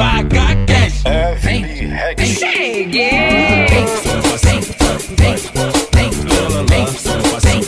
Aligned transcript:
Vaca 0.00 0.56
Cash. 0.66 1.02
Vem, 1.42 1.62
vem, 2.16 2.26
cheguei. 2.26 3.10
Vem, 3.68 3.84
vem, 4.40 4.60
vem, 5.18 5.36
vem, 5.92 6.10
vem, 6.64 6.86
vem, 7.42 7.60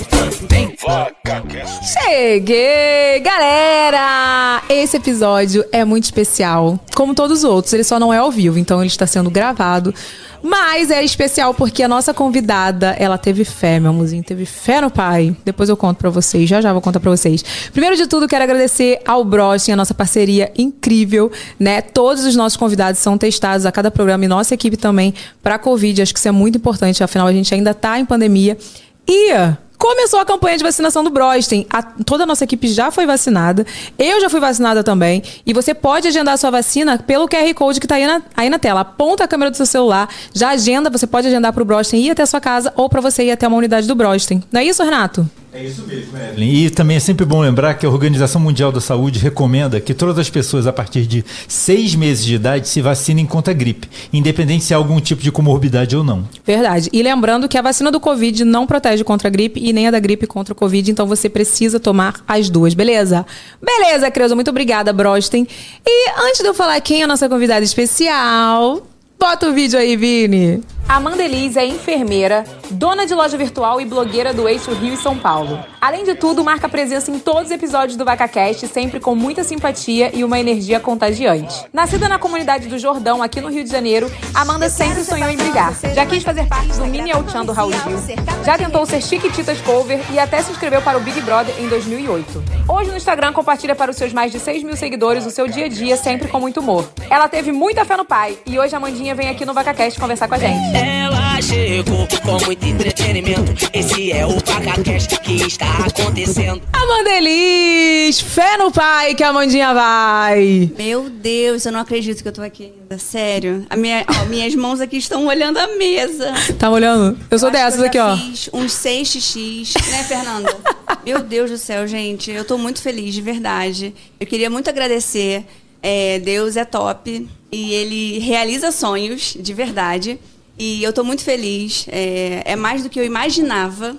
vem. 0.48 0.76
Vaca 0.82 1.42
Cash. 1.42 1.92
Cheguei, 1.92 3.20
galera! 3.20 4.62
Esse 4.66 4.96
episódio 4.96 5.62
é 5.70 5.84
muito 5.84 6.04
especial, 6.04 6.80
como 6.94 7.14
todos 7.14 7.40
os 7.40 7.44
outros. 7.44 7.74
Ele 7.74 7.84
só 7.84 8.00
não 8.00 8.10
é 8.10 8.16
ao 8.16 8.30
vivo, 8.30 8.58
então 8.58 8.80
ele 8.80 8.86
está 8.86 9.06
sendo 9.06 9.28
gravado. 9.28 9.94
Mas 10.42 10.90
é 10.90 11.04
especial 11.04 11.54
porque 11.54 11.82
a 11.82 11.88
nossa 11.88 12.12
convidada, 12.12 12.96
ela 12.98 13.16
teve 13.16 13.44
fé, 13.44 13.78
meu 13.78 13.90
amorzinho, 13.90 14.22
teve 14.24 14.44
fé 14.44 14.80
no 14.80 14.90
pai. 14.90 15.36
Depois 15.44 15.68
eu 15.68 15.76
conto 15.76 15.98
pra 15.98 16.10
vocês, 16.10 16.48
já 16.48 16.60
já 16.60 16.72
vou 16.72 16.82
contar 16.82 16.98
pra 16.98 17.10
vocês. 17.10 17.44
Primeiro 17.72 17.96
de 17.96 18.06
tudo, 18.06 18.26
quero 18.26 18.42
agradecer 18.42 19.00
ao 19.06 19.24
Brostin, 19.24 19.72
a 19.72 19.76
nossa 19.76 19.94
parceria 19.94 20.52
incrível, 20.56 21.30
né? 21.58 21.80
Todos 21.80 22.24
os 22.24 22.34
nossos 22.34 22.56
convidados 22.56 23.00
são 23.00 23.16
testados 23.16 23.64
a 23.64 23.72
cada 23.72 23.90
programa 23.90 24.24
e 24.24 24.28
nossa 24.28 24.54
equipe 24.54 24.76
também 24.76 25.14
pra 25.42 25.58
Covid. 25.58 26.02
Acho 26.02 26.12
que 26.12 26.18
isso 26.18 26.28
é 26.28 26.32
muito 26.32 26.58
importante, 26.58 27.04
afinal 27.04 27.26
a 27.26 27.32
gente 27.32 27.54
ainda 27.54 27.72
tá 27.72 27.98
em 27.98 28.04
pandemia. 28.04 28.58
E 29.06 29.32
Começou 29.82 30.20
a 30.20 30.24
campanha 30.24 30.56
de 30.56 30.62
vacinação 30.62 31.02
do 31.02 31.10
Brosten. 31.10 31.66
A, 31.68 31.82
toda 31.82 32.22
a 32.22 32.26
nossa 32.26 32.44
equipe 32.44 32.68
já 32.68 32.92
foi 32.92 33.04
vacinada. 33.04 33.66
Eu 33.98 34.20
já 34.20 34.30
fui 34.30 34.38
vacinada 34.38 34.84
também. 34.84 35.24
E 35.44 35.52
você 35.52 35.74
pode 35.74 36.06
agendar 36.06 36.34
a 36.34 36.36
sua 36.36 36.52
vacina 36.52 36.96
pelo 36.98 37.28
QR 37.28 37.52
Code 37.52 37.80
que 37.80 37.86
está 37.86 37.96
aí 37.96 38.06
na, 38.06 38.22
aí 38.36 38.48
na 38.48 38.60
tela. 38.60 38.82
Aponta 38.82 39.24
a 39.24 39.28
câmera 39.28 39.50
do 39.50 39.56
seu 39.56 39.66
celular, 39.66 40.08
já 40.32 40.50
agenda. 40.50 40.88
Você 40.88 41.04
pode 41.04 41.26
agendar 41.26 41.52
para 41.52 41.64
o 41.64 41.66
Brosten 41.66 42.00
ir 42.00 42.12
até 42.12 42.22
a 42.22 42.26
sua 42.26 42.40
casa 42.40 42.72
ou 42.76 42.88
para 42.88 43.00
você 43.00 43.24
ir 43.24 43.32
até 43.32 43.48
uma 43.48 43.56
unidade 43.56 43.88
do 43.88 43.96
Brosten. 43.96 44.40
Não 44.52 44.60
é 44.60 44.64
isso, 44.64 44.84
Renato? 44.84 45.28
É 45.54 45.62
isso 45.62 45.82
mesmo, 45.86 46.16
Evelyn. 46.16 46.50
E 46.50 46.70
também 46.70 46.96
é 46.96 47.00
sempre 47.00 47.26
bom 47.26 47.38
lembrar 47.38 47.74
que 47.74 47.84
a 47.84 47.88
Organização 47.88 48.40
Mundial 48.40 48.72
da 48.72 48.80
Saúde 48.80 49.18
recomenda 49.18 49.78
que 49.82 49.92
todas 49.92 50.18
as 50.18 50.30
pessoas 50.30 50.66
a 50.66 50.72
partir 50.72 51.06
de 51.06 51.22
seis 51.46 51.94
meses 51.94 52.24
de 52.24 52.36
idade 52.36 52.66
se 52.66 52.80
vacinem 52.80 53.26
contra 53.26 53.52
a 53.52 53.54
gripe, 53.54 53.86
independente 54.14 54.64
se 54.64 54.72
há 54.72 54.78
algum 54.78 54.98
tipo 54.98 55.22
de 55.22 55.30
comorbidade 55.30 55.94
ou 55.94 56.02
não. 56.02 56.26
Verdade. 56.42 56.88
E 56.90 57.02
lembrando 57.02 57.50
que 57.50 57.58
a 57.58 57.62
vacina 57.62 57.90
do 57.90 58.00
Covid 58.00 58.46
não 58.46 58.66
protege 58.66 59.04
contra 59.04 59.28
a 59.28 59.30
gripe 59.30 59.60
e 59.62 59.74
nem 59.74 59.88
a 59.88 59.90
da 59.90 60.00
gripe 60.00 60.26
contra 60.26 60.54
o 60.54 60.56
Covid, 60.56 60.90
então 60.90 61.06
você 61.06 61.28
precisa 61.28 61.78
tomar 61.78 62.24
as 62.26 62.48
duas, 62.48 62.72
beleza? 62.72 63.26
Beleza, 63.60 64.10
Creuza. 64.10 64.34
Muito 64.34 64.48
obrigada, 64.48 64.90
Brosten. 64.90 65.46
E 65.86 66.10
antes 66.28 66.40
de 66.40 66.46
eu 66.46 66.54
falar 66.54 66.80
quem 66.80 67.02
é 67.02 67.04
a 67.04 67.06
nossa 67.06 67.28
convidada 67.28 67.62
especial, 67.62 68.86
bota 69.20 69.50
o 69.50 69.52
vídeo 69.52 69.78
aí, 69.78 69.98
Vini. 69.98 70.62
Amanda 70.88 71.22
Elise 71.22 71.58
é 71.58 71.64
enfermeira, 71.64 72.44
dona 72.70 73.06
de 73.06 73.14
loja 73.14 73.36
virtual 73.36 73.80
e 73.80 73.84
blogueira 73.84 74.34
do 74.34 74.48
Eixo 74.48 74.72
Rio 74.72 74.94
e 74.94 74.96
São 74.96 75.16
Paulo. 75.16 75.58
Além 75.80 76.04
de 76.04 76.14
tudo, 76.14 76.44
marca 76.44 76.68
presença 76.68 77.10
em 77.10 77.18
todos 77.18 77.46
os 77.46 77.50
episódios 77.50 77.96
do 77.96 78.04
VacaCast, 78.04 78.68
sempre 78.68 79.00
com 79.00 79.14
muita 79.14 79.42
simpatia 79.42 80.10
e 80.14 80.22
uma 80.22 80.38
energia 80.38 80.78
contagiante. 80.78 81.64
Nascida 81.72 82.08
na 82.08 82.18
comunidade 82.18 82.68
do 82.68 82.78
Jordão, 82.78 83.22
aqui 83.22 83.40
no 83.40 83.48
Rio 83.48 83.64
de 83.64 83.70
Janeiro, 83.70 84.10
Amanda 84.34 84.68
sempre 84.68 85.02
sonhou 85.02 85.30
em 85.30 85.36
brilhar. 85.36 85.74
Já 85.94 86.04
quis 86.04 86.22
fazer 86.22 86.46
parte 86.46 86.68
do 86.68 86.86
Mini 86.86 87.10
El 87.10 87.26
Chan 87.28 87.44
do 87.44 87.52
Raul 87.52 87.72
Gil, 87.72 88.16
já 88.44 88.58
tentou 88.58 88.84
ser 88.84 89.02
Chiquititas 89.02 89.60
Cover 89.62 90.00
e 90.12 90.18
até 90.18 90.42
se 90.42 90.52
inscreveu 90.52 90.82
para 90.82 90.98
o 90.98 91.00
Big 91.00 91.20
Brother 91.22 91.54
em 91.58 91.68
2008. 91.68 92.44
Hoje 92.68 92.90
no 92.90 92.96
Instagram 92.96 93.32
compartilha 93.32 93.74
para 93.74 93.90
os 93.90 93.96
seus 93.96 94.12
mais 94.12 94.30
de 94.30 94.38
6 94.38 94.62
mil 94.62 94.76
seguidores 94.76 95.24
o 95.24 95.30
seu 95.30 95.48
dia 95.48 95.66
a 95.66 95.68
dia, 95.68 95.96
sempre 95.96 96.28
com 96.28 96.38
muito 96.38 96.60
humor. 96.60 96.88
Ela 97.08 97.28
teve 97.28 97.50
muita 97.50 97.84
fé 97.84 97.96
no 97.96 98.04
pai 98.04 98.38
e 98.44 98.58
hoje 98.58 98.74
a 98.74 98.78
Amandinha 98.78 99.14
vem 99.14 99.28
aqui 99.28 99.44
no 99.44 99.54
VacaCast 99.54 99.98
conversar 99.98 100.28
com 100.28 100.34
a 100.34 100.38
gente. 100.38 100.81
Ela 100.82 101.40
chegou 101.40 102.08
com 102.22 102.44
muito 102.44 102.66
entretenimento. 102.66 103.52
Esse 103.72 104.10
é 104.10 104.26
o 104.26 104.40
PacaCast 104.42 105.20
que 105.20 105.34
está 105.46 105.66
acontecendo. 105.86 106.60
Amanda 106.72 107.10
Elis, 107.10 108.20
fé 108.20 108.56
no 108.56 108.72
pai 108.72 109.14
que 109.14 109.22
a 109.22 109.28
Amandinha 109.28 109.72
vai. 109.72 110.70
Meu 110.76 111.08
Deus, 111.08 111.64
eu 111.64 111.72
não 111.72 111.80
acredito 111.80 112.20
que 112.22 112.28
eu 112.28 112.32
tô 112.32 112.42
aqui 112.42 112.64
ainda. 112.64 112.98
Sério. 112.98 113.64
A 113.70 113.76
minha, 113.76 114.04
ó, 114.08 114.24
minhas 114.26 114.54
mãos 114.54 114.80
aqui 114.80 114.96
estão 114.96 115.26
olhando 115.26 115.58
a 115.58 115.68
mesa. 115.76 116.32
Tá 116.58 116.68
olhando? 116.68 117.18
Eu 117.30 117.38
sou 117.38 117.48
Eu 117.48 117.58
acho 117.58 117.76
dessas 117.76 117.90
que 117.90 117.98
eu 117.98 118.04
aqui, 118.04 118.18
já 118.18 118.24
ó. 118.24 118.30
Fiz 118.30 118.50
uns 118.52 118.72
seis 118.72 119.08
xixis, 119.08 119.74
né, 119.90 120.02
Fernanda? 120.04 120.56
Meu 121.06 121.20
Deus 121.20 121.50
do 121.50 121.58
céu, 121.58 121.86
gente. 121.86 122.30
Eu 122.30 122.44
tô 122.44 122.58
muito 122.58 122.82
feliz, 122.82 123.14
de 123.14 123.22
verdade. 123.22 123.94
Eu 124.18 124.26
queria 124.26 124.50
muito 124.50 124.68
agradecer. 124.68 125.44
É, 125.82 126.20
Deus 126.20 126.56
é 126.56 126.64
top 126.64 127.28
e 127.50 127.74
ele 127.74 128.18
realiza 128.20 128.70
sonhos, 128.70 129.36
de 129.38 129.52
verdade. 129.52 130.18
E 130.58 130.82
eu 130.82 130.92
tô 130.92 131.02
muito 131.02 131.22
feliz. 131.22 131.86
É, 131.88 132.42
é 132.44 132.56
mais 132.56 132.82
do 132.82 132.90
que 132.90 132.98
eu 132.98 133.04
imaginava. 133.04 133.96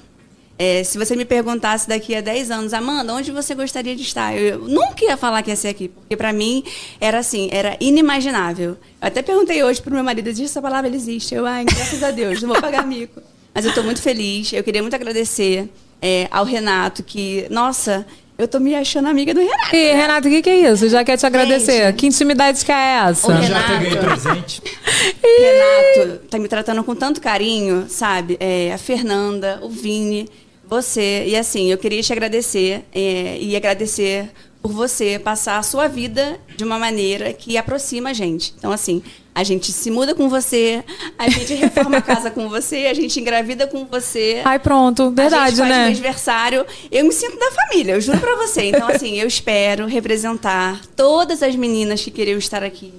É, 0.58 0.84
se 0.84 0.98
você 0.98 1.16
me 1.16 1.26
perguntasse 1.26 1.88
daqui 1.88 2.16
a 2.16 2.22
10 2.22 2.52
anos, 2.52 2.74
Amanda, 2.74 3.14
onde 3.14 3.32
você 3.32 3.56
gostaria 3.56 3.96
de 3.96 4.04
estar? 4.04 4.36
Eu, 4.38 4.44
eu 4.44 4.60
nunca 4.60 5.04
ia 5.04 5.18
falar 5.18 5.42
que 5.42 5.50
ia 5.50 5.56
ser 5.56 5.70
aqui, 5.70 5.90
porque 5.90 6.16
para 6.16 6.32
mim 6.32 6.64
era 7.02 7.20
assim, 7.20 7.50
era 7.52 7.76
inimaginável. 7.80 8.70
Eu 8.70 8.78
até 9.02 9.22
perguntei 9.24 9.64
hoje 9.64 9.82
pro 9.82 9.92
meu 9.92 10.04
marido, 10.04 10.32
diz 10.32 10.52
essa 10.52 10.62
palavra 10.62 10.88
ela 10.88 10.96
existe. 10.96 11.34
Eu, 11.34 11.46
ai, 11.46 11.66
graças 11.66 12.04
a 12.04 12.12
Deus, 12.12 12.42
não 12.42 12.50
vou 12.50 12.62
pagar 12.62 12.86
mico. 12.86 13.22
Mas 13.54 13.66
eu 13.66 13.74
tô 13.74 13.84
muito 13.84 14.02
feliz. 14.02 14.54
Eu 14.54 14.64
queria 14.64 14.82
muito 14.82 14.96
agradecer 14.96 15.70
é, 16.02 16.28
ao 16.32 16.46
Renato, 16.46 17.04
que, 17.04 17.48
nossa, 17.50 18.06
eu 18.44 18.48
tô 18.48 18.60
me 18.60 18.76
achando 18.76 19.08
amiga 19.08 19.34
do 19.34 19.40
Renato. 19.40 19.76
E, 19.76 19.94
Renato, 19.94 20.28
o 20.28 20.32
que, 20.32 20.42
que 20.42 20.50
é 20.50 20.72
isso? 20.72 20.90
Já 20.90 21.04
quer 21.04 21.18
te 21.18 21.26
agradecer. 21.26 21.86
Gente. 21.88 21.96
Que 21.96 22.08
intimidade 22.08 22.64
que 22.64 22.72
é 22.72 23.08
essa? 23.08 23.34
Já 23.34 23.40
Renato. 23.40 23.66
até 23.66 23.84
ganhei 23.84 23.98
presente. 23.98 24.62
Renato 25.24 26.20
tá 26.30 26.38
me 26.38 26.48
tratando 26.48 26.84
com 26.84 26.96
tanto 26.96 27.22
carinho, 27.22 27.86
sabe? 27.88 28.38
É, 28.40 28.74
a 28.74 28.78
Fernanda, 28.78 29.60
o 29.62 29.70
Vini, 29.70 30.28
você. 30.68 31.24
E 31.28 31.36
assim, 31.36 31.72
eu 31.72 31.78
queria 31.78 32.02
te 32.02 32.12
agradecer 32.12 32.84
é, 32.94 33.38
e 33.40 33.56
agradecer 33.56 34.30
por 34.64 34.72
você 34.72 35.20
passar 35.20 35.58
a 35.58 35.62
sua 35.64 35.90
vida 35.90 36.40
de 36.56 36.64
uma 36.64 36.80
maneira 36.80 37.34
que 37.34 37.58
aproxima 37.58 38.12
a 38.12 38.14
gente. 38.14 38.54
Então, 38.58 38.72
assim, 38.72 39.04
a 39.36 39.44
gente 39.44 39.74
se 39.74 39.92
muda 39.92 40.16
com 40.16 40.30
você, 40.30 40.82
a 41.20 41.30
gente 41.30 41.54
reforma 41.54 41.98
a 41.98 42.02
casa 42.02 42.32
com 42.32 42.48
você, 42.48 42.88
a 42.90 42.94
gente 42.94 43.20
engravida 43.20 43.68
com 43.68 43.84
você. 43.86 44.42
Ai, 44.46 44.60
pronto. 44.60 45.04
a 45.04 45.10
Verdade, 45.10 45.50
gente 45.50 45.58
faz 45.58 45.70
meu 45.70 45.78
né? 45.78 45.86
aniversário. 45.88 46.66
Eu 46.90 47.04
me 47.04 47.12
sinto 47.12 47.38
da 47.38 47.52
família, 47.52 47.92
eu 47.92 48.02
juro 48.02 48.20
pra 48.20 48.38
você. 48.38 48.64
Então, 48.64 48.88
assim, 48.88 49.20
eu 49.20 49.28
espero 49.28 49.86
representar 49.86 50.80
todas 50.96 51.44
as 51.44 51.58
meninas 51.58 52.02
que 52.02 52.10
queriam 52.10 52.38
estar 52.40 52.64
aqui. 52.64 52.94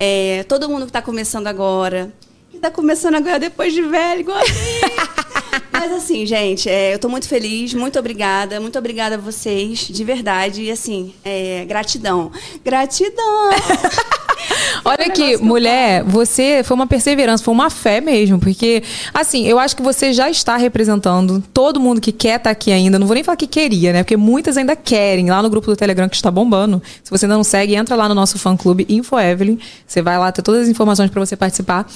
É, 0.00 0.46
todo 0.48 0.66
mundo 0.66 0.86
que 0.86 0.92
tá 0.92 1.02
começando 1.02 1.46
agora. 1.46 2.10
Que 2.50 2.56
tá 2.58 2.70
começando 2.70 3.16
agora 3.16 3.38
depois 3.38 3.74
de 3.74 3.82
velho, 3.82 4.20
igual 4.20 4.38
a 4.38 4.44
mim. 4.44 5.16
Mas 5.78 5.92
assim, 5.92 6.24
gente, 6.24 6.70
é, 6.70 6.94
eu 6.94 6.98
tô 6.98 7.06
muito 7.06 7.28
feliz, 7.28 7.74
muito 7.74 7.98
obrigada, 7.98 8.58
muito 8.58 8.78
obrigada 8.78 9.16
a 9.16 9.18
vocês, 9.18 9.80
de 9.80 10.04
verdade. 10.04 10.62
E 10.62 10.70
assim, 10.70 11.12
é, 11.22 11.66
gratidão. 11.66 12.32
Gratidão! 12.64 13.50
Olha 14.84 15.02
É 15.02 15.06
aqui, 15.06 15.36
mulher, 15.36 16.02
você 16.04 16.62
foi 16.64 16.74
uma 16.74 16.86
perseverança, 16.86 17.42
foi 17.42 17.54
uma 17.54 17.70
fé 17.70 18.00
mesmo, 18.00 18.38
porque, 18.38 18.82
assim, 19.12 19.46
eu 19.46 19.58
acho 19.58 19.76
que 19.76 19.82
você 19.82 20.12
já 20.12 20.30
está 20.30 20.56
representando 20.56 21.42
todo 21.52 21.80
mundo 21.80 22.00
que 22.00 22.12
quer 22.12 22.36
estar 22.36 22.50
aqui 22.50 22.72
ainda. 22.72 22.98
Não 22.98 23.06
vou 23.06 23.14
nem 23.14 23.24
falar 23.24 23.36
que 23.36 23.46
queria, 23.46 23.92
né? 23.92 24.02
Porque 24.02 24.16
muitas 24.16 24.56
ainda 24.56 24.74
querem. 24.74 25.30
Lá 25.30 25.42
no 25.42 25.50
grupo 25.50 25.66
do 25.66 25.76
Telegram 25.76 26.08
que 26.08 26.16
está 26.16 26.30
bombando. 26.30 26.82
Se 27.02 27.10
você 27.10 27.26
ainda 27.26 27.36
não 27.36 27.44
segue, 27.44 27.74
entra 27.74 27.94
lá 27.94 28.08
no 28.08 28.14
nosso 28.14 28.38
fã 28.38 28.56
clube 28.56 28.86
Info 28.88 29.18
Evelyn. 29.18 29.58
Você 29.86 30.02
vai 30.02 30.18
lá 30.18 30.30
ter 30.32 30.42
todas 30.42 30.62
as 30.62 30.68
informações 30.68 31.10
para 31.10 31.24
você 31.24 31.36
participar. 31.36 31.86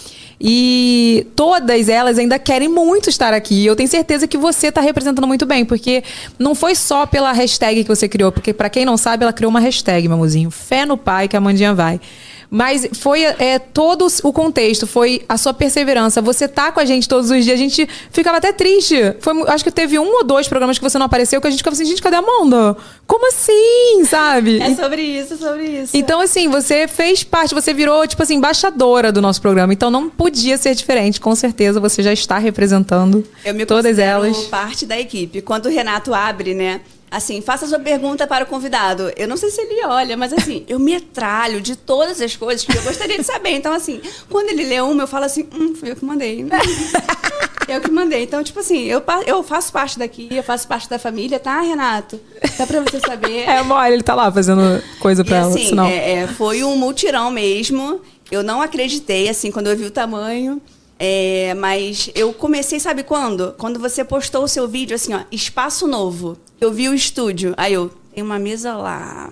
E 0.41 1.27
todas 1.37 1.89
elas 1.89 2.19
ainda 2.19 2.39
querem 2.39 2.69
muito 2.69 3.11
estar 3.11 3.35
aqui. 3.35 3.67
Eu 3.67 3.77
tenho 3.77 3.89
certeza 3.89 4.27
que 4.27 4.39
você 4.39 4.69
está 4.69 4.81
representando 4.81 5.27
muito 5.27 5.45
bem, 5.45 5.65
porque 5.65 6.03
não 6.39 6.55
foi 6.55 6.75
só 6.75 7.05
pela 7.07 7.33
hashtag 7.33 7.83
que 7.83 7.89
você 7.89 8.09
criou, 8.09 8.33
porque 8.33 8.55
para 8.55 8.71
quem 8.71 8.85
não 8.85 8.97
sabe, 8.97 9.23
ela 9.23 9.33
criou 9.33 9.51
uma 9.51 9.61
hashtag, 9.61 10.09
meu 10.09 10.17
amorzinho. 10.17 10.51
Fé 10.51 10.87
no 10.87 10.97
pai 10.97 11.29
que 11.29 11.37
a 11.37 11.41
Mandinha 11.41 11.75
vai. 11.75 12.01
Mas 12.51 12.89
foi 12.95 13.23
é, 13.23 13.61
todo 13.61 14.09
o 14.25 14.33
contexto, 14.33 14.85
foi 14.87 15.23
a 15.29 15.39
sua 15.39 15.55
perseverança. 15.55 16.21
Você 16.21 16.49
tá 16.49 16.73
com 16.73 16.81
a 16.81 16.85
gente 16.85 17.09
todos 17.09 17.31
os 17.31 17.45
dias. 17.45 17.55
A 17.55 17.63
gente 17.63 17.89
ficava 18.11 18.39
até 18.39 18.53
triste. 18.53 18.97
Foi, 19.21 19.33
acho 19.49 19.63
que 19.63 19.71
teve 19.71 19.99
um 20.01 20.17
ou 20.17 20.25
dois 20.25 20.49
programas 20.49 20.77
que 20.77 20.83
você 20.83 20.99
não 20.99 21.07
apareceu 21.07 21.41
que 21.41 21.47
a 21.47 21.51
gente 21.51 21.61
ficava 21.61 21.75
assim, 21.75 21.85
gente, 21.85 22.03
cadê 22.03 22.17
a 22.17 22.19
Amanda? 22.19 22.77
Como 23.07 23.29
assim? 23.29 24.05
Sabe? 24.05 24.61
É 24.61 24.75
sobre 24.75 25.03
isso, 25.03 25.35
é 25.35 25.37
sobre 25.37 25.65
isso. 25.65 25.97
Então, 25.97 26.21
assim, 26.21 26.49
você 26.49 26.89
fez 26.89 27.23
parte, 27.23 27.55
você 27.55 27.73
virou, 27.73 28.05
tipo 28.07 28.23
assim, 28.23 28.35
embaixadora 28.35 29.13
do 29.13 29.23
nosso 29.23 29.41
programa. 29.41 29.73
Então 29.73 29.91
não 29.91 30.11
podia 30.11 30.57
ser 30.57 30.75
diferente. 30.75 31.21
Com 31.21 31.35
certeza 31.37 31.79
você 31.79 32.03
já 32.03 32.13
está 32.13 32.37
representando 32.39 33.25
Eu 33.45 33.55
me 33.55 33.65
todas 33.65 33.85
considero 33.85 34.25
elas. 34.25 34.39
parte 34.47 34.85
da 34.87 34.99
equipe. 34.99 35.41
Quando 35.41 35.67
o 35.67 35.69
Renato 35.69 36.13
abre, 36.13 36.53
né? 36.55 36.81
Assim, 37.11 37.41
faça 37.41 37.65
a 37.65 37.69
sua 37.69 37.81
pergunta 37.81 38.25
para 38.25 38.45
o 38.45 38.47
convidado. 38.47 39.11
Eu 39.17 39.27
não 39.27 39.37
sei 39.37 39.51
se 39.51 39.61
ele 39.61 39.85
olha, 39.85 40.17
mas 40.17 40.33
assim, 40.33 40.65
eu 40.69 40.79
metralho 40.79 41.61
de 41.61 41.75
todas 41.75 42.21
as 42.21 42.37
coisas 42.37 42.65
que 42.65 42.77
eu 42.77 42.83
gostaria 42.83 43.19
de 43.19 43.25
saber. 43.25 43.51
Então, 43.51 43.73
assim, 43.73 44.01
quando 44.29 44.49
ele 44.51 44.65
lê 44.65 44.81
uma, 44.81 45.03
eu 45.03 45.07
falo 45.09 45.25
assim, 45.25 45.49
hum, 45.53 45.75
fui 45.75 45.91
eu 45.91 45.97
que 45.97 46.05
mandei. 46.05 46.47
eu 47.67 47.81
que 47.81 47.91
mandei. 47.91 48.23
Então, 48.23 48.45
tipo 48.45 48.61
assim, 48.61 48.85
eu, 48.85 49.03
eu 49.27 49.43
faço 49.43 49.73
parte 49.73 49.99
daqui, 49.99 50.29
eu 50.31 50.43
faço 50.45 50.69
parte 50.69 50.89
da 50.89 51.01
família, 51.01 51.41
tá, 51.41 51.61
Renato? 51.61 52.21
Dá 52.57 52.65
pra 52.65 52.81
você 52.81 53.01
saber. 53.01 53.41
É, 53.51 53.61
mole, 53.63 53.95
ele 53.95 54.03
tá 54.05 54.15
lá 54.15 54.31
fazendo 54.31 54.81
coisa 55.01 55.23
E 55.23 55.25
pra 55.25 55.39
ela. 55.39 55.49
assim, 55.49 55.67
Sinal. 55.67 55.87
é, 55.87 56.13
é, 56.13 56.27
foi 56.29 56.63
um 56.63 56.77
multirão 56.77 57.29
mesmo. 57.31 58.01
Eu 58.31 58.45
não 58.45 58.63
acreditei, 58.63 59.29
assim, 59.29 59.51
quando 59.51 59.67
eu 59.67 59.77
vi 59.77 59.85
o 59.85 59.91
tamanho. 59.91 60.63
É, 60.97 61.55
mas 61.55 62.09
eu 62.15 62.33
comecei, 62.33 62.79
sabe 62.79 63.03
quando? 63.03 63.55
Quando 63.59 63.81
você 63.81 64.05
postou 64.05 64.45
o 64.45 64.49
seu 64.49 64.69
vídeo, 64.69 64.95
assim, 64.95 65.13
ó, 65.15 65.21
espaço 65.33 65.89
novo. 65.89 66.37
Eu 66.61 66.73
vi 66.73 66.89
o 66.89 66.95
estúdio. 66.95 67.55
Aí 67.57 67.73
eu, 67.73 67.91
tem 68.15 68.23
uma 68.23 68.39
mesa 68.39 68.75
lá. 68.75 69.31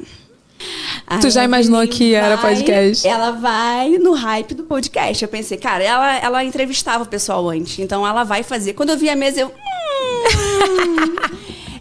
A 1.07 1.19
Tu 1.19 1.31
já 1.31 1.45
imaginou 1.45 1.87
que 1.87 2.15
era 2.15 2.37
vai- 2.37 2.55
podcast? 2.55 3.07
Ela 3.07 3.31
vai 3.33 3.91
no 3.99 4.13
hype 4.13 4.55
do 4.55 4.65
podcast. 4.65 5.23
Eu 5.23 5.29
pensei, 5.29 5.57
cara, 5.57 5.83
ela, 5.85 6.17
ela 6.19 6.45
entrevistava 6.45 7.05
o 7.05 7.07
pessoal 7.07 7.49
antes, 7.49 7.79
então 7.79 8.07
ela 8.07 8.25
vai 8.25 8.43
fazer. 8.43 8.73
Quando 8.75 8.91
eu 8.91 8.97
vi 8.99 9.09
a 9.09 9.17
mesa, 9.17 9.41
eu. 9.41 9.49
"Hum, 9.49 11.17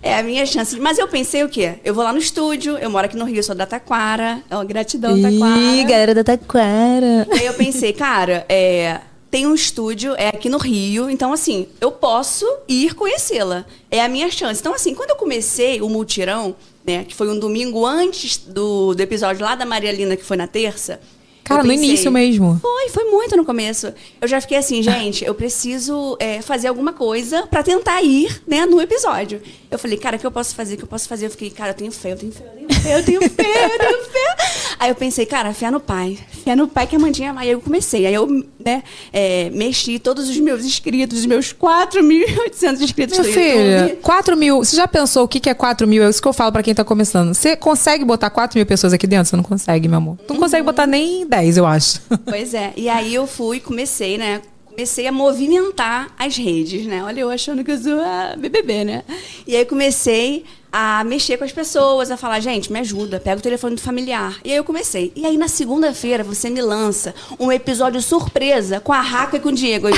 é 0.01 0.17
a 0.19 0.23
minha 0.23 0.45
chance. 0.45 0.79
Mas 0.79 0.97
eu 0.97 1.07
pensei 1.07 1.43
o 1.43 1.49
quê? 1.49 1.75
Eu 1.83 1.93
vou 1.93 2.03
lá 2.03 2.13
no 2.13 2.19
estúdio, 2.19 2.77
eu 2.77 2.89
moro 2.89 3.05
aqui 3.05 3.17
no 3.17 3.25
Rio, 3.25 3.43
sou 3.43 3.55
da 3.55 3.65
Taquara. 3.65 4.41
É 4.49 4.55
uma 4.55 4.63
gratidão, 4.65 5.19
Taquara. 5.21 5.59
Ih, 5.59 5.83
galera 5.83 6.13
da 6.15 6.23
Taquara. 6.23 7.27
Aí 7.31 7.45
eu 7.45 7.53
pensei, 7.53 7.91
cara, 7.93 8.45
é, 8.47 8.99
tem 9.37 9.45
um 9.45 9.53
estúdio, 9.53 10.15
é 10.17 10.29
aqui 10.29 10.49
no 10.49 10.57
Rio, 10.57 11.11
então 11.11 11.31
assim, 11.31 11.67
eu 11.79 11.91
posso 11.91 12.43
ir 12.67 12.95
conhecê-la. 12.95 13.67
É 13.91 14.01
a 14.03 14.09
minha 14.09 14.31
chance. 14.31 14.59
Então, 14.59 14.73
assim, 14.73 14.95
quando 14.95 15.11
eu 15.11 15.15
comecei 15.15 15.79
o 15.79 15.87
multirão, 15.87 16.55
né, 16.83 17.03
que 17.03 17.13
foi 17.13 17.29
um 17.29 17.37
domingo 17.37 17.85
antes 17.85 18.37
do, 18.37 18.95
do 18.95 18.99
episódio 18.99 19.45
lá 19.45 19.53
da 19.53 19.63
Maria 19.63 19.91
Lina, 19.91 20.17
que 20.17 20.25
foi 20.25 20.37
na 20.37 20.47
terça. 20.47 20.99
Cara, 21.43 21.61
eu 21.61 21.65
no 21.65 21.69
pensei, 21.69 21.87
início 21.87 22.11
mesmo. 22.11 22.59
Foi, 22.59 22.89
foi 22.89 23.03
muito 23.11 23.37
no 23.37 23.45
começo. 23.45 23.93
Eu 24.19 24.27
já 24.27 24.41
fiquei 24.41 24.57
assim, 24.57 24.81
gente, 24.83 25.23
eu 25.23 25.35
preciso 25.35 26.17
é, 26.19 26.41
fazer 26.41 26.67
alguma 26.67 26.91
coisa 26.91 27.45
pra 27.45 27.61
tentar 27.61 28.01
ir, 28.01 28.41
né, 28.47 28.65
no 28.65 28.81
episódio. 28.81 29.39
Eu 29.69 29.77
falei, 29.77 29.97
cara, 29.97 30.15
o 30.15 30.19
que 30.19 30.25
eu 30.25 30.31
posso 30.31 30.55
fazer? 30.55 30.75
O 30.75 30.77
que 30.77 30.83
eu 30.83 30.87
posso 30.87 31.07
fazer? 31.09 31.25
Eu 31.25 31.31
fiquei, 31.31 31.49
cara, 31.49 31.71
eu 31.71 31.73
tenho 31.73 31.91
fé, 31.91 32.13
eu 32.13 32.17
tenho 32.17 32.31
fé, 32.31 32.45
eu 32.45 32.55
tenho 32.55 32.81
fé, 32.81 32.97
eu 32.97 33.03
tenho 33.03 33.21
fé, 33.29 33.65
eu 33.65 33.79
tenho 33.79 34.03
fé. 34.05 34.35
Aí 34.79 34.89
eu 34.89 34.95
pensei, 34.95 35.25
cara, 35.25 35.53
fé 35.53 35.69
no 35.69 35.79
pai. 35.79 36.17
Fé 36.43 36.55
no 36.55 36.67
pai 36.67 36.87
que 36.87 36.95
a 36.95 36.99
Mandinha 36.99 37.33
vai. 37.33 37.45
Aí 37.45 37.51
eu 37.51 37.59
comecei. 37.59 38.05
Aí 38.05 38.13
eu, 38.13 38.27
né, 38.63 38.83
é, 39.11 39.49
mexi 39.49 39.99
todos 39.99 40.29
os 40.29 40.37
meus 40.37 40.63
inscritos, 40.63 41.19
os 41.19 41.25
meus 41.25 41.51
4.800 41.53 42.81
inscritos 42.81 43.19
Minha 43.19 43.33
filha, 43.33 43.81
YouTube. 43.81 44.01
4 44.01 44.37
mil. 44.37 44.57
Você 44.63 44.75
já 44.75 44.87
pensou 44.87 45.23
o 45.23 45.27
que 45.27 45.39
que 45.39 45.49
é 45.49 45.53
4 45.53 45.87
mil? 45.87 46.03
É 46.03 46.09
isso 46.09 46.21
que 46.21 46.27
eu 46.27 46.33
falo 46.33 46.51
pra 46.51 46.63
quem 46.63 46.73
tá 46.73 46.83
começando. 46.83 47.33
Você 47.33 47.55
consegue 47.55 48.05
botar 48.05 48.29
4 48.29 48.57
mil 48.57 48.65
pessoas 48.65 48.93
aqui 48.93 49.07
dentro? 49.07 49.29
Você 49.29 49.35
não 49.35 49.43
consegue, 49.43 49.87
meu 49.87 49.97
amor. 49.97 50.17
Tu 50.27 50.33
não 50.33 50.39
consegue 50.39 50.63
botar 50.63 50.87
nem 50.87 51.27
10, 51.27 51.57
eu 51.57 51.65
acho. 51.65 52.01
Pois 52.25 52.53
é. 52.53 52.73
E 52.77 52.87
aí 52.87 53.13
eu 53.13 53.25
fui, 53.27 53.59
comecei, 53.59 54.17
né? 54.17 54.41
Comecei 54.77 55.07
a 55.07 55.11
movimentar 55.11 56.13
as 56.19 56.37
redes, 56.37 56.85
né? 56.85 57.03
Olha, 57.03 57.21
eu 57.21 57.31
achando 57.31 57.63
que 57.63 57.71
eu 57.71 57.81
sou 57.81 57.99
a 57.99 58.35
BBB, 58.37 58.83
né? 58.83 59.03
E 59.47 59.55
aí 59.55 59.65
comecei 59.65 60.45
a 60.71 61.03
mexer 61.03 61.35
com 61.35 61.43
as 61.43 61.51
pessoas, 61.51 62.11
a 62.11 62.15
falar, 62.15 62.39
gente, 62.41 62.71
me 62.71 62.77
ajuda, 62.77 63.19
pega 63.19 63.39
o 63.39 63.41
telefone 63.41 63.73
do 63.73 63.81
familiar. 63.81 64.39
E 64.45 64.51
aí 64.51 64.55
eu 64.55 64.63
comecei. 64.63 65.11
E 65.15 65.25
aí 65.25 65.35
na 65.35 65.47
segunda-feira 65.47 66.23
você 66.23 66.51
me 66.51 66.61
lança 66.61 67.15
um 67.39 67.51
episódio 67.51 67.99
surpresa 68.03 68.79
com 68.79 68.93
a 68.93 69.01
Raca 69.01 69.37
e 69.37 69.39
com 69.39 69.49
o 69.49 69.51
Diego. 69.51 69.89
Eu, 69.89 69.95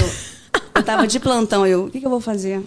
eu 0.76 0.81
tava 0.81 1.06
de 1.06 1.20
plantão, 1.20 1.68
eu, 1.68 1.88
o 1.88 1.92
que, 1.92 2.00
que 2.00 2.06
eu 2.06 2.10
vou 2.10 2.22
fazer? 2.22 2.64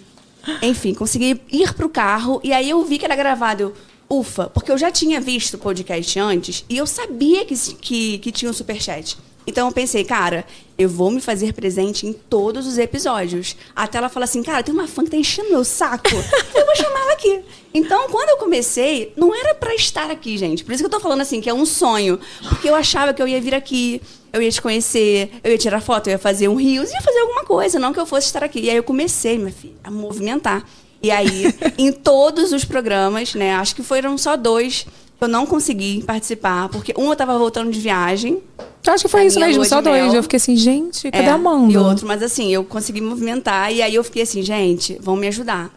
Enfim, 0.61 0.93
consegui 0.93 1.41
ir 1.51 1.73
pro 1.73 1.89
carro 1.89 2.39
e 2.43 2.53
aí 2.53 2.69
eu 2.69 2.85
vi 2.85 2.99
que 2.99 3.05
era 3.05 3.15
gravado. 3.15 3.63
Eu, 3.63 3.73
ufa, 4.07 4.51
porque 4.51 4.71
eu 4.71 4.77
já 4.77 4.91
tinha 4.91 5.19
visto 5.19 5.55
o 5.55 5.57
podcast 5.57 6.19
antes 6.19 6.63
e 6.69 6.77
eu 6.77 6.85
sabia 6.85 7.43
que, 7.43 7.55
que, 7.55 8.19
que 8.19 8.31
tinha 8.31 8.51
um 8.51 8.53
superchat. 8.53 9.17
Então 9.45 9.67
eu 9.67 9.73
pensei, 9.73 10.03
cara, 10.03 10.45
eu 10.77 10.89
vou 10.89 11.11
me 11.11 11.21
fazer 11.21 11.53
presente 11.53 12.07
em 12.07 12.13
todos 12.13 12.65
os 12.65 12.77
episódios. 12.77 13.55
Até 13.75 13.97
ela 13.97 14.09
fala 14.09 14.23
assim, 14.23 14.41
cara, 14.41 14.63
tem 14.63 14.73
uma 14.73 14.87
fã 14.87 15.03
que 15.03 15.11
tá 15.11 15.17
enchendo 15.17 15.49
meu 15.49 15.63
saco. 15.63 16.09
eu 16.55 16.65
vou 16.65 16.75
chamar 16.75 17.01
ela 17.01 17.13
aqui. 17.13 17.41
Então, 17.73 18.09
quando 18.09 18.29
eu 18.29 18.37
comecei, 18.37 19.13
não 19.15 19.35
era 19.35 19.53
pra 19.55 19.73
estar 19.75 20.09
aqui, 20.09 20.37
gente. 20.37 20.63
Por 20.63 20.73
isso 20.73 20.83
que 20.83 20.87
eu 20.87 20.91
tô 20.91 20.99
falando 20.99 21.21
assim, 21.21 21.41
que 21.41 21.49
é 21.49 21.53
um 21.53 21.65
sonho. 21.65 22.19
Porque 22.49 22.69
eu 22.69 22.75
achava 22.75 23.13
que 23.13 23.21
eu 23.21 23.27
ia 23.27 23.41
vir 23.41 23.53
aqui, 23.55 24.01
eu 24.31 24.41
ia 24.41 24.51
te 24.51 24.61
conhecer, 24.61 25.31
eu 25.43 25.51
ia 25.51 25.57
tirar 25.57 25.81
foto, 25.81 26.07
eu 26.07 26.11
ia 26.11 26.19
fazer 26.19 26.47
um 26.47 26.55
rios, 26.55 26.91
ia 26.91 27.01
fazer 27.01 27.19
alguma 27.19 27.43
coisa, 27.43 27.79
não 27.79 27.93
que 27.93 27.99
eu 27.99 28.05
fosse 28.05 28.27
estar 28.27 28.43
aqui. 28.43 28.61
E 28.61 28.69
aí 28.69 28.77
eu 28.77 28.83
comecei, 28.83 29.37
minha 29.37 29.51
filha, 29.51 29.73
a 29.83 29.91
movimentar. 29.91 30.65
E 31.01 31.11
aí, 31.11 31.53
em 31.77 31.91
todos 31.91 32.53
os 32.53 32.63
programas, 32.63 33.35
né? 33.35 33.53
Acho 33.55 33.75
que 33.75 33.83
foram 33.83 34.17
só 34.17 34.37
dois 34.37 34.85
eu 35.21 35.27
não 35.27 35.45
consegui 35.45 36.03
participar, 36.03 36.69
porque 36.69 36.93
um 36.97 37.09
eu 37.09 37.15
tava 37.15 37.37
voltando 37.37 37.71
de 37.71 37.79
viagem. 37.79 38.41
Eu 38.85 38.93
acho 38.93 39.05
que 39.05 39.09
foi 39.09 39.25
isso 39.25 39.39
mesmo, 39.39 39.63
só 39.63 39.81
dois. 39.81 40.13
Eu 40.13 40.23
fiquei 40.23 40.37
assim, 40.37 40.57
gente, 40.57 41.09
cadê 41.09 41.25
é, 41.25 41.29
a 41.29 41.35
Amanda? 41.35 41.71
E 41.71 41.77
outro, 41.77 42.05
mas 42.05 42.21
assim, 42.21 42.53
eu 42.53 42.63
consegui 42.63 42.99
movimentar. 42.99 43.71
E 43.71 43.81
aí 43.81 43.95
eu 43.95 44.03
fiquei 44.03 44.23
assim, 44.23 44.41
gente, 44.41 44.97
vão 45.01 45.15
me 45.15 45.27
ajudar. 45.27 45.71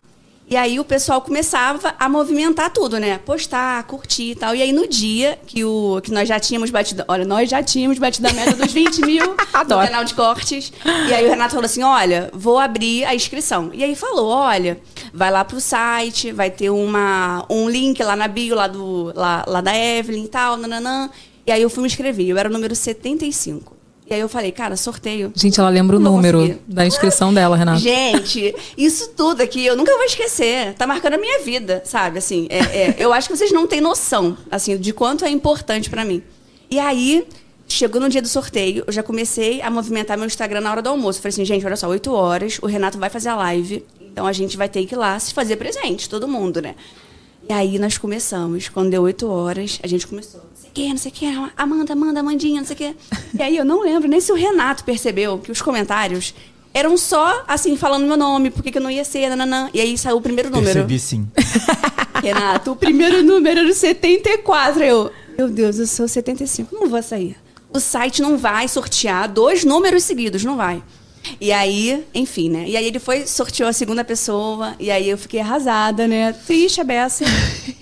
E 0.49 0.57
aí 0.57 0.79
o 0.79 0.85
pessoal 0.85 1.21
começava 1.21 1.97
a 1.99 2.09
movimentar 2.09 2.71
tudo, 2.71 3.01
né? 3.01 3.19
Postar, 3.19 3.83
curtir 3.83 4.31
e 4.31 4.35
tal. 4.37 4.55
E 4.55 4.63
aí 4.63 4.73
no 4.73 4.87
dia 4.87 5.37
que, 5.45 5.65
o, 5.65 6.01
que 6.01 6.13
nós 6.13 6.29
já 6.29 6.39
tínhamos 6.39 6.71
batido. 6.71 7.05
Olha, 7.09 7.25
nós 7.25 7.51
já 7.51 7.61
tínhamos 7.65 7.99
batido 7.99 8.29
a 8.29 8.33
meta 8.33 8.55
dos 8.55 8.73
20 8.73 9.01
mil 9.01 9.35
Adoro. 9.53 9.81
no 9.81 9.87
canal 9.89 10.05
de 10.05 10.15
cortes. 10.15 10.73
E 11.09 11.13
aí 11.13 11.27
o 11.27 11.31
Renato 11.31 11.51
falou 11.55 11.67
assim: 11.67 11.83
olha, 11.83 12.31
vou 12.33 12.61
abrir 12.61 13.05
a 13.05 13.13
inscrição. 13.13 13.71
E 13.75 13.83
aí 13.83 13.97
falou: 13.97 14.29
olha, 14.29 14.81
vai 15.13 15.33
lá 15.33 15.45
pro 15.45 15.61
site, 15.61 16.31
vai 16.31 16.49
ter 16.49 16.71
uma, 16.71 17.45
um 17.51 17.69
link 17.69 18.01
lá 18.05 18.15
na 18.15 18.29
bio, 18.29 18.55
lá, 18.55 18.69
do, 18.69 19.13
lá, 19.17 19.45
lá 19.49 19.61
da 19.61 19.77
Evelyn 19.77 20.25
e 20.25 20.29
tal, 20.29 20.57
nananã. 20.57 21.11
E 21.45 21.51
aí 21.51 21.61
eu 21.61 21.69
fui 21.69 21.83
me 21.83 21.89
inscrever. 21.89 22.29
Eu 22.29 22.39
era 22.39 22.49
o 22.49 22.53
número 22.53 22.75
75. 22.75 23.76
E 24.09 24.15
aí 24.15 24.21
eu 24.21 24.29
falei, 24.29 24.53
cara, 24.53 24.77
sorteio. 24.77 25.33
Gente, 25.35 25.59
ela 25.59 25.69
lembra 25.69 25.97
o 25.97 25.99
Não 26.01 26.13
número 26.13 26.39
conseguir. 26.39 26.61
da 26.69 26.87
inscrição 26.87 27.35
dela, 27.35 27.57
Renata. 27.57 27.81
Gente, 27.81 28.55
isso 28.79 29.09
tudo 29.17 29.41
aqui 29.43 29.67
eu 29.67 29.77
nunca 29.77 29.93
vou 29.95 30.05
esquecer. 30.05 30.75
Tá 30.75 30.87
marcando 30.87 31.15
a 31.15 31.19
minha 31.19 31.41
vida, 31.41 31.83
sabe? 31.85 32.19
Assim, 32.19 32.47
é- 32.49 32.59
é, 32.91 32.97
eu 32.99 33.13
acho 33.13 33.29
que 33.29 33.37
vocês 33.37 33.51
não 33.51 33.67
têm 33.67 33.81
noção, 33.81 34.37
assim, 34.49 34.77
de 34.77 34.93
quanto 34.93 35.25
é 35.25 35.29
importante 35.31 35.91
pra 35.91 36.05
mim. 36.05 36.23
E 36.71 36.79
aí, 36.79 37.27
chegou 37.67 38.01
no 38.01 38.09
dia 38.09 38.23
do 38.23 38.29
sorteio, 38.29 38.85
eu 38.87 38.93
já 38.93 39.03
comecei 39.03 39.61
a 39.61 39.69
movimentar 39.71 40.17
meu 40.17 40.27
Instagram 40.27 40.61
na 40.61 40.71
hora 40.71 40.83
do 40.83 40.89
almoço. 40.89 41.21
Falei 41.21 41.31
assim, 41.31 41.45
gente, 41.45 41.67
olha 41.67 41.75
só, 41.77 41.89
8 41.89 42.13
horas, 42.13 42.59
o 42.63 42.67
Renato 42.67 42.99
vai 42.99 43.11
fazer 43.11 43.31
a 43.31 43.35
live. 43.37 43.85
Então 44.01 44.25
a 44.25 44.33
gente 44.33 44.57
vai 44.57 44.69
ter 44.69 44.87
que 44.87 44.95
ir 44.95 44.99
lá 44.99 45.19
se 45.19 45.35
fazer 45.35 45.57
presente, 45.57 46.09
todo 46.09 46.29
mundo, 46.29 46.63
né? 46.63 46.77
E 47.49 47.53
aí 47.53 47.77
nós 47.79 47.99
começamos. 47.99 48.69
Quando 48.69 48.91
deu 48.91 49.03
8 49.03 49.29
horas, 49.29 49.81
a 49.83 49.87
gente 49.89 50.07
começou. 50.07 50.41
Não 50.89 50.97
sei 50.99 51.11
o 51.11 51.15
que, 51.15 51.29
não 51.29 51.33
sei 51.33 51.39
o 51.39 51.45
que, 51.47 51.53
Amanda, 51.57 51.93
Amanda, 51.93 52.21
Amandinha, 52.21 52.61
não 52.61 52.67
sei 52.67 52.75
o 52.75 52.79
que. 52.79 52.97
E 53.39 53.43
aí 53.43 53.57
eu 53.57 53.65
não 53.65 53.83
lembro 53.83 54.09
nem 54.09 54.21
se 54.21 54.31
o 54.31 54.35
Renato 54.35 54.85
percebeu 54.85 55.39
que 55.39 55.51
os 55.51 55.63
comentários 55.63 56.35
eram 56.75 56.97
só, 56.99 57.43
assim, 57.49 57.75
falando 57.75 58.07
meu 58.07 58.19
nome, 58.19 58.51
por 58.51 58.63
que 58.63 58.71
que 58.71 58.77
eu 58.77 58.83
não 58.83 58.91
ia 58.91 59.03
ser, 59.03 59.31
nananã. 59.31 59.71
E 59.73 59.81
aí 59.81 59.97
saiu 59.97 60.19
o 60.19 60.21
primeiro 60.21 60.51
número. 60.51 60.87
Percebi 60.87 60.99
sim. 60.99 61.27
Renato, 62.23 62.73
o 62.73 62.77
primeiro 62.77 63.23
número 63.23 63.61
era 63.61 63.69
o 63.71 63.73
74. 63.73 64.83
Eu, 64.83 65.11
meu 65.39 65.49
Deus, 65.49 65.79
eu 65.79 65.87
sou 65.87 66.07
75, 66.07 66.75
não 66.75 66.89
vou 66.89 67.03
sair. 67.03 67.37
O 67.73 67.81
site 67.81 68.21
não 68.21 68.37
vai 68.37 68.69
sortear 68.69 69.27
dois 69.27 69.65
números 69.65 70.05
seguidos, 70.05 70.45
não 70.45 70.57
vai. 70.57 70.83
E 71.41 71.53
aí, 71.53 72.05
enfim, 72.15 72.49
né? 72.49 72.65
E 72.67 72.77
aí 72.77 72.87
ele 72.87 72.99
foi, 72.99 73.27
sorteou 73.27 73.69
a 73.69 73.73
segunda 73.73 74.05
pessoa, 74.05 74.75
e 74.79 74.91
aí 74.91 75.09
eu 75.09 75.19
fiquei 75.19 75.41
arrasada, 75.41 76.07
né? 76.07 76.33
Triste 76.33 76.81
a 76.81 76.85
beça. 76.85 77.25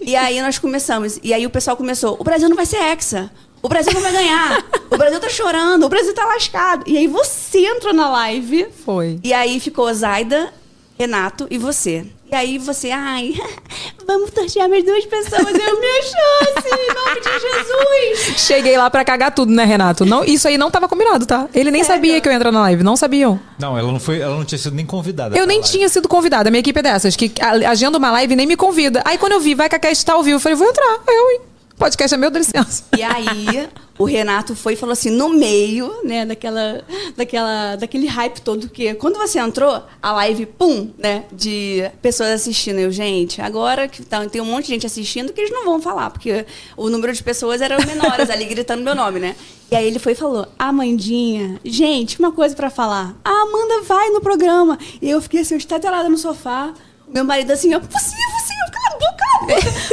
e 0.00 0.14
aí 0.17 0.41
nós 0.41 0.58
começamos. 0.58 1.19
E 1.23 1.32
aí 1.32 1.46
o 1.46 1.50
pessoal 1.50 1.76
começou: 1.76 2.17
o 2.19 2.25
Brasil 2.25 2.49
não 2.49 2.56
vai 2.56 2.67
ser 2.67 2.79
hexa. 2.79 3.31
O 3.62 3.69
Brasil 3.69 3.94
não 3.94 4.02
vai 4.02 4.12
ganhar. 4.12 4.62
O 4.91 4.99
Brasil 4.99 5.19
tá 5.19 5.29
chorando. 5.31 5.87
O 5.87 5.88
Brasil 5.88 6.12
tá 6.14 6.26
lascado. 6.26 6.85
E 6.87 6.99
aí 6.99 7.06
você 7.06 7.67
entrou 7.67 7.94
na 7.94 8.10
live. 8.10 8.67
Foi. 8.84 9.19
E 9.24 9.32
aí 9.32 9.58
ficou 9.58 9.93
Zaida, 9.94 10.53
Renato 10.98 11.46
e 11.51 11.56
você. 11.56 12.05
E 12.31 12.35
aí 12.35 12.59
você, 12.59 12.91
ai, 12.91 13.35
vamos 14.07 14.31
sortear 14.35 14.69
mais 14.69 14.83
duas 14.85 15.05
pessoas. 15.05 15.43
Eu, 15.47 15.81
minha 15.81 16.03
chance, 16.03 16.69
em 16.69 16.95
nome 16.95 17.21
de 17.21 17.31
Jesus. 17.41 18.41
Cheguei 18.41 18.77
lá 18.77 18.91
pra 18.91 19.05
cagar 19.05 19.33
tudo, 19.33 19.53
né, 19.53 19.65
Renato? 19.65 20.05
Não, 20.05 20.25
isso 20.25 20.49
aí 20.49 20.59
não 20.59 20.71
tava 20.71 20.89
combinado, 20.89 21.27
tá? 21.27 21.49
Ele 21.55 21.71
nem 21.71 21.85
Sério? 21.85 21.97
sabia 21.97 22.21
que 22.21 22.29
eu 22.29 22.33
ia 22.33 22.37
entrar 22.37 22.51
na 22.51 22.61
live, 22.63 22.83
não 22.83 22.97
sabiam. 22.97 23.39
Não, 23.59 23.79
ela 23.79 23.93
não 23.93 24.01
foi, 24.01 24.21
ela 24.21 24.37
não 24.37 24.45
tinha 24.45 24.59
sido 24.59 24.75
nem 24.75 24.87
convidada. 24.87 25.37
Eu 25.37 25.47
nem 25.47 25.59
live. 25.59 25.71
tinha 25.73 25.89
sido 25.89 26.09
convidada, 26.09 26.49
a 26.49 26.51
minha 26.51 26.61
equipe 26.61 26.79
é 26.79 26.83
dessas, 26.83 27.15
que 27.15 27.33
agenda 27.69 27.99
uma 27.99 28.11
live 28.11 28.33
e 28.33 28.37
nem 28.37 28.47
me 28.47 28.57
convida. 28.57 29.03
Aí 29.05 29.17
quando 29.19 29.33
eu 29.33 29.41
vi, 29.41 29.55
vai 29.55 29.69
que 29.69 29.77
a 29.77 29.79
Cast 29.79 30.05
tá 30.05 30.15
ao 30.15 30.23
vivo, 30.23 30.37
eu 30.37 30.41
falei, 30.41 30.57
vou 30.57 30.67
entrar. 30.69 30.99
Eu, 31.07 31.31
hein? 31.31 31.41
Podcast 31.77 32.15
é 32.15 32.17
meu, 32.17 32.31
dá 32.31 32.39
licença. 32.39 32.85
E 32.97 33.03
aí, 33.03 33.69
o 33.99 34.05
Renato 34.05 34.55
foi 34.55 34.75
e 34.75 34.77
falou 34.77 34.93
assim, 34.93 35.11
no 35.11 35.29
meio, 35.31 35.93
né, 36.05 36.25
daquela, 36.25 36.85
daquela, 37.17 37.77
daquele 37.77 38.07
hype 38.07 38.41
todo, 38.41 38.69
que 38.69 38.95
quando 38.95 39.19
você 39.19 39.39
entrou, 39.39 39.83
a 40.01 40.13
live, 40.13 40.47
pum, 40.47 40.93
né, 40.97 41.25
de 41.33 41.91
pessoas 42.01 42.31
assistindo. 42.31 42.79
Eu, 42.79 42.93
gente, 42.93 43.41
agora 43.41 43.89
que 43.89 44.03
tá, 44.03 44.25
tem 44.27 44.41
um 44.41 44.47
monte 44.47 44.67
de 44.67 44.73
gente 44.73 44.87
assistindo 44.87 45.33
que 45.33 45.41
eles 45.41 45.53
não 45.53 45.65
vão 45.65 45.81
falar, 45.81 46.11
porque 46.11 46.47
o 46.77 46.89
número 46.89 47.13
de 47.13 47.23
pessoas 47.23 47.61
eram 47.61 47.77
menores 47.85 48.31
ali 48.31 48.45
gritando 48.45 48.83
meu 48.83 48.95
nome, 48.95 49.19
né? 49.19 49.37
E 49.71 49.77
aí 49.77 49.87
ele 49.87 49.99
foi 49.99 50.13
e 50.13 50.17
falou, 50.17 50.47
Amandinha, 50.59 51.61
gente, 51.65 52.19
uma 52.21 52.31
coisa 52.31 52.55
pra 52.55 52.71
falar. 52.71 53.17
A 53.25 53.31
Amanda 53.31 53.83
vai 53.83 54.11
no 54.11 54.21
programa. 54.21 54.79
E 55.03 55.11
eu 55.11 55.21
fiquei 55.21 55.41
assim, 55.41 55.57
estatelada 55.57 56.09
no 56.09 56.19
sofá. 56.19 56.73
Meu 57.13 57.25
marido 57.25 57.51
assim, 57.51 57.73
eu, 57.73 57.81
cala 57.81 57.91
a 57.97 58.54
boca. 58.94 59.24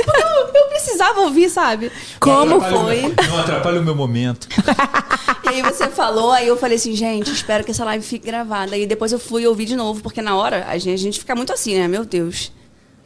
Porque 0.06 0.22
eu, 0.22 0.62
eu 0.62 0.68
precisava 0.70 1.22
ouvir, 1.22 1.50
sabe? 1.50 1.92
Como 2.20 2.62
aí 2.64 2.72
foi? 2.72 3.16
Não 3.28 3.40
atrapalha 3.40 3.80
o 3.80 3.84
meu 3.84 3.96
momento. 3.96 4.48
E 5.44 5.56
aí 5.56 5.62
você 5.64 5.90
falou, 5.90 6.32
aí 6.32 6.48
eu 6.48 6.56
falei 6.56 6.78
assim, 6.78 6.96
gente, 6.96 7.30
espero 7.30 7.64
que 7.64 7.72
essa 7.72 7.84
live 7.84 8.06
fique 8.06 8.26
gravada. 8.26 8.78
E 8.78 8.86
depois 8.86 9.12
eu 9.12 9.20
fui 9.20 9.46
ouvir 9.46 9.66
de 9.66 9.76
novo, 9.76 10.02
porque 10.02 10.22
na 10.22 10.36
hora 10.36 10.66
a 10.68 10.78
gente, 10.78 10.94
a 10.94 10.98
gente 10.98 11.20
fica 11.20 11.36
muito 11.36 11.52
assim, 11.52 11.78
né? 11.78 11.88
Meu 11.90 12.06
Deus. 12.06 12.54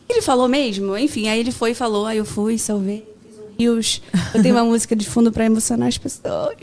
Ele 0.07 0.21
falou 0.21 0.47
mesmo? 0.47 0.95
Enfim, 0.97 1.27
aí 1.27 1.39
ele 1.39 1.51
foi 1.51 1.71
e 1.71 1.73
falou, 1.73 2.05
aí 2.05 2.17
eu 2.17 2.25
fui, 2.25 2.59
salvei, 2.59 3.07
fiz 3.23 3.39
um 3.39 3.57
rios. 3.57 4.01
Eu 4.33 4.43
tenho 4.43 4.53
uma 4.53 4.63
música 4.65 4.95
de 4.95 5.09
fundo 5.09 5.31
pra 5.31 5.45
emocionar 5.45 5.87
as 5.87 5.97
pessoas. 5.97 6.55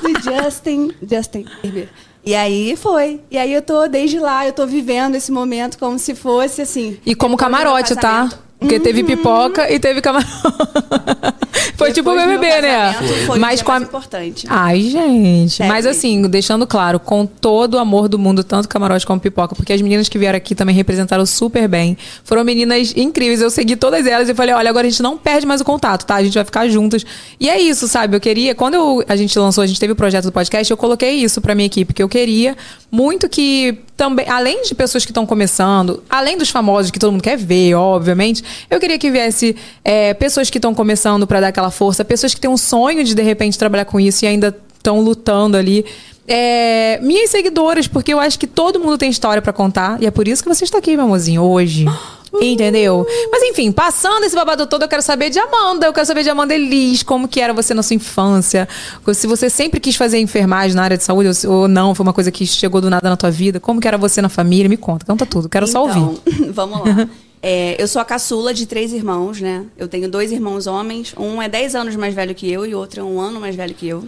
Do 0.00 0.22
Justin. 0.22 0.92
Justin 1.02 1.44
Bieber. 1.62 1.88
E 2.24 2.34
aí 2.34 2.76
foi. 2.76 3.20
E 3.30 3.36
aí 3.36 3.52
eu 3.52 3.62
tô, 3.62 3.86
desde 3.88 4.18
lá, 4.18 4.46
eu 4.46 4.52
tô 4.52 4.66
vivendo 4.66 5.14
esse 5.14 5.32
momento 5.32 5.78
como 5.78 5.98
se 5.98 6.14
fosse 6.14 6.62
assim. 6.62 6.98
E 7.04 7.14
como 7.14 7.30
meu 7.30 7.38
camarote, 7.38 7.94
tá? 7.96 8.30
Porque 8.60 8.78
teve 8.78 9.02
pipoca 9.02 9.72
e 9.72 9.78
teve 9.80 10.00
camarote. 10.00 10.30
Foi 11.76 11.92
tipo 11.92 12.10
o 12.10 12.12
Depois 12.12 12.26
do 12.26 12.28
meu 12.28 12.38
BBB, 12.40 12.60
né? 12.62 12.92
Foi 13.26 13.38
Mas 13.38 13.60
o 13.60 13.64
com 13.64 13.72
a- 13.72 13.74
mais 13.80 13.88
importante. 13.88 14.46
Ai, 14.50 14.82
gente. 14.82 15.50
Sério, 15.54 15.72
Mas 15.72 15.86
assim, 15.86 16.22
deixando 16.28 16.66
claro, 16.66 17.00
com 17.00 17.24
todo 17.24 17.74
o 17.74 17.78
amor 17.78 18.06
do 18.06 18.18
mundo, 18.18 18.44
tanto 18.44 18.68
camarote 18.68 19.06
como 19.06 19.18
pipoca, 19.18 19.54
porque 19.54 19.72
as 19.72 19.80
meninas 19.80 20.06
que 20.08 20.18
vieram 20.18 20.36
aqui 20.36 20.54
também 20.54 20.74
representaram 20.74 21.24
super 21.24 21.66
bem. 21.66 21.96
Foram 22.22 22.44
meninas 22.44 22.92
incríveis. 22.94 23.40
Eu 23.40 23.48
segui 23.48 23.76
todas 23.76 24.06
elas 24.06 24.28
e 24.28 24.34
falei: 24.34 24.54
olha, 24.54 24.68
agora 24.68 24.86
a 24.86 24.90
gente 24.90 25.02
não 25.02 25.16
perde 25.16 25.46
mais 25.46 25.62
o 25.62 25.64
contato, 25.64 26.04
tá? 26.04 26.16
A 26.16 26.22
gente 26.22 26.34
vai 26.34 26.44
ficar 26.44 26.68
juntas. 26.68 27.04
E 27.38 27.48
é 27.48 27.58
isso, 27.58 27.88
sabe? 27.88 28.14
Eu 28.16 28.20
queria. 28.20 28.54
Quando 28.54 28.74
eu- 28.74 29.04
a 29.08 29.16
gente 29.16 29.38
lançou, 29.38 29.64
a 29.64 29.66
gente 29.66 29.80
teve 29.80 29.94
o 29.94 29.96
projeto 29.96 30.24
do 30.26 30.32
podcast, 30.32 30.70
eu 30.70 30.76
coloquei 30.76 31.12
isso 31.12 31.40
pra 31.40 31.54
minha 31.54 31.66
equipe, 31.66 31.94
que 31.94 32.02
eu 32.02 32.08
queria 32.10 32.56
muito 32.92 33.28
que 33.28 33.78
também, 33.96 34.26
além 34.28 34.62
de 34.64 34.74
pessoas 34.74 35.04
que 35.04 35.10
estão 35.12 35.24
começando, 35.24 36.02
além 36.10 36.36
dos 36.36 36.50
famosos 36.50 36.90
que 36.90 36.98
todo 36.98 37.12
mundo 37.12 37.22
quer 37.22 37.36
ver, 37.38 37.74
obviamente, 37.74 38.42
eu 38.70 38.78
queria 38.80 38.98
que 38.98 39.10
viesse 39.10 39.54
é, 39.84 40.14
pessoas 40.14 40.50
que 40.50 40.58
estão 40.58 40.74
começando 40.74 41.26
pra 41.26 41.40
dar 41.40 41.48
aquela 41.48 41.70
força, 41.70 42.04
pessoas 42.04 42.34
que 42.34 42.40
têm 42.40 42.50
um 42.50 42.56
sonho 42.56 43.02
de 43.04 43.14
de 43.14 43.22
repente 43.22 43.58
trabalhar 43.58 43.84
com 43.84 43.98
isso 44.00 44.24
e 44.24 44.28
ainda 44.28 44.56
estão 44.76 45.00
lutando 45.00 45.56
ali. 45.56 45.84
É, 46.32 47.00
minhas 47.02 47.30
seguidoras, 47.30 47.88
porque 47.88 48.12
eu 48.12 48.20
acho 48.20 48.38
que 48.38 48.46
todo 48.46 48.78
mundo 48.78 48.96
tem 48.96 49.10
história 49.10 49.42
pra 49.42 49.52
contar 49.52 50.00
e 50.00 50.06
é 50.06 50.10
por 50.12 50.28
isso 50.28 50.42
que 50.42 50.48
você 50.48 50.62
está 50.64 50.78
aqui, 50.78 50.94
meu 50.96 51.04
amorzinho, 51.06 51.42
hoje. 51.42 51.84
Entendeu? 52.40 53.04
Mas 53.32 53.42
enfim, 53.42 53.72
passando 53.72 54.22
esse 54.22 54.36
babado 54.36 54.64
todo, 54.64 54.82
eu 54.82 54.88
quero 54.88 55.02
saber 55.02 55.30
de 55.30 55.40
Amanda. 55.40 55.86
Eu 55.86 55.92
quero 55.92 56.06
saber 56.06 56.22
de 56.22 56.30
Amanda 56.30 56.54
Elis, 56.54 57.02
como 57.02 57.26
que 57.26 57.40
era 57.40 57.52
você 57.52 57.74
na 57.74 57.82
sua 57.82 57.94
infância. 57.96 58.68
Se 59.12 59.26
você 59.26 59.50
sempre 59.50 59.80
quis 59.80 59.96
fazer 59.96 60.20
enfermagem 60.20 60.76
na 60.76 60.84
área 60.84 60.96
de 60.96 61.02
saúde 61.02 61.28
ou- 61.48 61.66
não, 61.66 61.92
foi 61.92 62.04
uma 62.04 62.12
coisa 62.12 62.30
que 62.30 62.46
chegou 62.46 62.80
do 62.80 62.88
nada 62.88 63.10
na 63.10 63.16
tua 63.16 63.32
vida. 63.32 63.58
Como 63.58 63.80
que 63.80 63.88
era 63.88 63.98
você 63.98 64.22
na 64.22 64.28
família? 64.28 64.68
Me 64.68 64.76
conta, 64.76 65.04
conta 65.04 65.26
tudo. 65.26 65.48
Quero 65.48 65.66
só 65.66 65.82
ouvir. 65.82 65.98
Então, 65.98 66.52
vamos 66.54 66.78
lá. 66.86 67.08
É, 67.42 67.80
eu 67.82 67.88
sou 67.88 68.02
a 68.02 68.04
caçula 68.04 68.52
de 68.52 68.66
três 68.66 68.92
irmãos, 68.92 69.40
né? 69.40 69.64
Eu 69.76 69.88
tenho 69.88 70.10
dois 70.10 70.30
irmãos 70.30 70.66
homens. 70.66 71.14
Um 71.16 71.40
é 71.40 71.48
10 71.48 71.74
anos 71.74 71.96
mais 71.96 72.14
velho 72.14 72.34
que 72.34 72.50
eu 72.50 72.66
e 72.66 72.74
outro 72.74 73.00
é 73.00 73.04
um 73.04 73.18
ano 73.20 73.40
mais 73.40 73.56
velho 73.56 73.74
que 73.74 73.88
eu. 73.88 74.06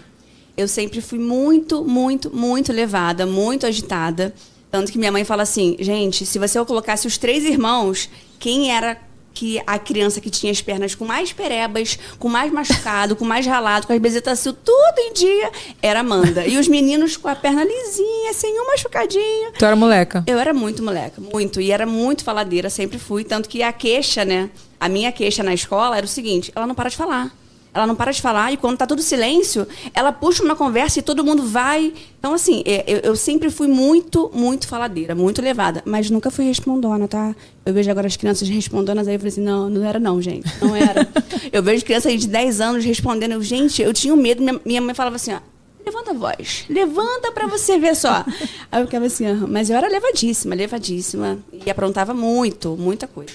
Eu 0.55 0.69
sempre 0.69 1.01
fui 1.01 1.19
muito, 1.19 1.83
muito, 1.83 2.35
muito 2.35 2.73
levada, 2.73 3.25
muito 3.25 3.67
agitada. 3.67 4.35
Tanto 4.71 4.93
que 4.93 4.99
minha 4.99 5.13
mãe 5.13 5.25
fala 5.25 5.43
assim, 5.43 5.77
gente, 5.81 6.27
se 6.27 6.39
você 6.39 6.63
colocasse 6.65 7.07
os 7.07 7.17
três 7.17 7.45
irmãos, 7.45 8.09
quem 8.39 8.71
era 8.71 8.99
que 9.33 9.63
a 9.67 9.79
criança 9.79 10.21
que 10.21 10.31
tinha 10.31 10.53
as 10.53 10.61
pernas 10.61 10.95
com 10.95 11.05
mais 11.05 11.33
perebas, 11.33 11.99
com 12.19 12.29
mais 12.29 12.53
machucado, 12.53 13.17
com 13.17 13.25
mais 13.25 13.47
ralado, 13.47 13.87
com 13.87 13.93
as 13.93 13.99
bezetacil 13.99 14.53
tudo 14.53 14.99
em 14.99 15.13
dia, 15.13 15.51
era 15.81 16.01
Amanda. 16.01 16.47
E 16.47 16.59
os 16.59 16.69
meninos 16.69 17.17
com 17.17 17.29
a 17.29 17.35
perna 17.35 17.65
lisinha, 17.65 18.33
sem 18.33 18.61
um 18.61 18.67
machucadinho. 18.67 19.53
Tu 19.59 19.65
era 19.65 19.77
moleca. 19.77 20.25
Eu 20.27 20.39
era 20.39 20.53
muito 20.53 20.83
moleca, 20.83 21.21
muito. 21.21 21.61
E 21.61 21.71
era 21.71 21.87
muito 21.87 22.25
faladeira, 22.25 22.69
sempre 22.69 22.99
fui. 22.99 23.25
Tanto 23.25 23.49
que 23.49 23.63
a 23.63 23.73
queixa, 23.73 24.25
né? 24.25 24.51
A 24.79 24.89
minha 24.89 25.13
queixa 25.13 25.43
na 25.43 25.55
escola 25.55 25.97
era 25.97 26.05
o 26.05 26.09
seguinte: 26.09 26.53
ela 26.55 26.67
não 26.67 26.75
para 26.75 26.91
de 26.91 26.97
falar. 26.97 27.31
Ela 27.75 27.87
não 27.87 27.95
para 27.95 28.13
de 28.13 28.21
falar 28.21 28.53
e 28.53 28.57
quando 28.59 28.77
tá 28.77 28.87
tudo 28.87 29.01
silêncio, 29.01 29.67
ela 29.95 30.13
puxa 30.13 30.43
uma 30.43 30.55
conversa 30.55 30.99
e 30.99 31.03
todo 31.03 31.25
mundo 31.25 31.43
vai. 31.43 31.93
Então, 32.19 32.35
assim, 32.35 32.63
é, 32.67 32.85
eu, 32.87 32.99
eu 32.99 33.17
sempre 33.17 33.51
fui 33.51 33.67
muito, 33.67 34.31
muito 34.35 34.69
faladeira, 34.69 35.15
muito 35.15 35.41
levada. 35.41 35.83
Mas 35.87 36.11
nunca 36.11 36.31
fui 36.31 36.45
respondona, 36.45 37.09
tá? 37.09 37.35
Eu 37.65 37.73
vejo 37.73 37.91
agora 37.91 38.07
as 38.07 38.17
crianças 38.17 38.47
respondonas 38.49 39.09
aí, 39.09 39.15
eu 39.15 39.19
falei 39.19 39.33
assim, 39.33 39.41
não, 39.41 39.71
não 39.71 39.87
era 39.87 39.99
não, 39.99 40.21
gente. 40.21 40.47
Não 40.61 40.77
era. 40.77 41.09
eu 41.51 41.63
vejo 41.63 41.85
crianças 41.85 42.13
aí 42.13 42.19
de 42.19 42.29
10 42.29 42.61
anos 42.61 42.85
respondendo. 42.85 43.33
Eu, 43.33 43.43
gente, 43.43 43.81
eu 43.81 43.95
tinha 43.95 44.13
um 44.13 44.19
medo. 44.19 44.43
Minha, 44.43 44.61
minha 44.65 44.81
mãe 44.83 44.95
falava 44.95 45.17
assim, 45.17 45.33
ó. 45.33 45.39
Levanta 45.85 46.11
a 46.13 46.15
voz. 46.15 46.65
Levanta 46.69 47.33
pra 47.33 47.47
você 47.47 47.79
ver 47.79 47.97
só. 47.97 48.25
Aí 48.71 48.83
eu 48.83 48.87
ficava 48.87 49.07
assim, 49.07 49.27
"Aham." 49.27 49.49
mas 49.49 49.69
eu 49.69 49.77
era 49.77 49.89
levadíssima, 49.89 50.55
levadíssima. 50.55 51.39
E 51.67 51.69
aprontava 51.71 52.15
muito, 52.15 52.77
muita 52.77 53.09
coisa. 53.09 53.33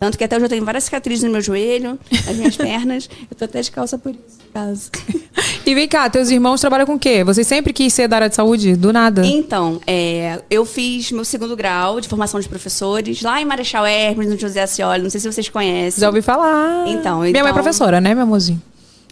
Tanto 0.00 0.16
que 0.16 0.24
até 0.24 0.34
hoje 0.36 0.46
eu 0.46 0.48
tenho 0.48 0.64
várias 0.64 0.84
cicatrizes 0.84 1.22
no 1.24 1.30
meu 1.30 1.42
joelho, 1.42 1.98
nas 2.26 2.34
minhas 2.34 2.56
pernas. 2.58 3.08
Eu 3.30 3.36
tô 3.36 3.44
até 3.44 3.60
de 3.60 3.70
calça 3.70 3.98
por 3.98 4.12
isso, 4.12 4.38
caso. 4.52 4.90
E 5.66 5.74
vem 5.74 5.86
cá, 5.86 6.08
teus 6.10 6.30
irmãos 6.30 6.58
trabalham 6.60 6.86
com 6.86 6.94
o 6.94 6.98
quê? 6.98 7.22
Você 7.22 7.44
sempre 7.44 7.72
quis 7.72 7.92
ser 7.92 8.08
da 8.08 8.16
área 8.16 8.28
de 8.30 8.34
saúde? 8.34 8.74
Do 8.74 8.92
nada. 8.92 9.24
Então, 9.24 9.78
é, 9.86 10.40
eu 10.50 10.64
fiz 10.64 11.12
meu 11.12 11.24
segundo 11.24 11.54
grau 11.54 12.00
de 12.00 12.08
formação 12.08 12.40
de 12.40 12.48
professores 12.48 13.20
lá 13.22 13.40
em 13.40 13.44
Marechal 13.44 13.86
Hermes, 13.86 14.28
no 14.30 14.38
José 14.38 14.62
Ascioli. 14.62 15.02
Não 15.02 15.10
sei 15.10 15.20
se 15.20 15.30
vocês 15.30 15.48
conhecem. 15.48 16.00
Já 16.00 16.08
ouvi 16.08 16.22
falar. 16.22 16.88
Então, 16.88 17.20
Minha 17.20 17.32
mãe 17.32 17.36
é 17.36 17.40
então- 17.42 17.52
professora, 17.52 18.00
né, 18.00 18.14
meu 18.14 18.24
amorzinho? 18.24 18.60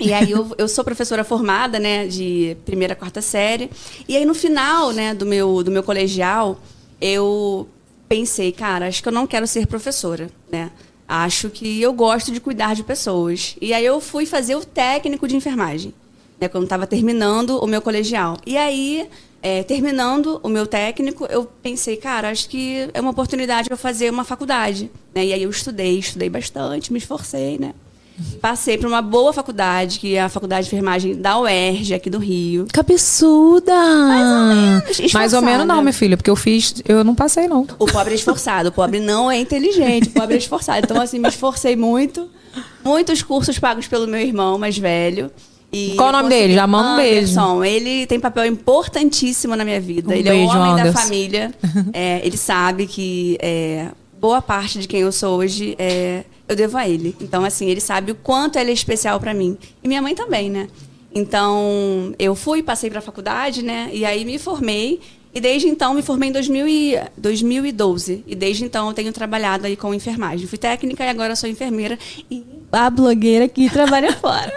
E 0.01 0.13
aí 0.13 0.31
eu, 0.33 0.51
eu 0.59 0.67
sou 0.67 0.83
professora 0.83 1.23
formada, 1.23 1.79
né, 1.79 2.07
de 2.09 2.57
primeira 2.65 2.95
a 2.95 2.97
quarta 2.97 3.21
série. 3.21 3.71
E 4.09 4.17
aí 4.17 4.25
no 4.25 4.35
final, 4.35 4.91
né, 4.93 5.15
do 5.15 5.27
meu, 5.27 5.63
do 5.63 5.71
meu 5.71 5.83
colegial, 5.85 6.59
eu 7.01 7.69
pensei, 8.09 8.51
cara, 8.53 8.89
acho 8.89 9.03
que 9.03 9.09
eu 9.09 9.13
não 9.13 9.27
quero 9.27 9.47
ser 9.47 9.67
professora, 9.67 10.31
né? 10.51 10.71
Acho 11.07 11.49
que 11.49 11.81
eu 11.81 11.93
gosto 11.93 12.33
de 12.33 12.41
cuidar 12.41 12.75
de 12.75 12.83
pessoas. 12.83 13.57
E 13.61 13.73
aí 13.73 13.85
eu 13.85 14.01
fui 14.01 14.27
fazer 14.27 14.57
o 14.57 14.65
técnico 14.65 15.27
de 15.27 15.37
enfermagem, 15.37 15.95
né, 16.41 16.49
quando 16.49 16.65
estava 16.65 16.87
terminando 16.87 17.59
o 17.59 17.67
meu 17.67 17.81
colegial. 17.81 18.37
E 18.47 18.57
aí, 18.57 19.09
é, 19.43 19.63
terminando 19.63 20.39
o 20.43 20.49
meu 20.49 20.67
técnico, 20.67 21.25
eu 21.27 21.45
pensei, 21.63 21.97
cara, 21.97 22.31
acho 22.31 22.49
que 22.49 22.91
é 22.93 23.01
uma 23.01 23.11
oportunidade 23.11 23.69
para 23.69 23.77
fazer 23.77 24.11
uma 24.11 24.25
faculdade, 24.25 24.91
né? 25.15 25.25
E 25.25 25.33
aí 25.33 25.43
eu 25.43 25.51
estudei, 25.51 25.99
estudei 25.99 26.29
bastante, 26.29 26.93
me 26.93 26.99
esforcei, 26.99 27.59
né? 27.59 27.73
Passei 28.41 28.77
para 28.77 28.89
uma 28.89 29.03
boa 29.03 29.33
faculdade, 29.33 29.99
que 29.99 30.15
é 30.15 30.23
a 30.23 30.29
Faculdade 30.29 30.69
de 30.69 30.75
Enfermagem 30.75 31.17
da 31.17 31.39
UERJ, 31.39 31.95
aqui 31.95 32.11
do 32.11 32.19
Rio. 32.19 32.67
Cabeçuda! 32.73 33.73
Mais 33.73 34.27
ou 34.29 34.55
menos. 34.55 35.13
Mais 35.13 35.33
ou 35.35 35.43
menos 35.43 35.67
não, 35.67 35.81
minha 35.81 35.93
filha, 35.93 36.17
porque 36.17 36.31
eu 36.31 36.37
fiz, 36.37 36.83
eu 36.87 37.05
não 37.05 37.15
passei, 37.15 37.47
não. 37.47 37.67
O 37.79 37.87
pobre 37.87 38.13
é 38.13 38.17
esforçado, 38.17 38.69
o 38.71 38.73
pobre 38.73 39.01
não 39.01 39.31
é 39.31 39.39
inteligente, 39.39 40.09
o 40.09 40.13
pobre 40.13 40.35
é 40.35 40.39
esforçado. 40.39 40.81
Então, 40.85 41.01
assim, 41.01 41.19
me 41.19 41.29
esforcei 41.29 41.77
muito. 41.77 42.29
Muitos 42.85 43.23
cursos 43.23 43.59
pagos 43.59 43.87
pelo 43.87 44.07
meu 44.07 44.21
irmão 44.21 44.59
mais 44.59 44.77
velho. 44.77 45.31
E 45.73 45.95
Qual 45.97 46.09
o 46.09 46.13
nome 46.13 46.31
dele? 46.31 46.55
Já 46.55 46.67
manda 46.67 46.91
um 46.91 46.97
beijo. 46.97 47.65
Ele 47.65 48.07
tem 48.07 48.19
papel 48.19 48.47
importantíssimo 48.47 49.55
na 49.55 49.65
minha 49.65 49.81
vida. 49.81 50.09
Um 50.09 50.13
ele 50.13 50.29
é 50.29 50.33
beijo, 50.33 50.53
o 50.53 50.57
homem 50.57 50.75
da 50.77 50.83
Anderson. 50.83 50.99
família. 50.99 51.53
É, 51.93 52.21
ele 52.25 52.37
sabe 52.37 52.87
que 52.87 53.37
é, 53.41 53.89
boa 54.21 54.41
parte 54.41 54.79
de 54.79 54.89
quem 54.89 55.01
eu 55.01 55.13
sou 55.13 55.39
hoje 55.39 55.77
é, 55.79 56.25
eu 56.49 56.57
devo 56.57 56.79
a 56.79 56.89
ele. 56.89 57.15
Então, 57.21 57.45
assim, 57.45 57.69
ele 57.69 57.81
sabe 57.81 58.13
o 58.13 58.15
quanto 58.15 58.59
ele 58.59 58.71
é 58.71 58.75
especial 58.75 59.21
pra 59.21 59.35
mim. 59.35 59.57
E 59.83 59.89
minha 59.89 60.03
mãe 60.03 60.15
também, 60.15 60.51
né? 60.51 60.69
Então, 61.15 62.15
eu 62.19 62.35
fui, 62.35 62.63
passei 62.63 62.91
pra 62.91 63.01
faculdade, 63.01 63.63
né? 63.63 63.91
E 63.93 64.05
aí 64.05 64.25
me 64.25 64.39
formei. 64.39 65.01
E 65.39 65.41
desde 65.41 65.69
então, 65.69 65.95
me 65.95 66.03
formei 66.03 66.31
em 66.31 66.33
2000 66.33 66.67
e 66.67 66.99
2012. 67.17 68.25
E 68.27 68.35
desde 68.35 68.65
então, 68.65 68.89
eu 68.89 68.93
tenho 68.93 69.13
trabalhado 69.13 69.69
aí 69.69 69.77
com 69.77 69.95
enfermagem. 69.95 70.49
Fui 70.49 70.59
técnica 70.59 71.05
e 71.05 71.09
agora 71.09 71.37
sou 71.37 71.49
enfermeira. 71.49 71.97
E 72.29 72.45
a 72.73 72.91
blogueira 72.91 73.47
que 73.47 73.71
trabalha 73.71 74.13
fora. 74.19 74.53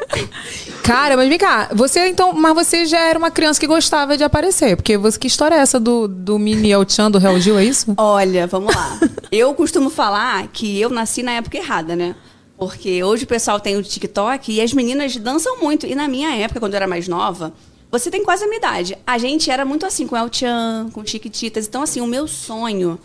Cara, 0.83 1.15
mas 1.15 1.29
vem 1.29 1.37
cá, 1.37 1.69
você 1.71 2.07
então, 2.07 2.33
mas 2.33 2.55
você 2.55 2.87
já 2.87 2.99
era 2.99 3.19
uma 3.19 3.29
criança 3.29 3.59
que 3.59 3.67
gostava 3.67 4.17
de 4.17 4.23
aparecer, 4.23 4.75
porque 4.75 4.97
você, 4.97 5.19
que 5.19 5.27
história 5.27 5.53
é 5.53 5.59
essa 5.59 5.79
do, 5.79 6.07
do 6.07 6.39
mini 6.39 6.71
El 6.71 6.83
Chan, 6.89 7.11
do 7.11 7.19
Real 7.19 7.39
Gil, 7.39 7.59
é 7.59 7.63
isso? 7.63 7.93
Olha, 7.95 8.47
vamos 8.47 8.73
lá. 8.75 8.99
Eu 9.31 9.53
costumo 9.53 9.91
falar 9.91 10.47
que 10.47 10.81
eu 10.81 10.89
nasci 10.89 11.21
na 11.21 11.33
época 11.33 11.57
errada, 11.59 11.95
né? 11.95 12.15
Porque 12.57 13.03
hoje 13.03 13.25
o 13.25 13.27
pessoal 13.27 13.59
tem 13.59 13.77
o 13.77 13.83
TikTok 13.83 14.51
e 14.51 14.59
as 14.59 14.73
meninas 14.73 15.15
dançam 15.17 15.59
muito. 15.59 15.85
E 15.85 15.93
na 15.93 16.07
minha 16.07 16.35
época, 16.37 16.59
quando 16.59 16.73
eu 16.73 16.77
era 16.77 16.87
mais 16.87 17.07
nova, 17.07 17.53
você 17.91 18.09
tem 18.09 18.23
quase 18.23 18.43
a 18.45 18.47
minha 18.47 18.57
idade. 18.57 18.97
A 19.05 19.17
gente 19.17 19.51
era 19.51 19.65
muito 19.65 19.85
assim 19.85 20.07
com 20.07 20.15
El 20.15 20.31
Chan, 20.31 20.89
com 20.93 21.05
Chiquititas. 21.05 21.67
Então, 21.67 21.83
assim, 21.83 21.99
o 21.99 22.07
meu 22.07 22.27
sonho 22.27 22.97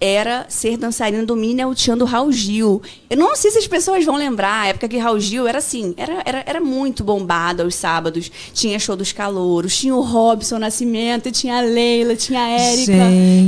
era 0.00 0.46
ser 0.48 0.76
dançarina 0.76 1.24
do 1.24 1.36
Mini 1.36 1.62
El 1.62 1.74
Chan 1.74 1.96
do 1.96 2.04
Raul 2.04 2.32
Gil. 2.32 2.82
Eu 3.08 3.16
não 3.16 3.34
sei 3.36 3.50
se 3.50 3.58
as 3.58 3.66
pessoas 3.66 4.04
vão 4.04 4.16
lembrar, 4.16 4.62
a 4.62 4.66
época 4.68 4.88
que 4.88 4.98
Raul 4.98 5.18
Gil 5.18 5.46
era 5.46 5.58
assim, 5.58 5.94
era, 5.96 6.22
era, 6.24 6.42
era 6.46 6.60
muito 6.60 7.02
bombado 7.02 7.62
aos 7.62 7.74
sábados. 7.74 8.30
Tinha 8.52 8.78
show 8.78 8.96
dos 8.96 9.12
calouros, 9.12 9.76
tinha 9.76 9.94
o 9.94 10.00
Robson 10.00 10.58
Nascimento, 10.58 11.30
tinha 11.30 11.58
a 11.58 11.60
Leila, 11.60 12.16
tinha 12.16 12.40
a 12.40 12.48
Érica. 12.48 12.92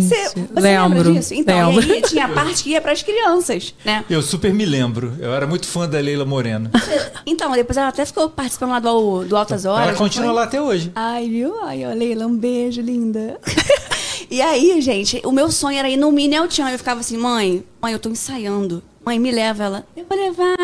Você, 0.01 0.29
você 0.29 0.61
lembro, 0.61 0.99
lembra 0.99 1.13
disso? 1.13 1.35
Então, 1.35 1.71
lembro. 1.71 1.87
e 1.87 1.93
aí 1.93 2.03
tinha 2.03 2.25
a 2.25 2.29
parte 2.33 2.63
que 2.63 2.71
ia 2.71 2.81
para 2.81 2.93
as 2.93 3.03
crianças, 3.03 3.75
né? 3.85 4.05
Eu 4.09 4.23
super 4.23 4.53
me 4.53 4.65
lembro. 4.65 5.15
Eu 5.19 5.35
era 5.35 5.47
muito 5.47 5.67
fã 5.67 5.89
da 5.89 5.99
Leila 5.99 6.25
Moreno. 6.25 6.71
Então, 7.27 7.53
depois 7.53 7.77
ela 7.77 7.89
até 7.89 8.05
ficou 8.07 8.31
participando 8.31 8.71
lá 8.71 8.81
do, 8.81 9.25
do 9.25 9.37
Altas 9.37 9.65
Horas. 9.65 9.89
Ela 9.89 9.97
continua 9.97 10.29
foi? 10.29 10.35
lá 10.35 10.45
até 10.45 10.61
hoje. 10.61 10.91
Ai, 10.95 11.29
viu? 11.29 11.55
Ai, 11.63 11.85
ó, 11.85 11.93
Leila, 11.93 12.27
um 12.27 12.37
beijo, 12.37 12.81
linda. 12.81 13.39
e 14.31 14.43
aí, 14.43 14.81
gente, 14.81 15.21
o 15.25 15.33
meu 15.33 15.51
sonho 15.51 15.79
era 15.79 15.89
ir 15.89 15.97
no 15.97 16.13
Mini 16.13 16.37
El. 16.37 16.45
Eu 16.45 16.79
ficava 16.79 17.01
assim, 17.01 17.17
mãe, 17.17 17.65
mãe, 17.81 17.93
eu 17.93 17.99
tô 17.99 18.09
ensaiando. 18.09 18.83
Mãe, 19.05 19.19
me 19.19 19.31
leva 19.31 19.65
ela. 19.65 19.87
Eu 19.97 20.05
vou 20.07 20.19
levar. 20.19 20.57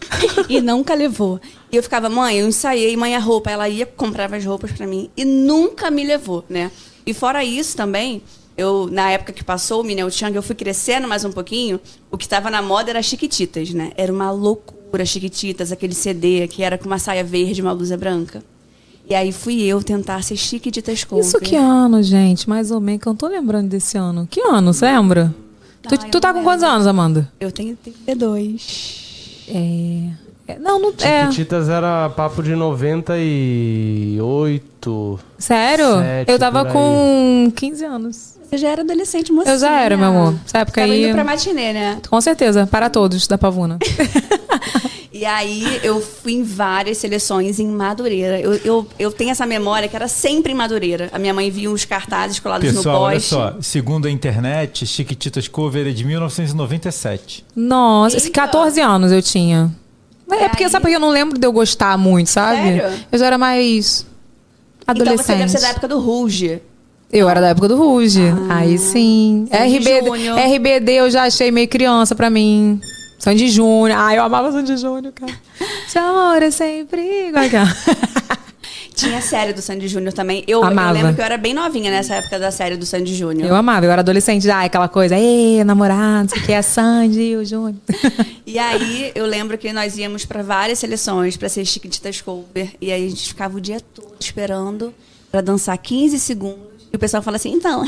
e 0.48 0.60
nunca 0.60 0.94
levou. 0.94 1.38
E 1.70 1.76
eu 1.76 1.82
ficava, 1.82 2.08
mãe, 2.08 2.38
eu 2.38 2.48
ensaiei, 2.48 2.96
mãe, 2.96 3.14
a 3.14 3.18
roupa. 3.18 3.50
Ela 3.50 3.68
ia, 3.68 3.84
comprava 3.84 4.36
as 4.36 4.44
roupas 4.44 4.72
pra 4.72 4.86
mim 4.86 5.10
e 5.16 5.24
nunca 5.24 5.90
me 5.90 6.02
levou, 6.02 6.44
né? 6.48 6.70
E 7.04 7.12
fora 7.12 7.44
isso 7.44 7.76
também, 7.76 8.22
eu, 8.56 8.88
na 8.90 9.10
época 9.10 9.32
que 9.32 9.44
passou 9.44 9.80
o 9.80 9.84
Mini 9.84 10.00
El 10.00 10.10
Chan, 10.10 10.30
eu 10.30 10.42
fui 10.42 10.54
crescendo 10.54 11.08
mais 11.08 11.24
um 11.24 11.32
pouquinho, 11.32 11.80
o 12.10 12.18
que 12.18 12.28
tava 12.28 12.50
na 12.50 12.62
moda 12.62 12.90
era 12.90 13.02
Chiquititas, 13.02 13.70
né? 13.70 13.92
Era 13.96 14.12
uma 14.12 14.30
loucura, 14.30 15.04
Chiquititas, 15.04 15.72
aquele 15.72 15.94
CD 15.94 16.46
que 16.48 16.62
era 16.62 16.76
com 16.76 16.86
uma 16.86 16.98
saia 16.98 17.24
verde 17.24 17.60
e 17.60 17.62
uma 17.62 17.74
blusa 17.74 17.96
branca. 17.96 18.42
E 19.10 19.14
aí 19.14 19.32
fui 19.32 19.60
eu 19.64 19.82
tentar 19.82 20.22
ser 20.22 20.36
Chiquititas 20.36 21.02
cover. 21.02 21.24
Isso 21.24 21.40
que 21.40 21.56
ano, 21.56 22.00
gente? 22.00 22.48
Mais 22.48 22.70
ou 22.70 22.80
menos, 22.80 23.02
que 23.02 23.08
eu 23.08 23.10
não 23.10 23.16
tô 23.16 23.26
lembrando 23.26 23.68
desse 23.68 23.98
ano. 23.98 24.24
Que 24.30 24.40
ano, 24.40 24.72
você 24.72 24.86
lembra? 24.86 25.34
Tu, 25.82 25.96
Ai, 26.00 26.10
tu 26.10 26.18
eu 26.18 26.20
tá 26.20 26.32
com 26.32 26.44
quantos 26.44 26.62
anos, 26.62 26.86
Amanda? 26.86 27.28
Eu 27.40 27.50
tenho 27.50 27.76
32. 27.76 29.44
É. 29.48 30.10
É, 30.46 30.58
Não, 30.60 30.78
não 30.80 30.92
é. 31.00 31.22
Chiquititas 31.22 31.68
era 31.68 32.08
papo 32.10 32.40
de 32.40 32.54
98. 32.54 35.18
Sério? 35.38 35.98
Sete, 35.98 36.30
eu 36.30 36.38
tava 36.38 36.64
com 36.66 37.52
15 37.56 37.84
anos. 37.84 38.36
Você 38.48 38.58
já 38.58 38.68
era 38.68 38.82
adolescente, 38.82 39.32
mocinha. 39.32 39.54
Eu 39.54 39.58
já 39.58 39.80
era, 39.80 39.96
meu 39.96 40.06
amor. 40.08 40.34
Essa 40.44 40.58
época 40.58 40.80
Tava 40.80 40.92
aí. 40.92 41.04
indo 41.04 41.14
pra 41.14 41.24
matinê, 41.24 41.72
né? 41.72 41.98
Com 42.08 42.20
certeza, 42.20 42.66
para 42.66 42.88
todos 42.90 43.26
da 43.26 43.36
Pavuna. 43.38 43.78
E 45.20 45.26
aí 45.26 45.80
eu 45.82 46.00
fui 46.00 46.32
em 46.32 46.42
várias 46.42 46.96
seleções 46.96 47.60
em 47.60 47.66
Madureira. 47.66 48.40
Eu, 48.40 48.54
eu, 48.64 48.86
eu 48.98 49.12
tenho 49.12 49.30
essa 49.30 49.44
memória 49.44 49.86
que 49.86 49.94
era 49.94 50.08
sempre 50.08 50.50
em 50.52 50.54
Madureira. 50.54 51.10
A 51.12 51.18
minha 51.18 51.34
mãe 51.34 51.50
via 51.50 51.70
uns 51.70 51.84
cartazes 51.84 52.38
colados 52.40 52.66
Pessoal, 52.72 52.94
no 53.00 53.02
olha 53.02 53.16
poste. 53.16 53.28
só. 53.28 53.54
Segundo 53.60 54.08
a 54.08 54.10
internet, 54.10 54.86
Chiquititas 54.86 55.46
Cover 55.46 55.86
é 55.86 55.90
de 55.90 56.06
1997. 56.06 57.44
Nossa, 57.54 58.16
Eita. 58.16 58.30
14 58.30 58.80
anos 58.80 59.12
eu 59.12 59.20
tinha. 59.20 59.70
É 60.30 60.46
E 60.46 60.48
porque, 60.48 60.64
aí? 60.64 60.70
sabe 60.70 60.84
porque 60.84 60.96
eu 60.96 61.00
não 61.00 61.10
lembro 61.10 61.38
de 61.38 61.46
eu 61.46 61.52
gostar 61.52 61.98
muito, 61.98 62.30
sabe? 62.30 62.56
Sério? 62.80 63.04
Eu 63.12 63.18
já 63.18 63.26
era 63.26 63.36
mais 63.36 64.06
Então 64.84 64.94
você 64.94 65.02
adolescente. 65.02 65.36
deve 65.36 65.50
ser 65.50 65.60
da 65.60 65.68
época 65.68 65.88
do 65.88 65.98
Ruge. 66.00 66.62
Eu 67.12 67.28
era 67.28 67.42
da 67.42 67.48
época 67.48 67.68
do 67.68 67.76
Ruge. 67.76 68.22
Aí 68.48 68.78
sim. 68.78 69.46
RBD. 69.50 70.08
RBD 70.56 70.92
eu 70.92 71.10
já 71.10 71.24
achei 71.24 71.50
meio 71.50 71.68
criança 71.68 72.14
pra 72.14 72.30
mim. 72.30 72.80
Sandy 73.20 73.48
Júnior. 73.48 73.96
Ai, 73.96 74.18
eu 74.18 74.22
amava 74.22 74.50
Sandy 74.50 74.76
Júnior, 74.76 75.12
cara. 75.12 75.32
Seu 75.86 76.02
amor 76.02 76.42
é 76.42 76.50
sempre 76.50 77.28
igual. 77.28 77.44
Tinha 78.94 79.18
a 79.18 79.22
série 79.22 79.52
do 79.52 79.62
Sandy 79.62 79.88
Júnior 79.88 80.12
também. 80.12 80.44
Eu, 80.46 80.62
eu 80.62 80.92
lembro 80.92 81.14
que 81.14 81.20
eu 81.20 81.24
era 81.24 81.38
bem 81.38 81.54
novinha 81.54 81.90
nessa 81.90 82.16
época 82.16 82.38
da 82.38 82.50
série 82.50 82.76
do 82.76 82.84
Sandy 82.84 83.14
Júnior. 83.14 83.48
Eu 83.48 83.54
amava, 83.54 83.86
eu 83.86 83.90
era 83.90 84.02
adolescente 84.02 84.44
já, 84.44 84.62
aquela 84.64 84.88
coisa, 84.88 85.16
ei, 85.16 85.64
namorado, 85.64 86.26
isso 86.26 86.38
aqui 86.38 86.52
é 86.52 86.58
a 86.58 86.62
Sandy 86.62 87.20
e 87.20 87.36
o 87.36 87.44
Júnior. 87.44 87.76
E 88.46 88.58
aí 88.58 89.12
eu 89.14 89.26
lembro 89.26 89.56
que 89.56 89.72
nós 89.72 89.96
íamos 89.96 90.24
pra 90.24 90.42
várias 90.42 90.80
seleções 90.80 91.36
pra 91.36 91.48
ser 91.48 91.64
Chiquititas 91.64 92.20
Cover. 92.20 92.74
E 92.80 92.90
aí 92.90 93.06
a 93.06 93.08
gente 93.08 93.28
ficava 93.28 93.56
o 93.56 93.60
dia 93.60 93.80
todo 93.80 94.16
esperando 94.18 94.92
pra 95.30 95.40
dançar 95.40 95.78
15 95.78 96.18
segundos. 96.18 96.58
E 96.92 96.96
o 96.96 96.98
pessoal 96.98 97.22
fala 97.22 97.36
assim, 97.36 97.52
então, 97.52 97.84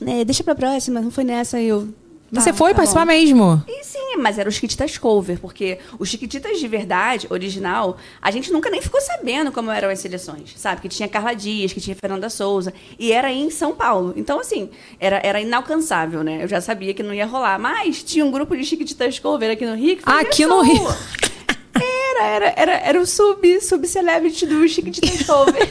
né, 0.00 0.24
deixa 0.24 0.42
pra 0.42 0.56
próxima, 0.56 1.00
não 1.00 1.12
foi 1.12 1.22
nessa. 1.22 1.60
E 1.60 1.68
eu. 1.68 1.88
Tá, 2.32 2.40
Você 2.40 2.52
foi 2.52 2.70
tá 2.70 2.76
participar 2.76 3.02
bom. 3.06 3.12
mesmo? 3.12 3.64
E 3.68 3.84
sim, 3.84 4.16
mas 4.18 4.38
era 4.38 4.48
o 4.48 4.52
Chiquititas 4.52 4.96
Cover, 4.98 5.38
porque 5.40 5.78
os 5.98 6.08
Chiquititas 6.08 6.58
de 6.58 6.68
verdade, 6.68 7.26
original, 7.30 7.96
a 8.22 8.30
gente 8.30 8.52
nunca 8.52 8.70
nem 8.70 8.80
ficou 8.80 9.00
sabendo 9.00 9.50
como 9.52 9.70
eram 9.70 9.88
as 9.88 9.98
seleções, 9.98 10.54
sabe? 10.56 10.80
Que 10.80 10.88
tinha 10.88 11.08
Carla 11.08 11.34
Dias, 11.34 11.72
que 11.72 11.80
tinha 11.80 11.96
Fernanda 11.96 12.30
Souza, 12.30 12.72
e 12.98 13.12
era 13.12 13.32
em 13.32 13.50
São 13.50 13.74
Paulo. 13.74 14.12
Então, 14.16 14.40
assim, 14.40 14.70
era, 14.98 15.20
era 15.24 15.40
inalcançável, 15.40 16.22
né? 16.22 16.42
Eu 16.42 16.48
já 16.48 16.60
sabia 16.60 16.94
que 16.94 17.02
não 17.02 17.12
ia 17.14 17.26
rolar, 17.26 17.58
mas 17.58 18.02
tinha 18.02 18.24
um 18.24 18.30
grupo 18.30 18.56
de 18.56 18.64
Chiquititas 18.64 19.18
Cover 19.18 19.50
aqui 19.50 19.66
no 19.66 19.74
Rio. 19.74 19.96
que 19.96 20.02
Aqui 20.06 20.46
no. 20.46 20.60
Rio. 20.62 20.84
Era, 21.74 22.26
era, 22.26 22.54
era, 22.56 22.72
era 22.72 23.00
o 23.00 23.06
sub, 23.06 23.60
sub-celebrity 23.60 24.46
do 24.46 24.66
Chiquititas 24.68 25.26
Cover. 25.26 25.68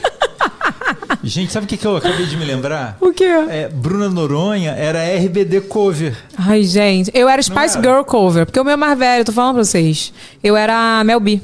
Gente, 1.24 1.54
sabe 1.54 1.66
o 1.66 1.70
que, 1.70 1.78
que 1.78 1.88
eu 1.88 1.96
acabei 1.96 2.26
de 2.26 2.36
me 2.36 2.44
lembrar? 2.44 2.98
O 3.00 3.14
quê? 3.14 3.24
É, 3.24 3.70
Bruna 3.70 4.10
Noronha 4.10 4.72
era 4.72 5.00
RBD 5.18 5.62
Cover. 5.62 6.16
Ai, 6.38 6.64
gente, 6.64 7.10
eu 7.14 7.30
era 7.30 7.42
Spice 7.42 7.78
era? 7.78 7.82
Girl 7.82 8.04
cover, 8.04 8.46
porque 8.46 8.60
o 8.60 8.64
meu 8.64 8.74
é 8.74 8.78
mais 8.78 9.00
velho, 9.00 9.24
tô 9.24 9.32
falando 9.32 9.56
pra 9.56 9.64
vocês. 9.64 10.14
Eu 10.44 10.58
era 10.58 11.02
Mel 11.06 11.22
B. 11.22 11.40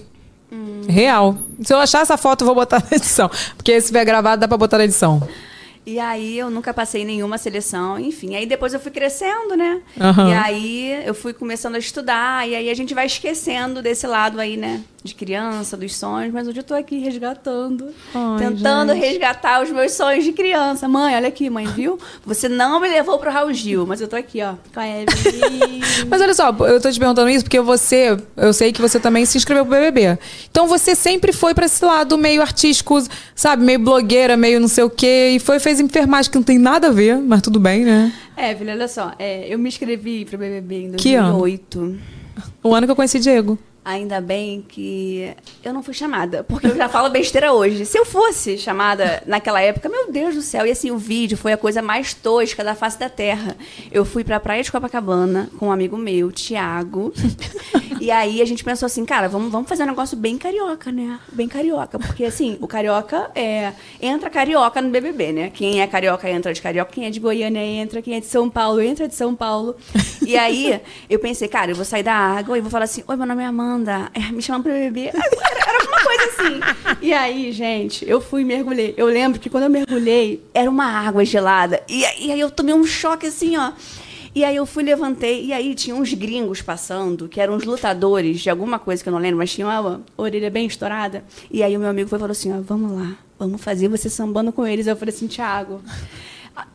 Real. 0.87 1.37
Se 1.61 1.73
eu 1.73 1.77
achar 1.77 2.01
essa 2.01 2.17
foto, 2.17 2.41
eu 2.41 2.47
vou 2.47 2.55
botar 2.55 2.83
na 2.89 2.97
edição. 2.97 3.29
Porque 3.55 3.79
se 3.79 3.87
tiver 3.87 4.03
gravado, 4.03 4.41
dá 4.41 4.47
pra 4.47 4.57
botar 4.57 4.79
na 4.79 4.85
edição. 4.85 5.21
E 5.89 5.99
aí 5.99 6.37
eu 6.37 6.51
nunca 6.51 6.71
passei 6.71 7.01
em 7.01 7.05
nenhuma 7.05 7.39
seleção, 7.39 7.99
enfim. 7.99 8.35
Aí 8.35 8.45
depois 8.45 8.75
eu 8.75 8.79
fui 8.79 8.91
crescendo, 8.91 9.57
né? 9.57 9.81
Aham. 9.99 10.29
E 10.29 10.33
aí 10.33 11.03
eu 11.03 11.15
fui 11.15 11.33
começando 11.33 11.73
a 11.73 11.79
estudar, 11.79 12.47
e 12.47 12.55
aí 12.55 12.69
a 12.69 12.73
gente 12.75 12.93
vai 12.93 13.07
esquecendo 13.07 13.81
desse 13.81 14.05
lado 14.05 14.39
aí, 14.39 14.55
né? 14.55 14.83
De 15.01 15.15
criança, 15.15 15.77
dos 15.77 15.95
sonhos, 15.95 16.33
mas 16.33 16.45
hoje 16.45 16.59
eu 16.59 16.63
tô 16.63 16.73
aqui 16.73 16.99
resgatando. 16.99 17.87
Ai, 18.13 18.37
tentando 18.37 18.93
gente. 18.93 19.05
resgatar 19.05 19.63
os 19.63 19.71
meus 19.71 19.93
sonhos 19.93 20.25
de 20.25 20.33
criança. 20.33 20.89
Mãe, 20.89 21.15
olha 21.15 21.29
aqui, 21.29 21.49
mãe, 21.49 21.65
viu? 21.67 21.97
Você 22.25 22.49
não 22.49 22.81
me 22.81 22.89
levou 22.89 23.17
pro 23.17 23.31
Raul 23.31 23.53
Gil, 23.53 23.85
mas 23.87 24.01
eu 24.01 24.09
tô 24.09 24.17
aqui, 24.17 24.41
ó, 24.43 24.55
com 24.73 24.79
a 24.81 24.85
Evelyn. 24.85 25.79
Mas 26.09 26.21
olha 26.21 26.33
só, 26.33 26.49
eu 26.67 26.81
tô 26.81 26.91
te 26.91 26.99
perguntando 26.99 27.29
isso 27.29 27.45
porque 27.45 27.61
você, 27.61 28.17
eu 28.35 28.51
sei 28.51 28.73
que 28.73 28.81
você 28.81 28.99
também 28.99 29.25
se 29.25 29.37
inscreveu 29.37 29.65
pro 29.65 29.75
BBB. 29.75 30.17
Então 30.51 30.67
você 30.67 30.93
sempre 30.95 31.31
foi 31.31 31.53
pra 31.53 31.65
esse 31.65 31.83
lado 31.83 32.17
meio 32.17 32.41
artístico, 32.41 33.01
sabe? 33.33 33.63
Meio 33.63 33.79
blogueira, 33.79 34.35
meio 34.35 34.59
não 34.59 34.67
sei 34.67 34.83
o 34.83 34.89
quê. 34.89 35.31
E 35.35 35.39
foi, 35.39 35.59
fez 35.59 35.79
enfermagem 35.79 36.29
que 36.29 36.37
não 36.37 36.43
tem 36.43 36.57
nada 36.57 36.87
a 36.87 36.91
ver, 36.91 37.17
mas 37.17 37.41
tudo 37.41 37.59
bem, 37.59 37.85
né? 37.85 38.13
Evelyn, 38.37 38.73
olha 38.73 38.87
só, 38.87 39.13
é, 39.17 39.47
eu 39.47 39.57
me 39.57 39.69
inscrevi 39.69 40.25
pro 40.25 40.37
BBB 40.37 40.75
em 40.83 40.91
Que 40.93 41.15
ano? 41.15 41.37
2008. 41.39 41.99
O 42.63 42.75
ano 42.75 42.85
que 42.87 42.91
eu 42.91 42.95
conheci 42.95 43.19
Diego. 43.19 43.57
Ainda 43.83 44.19
bem 44.21 44.61
que 44.67 45.33
eu 45.63 45.73
não 45.73 45.81
fui 45.81 45.93
chamada, 45.93 46.43
porque 46.43 46.67
eu 46.67 46.75
já 46.75 46.89
falo 46.89 47.09
besteira 47.09 47.53
hoje. 47.53 47.85
Se 47.85 47.97
eu 47.97 48.05
fosse 48.05 48.57
chamada 48.57 49.23
naquela 49.25 49.61
época, 49.61 49.89
meu 49.89 50.11
Deus 50.11 50.35
do 50.35 50.41
céu, 50.41 50.65
e 50.65 50.71
assim, 50.71 50.91
o 50.91 50.97
vídeo 50.97 51.37
foi 51.37 51.53
a 51.53 51.57
coisa 51.57 51.81
mais 51.81 52.13
tosca 52.13 52.63
da 52.63 52.75
face 52.75 52.99
da 52.99 53.09
terra. 53.09 53.55
Eu 53.91 54.05
fui 54.05 54.23
pra 54.23 54.39
praia 54.39 54.61
de 54.61 54.71
Copacabana 54.71 55.49
com 55.57 55.67
um 55.67 55.71
amigo 55.71 55.97
meu, 55.97 56.31
Tiago. 56.31 57.13
e 57.99 58.11
aí 58.11 58.41
a 58.41 58.45
gente 58.45 58.63
pensou 58.63 58.85
assim, 58.85 59.05
cara, 59.05 59.27
vamos, 59.27 59.51
vamos 59.51 59.67
fazer 59.67 59.83
um 59.83 59.87
negócio 59.87 60.17
bem 60.17 60.37
carioca, 60.37 60.91
né? 60.91 61.19
Bem 61.31 61.47
carioca. 61.47 61.97
Porque 61.97 62.25
assim, 62.25 62.57
o 62.61 62.67
carioca 62.67 63.31
é. 63.33 63.73
Entra 64.01 64.29
carioca 64.29 64.81
no 64.81 64.89
BBB, 64.89 65.31
né? 65.31 65.49
Quem 65.49 65.81
é 65.81 65.87
carioca 65.87 66.29
entra 66.29 66.53
de 66.53 66.61
carioca, 66.61 66.91
quem 66.91 67.05
é 67.05 67.09
de 67.09 67.19
Goiânia 67.19 67.61
entra, 67.61 68.01
quem 68.01 68.15
é 68.15 68.19
de 68.19 68.25
São 68.25 68.49
Paulo 68.49 68.81
entra 68.81 69.07
de 69.07 69.15
São 69.15 69.35
Paulo. 69.35 69.75
E 70.25 70.37
aí 70.37 70.81
eu 71.09 71.19
pensei, 71.19 71.47
cara, 71.47 71.71
eu 71.71 71.75
vou 71.75 71.85
sair 71.85 72.03
da 72.03 72.13
água 72.13 72.57
e 72.57 72.61
vou 72.61 72.69
falar 72.69 72.85
assim: 72.85 73.03
Oi, 73.07 73.15
meu 73.15 73.25
nome 73.25 73.43
é 73.43 73.45
Amanda, 73.45 73.68
é, 74.13 74.31
me 74.31 74.41
chamam 74.41 74.63
pra 74.63 74.73
beber. 74.73 75.11
Era, 75.13 75.77
alguma 75.81 76.03
coisa 76.03 76.23
assim. 76.23 76.59
E 77.01 77.13
aí, 77.13 77.51
gente, 77.51 78.07
eu 78.07 78.19
fui 78.21 78.41
e 78.41 78.45
mergulhei. 78.45 78.93
Eu 78.97 79.07
lembro 79.07 79.39
que 79.39 79.49
quando 79.49 79.65
eu 79.65 79.69
mergulhei, 79.69 80.43
era 80.53 80.69
uma 80.69 80.85
água 80.85 81.23
gelada. 81.25 81.81
E, 81.87 82.01
e 82.01 82.31
aí 82.31 82.39
eu 82.39 82.49
tomei 82.49 82.73
um 82.73 82.85
choque 82.85 83.27
assim, 83.27 83.57
ó. 83.57 83.71
E 84.33 84.43
aí 84.43 84.55
eu 84.55 84.65
fui, 84.65 84.83
levantei, 84.83 85.45
e 85.45 85.53
aí 85.53 85.73
tinha 85.73 85.95
uns 85.95 86.13
gringos 86.13 86.61
passando, 86.61 87.27
que 87.27 87.41
eram 87.41 87.55
uns 87.55 87.63
lutadores 87.63 88.39
de 88.39 88.49
alguma 88.49 88.77
coisa 88.77 89.01
que 89.01 89.09
eu 89.09 89.13
não 89.13 89.19
lembro, 89.19 89.37
mas 89.39 89.51
tinha 89.51 89.67
uma 89.67 90.01
orelha 90.15 90.51
bem 90.51 90.67
estourada. 90.67 91.23
E 91.49 91.63
aí 91.63 91.75
o 91.75 91.79
meu 91.79 91.89
amigo 91.89 92.07
foi 92.07 92.19
falou 92.19 92.31
assim, 92.31 92.53
ó, 92.53 92.61
vamos 92.61 92.91
lá, 92.91 93.17
vamos 93.39 93.59
fazer 93.59 93.87
você 93.87 94.09
sambando 94.09 94.51
com 94.51 94.67
eles. 94.67 94.85
Eu 94.85 94.95
falei 94.95 95.13
assim, 95.13 95.27
Thiago, 95.27 95.81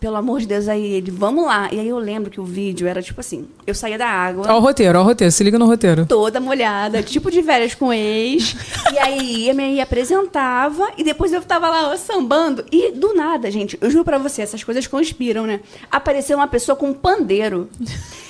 pelo 0.01 0.16
amor 0.16 0.40
de 0.40 0.47
Deus, 0.47 0.68
aí 0.68 0.85
ele, 0.85 1.11
vamos 1.11 1.44
lá. 1.44 1.68
E 1.73 1.81
aí 1.81 1.88
eu 1.88 1.99
lembro 1.99 2.31
que 2.31 2.40
o 2.40 2.44
vídeo 2.44 2.87
era 2.87 3.03
tipo 3.03 3.20
assim, 3.20 3.49
eu 3.66 3.75
saía 3.75 3.99
da 3.99 4.07
água, 4.07 4.47
Ó 4.49 4.59
o 4.59 4.61
roteiro, 4.61 4.99
ó 4.99 5.03
o 5.03 5.05
roteiro. 5.05 5.33
Se 5.33 5.42
liga 5.44 5.59
no 5.59 5.66
roteiro. 5.66 6.07
toda 6.07 6.40
molhada, 6.40 7.03
tipo 7.03 7.31
de 7.31 7.40
velhas 7.40 7.75
com 7.75 7.92
ex. 7.92 8.57
e 8.92 8.99
aí 8.99 9.44
ia, 9.47 9.55
me 9.55 9.81
apresentava 9.81 10.90
e 10.97 11.05
depois 11.05 11.33
eu 11.33 11.42
tava 11.42 11.68
lá 11.68 11.90
ó, 11.90 11.97
sambando. 11.97 12.64
E 12.70 12.92
do 12.92 13.14
nada, 13.14 13.51
gente, 13.51 13.79
eu 13.81 13.90
juro 13.90 14.05
pra 14.05 14.18
você, 14.18 14.42
essas 14.42 14.62
coisas 14.62 14.87
conspiram, 14.87 15.47
né? 15.47 15.61
Apareceu 15.90 16.37
uma 16.37 16.49
pessoa 16.49 16.77
com 16.77 16.88
um 16.88 16.94
pandeiro. 16.94 17.68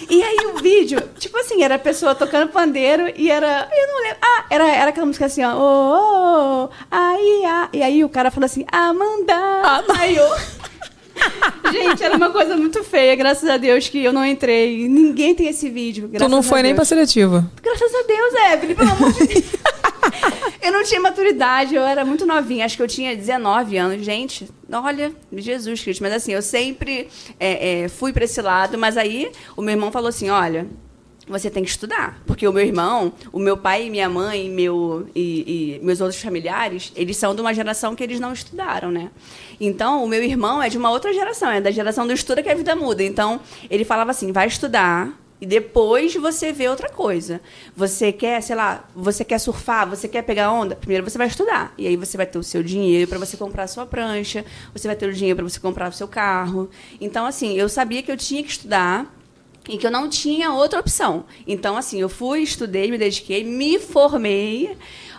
E 0.08 0.22
aí 0.22 0.36
o 0.52 0.58
vídeo, 0.58 1.00
tipo 1.18 1.36
assim, 1.38 1.62
era 1.62 1.76
a 1.76 1.78
pessoa 1.78 2.14
tocando 2.14 2.50
pandeiro 2.50 3.10
e 3.16 3.30
era. 3.30 3.68
Eu 3.72 3.88
não 3.88 4.02
lembro. 4.02 4.18
Ah, 4.22 4.44
era, 4.50 4.68
era 4.68 4.90
aquela 4.90 5.06
música 5.06 5.26
assim, 5.26 5.42
ó. 5.42 5.54
Oh, 5.56 5.64
oh, 5.64 6.64
oh, 6.64 6.68
aí, 6.90 7.42
ah. 7.46 7.68
E 7.72 7.82
aí 7.82 8.04
o 8.04 8.08
cara 8.08 8.30
falou 8.30 8.46
assim, 8.46 8.64
Amanda. 8.70 9.34
Aí 9.98 10.16
eu. 10.16 10.28
Gente, 11.72 12.02
era 12.02 12.16
uma 12.16 12.30
coisa 12.30 12.56
muito 12.56 12.82
feia, 12.84 13.14
graças 13.16 13.48
a 13.48 13.56
Deus 13.56 13.88
que 13.88 14.02
eu 14.02 14.12
não 14.12 14.24
entrei. 14.24 14.88
Ninguém 14.88 15.34
tem 15.34 15.48
esse 15.48 15.68
vídeo. 15.68 16.10
Tu 16.16 16.28
não 16.28 16.42
foi 16.42 16.62
nem 16.62 16.74
pra 16.74 16.84
seletiva. 16.84 17.50
Graças 17.62 17.94
a 17.94 18.02
Deus, 18.02 18.34
Evelyn, 18.52 18.74
pelo 18.74 18.90
amor 18.90 19.12
de 19.12 19.26
Deus. 19.26 19.44
eu 20.62 20.72
não 20.72 20.84
tinha 20.84 21.00
maturidade, 21.00 21.74
eu 21.74 21.82
era 21.82 22.04
muito 22.04 22.26
novinha, 22.26 22.64
acho 22.64 22.76
que 22.76 22.82
eu 22.82 22.88
tinha 22.88 23.16
19 23.16 23.76
anos. 23.76 24.04
Gente, 24.04 24.48
olha, 24.72 25.12
Jesus 25.32 25.82
Cristo. 25.82 26.02
Mas 26.02 26.12
assim, 26.12 26.32
eu 26.32 26.42
sempre 26.42 27.08
é, 27.38 27.82
é, 27.82 27.88
fui 27.88 28.12
para 28.12 28.24
esse 28.24 28.40
lado, 28.40 28.78
mas 28.78 28.96
aí 28.96 29.30
o 29.56 29.62
meu 29.62 29.72
irmão 29.72 29.90
falou 29.90 30.08
assim: 30.08 30.30
olha. 30.30 30.66
Você 31.26 31.50
tem 31.50 31.64
que 31.64 31.70
estudar, 31.70 32.20
porque 32.26 32.46
o 32.46 32.52
meu 32.52 32.64
irmão, 32.64 33.12
o 33.32 33.38
meu 33.38 33.56
pai 33.56 33.86
e 33.86 33.90
minha 33.90 34.08
mãe, 34.08 34.50
meu 34.50 35.06
e, 35.14 35.78
e 35.80 35.84
meus 35.84 36.00
outros 36.00 36.20
familiares, 36.20 36.92
eles 36.94 37.16
são 37.16 37.34
de 37.34 37.40
uma 37.40 37.54
geração 37.54 37.94
que 37.94 38.04
eles 38.04 38.20
não 38.20 38.32
estudaram, 38.32 38.90
né? 38.90 39.10
Então, 39.58 40.04
o 40.04 40.08
meu 40.08 40.22
irmão 40.22 40.62
é 40.62 40.68
de 40.68 40.76
uma 40.76 40.90
outra 40.90 41.12
geração, 41.14 41.50
é 41.50 41.60
da 41.60 41.70
geração 41.70 42.06
do 42.06 42.12
estuda 42.12 42.42
que 42.42 42.48
a 42.50 42.54
vida 42.54 42.76
muda. 42.76 43.02
Então, 43.02 43.40
ele 43.70 43.84
falava 43.84 44.10
assim: 44.10 44.32
vai 44.32 44.46
estudar, 44.46 45.18
e 45.40 45.46
depois 45.46 46.14
você 46.14 46.52
vê 46.52 46.68
outra 46.68 46.88
coisa. 46.88 47.40
Você 47.76 48.12
quer, 48.12 48.40
sei 48.42 48.56
lá, 48.56 48.88
você 48.94 49.24
quer 49.24 49.38
surfar, 49.38 49.88
você 49.88 50.08
quer 50.08 50.22
pegar 50.22 50.50
onda? 50.50 50.76
Primeiro 50.76 51.04
você 51.04 51.18
vai 51.18 51.26
estudar. 51.26 51.74
E 51.76 51.86
aí 51.86 51.96
você 51.96 52.16
vai 52.16 52.24
ter 52.24 52.38
o 52.38 52.42
seu 52.42 52.62
dinheiro 52.62 53.08
para 53.08 53.18
você 53.18 53.36
comprar 53.36 53.64
a 53.64 53.66
sua 53.66 53.84
prancha, 53.84 54.44
você 54.72 54.88
vai 54.88 54.96
ter 54.96 55.06
o 55.06 55.12
dinheiro 55.12 55.36
para 55.36 55.48
você 55.48 55.60
comprar 55.60 55.90
o 55.90 55.92
seu 55.92 56.08
carro. 56.08 56.70
Então, 57.00 57.26
assim, 57.26 57.54
eu 57.54 57.68
sabia 57.68 58.02
que 58.02 58.10
eu 58.10 58.16
tinha 58.16 58.42
que 58.42 58.50
estudar 58.50 59.12
e 59.68 59.78
que 59.78 59.86
eu 59.86 59.90
não 59.90 60.08
tinha 60.08 60.52
outra 60.52 60.80
opção. 60.80 61.24
Então, 61.46 61.76
assim, 61.76 62.00
eu 62.00 62.08
fui, 62.08 62.40
estudei, 62.42 62.90
me 62.90 62.98
dediquei, 62.98 63.42
me 63.44 63.78
formei. 63.78 64.76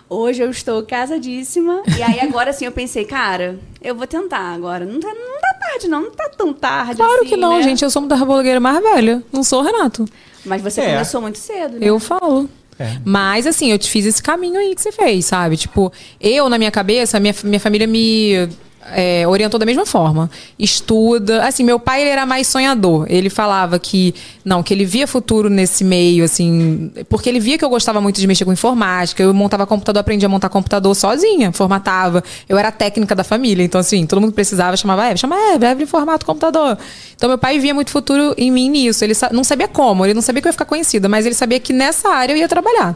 Hoje 0.08 0.44
eu 0.44 0.50
estou 0.52 0.84
casadíssima. 0.84 1.82
E 1.98 2.04
aí 2.04 2.20
agora, 2.28 2.52
assim, 2.52 2.66
eu 2.66 2.72
pensei, 2.72 3.06
cara, 3.06 3.58
eu 3.82 3.96
vou 3.96 4.06
tentar 4.06 4.54
agora. 4.54 4.86
Não 4.86 5.00
tá, 5.00 5.08
não 5.08 5.42
tá 5.42 5.54
tarde, 5.60 5.88
não. 5.88 6.02
Não 6.04 6.12
tá 6.12 6.30
tão 6.30 6.54
tarde 6.54 6.96
Claro 6.98 7.22
assim, 7.22 7.30
que 7.30 7.38
não, 7.38 7.58
né? 7.58 7.64
gente. 7.64 7.84
Eu 7.84 7.90
sou 7.90 8.02
uma 8.04 8.08
da 8.10 8.18
blogueira 8.24 8.60
mais 8.60 8.82
velha. 8.82 9.24
Não 9.32 9.44
sou 9.44 9.62
o 9.62 9.64
Renato. 9.64 10.06
Mas 10.46 10.62
você 10.62 10.82
É. 10.82 10.92
começou 10.92 11.22
muito 11.22 11.40
cedo, 11.40 11.80
né? 11.80 11.88
Eu 11.88 12.00
falo. 12.00 12.48
É. 12.78 12.98
Mas, 13.06 13.48
assim, 13.48 13.72
eu 13.72 13.80
te 13.80 13.90
fiz 13.90 14.06
esse 14.06 14.22
caminho 14.22 14.60
aí 14.60 14.76
que 14.76 14.82
você 14.82 14.92
fez, 14.92 15.26
sabe? 15.26 15.58
Tipo, 15.58 15.92
eu, 16.20 16.50
na 16.50 16.58
minha 16.58 16.70
cabeça, 16.70 17.20
minha, 17.20 17.34
minha 17.44 17.60
família 17.60 17.88
me 17.88 18.48
é, 18.92 19.28
orientou 19.28 19.60
da 19.60 19.66
mesma 19.66 19.86
forma. 19.86 20.30
Estuda. 20.60 21.44
Assim, 21.46 21.64
meu 21.64 21.80
pai 21.80 22.02
ele 22.02 22.10
era 22.10 22.26
mais 22.26 22.48
sonhador. 22.48 23.06
Ele 23.10 23.30
falava 23.30 23.80
que, 23.80 24.14
não, 24.44 24.62
que 24.64 24.74
ele 24.74 24.86
via 24.86 25.08
futuro 25.08 25.50
nesse 25.50 25.84
meio, 25.84 26.24
assim, 26.24 26.92
porque 27.10 27.30
ele 27.30 27.40
via 27.40 27.58
que 27.58 27.64
eu 27.66 27.70
gostava 27.70 28.02
muito 28.02 28.20
de 28.20 28.28
mexer 28.28 28.46
com 28.46 28.54
informática. 28.54 29.22
Eu 29.24 29.34
montava 29.34 29.66
computador, 29.66 30.00
aprendi 30.02 30.26
a 30.26 30.30
montar 30.30 30.50
computador 30.50 30.94
sozinha, 30.96 31.52
formatava. 31.52 32.24
Eu 32.50 32.58
era 32.58 32.72
técnica 32.72 33.16
da 33.16 33.24
família. 33.24 33.64
Então, 33.64 33.80
assim, 33.80 34.06
todo 34.06 34.20
mundo 34.22 34.34
precisava, 34.34 34.76
chamava 34.78 35.06
Eve, 35.08 35.18
chama 35.20 35.36
Eve, 35.54 35.66
Eve 35.66 35.86
formata 35.86 36.24
o 36.24 36.26
computador. 36.26 36.78
Então, 37.16 37.30
meu 37.30 37.38
pai 37.38 37.60
via 37.60 37.74
muito 37.74 37.92
futuro 37.92 38.34
em 38.38 38.52
mim 38.52 38.70
nisso. 38.70 39.04
Ele 39.04 39.14
sa- 39.14 39.30
não 39.32 39.44
sabia 39.44 39.68
como, 39.68 40.06
ele 40.06 40.14
não 40.14 40.22
sabia 40.22 40.42
que 40.42 40.48
eu 40.48 40.50
ia 40.50 40.54
ficar 40.54 40.66
conhecida, 40.66 41.08
mas 41.08 41.26
ele 41.26 41.36
sabia 41.36 41.60
que 41.60 41.74
nessa 41.74 42.10
área 42.10 42.34
eu 42.34 42.38
ia 42.38 42.48
trabalhar. 42.48 42.96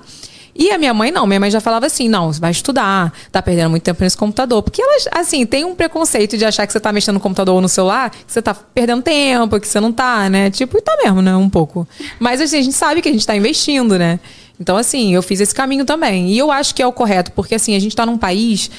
E 0.55 0.71
a 0.71 0.77
minha 0.77 0.93
mãe 0.93 1.11
não, 1.11 1.25
minha 1.25 1.39
mãe 1.39 1.51
já 1.51 1.61
falava 1.61 1.85
assim: 1.85 2.07
não, 2.07 2.31
você 2.31 2.39
vai 2.39 2.51
estudar, 2.51 3.13
tá 3.31 3.41
perdendo 3.41 3.69
muito 3.69 3.83
tempo 3.83 4.03
nesse 4.03 4.17
computador. 4.17 4.61
Porque 4.63 4.81
elas, 4.81 5.07
assim, 5.11 5.45
tem 5.45 5.65
um 5.65 5.75
preconceito 5.75 6.37
de 6.37 6.45
achar 6.45 6.65
que 6.65 6.73
você 6.73 6.79
tá 6.79 6.91
mexendo 6.91 7.15
no 7.15 7.19
computador 7.19 7.55
ou 7.55 7.61
no 7.61 7.69
celular, 7.69 8.09
que 8.09 8.17
você 8.27 8.41
tá 8.41 8.53
perdendo 8.53 9.01
tempo, 9.01 9.59
que 9.59 9.67
você 9.67 9.79
não 9.79 9.91
tá, 9.91 10.29
né? 10.29 10.49
Tipo, 10.49 10.77
e 10.77 10.81
tá 10.81 10.97
mesmo, 11.03 11.21
né? 11.21 11.35
Um 11.35 11.49
pouco. 11.49 11.87
Mas 12.19 12.41
assim, 12.41 12.57
a 12.57 12.61
gente 12.61 12.75
sabe 12.75 13.01
que 13.01 13.09
a 13.09 13.11
gente 13.11 13.25
tá 13.25 13.35
investindo, 13.35 13.97
né? 13.97 14.19
Então, 14.59 14.75
assim, 14.75 15.13
eu 15.15 15.23
fiz 15.23 15.39
esse 15.39 15.55
caminho 15.55 15.85
também. 15.85 16.29
E 16.31 16.37
eu 16.37 16.51
acho 16.51 16.75
que 16.75 16.81
é 16.81 16.87
o 16.87 16.91
correto, 16.91 17.31
porque 17.31 17.55
assim, 17.55 17.75
a 17.75 17.79
gente 17.79 17.95
tá 17.95 18.05
num 18.05 18.17
país 18.17 18.69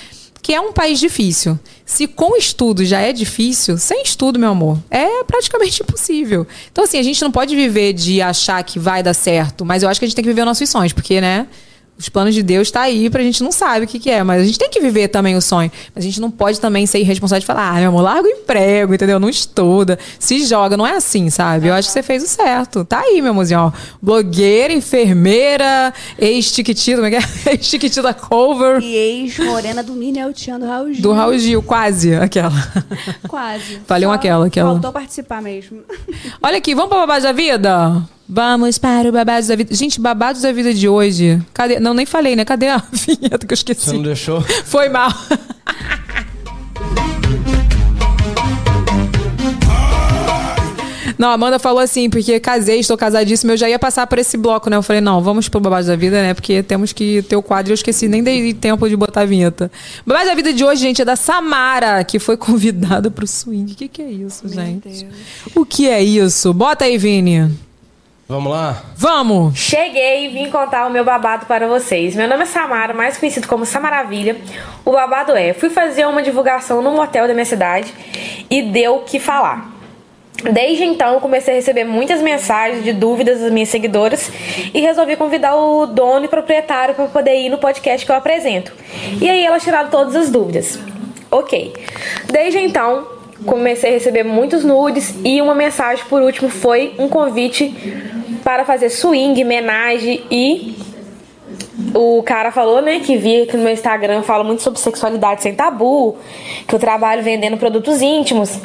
que 0.42 0.54
é 0.54 0.60
um 0.60 0.72
país 0.72 0.98
difícil. 0.98 1.58
Se 1.84 2.06
com 2.06 2.36
estudo 2.36 2.84
já 2.84 3.00
é 3.00 3.12
difícil, 3.12 3.76
sem 3.78 4.02
estudo, 4.02 4.38
meu 4.38 4.50
amor, 4.50 4.78
é 4.90 5.24
praticamente 5.24 5.82
impossível. 5.82 6.46
Então, 6.70 6.84
assim, 6.84 6.98
a 6.98 7.02
gente 7.02 7.20
não 7.22 7.30
pode 7.30 7.54
viver 7.54 7.92
de 7.92 8.22
achar 8.22 8.62
que 8.62 8.78
vai 8.78 9.02
dar 9.02 9.14
certo, 9.14 9.64
mas 9.64 9.82
eu 9.82 9.88
acho 9.88 10.00
que 10.00 10.06
a 10.06 10.08
gente 10.08 10.16
tem 10.16 10.24
que 10.24 10.30
viver 10.30 10.44
nossos 10.44 10.68
sonhos, 10.68 10.92
porque, 10.92 11.20
né? 11.20 11.46
Os 12.00 12.08
planos 12.08 12.34
de 12.34 12.42
Deus 12.42 12.70
tá 12.70 12.80
aí 12.80 13.10
pra 13.10 13.22
gente 13.22 13.42
não 13.42 13.52
sabe 13.52 13.84
o 13.84 13.88
que, 13.88 13.98
que 13.98 14.08
é, 14.08 14.24
mas 14.24 14.40
a 14.40 14.44
gente 14.46 14.58
tem 14.58 14.70
que 14.70 14.80
viver 14.80 15.08
também 15.08 15.36
o 15.36 15.40
sonho. 15.42 15.70
Mas 15.94 16.02
a 16.02 16.06
gente 16.06 16.18
não 16.18 16.30
pode 16.30 16.58
também 16.58 16.86
ser 16.86 16.98
irresponsável 16.98 17.40
de 17.40 17.46
falar, 17.46 17.68
ah, 17.68 17.74
meu 17.74 17.90
amor, 17.90 18.00
larga 18.00 18.26
o 18.26 18.30
emprego, 18.30 18.94
entendeu? 18.94 19.20
Não 19.20 19.28
estuda, 19.28 19.98
se 20.18 20.46
joga. 20.46 20.78
Não 20.78 20.86
é 20.86 20.96
assim, 20.96 21.28
sabe? 21.28 21.66
Eu 21.66 21.74
acho 21.74 21.88
que 21.88 21.92
você 21.92 22.02
fez 22.02 22.22
o 22.22 22.26
certo. 22.26 22.86
Tá 22.86 23.00
aí, 23.00 23.20
meu 23.20 23.32
amorzinho, 23.32 23.60
ó. 23.60 23.72
Blogueira, 24.00 24.72
enfermeira, 24.72 25.92
ex-tiquitita, 26.18 27.02
como 27.02 27.06
é 27.06 27.10
que 27.10 27.16
é? 27.16 27.20
Ex-tiquitita 27.52 28.14
cover. 28.14 28.80
E 28.82 28.96
ex-morena 28.96 29.82
do 29.82 29.92
Mini 29.92 30.20
do 30.22 30.66
Raul 30.66 30.94
Gil. 30.94 31.02
Do 31.02 31.12
Raul 31.12 31.38
Gil, 31.38 31.62
quase 31.62 32.14
aquela. 32.14 32.50
Quase. 33.28 33.80
Falei 33.86 34.08
um 34.08 34.12
aquela, 34.12 34.46
aquela. 34.46 34.72
Faltou 34.72 34.90
participar 34.90 35.42
mesmo. 35.42 35.82
Olha 36.42 36.56
aqui, 36.56 36.74
vamos 36.74 36.88
para 36.88 36.96
o 36.96 37.00
babado 37.02 37.24
da 37.24 37.32
vida? 37.32 38.02
Vamos 38.32 38.78
para 38.78 39.08
o 39.08 39.12
babado 39.12 39.44
da 39.44 39.56
vida. 39.56 39.74
Gente, 39.74 40.00
babados 40.00 40.42
da 40.42 40.52
vida 40.52 40.72
de 40.72 40.88
hoje. 40.88 41.42
Cadê? 41.52 41.80
Não, 41.80 41.92
nem 41.92 42.06
falei, 42.06 42.36
né? 42.36 42.44
Cadê 42.44 42.68
a 42.68 42.80
vinheta 42.92 43.44
que 43.44 43.52
eu 43.52 43.56
esqueci? 43.56 43.86
Você 43.86 43.92
não 43.94 44.04
deixou? 44.04 44.40
Foi 44.66 44.88
mal. 44.88 45.10
Não, 51.18 51.28
a 51.28 51.32
Amanda 51.34 51.58
falou 51.58 51.80
assim, 51.80 52.08
porque 52.08 52.38
casei, 52.38 52.78
estou 52.78 52.96
casadíssima, 52.96 53.52
eu 53.52 53.56
já 53.56 53.68
ia 53.68 53.78
passar 53.80 54.06
por 54.06 54.18
esse 54.18 54.38
bloco, 54.38 54.70
né? 54.70 54.76
Eu 54.76 54.82
falei, 54.82 55.02
não, 55.02 55.20
vamos 55.20 55.48
pro 55.48 55.60
babado 55.60 55.88
da 55.88 55.96
vida, 55.96 56.22
né? 56.22 56.32
Porque 56.32 56.62
temos 56.62 56.92
que 56.92 57.22
ter 57.22 57.34
o 57.34 57.42
quadro 57.42 57.70
e 57.70 57.72
eu 57.72 57.74
esqueci, 57.74 58.06
nem 58.06 58.22
dei 58.22 58.54
tempo 58.54 58.88
de 58.88 58.96
botar 58.96 59.22
a 59.22 59.26
vinheta. 59.26 59.70
Babado 60.06 60.26
da 60.26 60.34
vida 60.36 60.52
de 60.52 60.64
hoje, 60.64 60.80
gente, 60.80 61.02
é 61.02 61.04
da 61.04 61.16
Samara, 61.16 62.04
que 62.04 62.20
foi 62.20 62.36
convidada 62.38 63.10
pro 63.10 63.26
swing. 63.26 63.72
O 63.72 63.76
que, 63.76 63.88
que 63.88 64.00
é 64.00 64.10
isso, 64.10 64.48
gente? 64.48 65.06
O 65.54 65.66
que 65.66 65.88
é 65.88 66.00
isso? 66.00 66.54
Bota 66.54 66.84
aí, 66.84 66.96
Vini. 66.96 67.50
Vamos 68.30 68.52
lá? 68.52 68.84
Vamos! 68.96 69.58
Cheguei 69.58 70.26
e 70.26 70.28
vim 70.28 70.48
contar 70.52 70.86
o 70.86 70.90
meu 70.90 71.02
babado 71.02 71.46
para 71.46 71.66
vocês. 71.66 72.14
Meu 72.14 72.28
nome 72.28 72.44
é 72.44 72.46
Samara, 72.46 72.94
mais 72.94 73.18
conhecido 73.18 73.48
como 73.48 73.66
Samaravilha. 73.66 74.36
O 74.84 74.92
babado 74.92 75.34
é: 75.34 75.52
fui 75.52 75.68
fazer 75.68 76.06
uma 76.06 76.22
divulgação 76.22 76.80
num 76.80 77.00
hotel 77.00 77.26
da 77.26 77.34
minha 77.34 77.44
cidade 77.44 77.92
e 78.48 78.62
deu 78.62 78.98
o 78.98 79.00
que 79.00 79.18
falar. 79.18 79.68
Desde 80.44 80.84
então, 80.84 81.14
eu 81.14 81.20
comecei 81.20 81.54
a 81.54 81.56
receber 81.56 81.82
muitas 81.82 82.22
mensagens 82.22 82.84
de 82.84 82.92
dúvidas 82.92 83.40
das 83.40 83.50
minhas 83.50 83.68
seguidoras 83.68 84.30
e 84.72 84.80
resolvi 84.80 85.16
convidar 85.16 85.56
o 85.56 85.86
dono 85.86 86.24
e 86.24 86.28
proprietário 86.28 86.94
para 86.94 87.06
poder 87.06 87.34
ir 87.34 87.48
no 87.48 87.58
podcast 87.58 88.06
que 88.06 88.12
eu 88.12 88.16
apresento. 88.16 88.72
E 89.20 89.28
aí 89.28 89.44
elas 89.44 89.64
tiraram 89.64 89.90
todas 89.90 90.14
as 90.14 90.30
dúvidas. 90.30 90.78
Ok. 91.32 91.74
Desde 92.30 92.60
então, 92.60 93.08
comecei 93.46 93.90
a 93.90 93.92
receber 93.94 94.22
muitos 94.22 94.64
nudes 94.64 95.14
e 95.24 95.40
uma 95.40 95.54
mensagem 95.54 96.04
por 96.08 96.22
último 96.22 96.48
foi 96.48 96.94
um 96.98 97.08
convite 97.08 97.74
para 98.44 98.64
fazer 98.64 98.90
swing, 98.90 99.42
homenagem 99.42 100.22
e 100.30 100.76
o 101.94 102.22
cara 102.22 102.50
falou, 102.50 102.80
né, 102.80 103.00
que 103.00 103.16
via 103.16 103.46
que 103.46 103.56
no 103.56 103.64
meu 103.64 103.72
Instagram 103.72 104.22
falo 104.22 104.44
muito 104.44 104.62
sobre 104.62 104.78
sexualidade 104.78 105.42
sem 105.42 105.54
tabu, 105.54 106.16
que 106.66 106.74
eu 106.74 106.78
trabalho 106.78 107.22
vendendo 107.22 107.56
produtos 107.56 108.00
íntimos. 108.02 108.58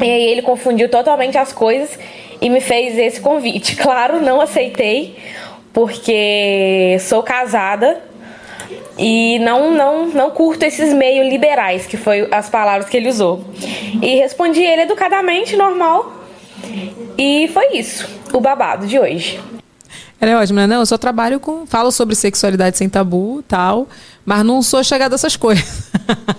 E 0.00 0.04
aí 0.04 0.24
ele 0.24 0.42
confundiu 0.42 0.88
totalmente 0.88 1.36
as 1.38 1.52
coisas 1.52 1.98
e 2.40 2.48
me 2.48 2.60
fez 2.60 2.98
esse 2.98 3.20
convite. 3.20 3.76
Claro, 3.88 4.20
não 4.20 4.40
aceitei, 4.40 5.16
porque 5.72 6.96
sou 7.00 7.22
casada 7.22 8.02
e 8.98 9.38
não 9.38 9.70
não 9.70 10.06
não 10.08 10.30
curto 10.30 10.64
esses 10.64 10.92
meios 10.92 11.28
liberais, 11.28 11.86
que 11.86 11.96
foi 11.96 12.28
as 12.32 12.48
palavras 12.48 12.88
que 12.88 12.96
ele 12.96 13.08
usou. 13.08 13.44
E 14.02 14.16
respondi 14.16 14.62
ele 14.62 14.82
educadamente, 14.82 15.56
normal. 15.56 16.14
E 17.16 17.48
foi 17.48 17.76
isso, 17.76 18.08
o 18.32 18.40
babado 18.40 18.86
de 18.86 18.98
hoje. 18.98 19.40
Ela 20.20 20.32
é 20.32 20.36
ótima, 20.36 20.62
né? 20.62 20.66
Não, 20.66 20.80
eu 20.80 20.86
só 20.86 20.98
trabalho 20.98 21.38
com. 21.38 21.64
Falo 21.64 21.92
sobre 21.92 22.14
sexualidade 22.16 22.76
sem 22.76 22.88
tabu 22.88 23.42
tal, 23.46 23.88
mas 24.26 24.44
não 24.44 24.60
sou 24.62 24.82
chegada 24.82 25.14
a 25.14 25.16
essas 25.16 25.36
coisas. 25.36 25.92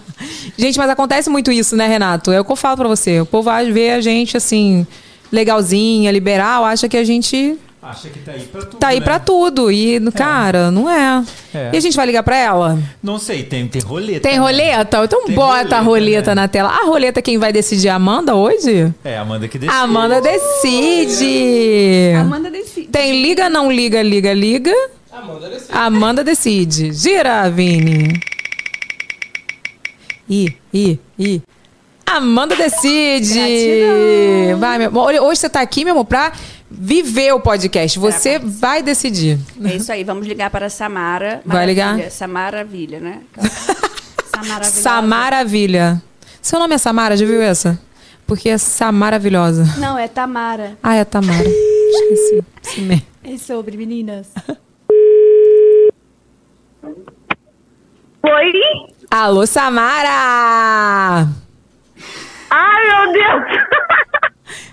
gente, 0.58 0.78
mas 0.78 0.90
acontece 0.90 1.30
muito 1.30 1.50
isso, 1.52 1.78
né, 1.78 1.88
Renato? 1.88 2.32
É 2.32 2.42
o 2.42 2.46
que 2.46 2.52
eu 2.52 2.58
falo 2.58 2.76
pra 2.76 2.88
você. 2.90 3.22
O 3.22 3.26
povo 3.26 3.50
ver 3.72 3.92
a 3.92 4.02
gente 4.02 4.36
assim, 4.36 4.86
legalzinha, 5.32 6.12
liberal, 6.12 6.66
acha 6.66 6.90
que 6.90 6.98
a 6.98 7.06
gente 7.06 7.58
Acha 7.82 8.10
que 8.10 8.20
tá 8.20 8.34
aí 8.34 8.42
pra 8.42 8.62
tudo. 8.62 8.78
tá 8.78 8.88
aí 8.90 9.00
né? 9.00 9.06
pra 9.06 9.20
tudo. 9.20 9.72
E, 9.72 10.02
cara, 10.12 10.70
não 10.70 10.90
é. 10.90 11.24
É. 11.54 11.70
E 11.74 11.78
a 11.78 11.80
gente 11.80 11.96
vai 11.96 12.06
ligar 12.06 12.24
pra 12.24 12.36
ela? 12.36 12.78
Não 13.02 13.18
sei, 13.18 13.44
tem, 13.44 13.68
tem 13.70 13.82
roleta. 13.82 14.20
Tem 14.20 14.34
né? 14.34 14.40
roleta? 14.40 15.02
Então 15.06 15.26
Tem 15.26 15.34
bota 15.34 15.78
a 15.78 15.80
roleta, 15.80 15.82
roleta 15.82 16.36
né? 16.36 16.42
na 16.42 16.48
tela. 16.50 16.70
A 16.70 16.86
roleta 16.86 17.22
quem 17.22 17.38
vai 17.38 17.54
decidir 17.54 17.88
é 17.88 17.92
a 17.92 17.96
Amanda 17.96 18.36
hoje? 18.36 18.94
É, 19.02 19.18
a 19.18 19.22
Amanda 19.22 19.48
que 19.48 19.58
decide. 19.58 19.78
A 19.78 19.84
Amanda 19.84 20.20
decide. 20.22 22.14
Amanda 22.20 22.52
decide. 22.52 22.88
Tem 22.88 23.22
liga, 23.22 23.50
não 23.50 23.72
liga, 23.72 24.02
liga, 24.02 24.34
liga. 24.34 24.74
Amanda 25.72 26.22
decide. 26.22 26.92
Gira, 26.92 27.50
Vini. 27.50 28.20
Ih, 30.30 30.54
ih, 30.74 31.00
ih. 31.18 31.42
Amanda 32.06 32.56
decide. 32.56 33.34
Gratidão. 33.36 34.60
Vai, 34.60 34.78
meu 34.80 34.88
amor. 34.90 35.14
Hoje 35.14 35.40
você 35.40 35.50
tá 35.50 35.62
aqui, 35.62 35.86
meu 35.86 35.94
amor, 35.94 36.06
pra 36.06 36.32
viver 36.80 37.34
o 37.34 37.42
podcast. 37.42 38.00
Você 38.00 38.40
vai 38.40 38.82
decidir. 38.82 39.38
É 39.66 39.76
isso 39.76 39.92
aí, 39.92 40.06
vamos 40.06 40.26
ligar 40.26 40.50
para 40.50 40.68
a 40.68 40.70
Samara. 40.70 41.42
Vai 41.46 41.66
ligar? 41.66 41.88
Maravilha. 41.88 42.10
Samaravilha, 42.10 43.00
né? 43.02 43.22
Samaravilha. 44.32 44.64
Samaravilha. 44.64 46.02
Seu 46.42 46.58
nome 46.58 46.76
é 46.76 46.78
Samara, 46.78 47.18
já 47.18 47.26
viu 47.26 47.42
essa? 47.42 47.78
Porque 48.26 48.48
é 48.48 48.58
Samaravilhosa. 48.58 49.66
Não, 49.78 49.98
é 49.98 50.08
Tamara. 50.08 50.78
Ah, 50.82 50.96
é 50.96 51.04
Tamara. 51.04 51.44
Esqueci. 51.44 52.82
Mesmo. 52.82 53.06
É 53.26 53.38
sobre 53.38 53.76
meninas. 53.76 54.28
Oi? 58.24 58.54
Alô, 59.12 59.46
Samara! 59.46 61.28
Ai, 62.50 62.88
meu 62.88 63.14
Deus! 63.14 63.44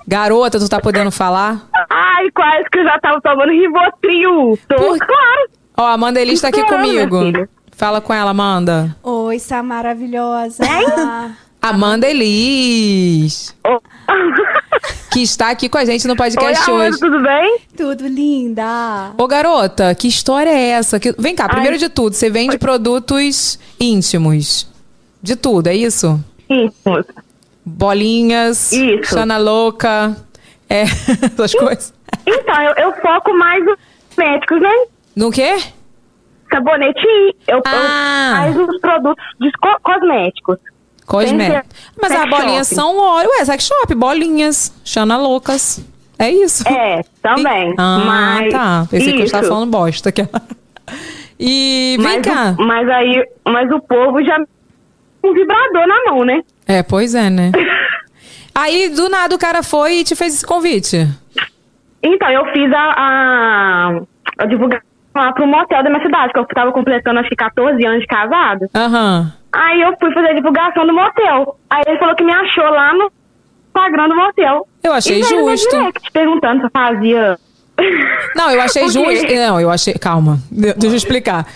Garota, 0.06 0.58
tu 0.58 0.68
tá 0.68 0.80
podendo 0.80 1.10
falar? 1.10 1.66
Ai, 1.90 2.30
quase 2.34 2.64
que 2.70 2.78
eu 2.78 2.84
já 2.84 2.98
tava 3.00 3.20
tomando 3.20 3.50
Rivotril. 3.50 4.58
Tô, 4.68 4.76
Por- 4.76 4.98
claro. 4.98 5.50
Ó, 5.76 5.82
a 5.84 5.92
Amanda 5.92 6.20
Elis 6.20 6.40
tá 6.40 6.48
aqui 6.48 6.62
comigo. 6.64 7.18
Fala 7.72 8.00
com 8.00 8.14
ela, 8.14 8.30
Amanda. 8.30 8.96
Oi, 9.02 9.38
Samaravilhosa. 9.38 10.64
Amanda 11.60 12.06
Elis, 12.08 13.54
Oh. 13.66 13.78
que 15.10 15.20
está 15.22 15.50
aqui 15.50 15.68
com 15.68 15.78
a 15.78 15.84
gente 15.84 16.06
no 16.06 16.12
Oi, 16.12 16.16
podcast 16.16 16.70
Amanda, 16.70 16.88
hoje. 16.90 17.00
tudo 17.00 17.22
bem? 17.22 17.58
Tudo 17.76 18.06
linda. 18.06 19.10
Ô, 19.18 19.26
garota, 19.26 19.92
que 19.94 20.06
história 20.06 20.50
é 20.50 20.68
essa? 20.70 21.00
Que- 21.00 21.14
Vem 21.18 21.34
cá, 21.34 21.48
primeiro 21.48 21.74
Ai. 21.74 21.78
de 21.78 21.88
tudo, 21.88 22.14
você 22.14 22.30
vende 22.30 22.56
produtos 22.56 23.58
íntimos. 23.80 24.68
De 25.22 25.34
tudo, 25.34 25.66
é 25.66 25.74
isso? 25.74 26.22
Isso. 26.48 27.04
Bolinhas, 27.66 28.70
Isso. 28.72 29.12
Xana 29.14 29.38
louca, 29.38 30.16
é, 30.70 30.83
essas 31.26 31.52
coisas. 31.52 31.92
Então, 32.24 32.62
eu, 32.62 32.74
eu 32.85 32.92
foco 33.00 33.33
mais 33.37 33.64
nos 33.64 33.76
médicos, 34.16 34.61
né? 34.61 34.70
No 35.16 35.33
quê? 35.33 35.57
Sabonete, 36.50 37.00
eu, 37.48 37.61
Ah. 37.66 38.44
eu 38.48 38.55
mais 38.55 38.68
os 38.68 38.81
produtos 38.81 39.24
de 39.40 39.50
co- 39.61 39.81
cosméticos. 39.83 40.59
Cosmético. 41.05 41.62
Tem 41.68 41.92
Mas 42.00 42.12
as 42.12 42.31
bolinhas 42.31 42.68
são 42.68 42.96
óleo. 42.98 43.29
Ué, 43.38 43.44
sex 43.44 43.66
shop, 43.66 43.94
bolinhas, 43.94 44.72
Xana 44.85 45.16
loucas. 45.16 45.85
É 46.18 46.31
isso. 46.31 46.66
É, 46.68 47.02
também. 47.20 47.74
Ah, 47.76 48.02
mas, 48.07 48.52
tá. 48.52 48.87
Pensei 48.90 49.12
que 49.12 49.20
eu 49.20 49.24
estava 49.24 49.42
isso. 49.44 49.52
falando 49.52 49.70
bosta. 49.70 50.09
aqui. 50.09 50.22
E 51.38 51.96
vem 51.98 52.07
mas, 52.18 52.22
cá. 52.26 52.55
o- 52.59 52.62
mas 52.62 52.88
aí, 52.88 53.24
mas 53.46 53.70
o 53.70 53.81
povo 53.81 54.22
já 54.24 54.38
um 55.24 55.33
vibrador 55.35 55.87
na 55.87 56.05
mão, 56.11 56.24
né? 56.24 56.42
É, 56.66 56.83
pois 56.83 57.14
é, 57.14 57.31
né? 57.31 57.52
Aí, 58.55 58.88
do 58.88 59.09
nada, 59.09 59.35
o 59.35 59.38
cara 59.38 59.62
foi 59.62 59.98
e 59.98 60.05
te 60.05 60.16
fez 60.16 60.35
esse 60.35 60.46
convite. 60.46 61.07
Então, 62.02 62.31
eu 62.31 62.44
fiz 62.52 62.72
a, 62.72 62.94
a, 62.96 64.00
a 64.38 64.46
divulgação 64.46 64.83
lá 65.14 65.33
pro 65.33 65.46
motel 65.46 65.83
da 65.83 65.90
minha 65.90 66.02
cidade, 66.02 66.33
que 66.33 66.38
eu 66.38 66.46
tava 66.46 66.72
completando 66.72 67.18
acho 67.20 67.29
que 67.29 67.37
14 67.37 67.85
anos 67.87 68.00
de 68.00 68.07
casado. 68.07 68.66
Aham. 68.74 69.33
Aí 69.52 69.81
eu 69.83 69.94
fui 69.98 70.12
fazer 70.12 70.29
a 70.29 70.35
divulgação 70.35 70.87
do 70.87 70.92
motel. 70.94 71.59
Aí 71.70 71.83
ele 71.87 71.98
falou 71.98 72.14
que 72.14 72.24
me 72.24 72.33
achou 72.33 72.64
lá 72.64 72.92
no 72.94 73.11
Instagram 73.68 74.09
do 74.09 74.16
motel. 74.16 74.66
Eu 74.83 74.92
achei 74.92 75.20
e 75.20 75.22
justo. 75.22 75.76
direct 75.76 76.11
perguntando 76.12 76.61
se 76.61 76.66
eu 76.66 76.70
fazia. 76.70 77.38
Não, 78.35 78.50
eu 78.50 78.61
achei 78.61 78.83
justo. 78.88 79.35
Não, 79.35 79.61
eu 79.61 79.70
achei. 79.70 79.94
Calma, 79.94 80.38
de- 80.50 80.74
deixa 80.74 80.94
eu 80.94 80.96
explicar. 80.96 81.46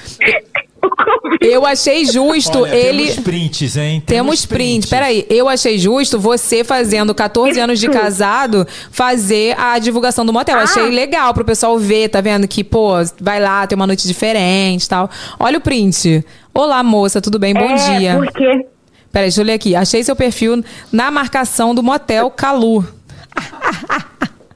Convite. 0.90 1.46
Eu 1.46 1.64
achei 1.66 2.04
justo 2.04 2.60
Olha, 2.60 2.74
ele. 2.74 3.08
Temos 3.08 3.24
prints, 3.24 3.76
hein? 3.76 4.02
Temos 4.04 4.46
print. 4.46 4.88
Peraí, 4.88 5.26
eu 5.28 5.48
achei 5.48 5.78
justo 5.78 6.18
você 6.18 6.64
fazendo 6.64 7.14
14 7.14 7.58
anos 7.60 7.78
de 7.78 7.86
Isso. 7.86 7.98
casado 7.98 8.66
fazer 8.90 9.58
a 9.58 9.78
divulgação 9.78 10.24
do 10.24 10.32
motel. 10.32 10.58
Ah. 10.58 10.62
Achei 10.62 10.90
legal 10.90 11.32
pro 11.32 11.44
pessoal 11.44 11.78
ver, 11.78 12.08
tá 12.08 12.20
vendo? 12.20 12.46
Que, 12.46 12.64
pô, 12.64 12.92
vai 13.20 13.40
lá, 13.40 13.66
tem 13.66 13.76
uma 13.76 13.86
noite 13.86 14.06
diferente 14.06 14.84
e 14.84 14.88
tal. 14.88 15.10
Olha 15.38 15.58
o 15.58 15.60
print. 15.60 16.24
Olá, 16.52 16.82
moça, 16.82 17.20
tudo 17.20 17.38
bem? 17.38 17.54
Bom 17.54 17.70
é, 17.70 17.98
dia. 17.98 18.16
Porque. 18.16 18.66
Peraí, 19.12 19.26
deixa 19.26 19.40
eu 19.40 19.44
ler 19.44 19.54
aqui. 19.54 19.74
Achei 19.74 20.04
seu 20.04 20.14
perfil 20.14 20.64
na 20.92 21.10
marcação 21.10 21.74
do 21.74 21.82
motel 21.82 22.30
Calu. 22.30 22.84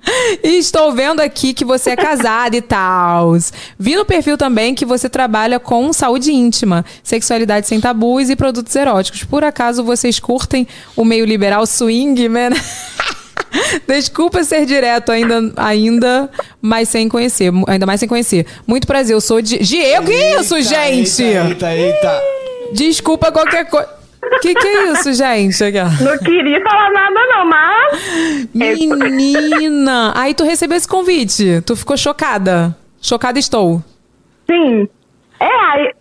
Estou 0.43 0.93
vendo 0.93 1.21
aqui 1.21 1.55
que 1.55 1.65
você 1.65 1.91
é 1.91 1.97
casada 1.97 2.57
e 2.57 2.61
tal. 2.61 3.33
Vi 3.79 3.97
no 3.97 4.05
perfil 4.05 4.37
também 4.37 4.75
que 4.75 4.85
você 4.85 5.09
trabalha 5.09 5.59
com 5.59 5.93
saúde 5.93 6.33
íntima, 6.33 6.85
sexualidade 7.03 7.67
sem 7.67 7.81
tabus 7.81 8.29
e 8.31 8.37
produtos 8.37 8.75
eróticos. 8.77 9.25
Por 9.25 9.43
acaso 9.45 9.83
vocês 9.83 10.19
curtem 10.19 10.67
o 10.97 11.05
meio 11.05 11.25
liberal 11.25 11.67
swing, 11.67 12.29
man? 12.29 12.51
Desculpa 13.87 14.43
ser 14.45 14.67
direto 14.67 15.11
ainda, 15.13 15.53
ainda, 15.57 16.31
mas 16.61 16.89
sem 16.89 17.09
conhecer, 17.09 17.53
ainda 17.69 17.87
mais 17.87 18.01
sem 18.01 18.09
conhecer. 18.09 18.47
Muito 18.67 18.87
prazer, 18.87 19.15
eu 19.15 19.21
sou 19.21 19.41
Di- 19.41 19.59
Diego. 19.59 20.07
Que 20.07 20.41
isso, 20.41 20.61
gente? 20.61 21.23
Eita, 21.23 21.73
eita, 21.73 21.75
eita. 21.75 22.23
Desculpa 22.73 23.31
qualquer 23.31 23.65
coisa. 23.69 23.89
Que 24.41 24.55
que 24.55 24.67
é 24.67 24.93
isso, 24.93 25.13
gente? 25.13 25.59
Não 26.03 26.19
queria 26.19 26.63
falar 26.63 26.91
nada, 26.91 27.27
não, 27.27 27.47
mas. 27.47 28.49
Menina! 28.55 30.13
Aí 30.15 30.35
tu 30.35 30.45
recebeu 30.45 30.77
esse 30.77 30.89
convite. 30.89 31.61
Tu 31.63 31.77
ficou 31.77 31.97
chocada. 31.97 32.77
Chocada 33.01 33.39
estou. 33.39 33.83
Sim. 34.51 34.89
É, 35.41 35.47
aí. 35.47 35.93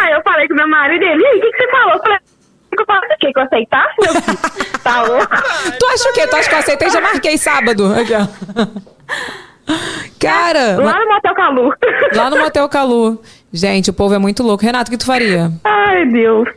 aí 0.00 0.12
eu 0.12 0.22
falei 0.22 0.48
com 0.48 0.54
meu 0.54 0.68
marido 0.68 1.04
e 1.04 1.08
ele, 1.08 1.22
o 1.22 1.40
que, 1.40 1.50
que 1.50 1.56
você 1.58 1.70
falou? 1.70 1.94
Eu 1.94 2.00
falei, 2.00 2.18
que 2.76 2.82
eu 2.82 2.86
falei 2.86 3.10
o 3.10 3.18
quê? 3.18 3.32
Que 3.32 3.38
eu 3.38 3.42
aceitasse, 3.42 3.94
meu 4.00 4.14
filho? 4.22 4.38
Tá 4.82 5.02
louco? 5.02 5.26
Tu 5.78 5.86
acha 5.86 6.08
o 6.08 6.12
quê? 6.12 6.26
Tu 6.26 6.36
acha 6.36 6.48
que 6.48 6.54
eu 6.54 6.58
aceitei? 6.58 6.90
Já 6.90 7.00
marquei 7.00 7.38
sábado. 7.38 7.92
Aqui, 7.94 8.12
ó. 8.14 8.26
Cara, 10.20 10.76
Lá 10.80 11.00
no 11.00 11.08
Motel 11.08 11.34
Calu. 11.34 11.72
lá 12.14 12.30
no 12.30 12.38
Motel 12.38 12.68
Calu. 12.68 13.20
Gente, 13.56 13.90
o 13.90 13.92
povo 13.92 14.14
é 14.14 14.18
muito 14.18 14.42
louco. 14.42 14.64
Renato, 14.64 14.88
o 14.88 14.92
que 14.92 14.98
tu 14.98 15.06
faria? 15.06 15.50
Ai, 15.64 16.06
Deus. 16.06 16.48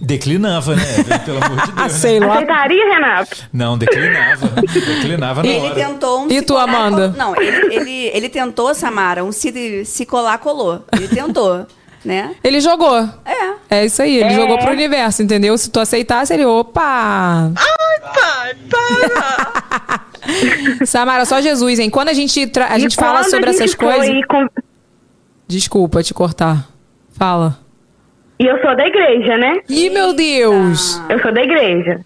Declinava, 0.00 0.76
né? 0.76 0.82
Pelo 1.24 1.42
amor 1.44 1.56
de 1.66 1.72
Deus. 1.72 2.02
né? 2.04 2.18
Lá. 2.20 2.34
Aceitaria, 2.36 2.94
Renato? 2.94 3.36
Não, 3.52 3.76
declinava. 3.76 4.46
Declinava 4.62 5.42
na 5.42 5.48
Ele 5.48 5.66
hora. 5.66 5.74
tentou 5.74 6.22
um 6.24 6.30
E 6.30 6.42
tu, 6.42 6.52
colar, 6.52 6.62
Amanda? 6.64 7.08
col- 7.08 7.18
Não, 7.18 7.36
ele, 7.42 7.74
ele, 7.74 8.06
ele 8.14 8.28
tentou, 8.28 8.72
Samara, 8.72 9.24
um 9.24 9.32
se, 9.32 9.84
se 9.84 10.06
colar, 10.06 10.38
colou. 10.38 10.84
Ele 10.92 11.08
tentou, 11.08 11.66
né? 12.04 12.36
Ele 12.44 12.60
jogou. 12.60 12.98
É. 13.24 13.54
É 13.80 13.84
isso 13.86 14.00
aí, 14.00 14.16
ele 14.18 14.32
É. 14.32 14.36
jogou 14.36 14.58
pro 14.58 14.70
universo, 14.70 15.22
entendeu? 15.24 15.58
Se 15.58 15.68
tu 15.68 15.80
aceitasse, 15.80 16.32
ele, 16.32 16.44
opa! 16.44 17.50
Ai, 17.56 18.00
pai, 18.14 18.54
para! 18.70 20.04
Samara, 20.86 21.24
só 21.24 21.40
Jesus, 21.40 21.78
hein? 21.78 21.90
Quando 21.90 22.08
a 22.10 22.12
gente, 22.14 22.46
tra- 22.46 22.68
a 22.70 22.76
E 22.78 22.80
gente 22.80 22.94
fala 22.96 23.24
sobre 23.24 23.50
a 23.50 23.52
gente 23.52 23.62
essas 23.62 23.74
foi 23.74 23.92
coisas. 23.96 24.26
com- 24.28 24.46
Desculpa 25.46 26.02
te 26.02 26.14
cortar. 26.14 26.66
Fala. 27.16 27.58
E 28.38 28.46
eu 28.46 28.60
sou 28.60 28.76
da 28.76 28.86
igreja, 28.86 29.36
né? 29.36 29.60
Ih, 29.68 29.90
meu 29.90 30.12
Deus! 30.12 31.00
Eu 31.08 31.20
sou 31.20 31.32
da 31.32 31.42
igreja. 31.42 32.00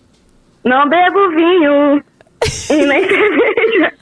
Não 0.65 0.89
bebo 0.89 1.31
vinho 1.31 2.03
e 2.71 2.87
nem 2.87 3.03
cerveja. 3.09 3.93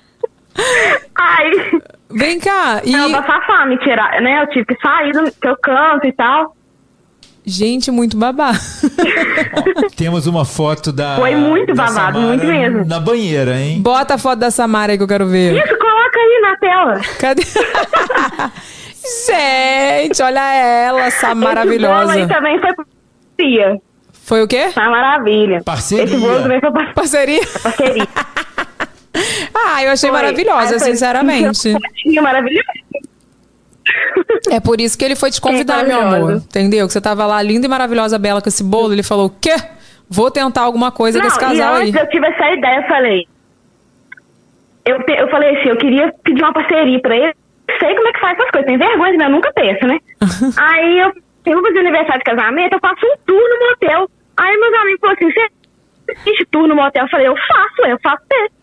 Aí, 1.14 1.81
Vem 2.11 2.40
cá. 2.40 2.81
E. 2.85 2.94
ela 2.94 3.22
passar 3.22 3.66
me 3.66 3.77
tirar, 3.79 4.20
né? 4.22 4.42
Eu 4.42 4.49
tive 4.49 4.64
que 4.66 4.77
sair 4.81 5.12
do 5.12 5.31
que 5.31 5.46
eu 5.46 5.57
canto 5.57 6.07
e 6.07 6.12
tal. 6.12 6.57
Gente, 7.44 7.92
muito 7.92 8.16
babá. 8.16 8.53
Temos 9.96 10.27
uma 10.27 10.44
foto 10.44 10.92
da. 10.92 11.14
Foi 11.16 11.37
muito 11.37 11.72
da 11.75 11.85
babado, 11.85 11.94
Samara 11.94 12.18
muito 12.18 12.44
mesmo. 12.44 12.85
Na 12.85 12.99
banheira, 12.99 13.57
hein? 13.61 13.81
Bota 13.81 14.14
a 14.14 14.18
foto 14.18 14.40
da 14.40 14.51
Samara 14.51 14.92
aí 14.92 14.99
que 14.99 15.05
eu 15.05 15.09
quero 15.09 15.27
ver. 15.27 15.55
Isso, 15.55 15.79
coloca 15.79 16.18
aí 16.18 16.40
na 16.42 16.57
tela. 16.57 17.01
Cadê? 17.20 17.42
Gente, 19.27 20.23
olha 20.23 20.55
ela, 20.55 21.01
essa 21.03 21.16
Esse 21.27 21.35
bolo 21.35 21.40
maravilhosa. 21.45 22.12
aí 22.12 22.27
também 22.27 22.61
foi 22.61 22.71
parceria. 22.75 23.81
Foi 24.12 24.42
o 24.42 24.49
quê? 24.49 24.71
Tá 24.75 24.90
maravilha. 24.90 25.62
Parceria. 25.64 26.05
Esse 26.05 26.16
bolo 26.16 26.42
também 26.42 26.61
foi 26.61 26.73
par- 26.73 26.95
Parceria? 26.95 27.40
parceria. 27.62 28.09
Ah, 29.55 29.83
eu 29.83 29.90
achei 29.92 30.11
Foi. 30.11 30.19
maravilhosa, 30.21 30.79
sinceramente. 30.79 31.73
É 34.51 34.61
por 34.61 34.79
isso 34.81 34.97
que 34.99 35.05
ele 35.05 35.16
foi 35.16 35.31
te 35.31 35.40
convidar, 35.40 35.85
meu 35.87 36.01
amor. 36.01 36.33
Entendeu? 36.35 36.87
Que 36.87 36.92
você 36.92 37.01
tava 37.01 37.25
lá 37.27 37.40
linda 37.40 37.64
e 37.66 37.69
maravilhosa, 37.69 38.19
bela, 38.19 38.42
com 38.42 38.49
esse 38.49 38.62
bolo. 38.62 38.92
Ele 38.92 39.03
falou: 39.03 39.27
o 39.27 39.31
quê? 39.31 39.55
Vou 40.09 40.31
tentar 40.31 40.62
alguma 40.62 40.90
coisa 40.92 41.19
com 41.21 41.27
esse 41.27 41.38
casal 41.38 41.79
e 41.79 41.83
aí. 41.85 41.95
eu 41.95 42.09
tive 42.11 42.27
essa 42.27 42.51
ideia, 42.53 42.77
eu 42.81 42.88
falei. 42.88 43.27
Eu, 44.85 45.03
te- 45.05 45.12
eu 45.19 45.29
falei 45.31 45.57
assim, 45.59 45.69
eu 45.71 45.77
queria 45.79 46.12
pedir 46.23 46.42
uma 46.42 46.53
parceria 46.53 47.01
pra 47.01 47.16
ele. 47.16 47.35
Sei 47.81 47.94
como 47.94 48.09
é 48.09 48.12
que 48.12 48.20
faz 48.20 48.38
essas 48.38 48.50
coisas, 48.50 48.66
tem 48.68 48.79
vergonha, 48.79 49.12
mas 49.16 49.26
eu 49.26 49.31
nunca 49.31 49.52
penso, 49.52 49.87
né? 49.87 49.98
aí 50.57 50.98
eu, 51.00 51.12
eu 51.46 51.55
vou 51.55 51.62
fazer 51.66 51.79
aniversário 51.81 52.18
de 52.18 52.24
casamento, 52.24 52.72
eu 52.74 52.81
faço 52.81 53.05
um 53.07 53.16
tour 53.26 53.40
no 53.40 53.68
motel. 53.70 54.11
Aí 54.37 54.57
meus 54.59 54.74
amigos 54.81 55.00
falaram 55.00 55.18
assim, 55.20 55.33
você 55.33 56.12
assiste 56.12 56.46
tour 56.50 56.68
no 56.68 56.76
motel? 56.76 57.05
Eu 57.05 57.11
falei, 57.11 57.26
eu 57.29 57.35
faço, 57.37 57.88
eu 57.88 57.98
faço 58.02 58.22
mesmo. 58.31 58.57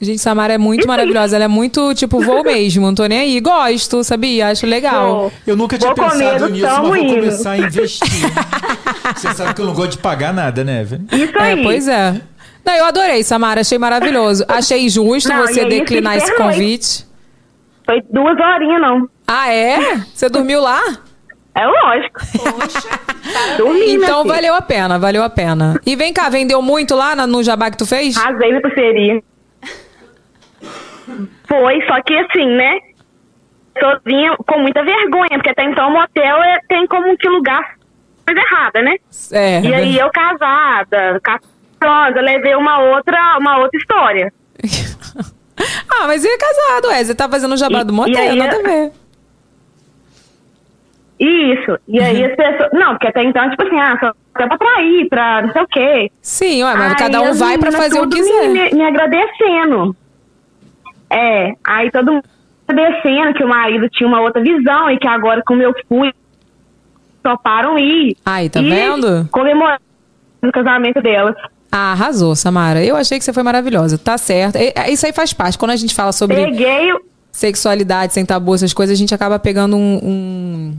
Gente, 0.00 0.18
Samara 0.18 0.52
é 0.54 0.58
muito 0.58 0.86
maravilhosa. 0.88 1.36
Ela 1.36 1.44
é 1.44 1.48
muito, 1.48 1.94
tipo, 1.94 2.18
vou 2.20 2.42
mesmo. 2.42 2.84
Não 2.84 2.94
tô 2.94 3.06
nem 3.06 3.20
aí. 3.20 3.40
Gosto, 3.40 4.02
sabia? 4.02 4.48
Acho 4.48 4.66
legal. 4.66 5.32
Eu 5.46 5.56
nunca 5.56 5.78
tinha 5.78 5.94
Vou 5.94 6.04
pensado 6.10 6.48
nisso, 6.50 6.66
mas 6.66 6.78
vou 6.78 6.96
indo. 6.96 7.14
começar 7.14 7.52
a 7.52 7.56
investir. 7.58 8.08
Você 9.14 9.32
sabe 9.34 9.54
que 9.54 9.60
eu 9.60 9.66
não 9.66 9.72
gosto 9.72 9.92
de 9.92 9.98
pagar 9.98 10.34
nada, 10.34 10.64
né, 10.64 10.80
Evelyn? 10.82 11.06
Isso 11.12 11.38
É, 11.38 11.52
aí. 11.52 11.62
pois 11.62 11.86
é. 11.88 12.20
Não, 12.66 12.74
eu 12.74 12.84
adorei, 12.86 13.22
Samara. 13.22 13.60
Achei 13.60 13.78
maravilhoso. 13.78 14.44
Achei 14.48 14.88
justo 14.88 15.28
Não, 15.28 15.46
você 15.46 15.64
declinar 15.64 16.16
esse 16.16 16.34
convite. 16.34 17.06
Foi 17.84 18.02
duas 18.10 18.38
horinhas, 18.38 18.80
não. 18.80 19.08
Ah, 19.26 19.52
é? 19.52 19.96
Você 20.12 20.28
dormiu 20.28 20.60
lá? 20.60 20.80
É 21.54 21.66
lógico. 21.66 22.20
Poxa, 22.36 23.00
Dormi, 23.56 23.94
Então 23.94 24.24
valeu 24.24 24.54
a 24.54 24.62
pena, 24.62 24.98
valeu 24.98 25.22
a 25.22 25.30
pena. 25.30 25.80
E 25.86 25.94
vem 25.94 26.12
cá, 26.12 26.28
vendeu 26.28 26.60
muito 26.60 26.94
lá 26.96 27.14
na- 27.14 27.26
no 27.26 27.42
jabá 27.44 27.70
que 27.70 27.76
tu 27.78 27.86
fez? 27.86 28.16
Arrasei 28.16 28.48
minha 28.48 28.60
parceria. 28.60 29.22
Foi, 31.46 31.80
só 31.86 32.02
que 32.02 32.16
assim, 32.18 32.46
né? 32.56 32.78
Sozinha, 33.78 34.36
com 34.46 34.58
muita 34.60 34.82
vergonha, 34.84 35.28
porque 35.34 35.50
até 35.50 35.64
então 35.64 35.88
o 35.88 35.92
motel 35.92 36.42
é- 36.42 36.58
tem 36.68 36.86
como 36.86 37.16
que 37.16 37.28
lugar 37.28 37.74
coisa 38.26 38.40
errada, 38.40 38.82
né? 38.82 38.96
É. 39.32 39.60
E 39.60 39.74
aí 39.74 39.98
eu 39.98 40.10
casada, 40.10 41.20
casada, 41.22 42.20
levei 42.20 42.54
uma 42.56 42.78
outra, 42.80 43.36
uma 43.38 43.58
outra 43.58 43.78
história. 43.78 44.32
ah, 45.58 46.06
mas 46.06 46.24
ele 46.24 46.34
é 46.34 46.38
casado, 46.38 46.90
é. 46.90 47.04
Você 47.04 47.14
tá 47.14 47.28
fazendo 47.28 47.52
o 47.52 47.56
jabá 47.56 47.80
E- 47.80 47.84
do 47.84 47.92
motel, 47.92 48.16
aí- 48.30 48.36
nada 48.38 48.56
a 48.56 48.62
ver. 48.62 48.92
Isso. 51.18 51.78
E 51.86 52.00
aí 52.00 52.24
as 52.24 52.34
pessoas. 52.36 52.70
Não, 52.72 52.90
porque 52.90 53.08
até 53.08 53.22
então, 53.22 53.48
tipo 53.50 53.62
assim, 53.62 53.78
ah, 53.78 53.96
só 54.00 54.12
só 54.36 54.48
pra 54.48 54.58
trair, 54.58 55.08
pra 55.08 55.42
não 55.42 55.52
sei 55.52 55.62
o 55.62 55.66
quê. 55.68 56.10
Sim, 56.20 56.64
ué, 56.64 56.74
mas 56.74 56.92
Aí 56.92 56.98
cada 56.98 57.20
um 57.22 57.32
vai 57.34 57.56
pra 57.56 57.70
fazer 57.70 58.00
o 58.00 58.08
que 58.08 58.16
quiser. 58.16 58.48
Me, 58.48 58.64
me, 58.64 58.70
me 58.72 58.84
agradecendo. 58.84 59.96
É, 61.08 61.52
aí 61.64 61.90
todo 61.92 62.12
mundo 62.14 62.24
agradecendo 62.66 63.34
que 63.34 63.44
o 63.44 63.48
marido 63.48 63.88
tinha 63.90 64.08
uma 64.08 64.20
outra 64.20 64.42
visão 64.42 64.90
e 64.90 64.98
que 64.98 65.06
agora, 65.06 65.40
como 65.46 65.62
eu 65.62 65.72
fui, 65.88 66.12
toparam 67.22 67.78
ir. 67.78 68.16
Aí, 68.26 68.50
tá 68.50 68.60
E 68.60 68.68
vendo? 68.68 69.28
Comemorando 69.30 69.80
o 70.42 70.50
casamento 70.50 71.00
delas. 71.00 71.36
Ah, 71.76 71.90
arrasou, 71.90 72.36
Samara. 72.36 72.84
Eu 72.84 72.94
achei 72.94 73.18
que 73.18 73.24
você 73.24 73.32
foi 73.32 73.42
maravilhosa. 73.42 73.98
Tá 73.98 74.16
certo. 74.16 74.54
E- 74.56 74.72
é, 74.76 74.92
Isso 74.92 75.04
aí 75.06 75.12
faz 75.12 75.32
parte. 75.32 75.58
Quando 75.58 75.72
a 75.72 75.76
gente 75.76 75.92
fala 75.92 76.12
sobre 76.12 76.36
Peguei. 76.36 76.92
sexualidade 77.32 78.12
sem 78.12 78.24
tabu, 78.24 78.54
essas 78.54 78.72
coisas, 78.72 78.96
a 78.96 78.98
gente 78.98 79.12
acaba 79.12 79.40
pegando 79.40 79.76
um, 79.76 79.96
um, 80.04 80.78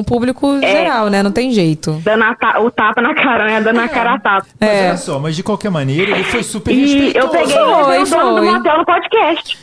um 0.00 0.04
público 0.04 0.60
geral, 0.60 1.08
né? 1.08 1.22
Não 1.22 1.32
tem 1.32 1.50
jeito. 1.50 1.92
Dando 2.04 2.24
ta- 2.38 2.60
o 2.60 2.70
tapa 2.70 3.00
na 3.00 3.14
cara, 3.14 3.46
né? 3.46 3.60
Dando 3.62 3.80
a 3.80 3.88
cara 3.88 4.16
a 4.16 4.20
tapa. 4.20 4.46
Mas 4.60 4.68
É. 4.70 4.88
olha 4.88 4.96
só, 4.98 5.18
mas 5.18 5.34
de 5.34 5.42
qualquer 5.42 5.70
maneira, 5.70 6.10
ele 6.12 6.24
foi 6.24 6.42
super 6.42 6.72
E 6.74 6.82
eu 7.16 7.26
respeitoso. 7.26 7.30
peguei 7.32 7.56
Foi, 7.56 7.64
e 7.64 7.86
levei 7.86 8.02
o 8.02 8.06
dono 8.06 8.36
do 8.36 8.44
motel 8.44 8.76
no 8.78 8.84
podcast. 8.84 9.58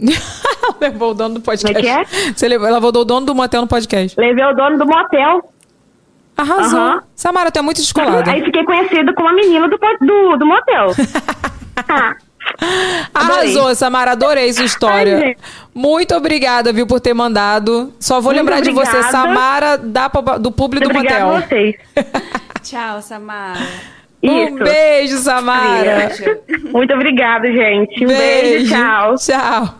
levou 0.80 1.10
o 1.10 1.14
dono 1.14 1.34
do 1.34 1.40
podcast. 1.42 1.76
Como 1.86 1.98
é 2.00 2.04
que 2.06 2.32
Você 2.38 2.48
levou, 2.48 2.66
ela 2.66 2.76
levou 2.78 2.88
o 3.02 3.04
dono 3.04 3.26
do 3.26 3.34
motel 3.34 3.60
no 3.60 3.66
podcast. 3.68 4.18
Levei 4.18 4.44
o 4.46 4.54
dono 4.54 4.78
do 4.78 4.86
motel. 4.86 5.52
Arrasou. 6.40 6.78
Aham. 6.80 7.02
Samara, 7.14 7.50
tu 7.50 7.58
é 7.58 7.62
muito 7.62 7.80
descolada. 7.80 8.30
Aí 8.30 8.42
fiquei 8.44 8.64
conhecida 8.64 9.12
como 9.14 9.28
a 9.28 9.32
menina 9.32 9.68
do, 9.68 9.78
do, 9.78 10.36
do 10.36 10.46
motel. 10.46 10.92
Ah, 11.88 12.14
Arrasou, 13.14 13.74
Samara. 13.74 14.12
Adorei 14.12 14.52
sua 14.52 14.64
história. 14.64 15.18
Ai, 15.18 15.36
muito 15.74 16.14
obrigada, 16.14 16.72
viu, 16.72 16.86
por 16.86 17.00
ter 17.00 17.14
mandado. 17.14 17.92
Só 18.00 18.20
vou 18.20 18.32
Muito 18.32 18.38
lembrar 18.38 18.60
de 18.60 18.70
você, 18.70 18.90
obrigada. 18.98 19.12
Samara 19.12 19.76
da, 19.78 20.08
do 20.38 20.50
público 20.50 20.88
do 20.88 20.96
obrigada 20.96 21.24
motel. 21.26 21.36
a 21.36 21.40
vocês. 21.40 21.76
Tchau, 22.62 23.02
Samara. 23.02 23.60
Um 24.22 24.48
Isso. 24.48 24.64
beijo, 24.64 25.16
Samara. 25.18 26.12
Beijo. 26.18 26.70
Muito 26.72 26.92
obrigada, 26.92 27.50
gente. 27.50 28.04
Um 28.04 28.08
beijo, 28.08 28.68
tchau. 28.74 29.14
Tchau. 29.16 29.74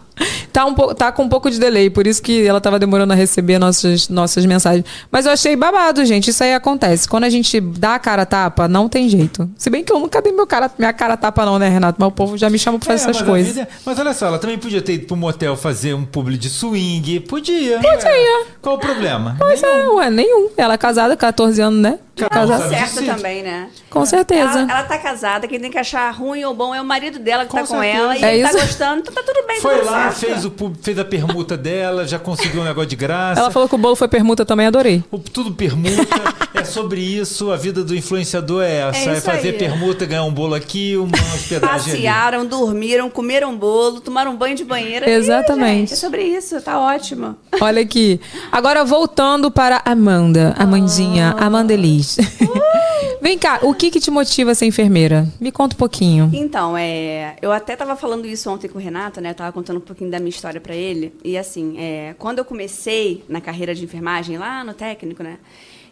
Tá, 0.52 0.64
um 0.66 0.74
tá 0.94 1.12
com 1.12 1.22
um 1.24 1.28
pouco 1.28 1.50
de 1.50 1.58
delay, 1.58 1.88
por 1.90 2.06
isso 2.06 2.20
que 2.22 2.44
ela 2.46 2.60
tava 2.60 2.78
demorando 2.78 3.12
a 3.12 3.16
receber 3.16 3.58
nossas, 3.58 4.08
nossas 4.08 4.44
mensagens. 4.44 4.84
Mas 5.10 5.26
eu 5.26 5.32
achei 5.32 5.54
babado, 5.56 6.04
gente. 6.04 6.30
Isso 6.30 6.42
aí 6.42 6.54
acontece. 6.54 7.08
Quando 7.08 7.24
a 7.24 7.28
gente 7.30 7.60
dá 7.60 7.94
a 7.94 7.98
cara 7.98 8.22
a 8.22 8.26
tapa, 8.26 8.66
não 8.68 8.88
tem 8.88 9.08
jeito. 9.08 9.48
Se 9.56 9.70
bem 9.70 9.84
que 9.84 9.92
eu 9.92 9.98
nunca 9.98 10.20
dei 10.20 10.32
meu 10.32 10.46
cara, 10.46 10.70
minha 10.78 10.92
cara 10.92 11.14
a 11.14 11.16
tapa, 11.16 11.44
não, 11.46 11.58
né, 11.58 11.68
Renato? 11.68 11.96
Mas 12.00 12.08
o 12.08 12.12
povo 12.12 12.36
já 12.36 12.50
me 12.50 12.58
chama 12.58 12.78
pra 12.78 12.88
fazer 12.92 13.06
É, 13.06 13.10
essas 13.10 13.22
coisas. 13.22 13.54
vida- 13.54 13.68
mas 13.84 13.98
olha 13.98 14.12
só, 14.12 14.26
ela 14.26 14.38
também 14.38 14.58
podia 14.58 14.82
ter 14.82 14.94
ido 14.94 15.06
pro 15.06 15.16
motel 15.16 15.56
fazer 15.56 15.94
um 15.94 16.04
publi 16.04 16.36
de 16.36 16.50
swing. 16.50 17.20
Podia. 17.20 17.78
Podia. 17.78 18.46
Qual 18.60 18.76
o 18.76 18.78
problema? 18.78 19.36
Pois 19.38 19.62
é, 19.62 19.88
ué, 19.88 20.10
nenhum. 20.10 20.50
Ela 20.56 20.74
é 20.74 20.78
casada, 20.78 21.16
14 21.16 21.60
anos, 21.62 21.80
né? 21.80 21.98
Casada. 22.16 22.68
Certo 22.68 23.00
disso. 23.00 23.06
também, 23.16 23.42
né? 23.42 23.68
Com 23.88 24.04
certeza. 24.04 24.60
Ela, 24.60 24.70
ela 24.72 24.82
tá 24.82 24.98
casada, 24.98 25.48
quem 25.48 25.58
tem 25.58 25.70
que 25.70 25.78
achar 25.78 26.10
ruim 26.10 26.44
ou 26.44 26.52
bom 26.52 26.74
é 26.74 26.80
o 26.80 26.84
marido 26.84 27.18
dela 27.18 27.44
que 27.44 27.50
Com 27.50 27.56
tá 27.56 27.62
com 27.62 27.80
certeza. 27.80 27.96
ela 28.02 28.16
e 28.18 28.22
É 28.22 28.34
ele 28.36 28.44
isso? 28.46 28.52
tá 28.58 28.60
gostando, 28.66 29.00
então 29.00 29.14
tá 29.14 29.22
tudo 29.24 29.46
bem, 29.46 29.58
Foi 29.58 29.78
tudo 29.78 29.90
lá, 29.90 30.09
certo. 30.12 30.32
fez, 30.32 30.44
o, 30.44 30.52
fez 30.82 30.98
a 30.98 31.04
permuta 31.04 31.56
dela, 31.56 32.06
já 32.06 32.18
conseguiu 32.18 32.60
um 32.62 32.64
negócio 32.64 32.88
de 32.90 32.96
graça. 32.96 33.40
Ela 33.40 33.50
falou 33.50 33.68
que 33.68 33.74
o 33.74 33.78
bolo 33.78 33.96
foi 33.96 34.08
permuta 34.08 34.44
também, 34.44 34.66
adorei. 34.66 35.02
O- 35.10 35.18
Tudo 35.18 35.52
permuta, 35.52 36.06
é 36.54 36.64
sobre 36.64 37.00
isso. 37.00 37.50
A 37.50 37.56
vida 37.56 37.82
do 37.84 37.94
influenciador 37.96 38.62
é 38.62 38.88
essa: 38.88 39.10
É 39.10 39.16
é, 39.16 39.20
fazer 39.20 39.48
aí. 39.50 39.58
permuta, 39.58 40.04
ganhar 40.06 40.24
um 40.24 40.32
bolo 40.32 40.54
aqui, 40.54 40.96
uma 40.96 41.16
hospedagem 41.34 41.92
ali. 41.92 42.02
Passearam, 42.02 42.46
dormiram, 42.46 43.08
comeram 43.10 43.56
bolo, 43.56 44.00
tomaram 44.00 44.36
banho 44.36 44.56
de 44.56 44.64
banheira. 44.64 45.08
Exatamente. 45.08 45.70
Ih, 45.76 45.78
gente, 45.80 45.92
é 45.92 45.96
sobre 45.96 46.22
isso, 46.22 46.60
tá 46.60 46.78
ótimo. 46.78 47.36
Olha 47.60 47.82
aqui. 47.82 48.20
Agora 48.50 48.84
voltando 48.84 49.50
para 49.50 49.82
Amanda, 49.84 50.54
Amandinha, 50.58 51.34
Amanda 51.38 51.72
Elis. 51.72 52.16
Vem 53.22 53.38
cá, 53.38 53.58
o 53.62 53.74
que 53.74 53.90
que 53.90 54.00
te 54.00 54.10
motiva 54.10 54.52
a 54.52 54.54
ser 54.54 54.64
enfermeira? 54.64 55.28
Me 55.38 55.52
conta 55.52 55.74
um 55.74 55.78
pouquinho. 55.78 56.30
Então, 56.32 56.74
é, 56.76 57.36
eu 57.42 57.52
até 57.52 57.76
tava 57.76 57.94
falando 57.94 58.26
isso 58.26 58.48
ontem 58.50 58.66
com 58.66 58.78
o 58.78 58.80
Renato, 58.80 59.20
né? 59.20 59.30
Eu 59.30 59.34
tava 59.34 59.52
contando 59.52 59.76
um 59.76 59.80
pouquinho 59.80 59.99
da 60.08 60.18
minha 60.18 60.30
história 60.30 60.60
pra 60.60 60.74
ele. 60.74 61.12
E 61.24 61.36
assim, 61.36 61.78
é, 61.78 62.14
quando 62.18 62.38
eu 62.38 62.44
comecei 62.44 63.24
na 63.28 63.40
carreira 63.40 63.74
de 63.74 63.84
enfermagem, 63.84 64.38
lá 64.38 64.64
no 64.64 64.72
técnico, 64.72 65.22
né? 65.22 65.38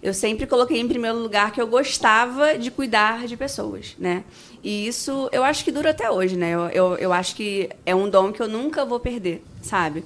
Eu 0.00 0.14
sempre 0.14 0.46
coloquei 0.46 0.78
em 0.78 0.86
primeiro 0.86 1.18
lugar 1.18 1.50
que 1.50 1.60
eu 1.60 1.66
gostava 1.66 2.56
de 2.56 2.70
cuidar 2.70 3.26
de 3.26 3.36
pessoas, 3.36 3.96
né? 3.98 4.22
E 4.62 4.86
isso 4.86 5.28
eu 5.32 5.42
acho 5.42 5.64
que 5.64 5.72
dura 5.72 5.90
até 5.90 6.08
hoje, 6.08 6.36
né? 6.36 6.52
Eu, 6.52 6.68
eu, 6.68 6.94
eu 6.96 7.12
acho 7.12 7.34
que 7.34 7.68
é 7.84 7.94
um 7.94 8.08
dom 8.08 8.32
que 8.32 8.40
eu 8.40 8.48
nunca 8.48 8.84
vou 8.84 9.00
perder, 9.00 9.42
sabe? 9.60 10.04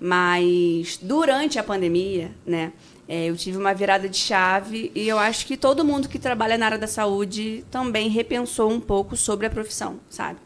Mas 0.00 0.98
durante 1.00 1.58
a 1.58 1.62
pandemia, 1.62 2.32
né? 2.46 2.72
é, 3.08 3.26
eu 3.26 3.36
tive 3.36 3.58
uma 3.58 3.74
virada 3.74 4.08
de 4.08 4.16
chave 4.16 4.90
e 4.94 5.06
eu 5.06 5.18
acho 5.18 5.46
que 5.46 5.56
todo 5.56 5.84
mundo 5.84 6.08
que 6.08 6.18
trabalha 6.18 6.56
na 6.56 6.66
área 6.66 6.78
da 6.78 6.86
saúde 6.86 7.64
também 7.70 8.08
repensou 8.08 8.70
um 8.70 8.80
pouco 8.80 9.16
sobre 9.16 9.46
a 9.46 9.50
profissão, 9.50 10.00
sabe? 10.08 10.38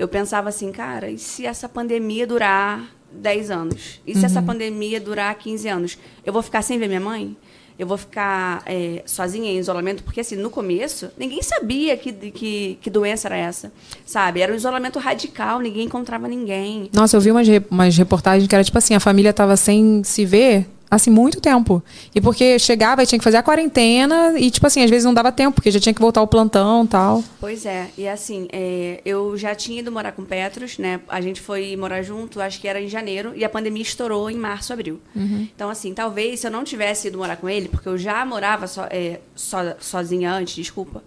Eu 0.00 0.08
pensava 0.08 0.48
assim, 0.48 0.72
cara, 0.72 1.10
e 1.10 1.18
se 1.18 1.44
essa 1.44 1.68
pandemia 1.68 2.26
durar 2.26 2.88
10 3.12 3.50
anos? 3.50 4.00
E 4.06 4.16
se 4.16 4.24
essa 4.24 4.40
pandemia 4.40 4.98
durar 4.98 5.34
15 5.34 5.68
anos? 5.68 5.98
Eu 6.24 6.32
vou 6.32 6.40
ficar 6.40 6.62
sem 6.62 6.78
ver 6.78 6.88
minha 6.88 6.98
mãe? 6.98 7.36
Eu 7.78 7.86
vou 7.86 7.98
ficar 7.98 8.62
é, 8.64 9.02
sozinha 9.04 9.52
em 9.52 9.58
isolamento? 9.58 10.02
Porque, 10.02 10.20
assim, 10.20 10.36
no 10.36 10.48
começo, 10.48 11.10
ninguém 11.18 11.42
sabia 11.42 11.98
que, 11.98 12.14
que, 12.14 12.78
que 12.80 12.88
doença 12.88 13.28
era 13.28 13.36
essa, 13.36 13.70
sabe? 14.06 14.40
Era 14.40 14.50
um 14.50 14.56
isolamento 14.56 14.98
radical, 14.98 15.60
ninguém 15.60 15.84
encontrava 15.84 16.26
ninguém. 16.26 16.88
Nossa, 16.94 17.18
eu 17.18 17.20
vi 17.20 17.30
umas, 17.30 17.46
umas 17.70 17.94
reportagens 17.94 18.48
que 18.48 18.54
era 18.54 18.64
tipo 18.64 18.78
assim, 18.78 18.94
a 18.94 19.00
família 19.00 19.34
tava 19.34 19.54
sem 19.54 20.02
se 20.02 20.24
ver 20.24 20.66
assim 20.90 21.10
muito 21.10 21.40
tempo. 21.40 21.82
E 22.14 22.20
porque 22.20 22.58
chegava 22.58 23.02
e 23.02 23.06
tinha 23.06 23.18
que 23.18 23.24
fazer 23.24 23.36
a 23.36 23.42
quarentena 23.42 24.34
e 24.38 24.50
tipo 24.50 24.66
assim, 24.66 24.82
às 24.82 24.90
vezes 24.90 25.04
não 25.04 25.14
dava 25.14 25.30
tempo, 25.30 25.54
porque 25.54 25.70
já 25.70 25.78
tinha 25.78 25.94
que 25.94 26.00
voltar 26.00 26.20
ao 26.20 26.26
plantão, 26.26 26.86
tal. 26.86 27.22
Pois 27.38 27.64
é, 27.64 27.88
e 27.96 28.08
assim, 28.08 28.48
é, 28.52 29.00
eu 29.04 29.36
já 29.38 29.54
tinha 29.54 29.78
ido 29.80 29.92
morar 29.92 30.12
com 30.12 30.24
Petros, 30.24 30.78
né? 30.78 31.00
A 31.08 31.20
gente 31.20 31.40
foi 31.40 31.76
morar 31.76 32.02
junto, 32.02 32.40
acho 32.40 32.60
que 32.60 32.66
era 32.66 32.80
em 32.80 32.88
janeiro, 32.88 33.32
e 33.36 33.44
a 33.44 33.48
pandemia 33.48 33.82
estourou 33.82 34.28
em 34.30 34.36
março, 34.36 34.72
abril. 34.72 35.00
Então, 35.14 35.70
assim, 35.70 35.94
talvez 35.94 36.40
se 36.40 36.46
eu 36.46 36.50
não 36.50 36.64
tivesse 36.64 37.08
ido 37.08 37.18
morar 37.18 37.36
com 37.36 37.48
ele, 37.48 37.68
porque 37.68 37.88
eu 37.88 37.96
já 37.98 38.24
morava 38.26 38.66
so, 38.66 38.80
é, 38.90 39.20
so- 39.34 39.56
sozinha 39.80 40.32
antes, 40.32 40.54
desculpa, 40.54 41.02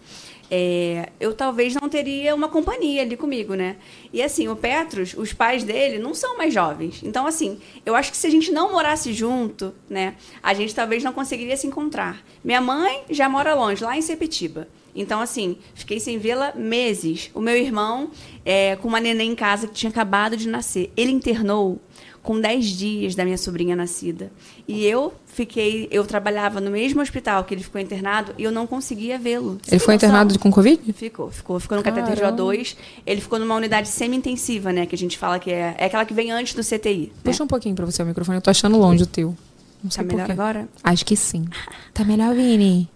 é, 0.56 1.10
eu 1.20 1.34
talvez 1.34 1.74
não 1.74 1.90
teria 1.90 2.36
uma 2.36 2.48
companhia 2.48 3.02
ali 3.02 3.18
comigo, 3.18 3.56
né? 3.56 3.76
E 4.14 4.22
assim, 4.22 4.48
o 4.48 4.56
Petros, 4.56 5.16
os 5.18 5.34
pais 5.34 5.64
dele 5.64 5.98
não 5.98 6.14
são 6.14 6.38
mais 6.38 6.54
jovens. 6.54 7.02
Então, 7.02 7.26
assim, 7.26 7.58
eu 7.84 7.96
acho 7.96 8.12
que 8.12 8.18
se 8.18 8.28
a 8.28 8.30
gente 8.30 8.52
não 8.52 8.72
morasse 8.72 9.12
junto, 9.14 9.74
né, 9.90 10.14
a 10.44 10.54
gente 10.54 10.76
talvez 10.76 11.04
não 11.04 11.12
conseguiria 11.12 11.58
se 11.58 11.66
encontrar. 11.66 12.24
Minha 12.44 12.62
mãe 12.62 13.02
já 13.10 13.28
mora 13.28 13.56
longe, 13.56 13.84
lá 13.84 13.98
em 13.98 14.02
Sepetiba. 14.04 14.68
Então, 14.96 15.20
assim, 15.20 15.58
fiquei 15.74 16.00
sem 16.00 16.20
vê-la 16.20 16.54
meses. 16.56 17.32
O 17.34 17.42
meu 17.42 17.58
irmão, 17.58 18.12
é, 18.46 18.76
com 18.76 18.88
uma 18.88 19.00
neném 19.00 19.32
em 19.32 19.36
casa 19.36 19.66
que 19.66 19.74
tinha 19.74 19.90
acabado 19.90 20.38
de 20.38 20.48
nascer, 20.48 20.94
ele 20.96 21.12
internou 21.12 21.82
com 22.24 22.40
10 22.40 22.66
dias 22.66 23.16
da 23.16 23.26
minha 23.26 23.38
sobrinha 23.38 23.76
nascida. 23.76 24.32
E 24.66 24.86
eu 24.86 25.14
fiquei, 25.26 25.90
eu 25.92 26.06
trabalhava 26.06 26.62
no 26.62 26.72
mesmo 26.72 27.02
hospital 27.02 27.44
que 27.44 27.54
ele 27.54 27.62
ficou 27.62 27.80
internado 27.82 28.34
e 28.38 28.44
eu 28.44 28.52
não 28.52 28.66
conseguia 28.66 29.20
vê-lo. 29.20 29.58
Ele 29.68 29.80
foi 29.80 29.96
internado 29.96 30.40
com 30.40 30.50
Covid? 30.50 30.94
Ficou, 30.94 31.30
ficou. 31.30 31.60
Ficou 31.60 31.78
no 31.78 31.84
cateter 31.84 32.18
Caramba. 32.18 32.42
GO2. 32.44 32.78
Ele 33.06 33.20
ficou 33.20 33.38
numa 33.38 33.56
unidade 33.56 33.90
semi-intensiva, 33.90 34.72
né? 34.72 34.86
Que 34.86 34.96
a 34.96 34.98
gente 34.98 35.18
fala 35.18 35.38
que 35.38 35.52
é, 35.52 35.76
é 35.78 35.86
aquela 35.86 36.06
que 36.06 36.14
vem 36.14 36.32
antes 36.32 36.54
do 36.54 36.64
CTI. 36.64 37.12
né? 37.14 37.22
Puxa 37.24 37.44
um 37.44 37.48
pouquinho 37.48 37.76
pra 37.76 37.86
você 37.86 38.02
o 38.02 38.06
microfone, 38.06 38.38
eu 38.38 38.42
tô 38.42 38.50
achando 38.50 38.78
longe 38.78 39.04
o 39.04 39.08
teu. 39.08 39.36
Não 39.84 39.92
sei 39.92 40.06
Tá 40.06 40.14
melhor 40.14 40.32
agora? 40.32 40.70
Acho 40.82 41.06
que 41.06 41.18
sim. 41.18 41.46
Tá 41.94 42.06
melhor, 42.06 42.34
Vini? 42.34 42.90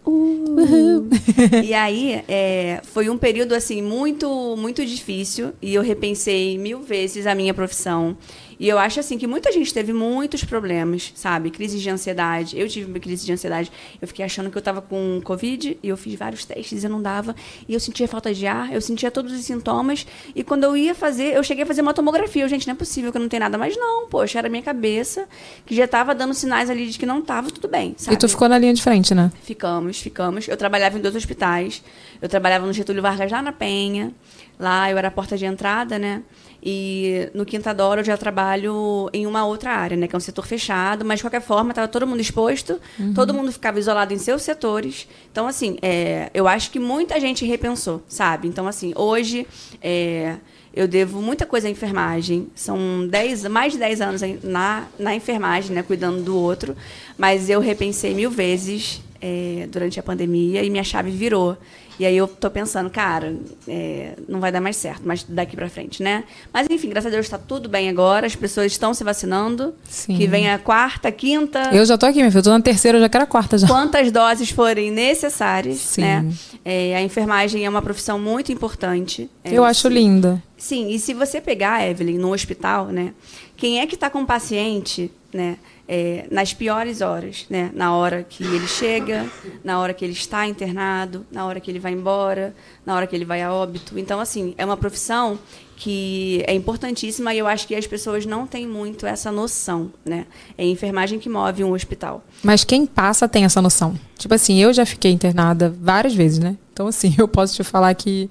e 1.66 1.74
aí, 1.74 2.24
é, 2.30 2.80
foi 2.82 3.10
um 3.10 3.18
período, 3.18 3.54
assim, 3.54 3.82
muito, 3.82 4.56
muito 4.58 4.86
difícil. 4.86 5.52
E 5.62 5.76
eu 5.76 5.82
repensei 5.82 6.58
mil 6.58 6.82
vezes 6.82 7.28
a 7.28 7.36
minha 7.36 7.54
profissão. 7.54 8.16
E 8.60 8.68
eu 8.68 8.78
acho, 8.80 9.00
assim, 9.00 9.18
que 9.18 9.28
muita 9.28 9.52
gente 9.52 9.74
teve 9.74 9.94
muitos 9.94 10.44
problemas, 10.44 11.12
sabe? 11.16 11.52
Crise 11.52 11.78
de 11.80 11.90
ansiedade. 11.90 12.60
Eu 12.60 12.68
tive 12.68 12.90
uma 12.90 13.00
crise 13.00 13.26
de 13.26 13.32
ansiedade. 13.32 13.72
Eu 14.02 14.08
fiquei 14.08 14.26
achando 14.26 14.50
que 14.50 14.58
eu 14.58 14.62
tava 14.62 14.82
com 14.82 15.22
Covid. 15.24 15.78
E 15.82 15.88
eu 15.90 15.98
fiz 15.98 16.16
vários 16.16 16.44
testes 16.46 16.84
e 16.84 16.90
não 16.90 17.02
dava. 17.02 17.36
E 17.68 17.74
eu 17.74 17.80
sentia 17.80 18.08
falta 18.08 18.34
de 18.34 18.48
ar. 18.48 18.74
Eu 18.74 18.82
sentia 18.82 19.12
todos 19.12 19.32
os 19.32 19.46
sintomas. 19.46 20.08
E 20.36 20.44
quando 20.44 20.64
eu 20.64 20.76
ia 20.76 20.96
fazer, 20.96 21.36
eu 21.36 21.44
cheguei 21.44 21.64
a 21.64 21.68
fazer 21.68 21.82
uma 21.82 21.94
tomografia. 21.94 22.44
Eu, 22.44 22.50
gente, 22.50 22.66
não 22.68 22.74
é 22.74 22.78
possível 22.78 23.12
que 23.12 23.18
eu 23.18 23.22
não 23.22 23.30
tenha 23.30 23.42
nada. 23.42 23.58
Mas 23.58 23.78
não, 23.78 24.08
poxa, 24.08 24.40
era 24.40 24.48
a 24.48 24.50
minha 24.52 24.64
cabeça 24.64 25.28
que 25.66 25.76
já 25.76 25.88
tava 25.88 26.16
dando 26.16 26.34
sinais 26.34 26.70
ali 26.70 26.88
de 26.88 26.98
que 26.98 27.06
não 27.06 27.22
tava 27.22 27.52
tudo 27.52 27.68
bem, 27.68 27.94
sabe? 27.98 28.16
E 28.16 28.18
tu 28.18 28.28
ficou 28.28 28.50
na 28.50 28.58
linha 28.58 28.74
de 28.74 28.82
frente, 28.82 29.14
né? 29.14 29.32
Ficamos, 29.44 30.00
ficamos. 30.00 30.48
Eu 30.48 30.58
trabalhava 30.58 30.98
em 30.98 31.02
dois 31.02 31.16
hospitais. 31.16 31.84
Eu 32.22 32.28
trabalhava 32.28 32.66
no 32.66 32.74
Getúlio 32.74 33.02
Vargas 33.02 33.32
lá 33.32 33.42
na 33.42 33.52
Penha. 33.52 34.12
Lá 34.60 34.90
eu 34.90 34.98
era 34.98 35.10
a 35.10 35.12
porta 35.12 35.38
de 35.38 35.46
entrada, 35.46 36.00
né? 36.00 36.24
E 36.70 37.30
no 37.34 37.46
Quintadoro 37.46 38.02
eu 38.02 38.04
já 38.04 38.18
trabalho 38.18 39.10
em 39.14 39.26
uma 39.26 39.46
outra 39.46 39.72
área, 39.72 39.96
né? 39.96 40.06
Que 40.06 40.14
é 40.14 40.18
um 40.18 40.20
setor 40.20 40.46
fechado, 40.46 41.06
mas 41.06 41.20
de 41.20 41.24
qualquer 41.24 41.40
forma 41.40 41.72
estava 41.72 41.88
todo 41.88 42.06
mundo 42.06 42.20
exposto, 42.20 42.78
todo 43.16 43.34
mundo 43.34 43.54
ficava 43.54 43.80
isolado 43.80 44.14
em 44.14 44.18
seus 44.18 44.42
setores. 44.42 45.08
Então, 45.32 45.48
assim, 45.48 45.78
é, 45.82 46.30
eu 46.34 46.46
acho 46.46 46.70
que 46.70 46.78
muita 46.78 47.22
gente 47.22 47.46
repensou, 47.46 48.04
sabe? 48.06 48.50
Então, 48.50 48.68
assim, 48.68 48.92
hoje 48.98 49.48
é, 49.82 50.36
eu 50.76 50.90
devo 50.90 51.22
muita 51.22 51.46
coisa 51.46 51.70
à 51.70 51.72
enfermagem. 51.72 52.50
São 52.54 53.08
dez, 53.08 53.46
mais 53.46 53.72
de 53.72 53.80
10 53.80 54.02
anos 54.02 54.22
na, 54.44 54.88
na 55.00 55.16
enfermagem, 55.16 55.74
né? 55.74 55.84
Cuidando 55.84 56.22
do 56.22 56.36
outro. 56.36 56.76
Mas 57.18 57.50
eu 57.50 57.62
repensei 57.62 58.14
mil 58.14 58.30
vezes 58.30 59.02
é, 59.22 59.70
durante 59.72 60.02
a 60.02 60.04
pandemia 60.04 60.66
e 60.66 60.70
minha 60.70 60.84
chave 60.84 61.12
virou. 61.12 61.56
E 62.00 62.06
aí 62.06 62.16
eu 62.16 62.28
tô 62.28 62.50
pensando, 62.52 62.90
cara, 62.90 63.36
é, 63.68 64.14
não 64.30 64.40
vai 64.40 64.52
dar 64.52 64.62
mais 64.62 64.76
certo, 64.76 65.02
mas 65.04 65.24
daqui 65.24 65.56
pra 65.56 65.68
frente, 65.70 66.04
né? 66.04 66.24
Mas 66.54 66.68
enfim, 66.70 66.90
graças 66.90 67.12
a 67.12 67.16
Deus 67.16 67.28
tá 67.28 67.38
tudo 67.38 67.68
bem 67.68 67.90
agora, 67.90 68.28
as 68.28 68.36
pessoas 68.36 68.72
estão 68.72 68.94
se 68.94 69.04
vacinando. 69.04 69.74
Sim. 69.90 70.16
Que 70.16 70.28
vem 70.28 70.50
a 70.50 70.60
quarta, 70.60 71.12
quinta. 71.12 71.70
Eu 71.74 71.86
já 71.86 71.98
tô 71.98 72.06
aqui, 72.06 72.20
minha 72.20 72.30
filha. 72.30 72.40
Eu 72.40 72.44
tô 72.44 72.50
na 72.52 72.62
terceira, 72.62 72.98
eu 72.98 73.02
já 73.02 73.10
quero 73.10 73.24
a 73.24 73.28
quarta 73.28 73.58
já. 73.58 73.68
Quantas 73.68 74.12
doses 74.12 74.50
forem 74.52 74.92
necessárias, 74.92 75.78
Sim. 75.80 76.02
né? 76.02 76.32
É, 76.64 76.96
a 76.96 77.02
enfermagem 77.02 77.66
é 77.66 77.70
uma 77.70 77.82
profissão 77.82 78.20
muito 78.20 78.52
importante. 78.52 79.30
É, 79.44 79.54
Eu 79.54 79.64
acho 79.64 79.82
se- 79.88 79.90
linda. 79.90 80.42
Sim, 80.58 80.90
e 80.90 81.00
se 81.00 81.14
você 81.14 81.40
pegar, 81.42 81.88
Evelyn, 81.88 82.18
no 82.18 82.32
hospital, 82.34 82.88
né? 82.88 83.14
Quem 83.56 83.80
é 83.80 83.88
que 83.88 83.96
está 83.96 84.10
com 84.10 84.22
o 84.22 84.26
paciente, 84.26 85.12
né? 85.34 85.58
É, 85.88 86.26
nas 86.30 86.54
piores 86.54 87.02
horas, 87.02 87.46
né? 87.50 87.72
Na 87.74 87.96
hora 87.96 88.24
que 88.24 88.44
ele 88.44 88.68
chega, 88.68 89.26
na 89.64 89.80
hora 89.80 89.94
que 89.94 90.04
ele 90.04 90.14
está 90.14 90.46
internado, 90.46 91.26
na 91.32 91.46
hora 91.46 91.60
que 91.60 91.72
ele 91.72 91.80
vai 91.80 91.94
embora, 91.94 92.54
na 92.86 92.96
hora 92.96 93.08
que 93.08 93.16
ele 93.16 93.26
vai 93.26 93.42
a 93.42 93.54
óbito. 93.54 93.98
Então, 93.98 94.20
assim, 94.20 94.54
é 94.58 94.66
uma 94.66 94.76
profissão 94.76 95.40
que 95.78 96.44
é 96.48 96.54
importantíssima 96.54 97.34
e 97.34 97.38
eu 97.38 97.48
acho 97.48 97.68
que 97.68 97.76
as 97.76 97.86
pessoas 97.86 98.26
não 98.26 98.48
têm 98.48 98.68
muito 98.68 99.06
essa 99.06 99.32
noção, 99.32 99.94
né? 100.04 100.26
É 100.58 100.64
a 100.64 100.66
enfermagem 100.66 101.20
que 101.20 101.30
move 101.30 101.64
um 101.64 101.72
hospital. 101.72 102.24
Mas 102.44 102.64
quem 102.64 102.86
passa 102.86 103.30
tem 103.30 103.46
essa 103.46 103.62
noção. 103.62 103.98
Tipo 104.18 104.34
assim, 104.34 104.58
eu 104.58 104.74
já 104.74 104.86
fiquei 104.86 105.12
internada 105.12 105.74
várias 105.80 106.16
vezes, 106.16 106.40
né? 106.40 106.58
Então, 106.74 106.88
assim, 106.88 107.16
eu 107.18 107.28
posso 107.28 107.56
te 107.56 107.64
falar 107.64 107.94
que 107.94 108.30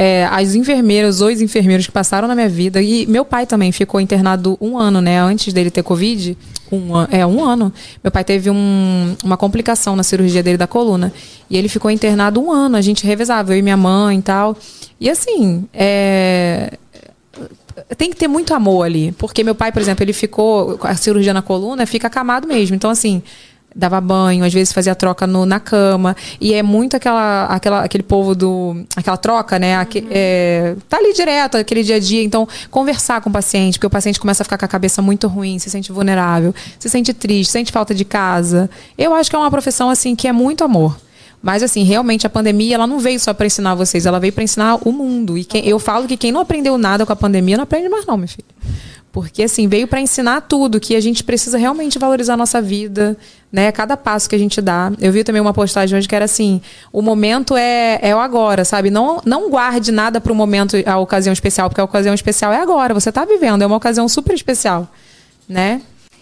é, 0.00 0.26
as 0.30 0.54
enfermeiras, 0.54 1.20
os 1.20 1.40
enfermeiros 1.40 1.84
que 1.84 1.92
passaram 1.92 2.28
na 2.28 2.34
minha 2.36 2.48
vida, 2.48 2.80
e 2.80 3.04
meu 3.06 3.24
pai 3.24 3.44
também 3.46 3.72
ficou 3.72 4.00
internado 4.00 4.56
um 4.60 4.78
ano, 4.78 5.00
né? 5.00 5.18
Antes 5.20 5.52
dele 5.52 5.72
ter 5.72 5.82
Covid, 5.82 6.38
um, 6.70 6.90
é, 7.10 7.26
um 7.26 7.44
ano. 7.44 7.72
Meu 8.02 8.12
pai 8.12 8.22
teve 8.22 8.48
um- 8.48 9.16
uma 9.24 9.36
complicação 9.36 9.96
na 9.96 10.04
cirurgia 10.04 10.40
dele 10.40 10.56
da 10.56 10.68
coluna. 10.68 11.12
E 11.50 11.56
ele 11.56 11.68
ficou 11.68 11.90
internado 11.90 12.40
um 12.40 12.52
ano. 12.52 12.76
A 12.76 12.80
gente 12.80 13.04
revezava, 13.04 13.52
eu 13.52 13.58
e 13.58 13.62
minha 13.62 13.76
mãe 13.76 14.18
e 14.18 14.22
tal. 14.22 14.56
E 15.00 15.10
assim, 15.10 15.66
é, 15.74 16.74
tem 17.96 18.10
que 18.10 18.16
ter 18.16 18.28
muito 18.28 18.54
amor 18.54 18.84
ali. 18.84 19.12
Porque 19.18 19.42
meu 19.42 19.54
pai, 19.54 19.72
por 19.72 19.82
exemplo, 19.82 20.04
ele 20.04 20.12
ficou. 20.12 20.78
A 20.82 20.94
cirurgia 20.94 21.34
na 21.34 21.42
coluna 21.42 21.86
fica 21.86 22.06
acamado 22.06 22.46
mesmo. 22.46 22.76
Então, 22.76 22.90
assim. 22.90 23.20
Dava 23.78 24.00
banho, 24.00 24.44
às 24.44 24.52
vezes 24.52 24.72
fazia 24.72 24.92
troca 24.92 25.24
no- 25.24 25.46
na 25.46 25.60
cama. 25.60 26.16
E 26.40 26.52
é 26.52 26.64
muito 26.64 26.96
aquela, 26.96 27.44
aquela, 27.44 27.84
aquele 27.84 28.02
povo 28.02 28.34
do. 28.34 28.84
aquela 28.96 29.16
troca, 29.16 29.56
né? 29.56 29.76
Aque- 29.76 30.04
é, 30.10 30.74
tá 30.88 30.96
ali 30.96 31.12
direto, 31.14 31.56
aquele 31.56 31.84
dia 31.84 31.94
a 31.94 32.00
dia. 32.00 32.24
Então, 32.24 32.48
conversar 32.72 33.20
com 33.20 33.30
o 33.30 33.32
paciente, 33.32 33.78
porque 33.78 33.86
o 33.86 33.90
paciente 33.90 34.18
começa 34.18 34.42
a 34.42 34.44
ficar 34.44 34.58
com 34.58 34.64
a 34.64 34.68
cabeça 34.68 35.00
muito 35.00 35.28
ruim, 35.28 35.60
se 35.60 35.70
sente 35.70 35.92
vulnerável, 35.92 36.52
se 36.76 36.88
sente 36.88 37.14
triste, 37.14 37.52
sente 37.52 37.70
falta 37.70 37.94
de 37.94 38.04
casa. 38.04 38.68
Eu 38.98 39.14
acho 39.14 39.30
que 39.30 39.36
é 39.36 39.38
uma 39.38 39.48
profissão, 39.50 39.88
assim, 39.90 40.16
que 40.16 40.26
é 40.26 40.32
muito 40.32 40.64
amor. 40.64 40.98
Mas 41.40 41.62
assim, 41.62 41.84
realmente 41.84 42.26
a 42.26 42.30
pandemia 42.30 42.74
ela 42.74 42.84
não 42.84 42.98
veio 42.98 43.20
só 43.20 43.32
para 43.32 43.46
ensinar 43.46 43.76
vocês, 43.76 44.06
ela 44.06 44.18
veio 44.18 44.32
para 44.32 44.42
ensinar 44.42 44.76
o 44.84 44.90
mundo. 44.90 45.38
E 45.38 45.44
quem, 45.44 45.64
eu 45.68 45.78
falo 45.78 46.08
que 46.08 46.16
quem 46.16 46.32
não 46.32 46.40
aprendeu 46.40 46.76
nada 46.76 47.06
com 47.06 47.12
a 47.12 47.16
pandemia 47.16 47.56
não 47.56 47.62
aprende 47.62 47.88
mais 47.88 48.04
não, 48.04 48.16
meu 48.16 48.26
filho. 48.26 48.44
Porque 49.10 49.42
assim, 49.42 49.66
veio 49.66 49.88
para 49.88 50.00
ensinar 50.00 50.42
tudo, 50.42 50.78
que 50.78 50.94
a 50.94 51.00
gente 51.00 51.24
precisa 51.24 51.56
realmente 51.56 51.98
valorizar 51.98 52.34
a 52.34 52.36
nossa 52.36 52.60
vida, 52.60 53.16
né? 53.50 53.72
Cada 53.72 53.96
passo 53.96 54.28
que 54.28 54.36
a 54.36 54.38
gente 54.38 54.60
dá. 54.60 54.92
Eu 55.00 55.10
vi 55.10 55.24
também 55.24 55.40
uma 55.40 55.54
postagem 55.54 55.96
hoje 55.96 56.06
que 56.06 56.14
era 56.14 56.26
assim: 56.26 56.60
o 56.92 57.00
momento 57.00 57.56
é, 57.56 57.98
é 58.02 58.14
o 58.14 58.18
agora, 58.18 58.64
sabe? 58.64 58.90
Não, 58.90 59.20
não 59.24 59.50
guarde 59.50 59.90
nada 59.90 60.20
para 60.20 60.32
o 60.32 60.36
momento, 60.36 60.76
a 60.84 60.98
ocasião 60.98 61.32
especial, 61.32 61.68
porque 61.68 61.80
a 61.80 61.84
ocasião 61.84 62.14
especial 62.14 62.52
é 62.52 62.60
agora, 62.60 62.92
você 62.92 63.10
tá 63.10 63.24
vivendo, 63.24 63.62
é 63.62 63.66
uma 63.66 63.76
ocasião 63.76 64.08
super 64.08 64.34
especial, 64.34 64.88
né? 65.48 65.80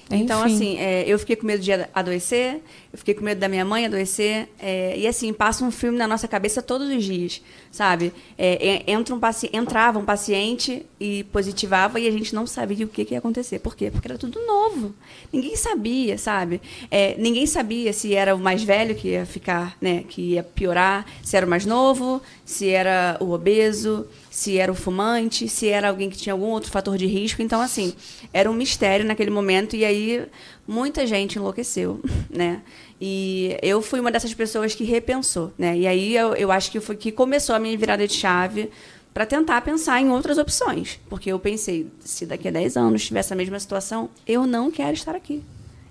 Então, 0.09 0.47
Enfim. 0.47 0.55
assim, 0.55 0.79
é, 0.79 1.05
eu 1.07 1.19
fiquei 1.19 1.35
com 1.35 1.45
medo 1.45 1.63
de 1.63 1.73
adoecer, 1.93 2.61
eu 2.93 2.99
fiquei 2.99 3.13
com 3.13 3.25
medo 3.25 3.41
da 3.41 3.49
minha 3.49 3.65
mãe 3.65 3.87
adoecer, 3.87 4.49
é, 4.59 4.97
e 4.97 5.07
assim, 5.07 5.33
passa 5.33 5.65
um 5.65 5.71
filme 5.71 5.99
na 5.99 6.07
nossa 6.07 6.29
cabeça 6.29 6.63
todos 6.63 6.89
os 6.89 7.05
dias, 7.05 7.43
sabe? 7.73 8.13
É, 8.39 8.85
é, 8.87 8.93
entra 8.93 9.15
um 9.15 9.21
entrava 9.53 9.99
um 9.99 10.05
paciente 10.05 10.87
e 11.01 11.25
positivava 11.25 11.99
e 11.99 12.07
a 12.07 12.11
gente 12.13 12.33
não 12.35 12.47
sabia 12.47 12.87
o 12.87 12.89
que, 12.89 13.05
que 13.05 13.15
ia 13.15 13.19
acontecer. 13.19 13.59
Por 13.59 13.75
quê? 13.75 13.91
Porque 13.91 14.07
era 14.07 14.17
tudo 14.17 14.41
novo. 14.47 14.95
Ninguém 15.33 15.57
sabia, 15.57 16.17
sabe? 16.17 16.61
É, 16.89 17.17
ninguém 17.19 17.47
sabia 17.47 17.93
se 17.93 18.15
era 18.15 18.35
o 18.35 18.39
mais 18.39 18.63
velho 18.63 18.95
que 18.95 19.09
ia 19.09 19.27
ficar, 19.27 19.77
né, 19.81 20.05
que 20.09 20.23
ia 20.35 20.45
piorar, 20.45 21.05
se 21.21 21.37
era 21.37 21.45
o 21.45 21.51
mais 21.51 21.67
novo, 21.67 22.23
se 22.45 22.69
era 22.69 23.17
o 23.21 23.33
obeso, 23.33 24.07
se 24.37 24.59
era 24.59 24.71
o 24.71 24.75
fumante, 24.75 25.49
se 25.49 25.67
era 25.67 25.89
alguém 25.89 26.11
que 26.11 26.17
tinha 26.19 26.35
algum 26.35 26.49
outro 26.49 26.71
fator 26.71 26.99
de 26.99 27.07
risco. 27.07 27.41
Então, 27.41 27.59
assim, 27.59 27.95
era 28.35 28.51
um 28.51 28.53
mistério 28.53 29.03
naquele 29.03 29.31
momento 29.31 29.75
e 29.75 29.83
aí 29.83 30.27
muita 30.69 31.07
gente 31.07 31.39
enlouqueceu, 31.39 32.03
né? 32.29 32.61
E 33.01 33.57
eu 33.63 33.81
fui 33.81 33.99
uma 33.99 34.13
dessas 34.13 34.35
pessoas 34.35 34.75
que 34.75 34.85
repensou, 34.85 35.55
né? 35.57 35.75
E 35.79 35.87
aí 35.87 36.15
eu, 36.15 36.35
eu 36.35 36.53
acho 36.53 36.71
que 36.71 36.81
foi 36.81 36.97
que 36.97 37.11
começou 37.11 37.57
a 37.57 37.59
minha 37.59 37.79
virada 37.79 38.07
de 38.07 38.13
chave 38.13 38.69
para 39.15 39.25
tentar 39.25 39.63
pensar 39.63 40.03
em 40.03 40.11
outras 40.11 40.37
opções. 40.37 41.01
Porque 41.09 41.33
eu 41.33 41.39
pensei, 41.39 41.91
se 42.01 42.27
daqui 42.27 42.49
a 42.49 42.51
10 42.51 42.77
anos 42.77 43.07
tiver 43.07 43.21
essa 43.21 43.35
mesma 43.35 43.59
situação, 43.59 44.11
eu 44.27 44.47
não 44.47 44.71
quero 44.71 44.93
estar 44.93 45.17
aqui. 45.17 45.43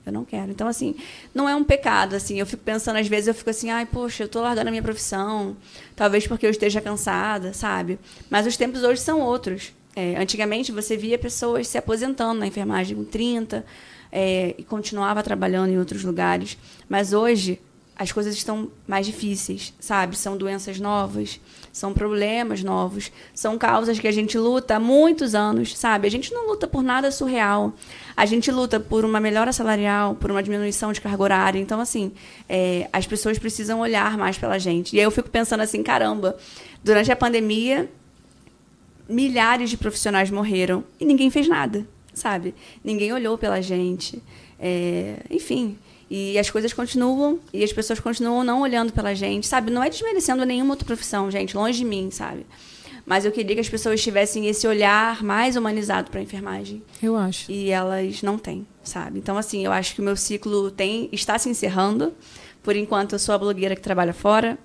Eu 0.05 0.13
não 0.13 0.23
quero. 0.23 0.51
Então, 0.51 0.67
assim, 0.67 0.95
não 1.33 1.49
é 1.49 1.55
um 1.55 1.63
pecado, 1.63 2.15
assim. 2.15 2.39
Eu 2.39 2.45
fico 2.45 2.63
pensando, 2.63 2.97
às 2.97 3.07
vezes, 3.07 3.27
eu 3.27 3.33
fico 3.33 3.49
assim, 3.49 3.71
ai, 3.71 3.85
poxa, 3.85 4.23
eu 4.23 4.27
tô 4.27 4.39
largando 4.41 4.67
a 4.67 4.71
minha 4.71 4.83
profissão. 4.83 5.57
Talvez 5.95 6.27
porque 6.27 6.45
eu 6.45 6.51
esteja 6.51 6.79
cansada, 6.79 7.53
sabe? 7.53 7.97
Mas 8.29 8.45
os 8.45 8.55
tempos 8.55 8.83
hoje 8.83 9.01
são 9.01 9.19
outros. 9.19 9.73
É, 9.95 10.15
antigamente, 10.17 10.71
você 10.71 10.95
via 10.95 11.17
pessoas 11.17 11.67
se 11.67 11.77
aposentando 11.77 12.39
na 12.39 12.47
enfermagem 12.47 12.95
com 12.95 13.03
30 13.03 13.65
é, 14.11 14.53
e 14.57 14.63
continuava 14.63 15.23
trabalhando 15.23 15.71
em 15.71 15.79
outros 15.79 16.03
lugares. 16.03 16.57
Mas 16.87 17.11
hoje, 17.11 17.59
as 17.95 18.11
coisas 18.11 18.35
estão 18.35 18.69
mais 18.85 19.05
difíceis, 19.05 19.73
sabe? 19.79 20.17
São 20.17 20.37
doenças 20.37 20.79
novas, 20.79 21.39
são 21.71 21.93
problemas 21.93 22.61
novos, 22.61 23.11
são 23.33 23.57
causas 23.57 23.97
que 23.97 24.07
a 24.07 24.11
gente 24.11 24.37
luta 24.37 24.75
há 24.75 24.79
muitos 24.79 25.33
anos, 25.33 25.77
sabe? 25.77 26.05
A 26.07 26.11
gente 26.11 26.33
não 26.33 26.47
luta 26.47 26.67
por 26.67 26.83
nada 26.83 27.09
surreal. 27.09 27.73
A 28.15 28.25
gente 28.25 28.49
luta 28.49 28.79
por 28.79 29.03
uma 29.03 29.19
melhora 29.19 29.51
salarial, 29.51 30.15
por 30.15 30.31
uma 30.31 30.41
diminuição 30.41 30.93
de 30.93 31.01
carga 31.01 31.21
horária. 31.21 31.59
Então, 31.59 31.79
assim, 31.81 32.11
é, 32.47 32.87
as 32.93 33.05
pessoas 33.05 33.37
precisam 33.37 33.79
olhar 33.79 34.17
mais 34.17 34.37
pela 34.37 34.57
gente. 34.57 34.95
E 34.95 34.99
aí 34.99 35.05
eu 35.05 35.11
fico 35.11 35.29
pensando 35.29 35.61
assim, 35.61 35.83
caramba, 35.83 36.37
durante 36.83 37.11
a 37.11 37.15
pandemia, 37.15 37.89
milhares 39.07 39.69
de 39.69 39.77
profissionais 39.77 40.31
morreram 40.31 40.83
e 40.99 41.05
ninguém 41.05 41.29
fez 41.29 41.47
nada, 41.47 41.85
sabe? 42.13 42.55
Ninguém 42.83 43.11
olhou 43.11 43.37
pela 43.37 43.61
gente. 43.61 44.21
É, 44.59 45.17
enfim, 45.29 45.77
e 46.09 46.37
as 46.37 46.49
coisas 46.49 46.71
continuam 46.71 47.39
e 47.51 47.63
as 47.63 47.73
pessoas 47.73 47.99
continuam 47.99 48.43
não 48.43 48.61
olhando 48.61 48.93
pela 48.93 49.13
gente, 49.13 49.47
sabe? 49.47 49.71
Não 49.71 49.83
é 49.83 49.89
desmerecendo 49.89 50.45
nenhuma 50.45 50.73
outra 50.73 50.85
profissão, 50.85 51.29
gente, 51.29 51.55
longe 51.55 51.79
de 51.79 51.85
mim, 51.85 52.09
sabe? 52.11 52.45
Mas 53.05 53.23
eu 53.23 53.31
queria 53.31 53.55
que 53.55 53.61
as 53.61 53.69
pessoas 53.69 54.01
tivessem 54.01 54.47
esse 54.47 54.67
olhar 54.67 55.23
mais 55.23 55.55
humanizado 55.55 56.09
para 56.09 56.19
a 56.19 56.23
enfermagem. 56.23 56.81
Eu 57.01 57.15
acho. 57.15 57.51
E 57.51 57.69
elas 57.69 58.23
não 58.23 58.37
têm, 58.37 58.65
sabe? 58.83 59.19
Então, 59.19 59.37
assim, 59.37 59.63
eu 59.63 59.71
acho 59.71 59.93
que 59.93 60.01
o 60.01 60.03
meu 60.03 60.15
ciclo 60.15 60.71
tem 60.71 61.07
está 61.11 61.37
se 61.37 61.47
encerrando. 61.47 62.13
Por 62.63 62.75
enquanto, 62.75 63.13
eu 63.13 63.19
sou 63.19 63.35
a 63.35 63.37
blogueira 63.37 63.75
que 63.75 63.81
trabalha 63.81 64.13
fora. 64.13 64.57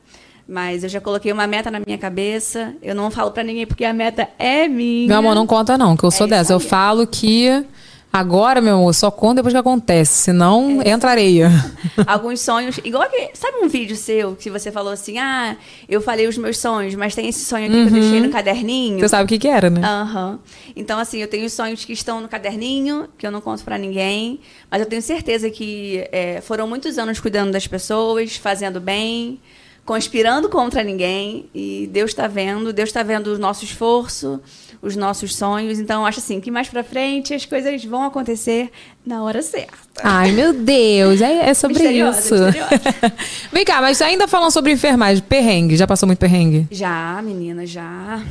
Mas 0.49 0.83
eu 0.83 0.89
já 0.89 1.01
coloquei 1.01 1.31
uma 1.31 1.47
meta 1.47 1.71
na 1.71 1.79
minha 1.79 1.99
cabeça. 1.99 2.75
Eu 2.83 2.95
não 2.95 3.11
falo 3.11 3.31
para 3.31 3.45
ninguém 3.45 3.67
porque 3.67 3.85
a 3.85 3.93
meta 3.93 4.29
é 4.39 4.67
minha. 4.67 5.07
Meu 5.07 5.19
amor, 5.19 5.35
não 5.35 5.47
conta 5.47 5.79
não, 5.79 5.97
que 5.97 6.03
eu 6.03 6.11
sou 6.11 6.25
É 6.25 6.29
isso 6.29 6.31
dessa. 6.31 6.53
Eu 6.53 6.59
falo 6.59 7.07
que 7.07 7.65
agora, 8.13 8.61
meu 8.61 8.77
amor, 8.77 8.95
só 8.95 9.11
conta 9.11 9.37
depois 9.37 9.53
que 9.55 9.59
acontece. 9.59 10.13
Senão, 10.25 10.81
É 10.83 10.91
entra 10.91 11.11
areia. 11.11 11.51
Alguns 12.07 12.41
sonhos. 12.41 12.79
Igual 12.85 13.09
que. 13.09 13.31
Sabe 13.35 13.59
um 13.59 13.69
vídeo 13.69 13.97
seu 13.97 14.35
que 14.37 14.51
você 14.51 14.71
falou 14.71 14.93
assim: 14.93 15.19
ah, 15.19 15.57
eu 15.89 16.01
falei 16.01 16.27
os 16.27 16.37
meus 16.37 16.59
sonhos, 16.59 16.95
mas 16.95 17.15
tem 17.15 17.29
esse 17.29 17.45
sonho 17.45 17.67
aqui 17.67 17.75
que 17.75 17.89
eu 17.89 18.01
deixei 18.01 18.21
no 18.21 18.31
caderninho? 18.31 19.01
Você 19.01 19.09
sabe 19.09 19.25
o 19.25 19.27
que 19.29 19.39
que 19.39 19.49
era, 19.49 19.71
né? 19.71 19.81
Aham. 19.85 20.39
Então, 20.75 20.99
assim, 20.99 21.19
eu 21.19 21.29
tenho 21.29 21.49
sonhos 21.49 21.85
que 21.85 21.93
estão 21.93 22.21
no 22.21 22.29
caderninho, 22.29 23.09
que 23.19 23.27
eu 23.27 23.31
não 23.31 23.41
conto 23.41 23.65
pra 23.65 23.77
ninguém, 23.79 24.41
mas 24.71 24.81
eu 24.81 24.87
tenho 24.87 25.03
certeza 25.03 25.51
que 25.51 26.07
é, 26.13 26.41
foram 26.41 26.67
muitos 26.67 26.99
anos 26.99 27.21
cuidando 27.21 27.53
das 27.53 27.67
pessoas, 27.67 28.37
fazendo 28.37 28.81
bem, 28.81 29.41
conspirando 29.85 30.49
contra 30.49 30.83
ninguém, 30.85 31.49
e 31.55 31.89
Deus 31.93 32.11
está 32.11 32.27
vendo, 32.29 32.73
Deus 32.73 32.89
está 32.91 33.03
vendo 33.03 33.35
o 33.35 33.39
nosso 33.39 33.65
esforço, 33.65 34.41
os 34.83 34.97
nossos 34.97 35.35
sonhos. 35.35 35.79
Então, 35.79 36.07
acho 36.07 36.21
assim 36.21 36.41
que 36.41 36.51
mais 36.51 36.69
pra 36.69 36.83
frente 36.83 37.35
as 37.35 37.45
coisas 37.45 37.85
vão 37.85 38.03
acontecer 38.05 38.71
na 39.05 39.23
hora 39.23 39.43
certa. 39.43 39.73
Ai, 40.03 40.33
meu 40.33 40.53
Deus, 40.53 41.21
é, 41.21 41.51
é 41.51 41.55
sobre 41.55 41.79
Misteriosa, 41.79 42.19
isso. 42.21 42.35
misteriosa. 42.35 43.13
Vem 43.53 43.65
cá, 43.65 43.81
mas 43.81 44.01
ainda 44.01 44.27
falando 44.27 44.51
sobre 44.51 44.73
enfermagem, 44.73 45.23
perrengue, 45.23 45.77
já 45.77 45.87
passou 45.87 46.07
muito 46.07 46.19
perrengue? 46.19 46.67
Já, 46.71 47.21
menina, 47.23 47.67
já. 47.67 48.23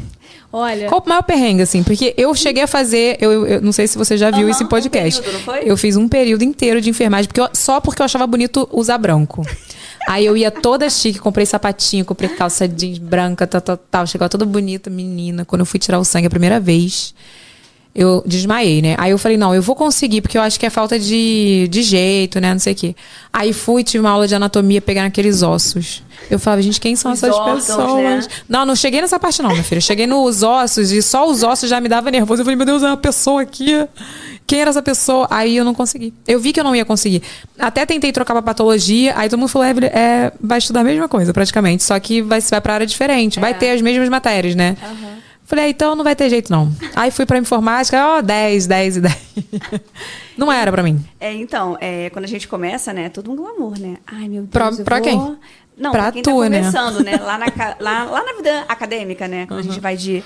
Olha. 0.52 0.88
Qual 0.88 1.04
o 1.06 1.08
maior 1.10 1.22
perrengue, 1.22 1.62
assim? 1.62 1.84
Porque 1.84 2.14
eu 2.18 2.34
cheguei 2.34 2.64
a 2.64 2.68
fazer, 2.68 3.18
eu, 3.22 3.45
eu 3.45 3.62
não 3.62 3.72
sei 3.72 3.88
se 3.88 3.95
você 3.97 4.18
já 4.18 4.32
viu 4.32 4.41
Aham, 4.43 4.50
isso 4.50 4.64
em 4.64 4.66
um 4.66 4.70
podcast. 4.70 5.22
período, 5.22 5.38
não 5.38 5.45
foi? 5.45 5.62
Eu 5.70 5.78
fiz 5.78 5.95
um 5.95 6.08
período 6.08 6.43
inteiro 6.43 6.82
de 6.82 6.89
enfermagem, 6.89 7.28
porque 7.28 7.41
eu- 7.41 7.50
só 7.54 7.80
porque 7.80 8.02
eu 8.02 8.06
achava 8.06 8.26
bonito 8.26 8.68
usar 8.72 8.97
branco. 8.97 9.45
Aí 10.10 10.26
eu 10.26 10.36
ia 10.36 10.49
toda 10.49 10.89
chique, 10.89 11.20
comprei 11.20 11.45
sapatinho, 11.45 12.03
comprei 12.03 12.30
calça 12.30 12.68
jeans 12.68 12.97
branca, 12.97 13.45
tal, 13.45 13.62
tal, 13.62 13.78
tal. 13.78 14.07
Chegava 14.07 14.28
toda 14.28 14.43
bonita, 14.43 14.89
menina. 14.89 15.45
Quando 15.45 15.60
eu 15.60 15.68
fui 15.68 15.80
tirar 15.80 15.99
o 15.99 16.03
sangue 16.03 16.26
a 16.26 16.30
primeira 16.32 16.60
vez, 16.60 17.14
eu 18.00 18.24
desmaiei, 18.26 18.82
né? 18.82 18.95
Aí 18.97 19.12
eu 19.12 19.18
falei, 19.18 19.36
não, 19.36 19.54
eu 19.54 19.62
vou 19.62 19.76
conseguir, 19.76 20.22
porque 20.22 20.38
eu 20.38 20.41
acho 20.41 20.58
que 20.58 20.66
é 20.66 20.70
falta 20.70 20.97
de, 20.97 21.68
de 21.70 21.84
jeito, 21.84 22.39
né? 22.39 22.54
Não 22.54 22.60
sei 22.60 22.72
o 22.72 22.76
quê. 22.76 22.95
Aí 23.34 23.52
fui, 23.52 23.84
tive 23.84 24.00
uma 24.00 24.10
aula 24.10 24.26
de 24.26 24.34
anatomia, 24.34 24.80
pegar 24.80 25.04
aqueles 25.04 25.43
ossos. 25.43 26.02
Eu 26.32 26.39
falava, 26.39 26.62
gente, 26.62 26.80
quem 26.80 26.95
são 26.95 27.12
Os 27.12 27.22
essas 27.22 27.36
órgãos, 27.36 27.66
pessoas? 27.66 28.28
né? 28.28 28.34
Não, 28.47 28.66
não 28.66 28.74
cheguei 28.74 29.02
nessa 29.02 29.20
parte, 29.20 29.41
não, 29.41 29.50
minha 29.50 29.66
filha. 29.66 29.82
Cheguei 29.82 30.08
nos 30.08 30.43
ossos 30.43 30.93
e 30.93 31.02
só 31.02 31.30
os 31.30 31.43
ossos 31.43 31.70
já 31.70 31.82
me 31.82 31.89
dava 31.89 32.10
nervoso. 32.10 32.39
Eu 32.39 32.45
falei, 32.45 32.56
meu 32.56 32.66
Deus, 32.66 32.84
é 32.84 32.88
uma 32.88 32.95
pessoa 32.95 33.41
aqui. 33.41 33.86
Quem 34.47 34.62
era 34.62 34.70
essa 34.70 34.82
pessoa? 34.82 35.28
Aí 35.30 35.58
eu 35.58 35.66
não 35.66 35.74
consegui. 35.74 36.14
Eu 36.26 36.39
vi 36.39 36.54
que 36.54 36.60
eu 36.60 36.64
não 36.64 36.74
ia 36.74 36.86
conseguir. 36.86 37.22
Até 37.58 37.86
tentei 37.86 38.14
trocar 38.14 38.34
pra 38.34 38.41
patologia, 38.41 39.14
aí 39.18 39.28
todo 39.28 39.38
mundo 39.39 39.50
falou, 39.50 39.68
Evelyn, 39.68 39.89
é, 39.89 40.32
vai 40.39 40.60
estudar 40.60 40.80
a 40.82 40.84
mesma 40.86 41.10
coisa, 41.10 41.34
praticamente. 41.34 41.84
Só 41.84 42.00
que 42.00 42.22
vai, 42.22 42.39
vai 42.39 42.62
pra 42.62 42.76
área 42.76 42.88
diferente. 42.88 43.41
Vai 43.41 43.54
ter 43.54 43.72
as 43.72 43.82
mesmas 43.82 44.08
matérias, 44.08 44.56
né? 44.56 44.78
Falei, 45.50 45.66
ah, 45.66 45.70
então 45.70 45.95
não 45.95 46.04
vai 46.04 46.16
ter 46.16 46.30
jeito 46.30 46.52
não. 46.52 46.72
Aí 46.95 47.10
fui 47.10 47.26
pra 47.26 47.36
informática, 47.39 47.97
ó, 48.18 48.22
10, 48.22 48.68
10 48.68 48.97
e 48.97 49.02
10. 49.02 49.18
Não 50.38 50.52
era 50.52 50.72
pra 50.72 50.84
mim. 50.84 51.04
É, 51.20 51.34
então, 51.34 51.76
é, 51.82 52.10
quando 52.12 52.26
a 52.26 52.28
gente 52.28 52.47
começa, 52.47 52.93
né, 52.93 53.10
todo 53.10 53.32
um 53.32 53.36
glamour, 53.36 53.80
né? 53.80 53.97
Ai, 54.06 54.30
meu 54.30 54.43
Deus, 54.43 54.50
Pra- 54.52 54.84
pra 54.86 55.02
quem? 55.02 55.38
Não, 55.80 55.92
Pra 55.92 56.04
pra, 56.04 56.12
quem 56.12 56.22
tu, 56.22 56.30
tá 56.30 56.50
né? 56.50 56.60
começando, 56.60 57.04
né? 57.04 57.16
Lá, 57.18 57.38
na, 57.38 57.46
lá, 57.80 58.04
lá 58.04 58.24
na 58.26 58.34
vida 58.34 58.66
acadêmica, 58.68 59.28
né? 59.28 59.46
Quando 59.48 59.62
a 59.62 59.64
gente 59.64 59.80
vai 59.80 59.96
de 59.96 60.22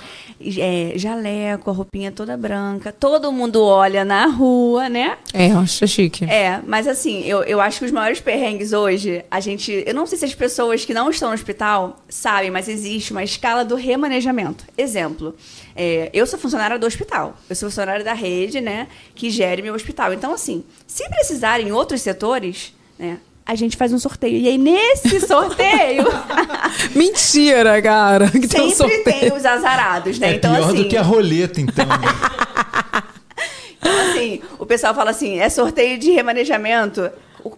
é, 0.58 0.92
jaleco, 0.96 1.70
a 1.70 1.72
roupinha 1.72 2.10
toda 2.10 2.36
branca, 2.36 2.92
todo 2.92 3.30
mundo 3.30 3.62
olha 3.62 4.04
na 4.04 4.26
rua, 4.26 4.88
né? 4.88 5.16
É, 5.32 5.52
eu 5.52 5.58
acho 5.58 5.86
chique. 5.86 6.24
É, 6.24 6.60
mas 6.66 6.88
assim, 6.88 7.22
eu, 7.24 7.44
eu 7.44 7.60
acho 7.60 7.78
que 7.78 7.84
os 7.84 7.92
maiores 7.92 8.20
perrengues 8.20 8.72
hoje, 8.72 9.24
a 9.30 9.38
gente. 9.38 9.84
Eu 9.86 9.94
não 9.94 10.06
sei 10.06 10.18
se 10.18 10.24
as 10.24 10.34
pessoas 10.34 10.84
que 10.84 10.92
não 10.92 11.08
estão 11.08 11.28
no 11.28 11.34
hospital 11.34 12.00
sabem, 12.08 12.50
mas 12.50 12.68
existe 12.68 13.12
uma 13.12 13.22
escala 13.22 13.64
do 13.64 13.76
remanejamento. 13.76 14.64
Exemplo, 14.76 15.36
é, 15.76 16.10
eu 16.12 16.26
sou 16.26 16.38
funcionária 16.38 16.78
do 16.78 16.86
hospital. 16.86 17.36
Eu 17.48 17.54
sou 17.54 17.68
funcionária 17.68 18.04
da 18.04 18.12
rede, 18.12 18.60
né? 18.60 18.88
Que 19.14 19.30
gere 19.30 19.62
meu 19.62 19.74
hospital. 19.74 20.12
Então, 20.12 20.32
assim, 20.34 20.64
se 20.86 21.08
precisarem 21.08 21.68
em 21.68 21.72
outros 21.72 22.00
setores, 22.00 22.74
né? 22.98 23.18
A 23.46 23.54
gente 23.54 23.76
faz 23.76 23.92
um 23.92 23.98
sorteio. 23.98 24.38
E 24.38 24.48
aí, 24.48 24.56
nesse 24.56 25.20
sorteio, 25.26 26.04
Mentira, 26.96 27.80
cara. 27.82 28.30
Que 28.30 28.48
tem 28.48 28.62
um 28.62 28.70
sempre 28.70 28.96
sorteio. 28.96 29.20
tem 29.20 29.32
os 29.32 29.44
azarados, 29.44 30.18
né? 30.18 30.30
É 30.32 30.34
então, 30.36 30.54
pior 30.54 30.68
assim, 30.68 30.82
do 30.82 30.88
que 30.88 30.96
a 30.96 31.02
roleta, 31.02 31.60
então. 31.60 31.86
né? 31.86 31.94
Então, 33.86 34.10
assim, 34.10 34.40
o 34.58 34.64
pessoal 34.64 34.94
fala 34.94 35.10
assim, 35.10 35.38
é 35.38 35.50
sorteio 35.50 35.98
de 35.98 36.10
remanejamento. 36.10 37.10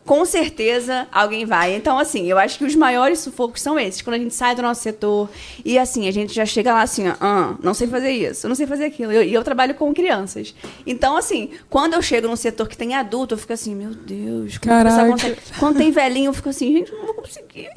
Com 0.05 0.25
certeza 0.25 1.07
alguém 1.13 1.45
vai. 1.47 1.75
Então, 1.75 1.99
assim, 1.99 2.27
eu 2.27 2.39
acho 2.39 2.59
que 2.59 2.65
os 2.65 2.75
maiores 2.75 3.21
sufocos 3.21 3.63
são 3.63 3.79
esses. 3.79 4.03
Quando 4.03 4.17
a 4.17 4.19
gente 4.19 4.35
sai 4.35 4.55
do 4.55 4.63
nosso 4.63 4.83
setor 4.83 5.29
e, 5.65 5.79
assim, 5.79 6.09
a 6.09 6.11
gente 6.13 6.35
já 6.35 6.45
chega 6.45 6.73
lá 6.73 6.83
assim, 6.83 7.05
ah, 7.21 7.55
não 7.63 7.73
sei 7.75 7.87
fazer 7.87 8.11
isso, 8.11 8.49
não 8.49 8.55
sei 8.55 8.67
fazer 8.67 8.85
aquilo. 8.87 9.13
E 9.13 9.17
eu, 9.17 9.23
eu 9.23 9.45
trabalho 9.45 9.75
com 9.75 9.93
crianças. 9.95 10.55
Então, 10.87 11.17
assim, 11.17 11.51
quando 11.71 11.95
eu 11.95 12.03
chego 12.03 12.27
num 12.27 12.37
setor 12.37 12.69
que 12.69 12.77
tem 12.77 12.95
adulto, 12.95 13.35
eu 13.35 13.39
fico 13.39 13.53
assim, 13.53 13.75
meu 13.75 13.91
Deus, 13.95 14.59
como 14.59 14.75
o 14.75 14.83
pessoal 14.85 15.07
Caraca. 15.07 15.11
consegue? 15.13 15.37
Quando 15.59 15.77
tem 15.79 15.91
velhinho, 15.91 16.29
eu 16.31 16.35
fico 16.35 16.49
assim, 16.49 16.73
gente, 16.79 16.93
não 16.93 17.07
vou 17.07 17.15
conseguir. 17.15 17.69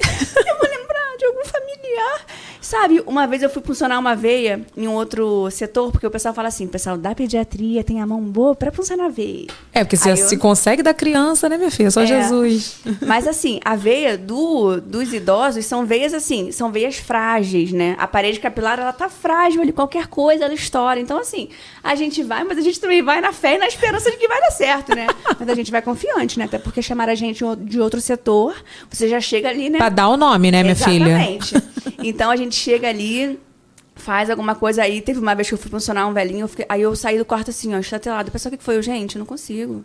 Eu 0.50 0.58
vou 0.58 0.68
lembrar 0.68 1.16
de 1.18 1.24
algum 1.26 1.44
familiar. 1.44 2.26
Sabe, 2.60 3.02
uma 3.06 3.26
vez 3.26 3.42
eu 3.42 3.50
fui 3.50 3.62
funcionar 3.62 3.98
uma 3.98 4.14
veia 4.14 4.64
em 4.76 4.86
um 4.86 4.92
outro 4.94 5.50
setor, 5.50 5.90
porque 5.90 6.06
o 6.06 6.10
pessoal 6.10 6.32
fala 6.34 6.48
assim, 6.48 6.66
o 6.66 6.68
pessoal 6.68 6.96
da 6.96 7.14
pediatria 7.14 7.82
tem 7.82 8.00
a 8.00 8.06
mão 8.06 8.20
boa 8.22 8.54
pra 8.54 8.70
funcionar 8.70 9.06
a 9.06 9.08
veia. 9.08 9.46
É, 9.72 9.82
porque 9.82 9.96
se, 9.96 10.08
eu- 10.08 10.16
se 10.16 10.36
consegue 10.36 10.82
da 10.82 10.94
criança, 10.94 11.48
né, 11.48 11.56
minha 11.58 11.70
filha? 11.70 11.90
Só 11.90 11.99
É. 12.02 12.22
Jesus. 12.22 12.80
Mas 13.06 13.26
assim, 13.26 13.58
a 13.64 13.74
veia 13.76 14.16
do, 14.16 14.80
dos 14.80 15.12
idosos 15.12 15.64
são 15.66 15.84
veias 15.84 16.14
assim, 16.14 16.52
são 16.52 16.70
veias 16.70 16.96
frágeis, 16.96 17.72
né? 17.72 17.96
A 17.98 18.06
parede 18.06 18.38
capilar, 18.40 18.78
ela 18.78 18.92
tá 18.92 19.08
frágil 19.08 19.60
ali, 19.62 19.72
qualquer 19.72 20.06
coisa 20.06 20.44
ela 20.44 20.54
estoura. 20.54 21.00
Então 21.00 21.18
assim, 21.18 21.48
a 21.82 21.94
gente 21.94 22.22
vai, 22.22 22.44
mas 22.44 22.58
a 22.58 22.62
gente 22.62 22.78
também 22.80 23.02
vai 23.02 23.20
na 23.20 23.32
fé 23.32 23.56
e 23.56 23.58
na 23.58 23.66
esperança 23.66 24.10
de 24.10 24.16
que 24.16 24.28
vai 24.28 24.40
dar 24.40 24.50
certo, 24.50 24.94
né? 24.94 25.06
Mas 25.38 25.48
a 25.48 25.54
gente 25.54 25.70
vai 25.70 25.80
confiante, 25.82 26.38
né? 26.38 26.44
Até 26.44 26.58
porque 26.58 26.82
chamar 26.82 27.08
a 27.08 27.14
gente 27.14 27.42
de 27.60 27.80
outro 27.80 28.00
setor, 28.00 28.54
você 28.90 29.08
já 29.08 29.20
chega 29.20 29.48
ali, 29.48 29.70
né? 29.70 29.78
Pra 29.78 29.88
dar 29.88 30.08
o 30.08 30.16
nome, 30.16 30.50
né, 30.50 30.62
minha 30.62 30.76
filha? 30.76 31.04
Exatamente. 31.10 31.54
Então 32.02 32.30
a 32.30 32.36
gente 32.36 32.54
chega 32.54 32.88
ali, 32.88 33.38
faz 33.94 34.30
alguma 34.30 34.54
coisa 34.54 34.82
aí. 34.82 35.00
Teve 35.00 35.18
uma 35.18 35.34
vez 35.34 35.48
que 35.48 35.54
eu 35.54 35.58
fui 35.58 35.70
funcionar 35.70 36.06
um 36.06 36.12
velhinho, 36.12 36.44
eu 36.44 36.48
fiquei- 36.48 36.66
aí 36.68 36.82
eu 36.82 36.94
saí 36.96 37.18
do 37.18 37.24
quarto 37.24 37.50
assim, 37.50 37.74
ó, 37.74 37.78
estatelado. 37.78 38.28
O 38.28 38.32
pessoal, 38.32 38.50
o 38.50 38.52
que 38.52 38.58
que 38.58 38.64
foi? 38.64 38.76
Eu, 38.76 38.82
gente, 38.82 39.16
eu 39.16 39.18
não 39.20 39.26
consigo. 39.26 39.84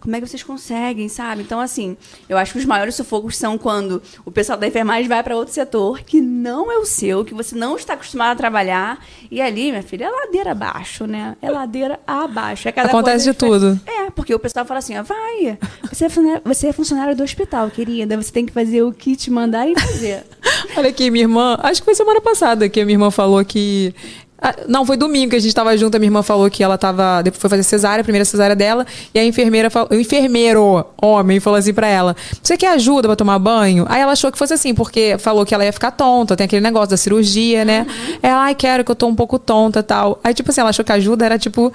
Como 0.00 0.14
é 0.14 0.20
que 0.20 0.26
vocês 0.26 0.42
conseguem, 0.42 1.08
sabe? 1.08 1.42
Então, 1.42 1.60
assim, 1.60 1.96
eu 2.28 2.36
acho 2.36 2.52
que 2.52 2.58
os 2.58 2.64
maiores 2.64 2.94
sufocos 2.94 3.36
são 3.36 3.58
quando 3.58 4.02
o 4.24 4.30
pessoal 4.30 4.58
da 4.58 4.66
enfermagem 4.66 5.08
vai 5.08 5.22
para 5.22 5.36
outro 5.36 5.52
setor 5.52 6.00
que 6.00 6.20
não 6.20 6.70
é 6.70 6.78
o 6.78 6.84
seu, 6.84 7.24
que 7.24 7.34
você 7.34 7.56
não 7.56 7.76
está 7.76 7.94
acostumado 7.94 8.32
a 8.32 8.36
trabalhar. 8.36 9.04
E 9.30 9.40
ali, 9.40 9.70
minha 9.70 9.82
filha, 9.82 10.06
é 10.06 10.10
ladeira 10.10 10.52
abaixo, 10.52 11.06
né? 11.06 11.36
É 11.40 11.50
ladeira 11.50 11.98
abaixo. 12.06 12.68
É 12.68 12.80
Acontece 12.80 13.24
de 13.24 13.34
tudo. 13.34 13.74
diferente. 13.74 14.06
É, 14.06 14.10
porque 14.10 14.34
o 14.34 14.38
pessoal 14.38 14.64
fala 14.64 14.78
assim, 14.78 14.96
ó, 14.98 15.02
vai, 15.02 15.58
você 15.88 16.06
é, 16.06 16.08
funcionária, 16.08 16.42
você 16.44 16.66
é 16.68 16.72
funcionária 16.72 17.14
do 17.14 17.22
hospital, 17.22 17.70
querida, 17.70 18.16
você 18.16 18.32
tem 18.32 18.46
que 18.46 18.52
fazer 18.52 18.82
o 18.82 18.92
que 18.92 19.16
te 19.16 19.30
mandarem 19.30 19.74
fazer. 19.74 20.24
Olha 20.76 20.88
aqui, 20.88 21.10
minha 21.10 21.24
irmã, 21.24 21.58
acho 21.62 21.80
que 21.80 21.84
foi 21.84 21.94
semana 21.94 22.20
passada 22.20 22.68
que 22.68 22.80
a 22.80 22.84
minha 22.84 22.94
irmã 22.94 23.10
falou 23.10 23.44
que. 23.44 23.94
Ah, 24.40 24.54
Não, 24.68 24.84
foi 24.84 24.96
domingo 24.96 25.30
que 25.30 25.36
a 25.36 25.38
gente 25.40 25.54
tava 25.54 25.76
junto, 25.76 25.96
a 25.96 25.98
minha 25.98 26.08
irmã 26.08 26.22
falou 26.22 26.50
que 26.50 26.62
ela 26.62 26.76
tava. 26.76 27.22
Depois 27.22 27.40
foi 27.40 27.48
fazer 27.50 27.62
cesárea, 27.62 28.00
a 28.00 28.04
primeira 28.04 28.24
cesárea 28.24 28.54
dela, 28.54 28.86
e 29.14 29.18
a 29.18 29.24
enfermeira 29.24 29.70
falou. 29.70 29.88
O 29.90 29.94
enfermeiro, 29.94 30.84
homem, 31.00 31.40
falou 31.40 31.58
assim 31.58 31.72
pra 31.72 31.86
ela: 31.86 32.14
Você 32.42 32.56
quer 32.56 32.72
ajuda 32.72 33.08
pra 33.08 33.16
tomar 33.16 33.38
banho? 33.38 33.86
Aí 33.88 34.00
ela 34.00 34.12
achou 34.12 34.30
que 34.30 34.38
fosse 34.38 34.52
assim, 34.52 34.74
porque 34.74 35.16
falou 35.18 35.46
que 35.46 35.54
ela 35.54 35.64
ia 35.64 35.72
ficar 35.72 35.90
tonta, 35.90 36.36
tem 36.36 36.44
aquele 36.44 36.62
negócio 36.62 36.90
da 36.90 36.96
cirurgia, 36.96 37.64
né? 37.64 37.86
Ela, 38.22 38.44
ai, 38.44 38.54
quero 38.54 38.84
que 38.84 38.90
eu 38.90 38.96
tô 38.96 39.06
um 39.06 39.14
pouco 39.14 39.38
tonta 39.38 39.82
tal. 39.82 40.20
Aí, 40.22 40.34
tipo 40.34 40.50
assim, 40.50 40.60
ela 40.60 40.70
achou 40.70 40.84
que 40.84 40.92
a 40.92 40.96
ajuda 40.96 41.24
era 41.24 41.38
tipo. 41.38 41.72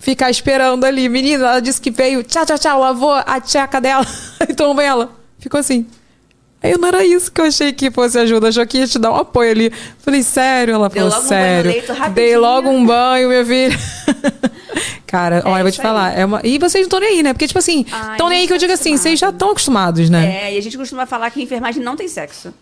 Ficar 0.00 0.30
esperando 0.30 0.84
ali. 0.84 1.08
Menina, 1.08 1.44
ela 1.44 1.60
disse 1.60 1.80
que 1.80 1.90
veio, 1.90 2.22
tchau, 2.22 2.46
tchau, 2.46 2.56
tchau, 2.56 2.80
lavou 2.80 3.12
a 3.12 3.40
tcheca 3.40 3.80
dela. 3.80 4.06
e 4.48 4.54
banho 4.54 4.80
ela. 4.80 5.10
Ficou 5.40 5.58
assim. 5.58 5.86
Aí 6.60 6.76
não 6.76 6.88
era 6.88 7.04
isso 7.04 7.30
que 7.30 7.40
eu 7.40 7.44
achei 7.44 7.72
que 7.72 7.90
fosse 7.90 8.18
ajuda, 8.18 8.48
achou 8.48 8.66
que 8.66 8.78
ia 8.78 8.86
te 8.86 8.98
dar 8.98 9.12
um 9.12 9.16
apoio 9.16 9.50
ali. 9.50 9.72
Falei, 9.98 10.22
sério? 10.22 10.74
Ela 10.74 10.90
falou, 10.90 11.08
um 11.08 11.22
sério. 11.22 11.70
rapidinho. 11.70 12.10
Dei 12.10 12.36
logo 12.36 12.68
um 12.68 12.84
banho, 12.84 13.28
minha 13.28 13.44
filha. 13.44 13.78
Cara, 15.06 15.42
olha, 15.44 15.60
eu 15.60 15.64
vou 15.64 15.72
te 15.72 15.80
falar. 15.80 16.18
É 16.18 16.24
uma... 16.24 16.40
E 16.44 16.58
vocês 16.58 16.82
não 16.82 16.88
estão 16.88 17.00
nem 17.00 17.10
aí, 17.10 17.22
né? 17.22 17.32
Porque, 17.32 17.46
tipo 17.46 17.58
assim, 17.58 17.86
estão 18.10 18.28
nem 18.28 18.40
aí 18.40 18.46
que 18.46 18.52
eu 18.52 18.58
digo 18.58 18.72
assim, 18.72 18.96
vocês 18.96 19.18
já 19.18 19.30
estão 19.30 19.50
acostumados, 19.50 20.10
né? 20.10 20.48
É, 20.48 20.54
e 20.54 20.58
a 20.58 20.60
gente 20.60 20.76
costuma 20.76 21.06
falar 21.06 21.30
que 21.30 21.40
enfermagem 21.40 21.82
não 21.82 21.96
tem 21.96 22.08
sexo. 22.08 22.52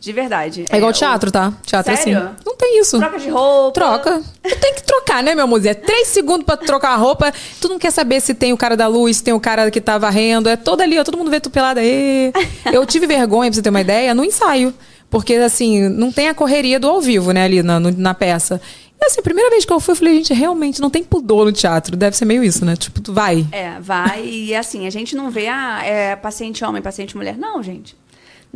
De 0.00 0.12
verdade. 0.12 0.64
É, 0.70 0.76
igual 0.76 0.90
o- 0.90 0.94
teatro, 0.94 1.30
tá? 1.30 1.52
Teatro 1.64 1.92
é 1.92 1.96
Sério? 1.96 2.18
assim. 2.18 2.34
Não 2.44 2.56
tem 2.56 2.80
isso. 2.80 2.98
Troca 2.98 3.18
de 3.18 3.28
roupa. 3.28 3.72
Troca. 3.80 4.22
Tu 4.42 4.56
tem 4.58 4.74
que 4.74 4.82
trocar, 4.82 5.22
né, 5.22 5.34
meu 5.34 5.44
amor? 5.44 5.64
É 5.66 5.74
três 5.74 6.08
segundos 6.08 6.44
pra 6.44 6.56
trocar 6.56 6.90
a 6.90 6.96
roupa. 6.96 7.32
Tu 7.60 7.68
não 7.68 7.78
quer 7.78 7.90
saber 7.90 8.20
se 8.20 8.34
tem 8.34 8.52
o 8.52 8.56
cara 8.56 8.76
da 8.76 8.86
luz, 8.86 9.18
se 9.18 9.24
tem 9.24 9.34
o 9.34 9.40
cara 9.40 9.70
que 9.70 9.80
tá 9.80 9.98
varrendo. 9.98 10.48
É 10.48 10.56
todo 10.56 10.80
ali, 10.80 10.98
ó. 10.98 11.04
Todo 11.04 11.18
mundo 11.18 11.30
vê 11.30 11.40
tu 11.40 11.50
pelada. 11.50 11.82
Ê. 11.82 12.32
Eu 12.72 12.84
tive 12.86 13.06
vergonha, 13.06 13.50
pra 13.50 13.54
você 13.56 13.62
ter 13.62 13.70
uma 13.70 13.80
ideia, 13.80 14.14
no 14.14 14.24
ensaio. 14.24 14.72
Porque, 15.08 15.34
assim, 15.34 15.88
não 15.88 16.10
tem 16.10 16.28
a 16.28 16.34
correria 16.34 16.80
do 16.80 16.88
ao 16.88 17.00
vivo, 17.00 17.30
né, 17.32 17.44
ali 17.44 17.62
na, 17.62 17.78
no- 17.78 17.92
na 17.96 18.12
peça. 18.12 18.60
E, 19.00 19.06
assim, 19.06 19.20
a 19.20 19.22
primeira 19.22 19.48
vez 19.50 19.64
que 19.64 19.72
eu 19.72 19.78
fui, 19.78 19.92
eu 19.92 19.96
falei, 19.96 20.14
gente, 20.16 20.34
realmente 20.34 20.80
não 20.80 20.90
tem 20.90 21.04
pudor 21.04 21.44
no 21.44 21.52
teatro. 21.52 21.96
Deve 21.96 22.16
ser 22.16 22.24
meio 22.24 22.42
isso, 22.42 22.64
né? 22.64 22.74
Tipo, 22.76 23.00
tu 23.00 23.12
vai. 23.12 23.46
É, 23.52 23.78
vai 23.78 24.24
e 24.24 24.54
assim, 24.54 24.86
a 24.86 24.90
gente 24.90 25.14
não 25.14 25.30
vê, 25.30 25.46
ah, 25.48 25.80
é 25.84 26.16
paciente 26.16 26.64
homem, 26.64 26.80
paciente 26.82 27.16
mulher. 27.16 27.36
Não, 27.38 27.62
gente. 27.62 27.94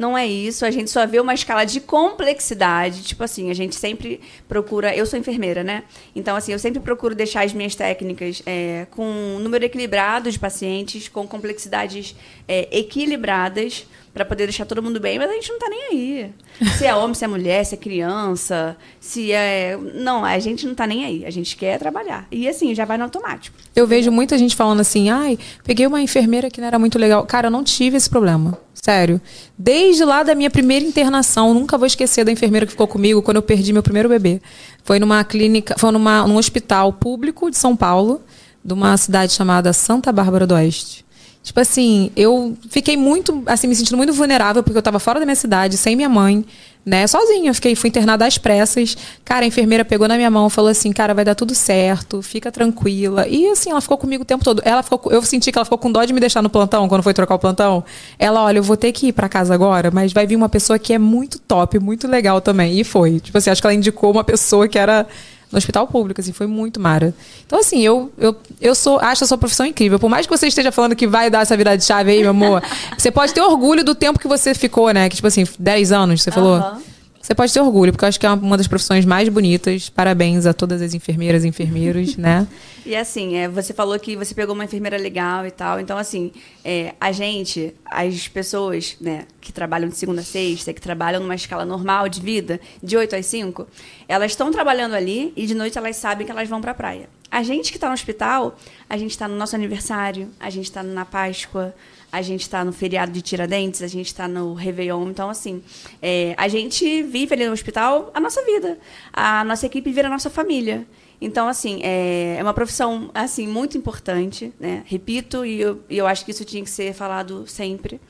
Não 0.00 0.16
é 0.16 0.26
isso, 0.26 0.64
a 0.64 0.70
gente 0.70 0.90
só 0.90 1.06
vê 1.06 1.20
uma 1.20 1.34
escala 1.34 1.66
de 1.66 1.78
complexidade. 1.78 3.02
Tipo 3.02 3.22
assim, 3.22 3.50
a 3.50 3.54
gente 3.54 3.74
sempre 3.76 4.18
procura. 4.48 4.96
Eu 4.96 5.04
sou 5.04 5.18
enfermeira, 5.18 5.62
né? 5.62 5.84
Então, 6.16 6.34
assim, 6.34 6.52
eu 6.52 6.58
sempre 6.58 6.80
procuro 6.80 7.14
deixar 7.14 7.44
as 7.44 7.52
minhas 7.52 7.74
técnicas 7.74 8.42
é, 8.46 8.86
com 8.92 9.04
um 9.04 9.38
número 9.38 9.62
equilibrado 9.62 10.32
de 10.32 10.38
pacientes, 10.38 11.06
com 11.06 11.28
complexidades 11.28 12.16
é, 12.48 12.66
equilibradas, 12.72 13.86
para 14.12 14.24
poder 14.24 14.46
deixar 14.46 14.64
todo 14.64 14.82
mundo 14.82 14.98
bem, 14.98 15.18
mas 15.18 15.30
a 15.30 15.34
gente 15.34 15.50
não 15.50 15.58
tá 15.58 15.68
nem 15.68 15.82
aí. 15.84 16.30
Se 16.76 16.84
é 16.84 16.94
homem, 16.94 17.14
se 17.14 17.24
é 17.24 17.28
mulher, 17.28 17.64
se 17.64 17.74
é 17.74 17.78
criança, 17.78 18.76
se 18.98 19.32
é. 19.32 19.78
Não, 19.94 20.24
a 20.24 20.38
gente 20.38 20.66
não 20.66 20.74
tá 20.74 20.86
nem 20.86 21.04
aí. 21.04 21.24
A 21.24 21.30
gente 21.30 21.56
quer 21.56 21.78
trabalhar. 21.78 22.26
E 22.30 22.48
assim, 22.48 22.74
já 22.74 22.84
vai 22.84 22.98
no 22.98 23.04
automático. 23.04 23.56
Eu 23.74 23.86
vejo 23.86 24.10
muita 24.10 24.36
gente 24.36 24.56
falando 24.56 24.80
assim, 24.80 25.10
ai, 25.10 25.38
peguei 25.64 25.86
uma 25.86 26.02
enfermeira 26.02 26.50
que 26.50 26.60
não 26.60 26.66
era 26.66 26.78
muito 26.78 26.98
legal. 26.98 27.24
Cara, 27.24 27.46
eu 27.46 27.50
não 27.50 27.62
tive 27.62 27.96
esse 27.96 28.10
problema. 28.10 28.58
Sério. 28.74 29.20
Desde 29.56 30.04
lá 30.04 30.22
da 30.22 30.34
minha 30.34 30.50
primeira 30.50 30.84
internação, 30.84 31.54
nunca 31.54 31.76
vou 31.78 31.86
esquecer 31.86 32.24
da 32.24 32.32
enfermeira 32.32 32.66
que 32.66 32.72
ficou 32.72 32.88
comigo 32.88 33.22
quando 33.22 33.36
eu 33.36 33.42
perdi 33.42 33.72
meu 33.72 33.82
primeiro 33.82 34.08
bebê. 34.08 34.40
Foi 34.84 34.98
numa 34.98 35.22
clínica, 35.22 35.76
foi 35.78 35.90
numa, 35.92 36.26
num 36.26 36.36
hospital 36.36 36.92
público 36.92 37.50
de 37.50 37.58
São 37.58 37.76
Paulo, 37.76 38.22
de 38.64 38.72
uma 38.72 38.96
cidade 38.96 39.32
chamada 39.32 39.72
Santa 39.72 40.10
Bárbara 40.10 40.46
do 40.46 40.54
Oeste. 40.54 41.04
Tipo 41.42 41.58
assim, 41.58 42.10
eu 42.14 42.56
fiquei 42.68 42.96
muito, 42.96 43.42
assim, 43.46 43.66
me 43.66 43.74
sentindo 43.74 43.96
muito 43.96 44.12
vulnerável, 44.12 44.62
porque 44.62 44.76
eu 44.76 44.82
tava 44.82 44.98
fora 44.98 45.18
da 45.18 45.24
minha 45.24 45.36
cidade, 45.36 45.76
sem 45.78 45.96
minha 45.96 46.08
mãe, 46.08 46.44
né, 46.84 47.06
sozinha. 47.06 47.50
Eu 47.50 47.54
fiquei, 47.54 47.74
fui 47.74 47.88
internada 47.88 48.26
às 48.26 48.36
pressas. 48.36 48.94
Cara, 49.24 49.44
a 49.44 49.48
enfermeira 49.48 49.82
pegou 49.82 50.06
na 50.06 50.16
minha 50.16 50.30
mão 50.30 50.50
falou 50.50 50.70
assim, 50.70 50.92
cara, 50.92 51.14
vai 51.14 51.24
dar 51.24 51.34
tudo 51.34 51.54
certo, 51.54 52.20
fica 52.20 52.52
tranquila. 52.52 53.26
E 53.26 53.46
assim, 53.48 53.70
ela 53.70 53.80
ficou 53.80 53.96
comigo 53.96 54.22
o 54.22 54.26
tempo 54.26 54.44
todo. 54.44 54.60
Ela 54.66 54.82
ficou, 54.82 55.00
eu 55.10 55.22
senti 55.22 55.50
que 55.50 55.56
ela 55.56 55.64
ficou 55.64 55.78
com 55.78 55.90
dó 55.90 56.04
de 56.04 56.12
me 56.12 56.20
deixar 56.20 56.42
no 56.42 56.50
plantão, 56.50 56.86
quando 56.88 57.02
foi 57.02 57.14
trocar 57.14 57.36
o 57.36 57.38
plantão. 57.38 57.82
Ela, 58.18 58.42
olha, 58.44 58.58
eu 58.58 58.62
vou 58.62 58.76
ter 58.76 58.92
que 58.92 59.08
ir 59.08 59.12
pra 59.12 59.28
casa 59.28 59.54
agora, 59.54 59.90
mas 59.90 60.12
vai 60.12 60.26
vir 60.26 60.36
uma 60.36 60.48
pessoa 60.48 60.78
que 60.78 60.92
é 60.92 60.98
muito 60.98 61.38
top, 61.38 61.78
muito 61.78 62.06
legal 62.06 62.42
também. 62.42 62.78
E 62.78 62.84
foi. 62.84 63.18
Tipo 63.18 63.38
assim, 63.38 63.48
acho 63.48 63.62
que 63.62 63.66
ela 63.66 63.74
indicou 63.74 64.10
uma 64.10 64.24
pessoa 64.24 64.68
que 64.68 64.78
era 64.78 65.06
no 65.50 65.58
hospital 65.58 65.86
público, 65.86 66.20
assim, 66.20 66.32
foi 66.32 66.46
muito 66.46 66.78
mara. 66.78 67.14
Então, 67.46 67.58
assim, 67.58 67.80
eu, 67.80 68.12
eu, 68.16 68.36
eu 68.60 68.74
sou, 68.74 68.98
acho 69.00 69.24
a 69.24 69.26
sua 69.26 69.38
profissão 69.38 69.66
incrível. 69.66 69.98
Por 69.98 70.08
mais 70.08 70.26
que 70.26 70.36
você 70.36 70.46
esteja 70.46 70.70
falando 70.70 70.94
que 70.94 71.06
vai 71.06 71.28
dar 71.28 71.42
essa 71.42 71.56
virada 71.56 71.76
de 71.76 71.84
chave 71.84 72.12
aí, 72.12 72.20
meu 72.20 72.30
amor, 72.30 72.62
você 72.96 73.10
pode 73.10 73.34
ter 73.34 73.40
orgulho 73.40 73.84
do 73.84 73.94
tempo 73.94 74.18
que 74.18 74.28
você 74.28 74.54
ficou, 74.54 74.90
né? 74.92 75.08
Que, 75.08 75.16
tipo 75.16 75.28
assim, 75.28 75.44
10 75.58 75.92
anos, 75.92 76.22
você 76.22 76.30
falou. 76.30 76.56
Aham. 76.56 76.82
Você 77.20 77.34
pode 77.34 77.52
ter 77.52 77.60
orgulho, 77.60 77.92
porque 77.92 78.04
eu 78.04 78.08
acho 78.08 78.18
que 78.18 78.24
é 78.24 78.30
uma 78.30 78.56
das 78.56 78.66
profissões 78.66 79.04
mais 79.04 79.28
bonitas. 79.28 79.90
Parabéns 79.90 80.46
a 80.46 80.54
todas 80.54 80.80
as 80.80 80.94
enfermeiras 80.94 81.44
e 81.44 81.48
enfermeiros, 81.48 82.16
né? 82.16 82.46
E 82.86 82.96
assim, 82.96 83.36
é, 83.36 83.46
você 83.46 83.74
falou 83.74 83.96
que 83.98 84.16
você 84.16 84.34
pegou 84.34 84.54
uma 84.54 84.64
enfermeira 84.64 84.96
legal 84.96 85.46
e 85.46 85.50
tal. 85.50 85.78
Então, 85.78 85.98
assim, 85.98 86.32
é, 86.64 86.94
a 86.98 87.12
gente, 87.12 87.74
as 87.84 88.26
pessoas 88.26 88.96
né, 88.98 89.26
que 89.38 89.52
trabalham 89.52 89.88
de 89.88 89.96
segunda 89.96 90.22
a 90.22 90.24
sexta, 90.24 90.72
que 90.72 90.80
trabalham 90.80 91.20
numa 91.20 91.34
escala 91.34 91.66
normal 91.66 92.08
de 92.08 92.22
vida, 92.22 92.58
de 92.82 92.96
8 92.96 93.16
às 93.16 93.26
5, 93.26 93.68
elas 94.08 94.32
estão 94.32 94.50
trabalhando 94.50 94.94
ali 94.94 95.30
e 95.36 95.46
de 95.46 95.54
noite 95.54 95.76
elas 95.76 95.96
sabem 95.96 96.24
que 96.24 96.32
elas 96.32 96.48
vão 96.48 96.60
para 96.60 96.70
a 96.70 96.74
praia. 96.74 97.08
A 97.30 97.42
gente 97.42 97.70
que 97.70 97.76
está 97.76 97.86
no 97.86 97.94
hospital, 97.94 98.58
a 98.88 98.96
gente 98.96 99.12
está 99.12 99.28
no 99.28 99.36
nosso 99.36 99.54
aniversário, 99.54 100.30
a 100.40 100.48
gente 100.48 100.64
está 100.64 100.82
na 100.82 101.04
Páscoa, 101.04 101.74
a 102.12 102.22
gente 102.22 102.42
está 102.42 102.64
no 102.64 102.72
feriado 102.72 103.12
de 103.12 103.22
Tiradentes, 103.22 103.82
a 103.82 103.86
gente 103.86 104.06
está 104.06 104.26
no 104.26 104.54
Réveillon. 104.54 105.08
Então, 105.10 105.30
assim, 105.30 105.62
é, 106.02 106.34
a 106.36 106.48
gente 106.48 107.02
vive 107.02 107.34
ali 107.34 107.46
no 107.46 107.52
hospital 107.52 108.10
a 108.12 108.20
nossa 108.20 108.44
vida. 108.44 108.78
A 109.12 109.44
nossa 109.44 109.66
equipe 109.66 109.90
vira 109.92 110.08
a 110.08 110.10
nossa 110.10 110.28
família. 110.28 110.86
Então, 111.20 111.46
assim, 111.46 111.80
é, 111.82 112.36
é 112.38 112.42
uma 112.42 112.54
profissão, 112.54 113.10
assim, 113.12 113.46
muito 113.46 113.76
importante, 113.76 114.52
né? 114.58 114.82
Repito, 114.86 115.44
e 115.44 115.60
eu, 115.60 115.80
eu 115.90 116.06
acho 116.06 116.24
que 116.24 116.30
isso 116.30 116.44
tinha 116.44 116.64
que 116.64 116.70
ser 116.70 116.94
falado 116.94 117.46
sempre, 117.46 118.00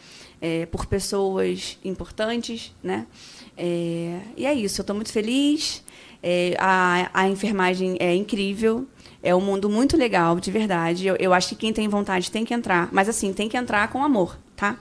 é, 0.41 0.65
por 0.67 0.87
pessoas 0.87 1.77
importantes, 1.85 2.73
né? 2.83 3.07
É, 3.57 4.21
e 4.37 4.47
é 4.47 4.55
isso, 4.55 4.81
eu 4.81 4.83
estou 4.83 4.95
muito 4.95 5.13
feliz. 5.13 5.83
É, 6.23 6.55
a, 6.59 7.11
a 7.13 7.29
enfermagem 7.29 7.97
é 7.99 8.15
incrível. 8.15 8.87
É 9.23 9.35
um 9.35 9.41
mundo 9.41 9.69
muito 9.69 9.97
legal, 9.97 10.41
de 10.41 10.51
verdade. 10.51 11.07
Eu, 11.07 11.17
eu 11.17 11.33
acho 11.33 11.51
que 11.51 11.55
quem 11.57 11.73
tem 11.73 11.89
vontade 11.89 12.31
tem 12.31 12.45
que 12.45 12.55
entrar. 12.55 12.89
Mas, 12.93 13.09
assim, 13.09 13.33
tem 13.33 13.49
que 13.49 13.57
entrar 13.57 13.89
com 13.89 14.03
amor, 14.03 14.39
tá? 14.57 14.79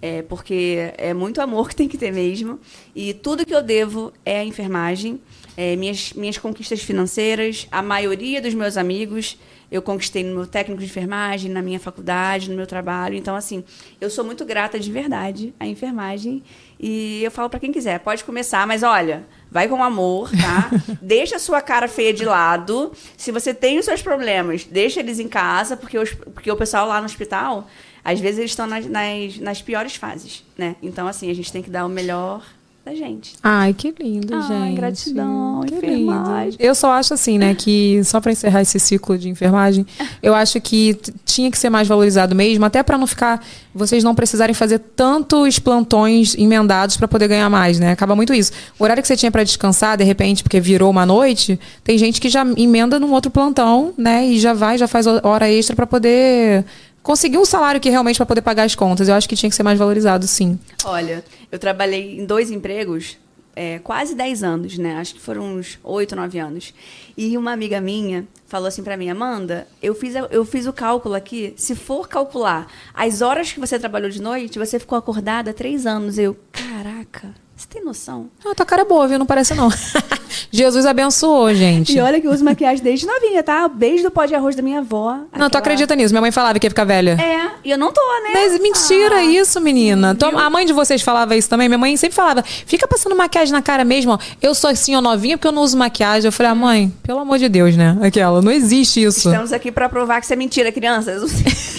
É, 0.00 0.22
porque 0.22 0.92
é 0.96 1.12
muito 1.12 1.40
amor 1.40 1.68
que 1.68 1.74
tem 1.74 1.88
que 1.88 1.98
ter 1.98 2.12
mesmo. 2.12 2.60
E 2.94 3.14
tudo 3.14 3.44
que 3.44 3.54
eu 3.54 3.62
devo 3.62 4.12
é 4.24 4.40
a 4.40 4.44
enfermagem. 4.44 5.20
É, 5.56 5.74
minhas, 5.74 6.12
minhas 6.12 6.38
conquistas 6.38 6.80
financeiras, 6.82 7.66
a 7.70 7.82
maioria 7.82 8.40
dos 8.40 8.54
meus 8.54 8.76
amigos 8.76 9.36
eu 9.70 9.82
conquistei 9.82 10.24
no 10.24 10.34
meu 10.34 10.46
técnico 10.46 10.80
de 10.80 10.86
enfermagem, 10.86 11.50
na 11.50 11.60
minha 11.60 11.78
faculdade, 11.78 12.48
no 12.48 12.56
meu 12.56 12.66
trabalho. 12.66 13.14
Então, 13.14 13.36
assim, 13.36 13.62
eu 14.00 14.08
sou 14.08 14.24
muito 14.24 14.44
grata 14.44 14.78
de 14.80 14.90
verdade 14.90 15.54
à 15.60 15.66
enfermagem. 15.66 16.42
E 16.80 17.22
eu 17.22 17.30
falo 17.30 17.50
para 17.50 17.60
quem 17.60 17.70
quiser, 17.70 18.00
pode 18.00 18.24
começar, 18.24 18.66
mas 18.66 18.82
olha, 18.82 19.26
vai 19.50 19.68
com 19.68 19.82
amor, 19.82 20.30
tá? 20.30 20.70
deixa 21.00 21.36
a 21.36 21.38
sua 21.38 21.60
cara 21.60 21.88
feia 21.88 22.12
de 22.12 22.24
lado. 22.24 22.92
Se 23.16 23.30
você 23.30 23.52
tem 23.54 23.78
os 23.78 23.84
seus 23.84 24.02
problemas, 24.02 24.64
deixa 24.64 25.00
eles 25.00 25.18
em 25.18 25.28
casa, 25.28 25.76
porque, 25.76 25.98
os, 25.98 26.12
porque 26.12 26.50
o 26.50 26.56
pessoal 26.56 26.86
lá 26.86 27.00
no 27.00 27.06
hospital, 27.06 27.68
às 28.04 28.20
vezes 28.20 28.38
eles 28.38 28.50
estão 28.50 28.66
nas, 28.66 28.86
nas, 28.86 29.38
nas 29.38 29.62
piores 29.62 29.96
fases, 29.96 30.44
né? 30.56 30.76
Então, 30.82 31.06
assim, 31.06 31.30
a 31.30 31.34
gente 31.34 31.52
tem 31.52 31.62
que 31.62 31.70
dar 31.70 31.84
o 31.86 31.88
melhor 31.88 32.42
da 32.88 32.94
gente. 32.94 33.34
Ai, 33.42 33.74
que 33.74 33.94
lindo, 34.00 34.34
Ai, 34.34 34.48
gente. 34.48 34.76
gratidão, 34.76 35.60
que 35.66 35.74
enfermagem. 35.74 36.50
lindo. 36.52 36.56
Eu 36.62 36.74
só 36.74 36.92
acho 36.92 37.12
assim, 37.12 37.38
né, 37.38 37.54
que 37.54 38.02
só 38.02 38.20
para 38.20 38.32
encerrar 38.32 38.62
esse 38.62 38.80
ciclo 38.80 39.18
de 39.18 39.28
enfermagem, 39.28 39.86
eu 40.22 40.34
acho 40.34 40.58
que 40.60 40.96
tinha 41.24 41.50
que 41.50 41.58
ser 41.58 41.68
mais 41.68 41.86
valorizado 41.86 42.34
mesmo, 42.34 42.64
até 42.64 42.82
para 42.82 42.96
não 42.96 43.06
ficar 43.06 43.44
vocês 43.74 44.02
não 44.02 44.14
precisarem 44.14 44.54
fazer 44.54 44.78
tantos 44.80 45.58
plantões 45.58 46.34
emendados 46.36 46.96
para 46.96 47.06
poder 47.06 47.28
ganhar 47.28 47.48
mais, 47.48 47.78
né? 47.78 47.92
Acaba 47.92 48.16
muito 48.16 48.34
isso. 48.34 48.50
O 48.76 48.82
horário 48.82 49.00
que 49.00 49.06
você 49.06 49.16
tinha 49.16 49.30
para 49.30 49.44
descansar, 49.44 49.96
de 49.96 50.02
repente, 50.02 50.42
porque 50.42 50.58
virou 50.58 50.90
uma 50.90 51.06
noite, 51.06 51.60
tem 51.84 51.96
gente 51.96 52.20
que 52.20 52.28
já 52.28 52.44
emenda 52.56 52.98
num 52.98 53.12
outro 53.12 53.30
plantão, 53.30 53.92
né, 53.96 54.26
e 54.26 54.38
já 54.38 54.52
vai, 54.52 54.78
já 54.78 54.88
faz 54.88 55.06
hora 55.06 55.48
extra 55.48 55.76
para 55.76 55.86
poder 55.86 56.64
conseguir 57.08 57.38
um 57.38 57.44
salário 57.46 57.80
que 57.80 57.88
realmente 57.88 58.18
para 58.18 58.26
poder 58.26 58.42
pagar 58.42 58.64
as 58.64 58.74
contas. 58.74 59.08
Eu 59.08 59.14
acho 59.14 59.26
que 59.26 59.34
tinha 59.34 59.48
que 59.48 59.56
ser 59.56 59.62
mais 59.62 59.78
valorizado, 59.78 60.26
sim. 60.26 60.60
Olha, 60.84 61.24
eu 61.50 61.58
trabalhei 61.58 62.20
em 62.20 62.26
dois 62.26 62.50
empregos 62.50 63.16
é, 63.56 63.78
quase 63.78 64.14
10 64.14 64.42
anos, 64.42 64.76
né? 64.76 64.96
Acho 64.96 65.14
que 65.14 65.20
foram 65.22 65.56
uns 65.56 65.78
8, 65.82 66.14
9 66.14 66.38
anos. 66.38 66.74
E 67.16 67.34
uma 67.38 67.50
amiga 67.50 67.80
minha 67.80 68.28
falou 68.46 68.68
assim 68.68 68.82
pra 68.82 68.94
mim, 68.94 69.08
Amanda, 69.08 69.66
eu 69.82 69.94
fiz, 69.94 70.14
eu 70.30 70.44
fiz 70.44 70.66
o 70.66 70.72
cálculo 70.72 71.14
aqui. 71.14 71.54
Se 71.56 71.74
for 71.74 72.06
calcular 72.06 72.70
as 72.92 73.22
horas 73.22 73.50
que 73.50 73.58
você 73.58 73.78
trabalhou 73.78 74.10
de 74.10 74.20
noite, 74.20 74.58
você 74.58 74.78
ficou 74.78 74.98
acordada 74.98 75.54
três 75.54 75.86
anos. 75.86 76.18
Eu, 76.18 76.36
caraca, 76.52 77.34
você 77.58 77.66
tem 77.68 77.84
noção? 77.84 78.28
Ah, 78.46 78.54
tua 78.54 78.64
cara 78.64 78.82
é 78.82 78.84
boa, 78.84 79.08
viu? 79.08 79.18
Não 79.18 79.26
parece 79.26 79.52
não. 79.52 79.68
Jesus 80.52 80.86
abençoou, 80.86 81.52
gente. 81.52 81.96
E 81.96 82.00
olha 82.00 82.20
que 82.20 82.26
eu 82.28 82.30
uso 82.30 82.44
maquiagem 82.44 82.84
desde 82.84 83.04
novinha, 83.04 83.42
tá? 83.42 83.66
Desde 83.66 84.06
o 84.06 84.10
pó 84.12 84.24
de 84.26 84.34
arroz 84.34 84.54
da 84.54 84.62
minha 84.62 84.78
avó. 84.78 85.18
Não, 85.36 85.50
tu 85.50 85.58
acredita 85.58 85.96
nisso? 85.96 86.14
Minha 86.14 86.20
mãe 86.20 86.30
falava 86.30 86.56
que 86.58 86.66
ia 86.66 86.70
ficar 86.70 86.84
velha. 86.84 87.16
É, 87.20 87.50
e 87.64 87.70
eu 87.72 87.76
não 87.76 87.92
tô, 87.92 88.00
né? 88.22 88.30
Mas 88.32 88.60
mentira 88.60 89.16
Ah. 89.16 89.24
isso, 89.24 89.60
menina. 89.60 90.16
A 90.36 90.48
mãe 90.50 90.64
de 90.64 90.72
vocês 90.72 91.02
falava 91.02 91.34
isso 91.36 91.48
também. 91.48 91.68
Minha 91.68 91.78
mãe 91.78 91.96
sempre 91.96 92.14
falava: 92.14 92.44
fica 92.44 92.86
passando 92.86 93.16
maquiagem 93.16 93.52
na 93.52 93.60
cara 93.60 93.84
mesmo. 93.84 94.12
Ó. 94.12 94.18
Eu 94.40 94.54
sou 94.54 94.70
assim, 94.70 94.94
ó, 94.94 95.00
novinha, 95.00 95.36
porque 95.36 95.48
eu 95.48 95.52
não 95.52 95.62
uso 95.62 95.76
maquiagem. 95.76 96.28
Eu 96.28 96.32
falei: 96.32 96.52
ah, 96.52 96.54
mãe, 96.54 96.94
pelo 97.02 97.18
amor 97.18 97.38
de 97.38 97.48
Deus, 97.48 97.76
né? 97.76 97.98
Aquela, 98.00 98.40
não 98.40 98.52
existe 98.52 99.02
isso. 99.02 99.28
Estamos 99.30 99.52
aqui 99.52 99.72
pra 99.72 99.88
provar 99.88 100.20
que 100.20 100.26
isso 100.26 100.32
é 100.32 100.36
mentira, 100.36 100.70
crianças. 100.70 101.32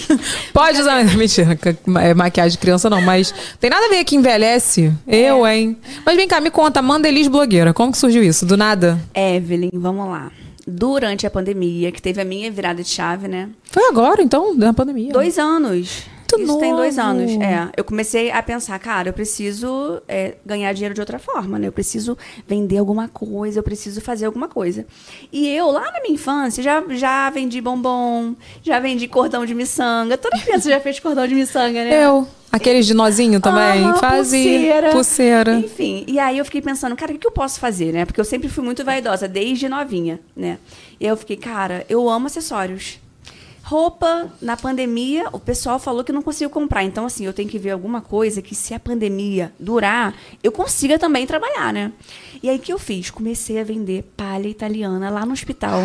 Pode 0.52 0.80
usar. 0.80 1.02
Mentira, 1.16 1.58
é 2.02 2.14
maquiagem 2.14 2.52
de 2.52 2.58
criança 2.58 2.90
não, 2.90 3.00
mas 3.00 3.32
tem 3.58 3.70
nada 3.70 3.86
a 3.86 3.88
ver 3.88 4.04
que 4.04 4.16
envelhece. 4.16 4.92
Eu, 5.06 5.46
hein? 5.46 5.69
Mas 6.04 6.16
vem 6.16 6.28
cá, 6.28 6.40
me 6.40 6.50
conta, 6.50 6.80
Amanda 6.80 7.08
Elis 7.08 7.28
blogueira. 7.28 7.72
Como 7.72 7.92
que 7.92 7.98
surgiu 7.98 8.22
isso? 8.22 8.46
Do 8.46 8.56
nada? 8.56 8.98
Evelyn, 9.14 9.70
vamos 9.72 10.08
lá. 10.08 10.30
Durante 10.66 11.26
a 11.26 11.30
pandemia, 11.30 11.90
que 11.90 12.00
teve 12.00 12.20
a 12.20 12.24
minha 12.24 12.50
virada 12.50 12.82
de 12.82 12.88
chave, 12.88 13.26
né? 13.26 13.48
Foi 13.64 13.88
agora, 13.88 14.22
então, 14.22 14.56
da 14.56 14.72
pandemia. 14.72 15.12
Dois 15.12 15.38
anos. 15.38 16.04
Muito 16.36 16.50
Isso 16.50 16.60
tem 16.60 16.74
dois 16.74 16.96
novo. 16.96 17.08
anos. 17.08 17.30
É. 17.32 17.68
Eu 17.76 17.84
comecei 17.84 18.30
a 18.30 18.42
pensar, 18.42 18.78
cara, 18.78 19.08
eu 19.08 19.12
preciso 19.12 20.02
é, 20.08 20.34
ganhar 20.44 20.72
dinheiro 20.72 20.94
de 20.94 21.00
outra 21.00 21.18
forma, 21.18 21.58
né? 21.58 21.68
Eu 21.68 21.72
preciso 21.72 22.16
vender 22.46 22.78
alguma 22.78 23.08
coisa, 23.08 23.58
eu 23.58 23.62
preciso 23.62 24.00
fazer 24.00 24.26
alguma 24.26 24.48
coisa. 24.48 24.86
E 25.32 25.48
eu, 25.48 25.70
lá 25.70 25.90
na 25.92 26.00
minha 26.00 26.14
infância, 26.14 26.62
já, 26.62 26.82
já 26.90 27.30
vendi 27.30 27.60
bombom, 27.60 28.34
já 28.62 28.78
vendi 28.78 29.06
cordão 29.08 29.44
de 29.44 29.54
miçanga. 29.54 30.16
Toda 30.16 30.38
criança 30.38 30.68
já 30.68 30.80
fez 30.80 30.98
cordão 31.00 31.26
de 31.26 31.34
miçanga, 31.34 31.84
né? 31.84 32.04
Eu. 32.04 32.26
Aqueles 32.52 32.84
de 32.84 32.94
nozinho 32.94 33.40
também? 33.40 33.84
Aham, 33.84 33.94
Fazia. 33.94 34.50
Pulseira. 34.50 34.90
Pulseira. 34.90 35.54
Enfim, 35.54 36.04
e 36.08 36.18
aí 36.18 36.36
eu 36.36 36.44
fiquei 36.44 36.60
pensando, 36.60 36.96
cara, 36.96 37.12
o 37.12 37.18
que 37.18 37.26
eu 37.26 37.30
posso 37.30 37.60
fazer, 37.60 37.92
né? 37.92 38.04
Porque 38.04 38.20
eu 38.20 38.24
sempre 38.24 38.48
fui 38.48 38.64
muito 38.64 38.84
vaidosa, 38.84 39.28
desde 39.28 39.68
novinha, 39.68 40.18
né? 40.34 40.58
E 40.98 41.04
aí 41.04 41.12
eu 41.12 41.16
fiquei, 41.16 41.36
cara, 41.36 41.86
eu 41.88 42.08
amo 42.10 42.26
acessórios. 42.26 42.98
Roupa, 43.70 44.28
na 44.42 44.56
pandemia, 44.56 45.28
o 45.30 45.38
pessoal 45.38 45.78
falou 45.78 46.02
que 46.02 46.10
não 46.10 46.22
conseguiu 46.22 46.50
comprar. 46.50 46.82
Então, 46.82 47.06
assim, 47.06 47.24
eu 47.24 47.32
tenho 47.32 47.48
que 47.48 47.56
ver 47.56 47.70
alguma 47.70 48.00
coisa 48.00 48.42
que, 48.42 48.52
se 48.52 48.74
a 48.74 48.80
pandemia 48.80 49.52
durar, 49.60 50.12
eu 50.42 50.50
consiga 50.50 50.98
também 50.98 51.24
trabalhar, 51.24 51.72
né? 51.72 51.92
E 52.42 52.50
aí, 52.50 52.56
o 52.56 52.58
que 52.58 52.72
eu 52.72 52.80
fiz? 52.80 53.12
Comecei 53.12 53.60
a 53.60 53.64
vender 53.64 54.02
palha 54.16 54.48
italiana 54.48 55.08
lá 55.08 55.24
no 55.24 55.32
hospital. 55.32 55.82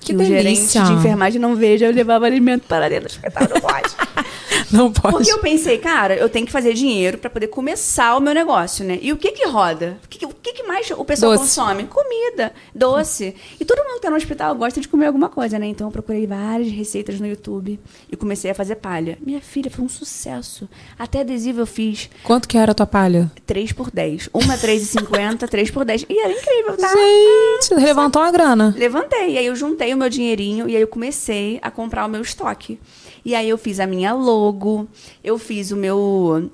Que 0.00 0.14
o 0.14 0.24
gerente 0.24 0.66
de 0.80 0.92
enfermagem 0.92 1.40
não 1.40 1.54
veja, 1.54 1.86
eu 1.86 1.92
levava 1.92 2.24
alimento 2.26 2.66
para 2.66 2.88
dentro 2.88 3.08
do 3.08 3.10
hospital, 3.10 3.48
não 3.48 3.60
pode. 3.60 3.88
Não 4.70 4.92
pode. 4.92 5.14
Porque 5.16 5.32
eu 5.32 5.38
pensei, 5.38 5.78
cara, 5.78 6.14
eu 6.14 6.28
tenho 6.28 6.44
que 6.44 6.52
fazer 6.52 6.74
dinheiro 6.74 7.16
pra 7.16 7.30
poder 7.30 7.46
começar 7.48 8.14
o 8.16 8.20
meu 8.20 8.34
negócio, 8.34 8.84
né? 8.84 8.98
E 9.00 9.10
o 9.12 9.16
que 9.16 9.32
que 9.32 9.46
roda? 9.46 9.96
O 10.04 10.08
que, 10.08 10.18
que- 10.18 10.26
o 10.26 10.28
que, 10.28 10.52
que 10.52 10.62
mais 10.62 10.90
o 10.90 11.04
pessoal 11.06 11.32
Doce. 11.32 11.44
consome? 11.44 11.84
Comida, 11.84 12.52
doce. 12.74 13.34
E 13.58 13.64
todo 13.64 13.78
mundo 13.82 13.94
que 13.94 14.02
tá 14.02 14.10
no 14.10 14.16
hospital 14.16 14.54
gosta 14.54 14.78
de 14.78 14.86
comer 14.86 15.06
alguma 15.06 15.30
coisa, 15.30 15.58
né? 15.58 15.66
Então 15.68 15.86
eu 15.86 15.90
procurei 15.90 16.26
várias 16.26 16.70
receitas 16.70 17.18
no 17.18 17.26
YouTube 17.26 17.80
e 18.12 18.16
comecei 18.16 18.50
a 18.50 18.54
fazer 18.54 18.76
palha. 18.76 19.16
Minha 19.24 19.40
filha 19.40 19.70
foi 19.70 19.82
um 19.82 19.88
sucesso. 19.88 20.68
Até 20.98 21.20
adesivo 21.20 21.60
eu 21.60 21.66
fiz 21.66 22.10
Quanto 22.22 22.46
que 22.46 22.58
era 22.58 22.72
a 22.72 22.74
tua 22.74 22.86
palha? 22.86 23.30
3 23.46 23.72
por 23.72 23.90
10. 23.90 24.28
Uma 24.34 24.58
3,50, 24.58 25.48
3 25.48 25.70
por 25.70 25.84
10. 25.86 26.04
E 26.10 26.18
era 26.18 26.32
incrível, 26.32 26.76
tá? 26.76 26.88
Gente, 26.92 27.74
levantou 27.74 28.20
uma 28.20 28.30
grana. 28.30 28.74
Levantei, 28.76 29.30
e 29.34 29.38
aí 29.38 29.46
eu 29.46 29.56
juntei 29.56 29.87
o 29.94 29.96
meu 29.96 30.08
dinheirinho 30.08 30.68
e 30.68 30.74
aí 30.76 30.82
eu 30.82 30.88
comecei 30.88 31.58
a 31.62 31.70
comprar 31.70 32.06
o 32.06 32.08
meu 32.08 32.20
estoque. 32.22 32.78
E 33.24 33.34
aí 33.34 33.48
eu 33.48 33.58
fiz 33.58 33.80
a 33.80 33.86
minha 33.86 34.12
logo, 34.14 34.88
eu 35.22 35.38
fiz 35.38 35.70
o 35.70 35.76
meu 35.76 36.50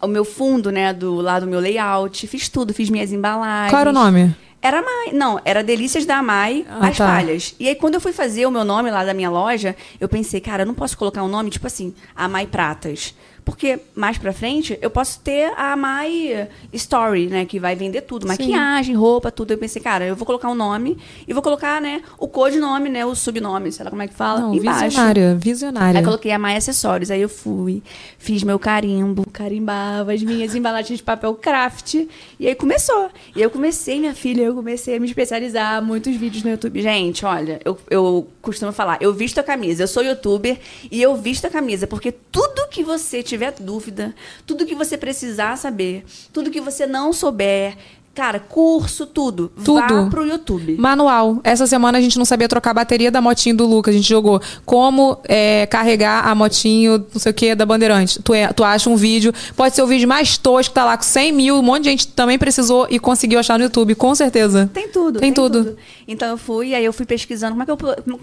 o 0.00 0.06
meu 0.06 0.24
fundo, 0.24 0.70
né, 0.70 0.92
do 0.92 1.14
lá 1.16 1.40
do 1.40 1.46
meu 1.46 1.58
layout, 1.58 2.26
fiz 2.26 2.48
tudo, 2.48 2.74
fiz 2.74 2.90
minhas 2.90 3.12
embalagens. 3.12 3.70
Qual 3.70 3.80
era 3.80 3.90
o 3.90 3.92
nome? 3.92 4.34
Era 4.60 4.82
Mai, 4.82 5.12
não, 5.12 5.40
era 5.44 5.62
Delícias 5.62 6.04
da 6.04 6.22
Mai, 6.22 6.66
Ah, 6.68 6.88
as 6.88 6.96
tá. 6.96 7.06
palhas. 7.06 7.54
E 7.58 7.68
aí 7.68 7.74
quando 7.74 7.94
eu 7.94 8.00
fui 8.00 8.12
fazer 8.12 8.46
o 8.46 8.50
meu 8.50 8.64
nome 8.64 8.90
lá 8.90 9.04
da 9.04 9.14
minha 9.14 9.30
loja, 9.30 9.76
eu 10.00 10.08
pensei, 10.08 10.40
cara, 10.40 10.62
eu 10.62 10.66
não 10.66 10.74
posso 10.74 10.96
colocar 10.98 11.22
um 11.22 11.28
nome 11.28 11.50
tipo 11.50 11.66
assim, 11.66 11.94
a 12.14 12.28
Mai 12.28 12.46
Pratas. 12.46 13.14
Porque 13.46 13.78
mais 13.94 14.18
pra 14.18 14.32
frente 14.32 14.76
eu 14.82 14.90
posso 14.90 15.20
ter 15.20 15.52
a 15.56 15.76
My 15.76 16.48
Story, 16.72 17.28
né? 17.28 17.44
Que 17.44 17.60
vai 17.60 17.76
vender 17.76 18.00
tudo. 18.00 18.26
Maquiagem, 18.26 18.96
roupa, 18.96 19.30
tudo. 19.30 19.52
Eu 19.52 19.58
pensei, 19.58 19.80
cara, 19.80 20.04
eu 20.04 20.16
vou 20.16 20.26
colocar 20.26 20.48
um 20.48 20.54
nome 20.54 20.98
e 21.28 21.32
vou 21.32 21.40
colocar, 21.40 21.80
né, 21.80 22.02
o 22.18 22.26
codinome, 22.26 22.88
né? 22.88 23.06
O 23.06 23.14
subnome, 23.14 23.70
sei 23.70 23.84
lá 23.84 23.90
como 23.90 24.02
é 24.02 24.08
que 24.08 24.14
fala. 24.14 24.40
Não, 24.40 24.52
embaixo. 24.52 24.86
visionária, 24.86 25.34
visionária. 25.36 26.00
Aí 26.00 26.04
coloquei 26.04 26.32
a 26.32 26.38
My 26.40 26.56
Acessórios. 26.56 27.08
Aí 27.08 27.22
eu 27.22 27.28
fui, 27.28 27.84
fiz 28.18 28.42
meu 28.42 28.58
carimbo, 28.58 29.24
carimbava 29.32 30.12
as 30.12 30.24
minhas 30.24 30.52
embalagens 30.56 30.98
de 30.98 31.04
papel 31.04 31.32
craft. 31.34 31.94
E 32.40 32.48
aí 32.48 32.54
começou. 32.56 33.10
E 33.36 33.40
eu 33.40 33.48
comecei, 33.48 34.00
minha 34.00 34.14
filha, 34.14 34.42
eu 34.42 34.56
comecei 34.56 34.96
a 34.96 34.98
me 34.98 35.06
especializar. 35.06 35.80
Muitos 35.80 36.16
vídeos 36.16 36.42
no 36.42 36.50
YouTube. 36.50 36.82
Gente, 36.82 37.24
olha, 37.24 37.60
eu, 37.64 37.78
eu 37.88 38.26
costumo 38.42 38.72
falar, 38.72 38.98
eu 39.00 39.14
visto 39.14 39.38
a 39.38 39.42
camisa. 39.44 39.84
Eu 39.84 39.88
sou 39.88 40.02
youtuber 40.02 40.58
e 40.90 41.00
eu 41.00 41.14
visto 41.14 41.44
a 41.44 41.48
camisa. 41.48 41.86
Porque 41.86 42.10
tudo 42.10 42.66
que 42.68 42.82
você 42.82 43.22
tiver 43.22 43.35
dúvida, 43.60 44.14
tudo 44.46 44.66
que 44.66 44.74
você 44.74 44.96
precisar 44.96 45.56
saber, 45.56 46.04
tudo 46.32 46.50
que 46.50 46.60
você 46.60 46.86
não 46.86 47.12
souber, 47.12 47.76
Cara, 48.16 48.40
curso, 48.40 49.04
tudo. 49.04 49.52
Tudo. 49.62 49.74
Vá 50.04 50.06
pro 50.08 50.24
YouTube. 50.26 50.74
Manual. 50.78 51.38
Essa 51.44 51.66
semana 51.66 51.98
a 51.98 52.00
gente 52.00 52.16
não 52.16 52.24
sabia 52.24 52.48
trocar 52.48 52.70
a 52.70 52.74
bateria 52.74 53.10
da 53.10 53.20
motinho 53.20 53.54
do 53.54 53.66
Lucas. 53.66 53.94
A 53.94 53.98
gente 53.98 54.08
jogou 54.08 54.40
como 54.64 55.18
é, 55.28 55.66
carregar 55.66 56.26
a 56.26 56.34
motinho, 56.34 57.04
não 57.12 57.20
sei 57.20 57.30
o 57.30 57.34
que, 57.34 57.54
da 57.54 57.66
Bandeirante. 57.66 58.22
Tu, 58.22 58.32
é- 58.32 58.50
tu 58.54 58.64
acha 58.64 58.88
um 58.88 58.96
vídeo, 58.96 59.34
pode 59.54 59.74
ser 59.74 59.82
o 59.82 59.86
vídeo 59.86 60.08
mais 60.08 60.38
tosco, 60.38 60.72
tá 60.72 60.82
lá 60.86 60.96
com 60.96 61.02
100 61.02 61.30
mil, 61.30 61.56
um 61.58 61.62
monte 61.62 61.82
de 61.82 61.90
gente 61.90 62.08
também 62.08 62.38
precisou 62.38 62.86
e 62.88 62.98
conseguiu 62.98 63.38
achar 63.38 63.58
no 63.58 63.64
YouTube, 63.64 63.94
com 63.94 64.14
certeza. 64.14 64.70
Tem 64.72 64.88
tudo. 64.88 65.20
Tem 65.20 65.30
tudo. 65.30 65.76
Então 66.08 66.28
eu 66.30 66.38
fui, 66.38 66.74
aí 66.74 66.86
eu 66.86 66.94
fui 66.94 67.04
pesquisando 67.04 67.52
como 67.52 67.64
é 67.64 67.66
que 67.66 67.72
eu, 67.72 67.78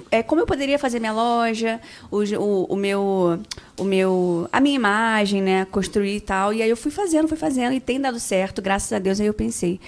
é, 0.09 0.23
como 0.23 0.41
eu 0.41 0.47
poderia 0.47 0.79
fazer 0.79 0.99
minha 0.99 1.13
loja, 1.13 1.79
o, 2.09 2.23
o, 2.23 2.63
o 2.69 2.75
meu, 2.75 3.39
o 3.77 3.83
meu, 3.83 4.47
a 4.51 4.59
minha 4.59 4.75
imagem, 4.75 5.39
né, 5.41 5.67
construir 5.69 6.15
e 6.15 6.19
tal. 6.21 6.51
E 6.51 6.63
aí 6.63 6.69
eu 6.69 6.77
fui 6.77 6.89
fazendo, 6.89 7.27
fui 7.27 7.37
fazendo 7.37 7.73
e 7.73 7.79
tem 7.79 8.01
dado 8.01 8.19
certo, 8.19 8.59
graças 8.59 8.91
a 8.91 8.97
Deus. 8.97 9.19
Aí 9.19 9.27
eu 9.27 9.33
pensei, 9.35 9.79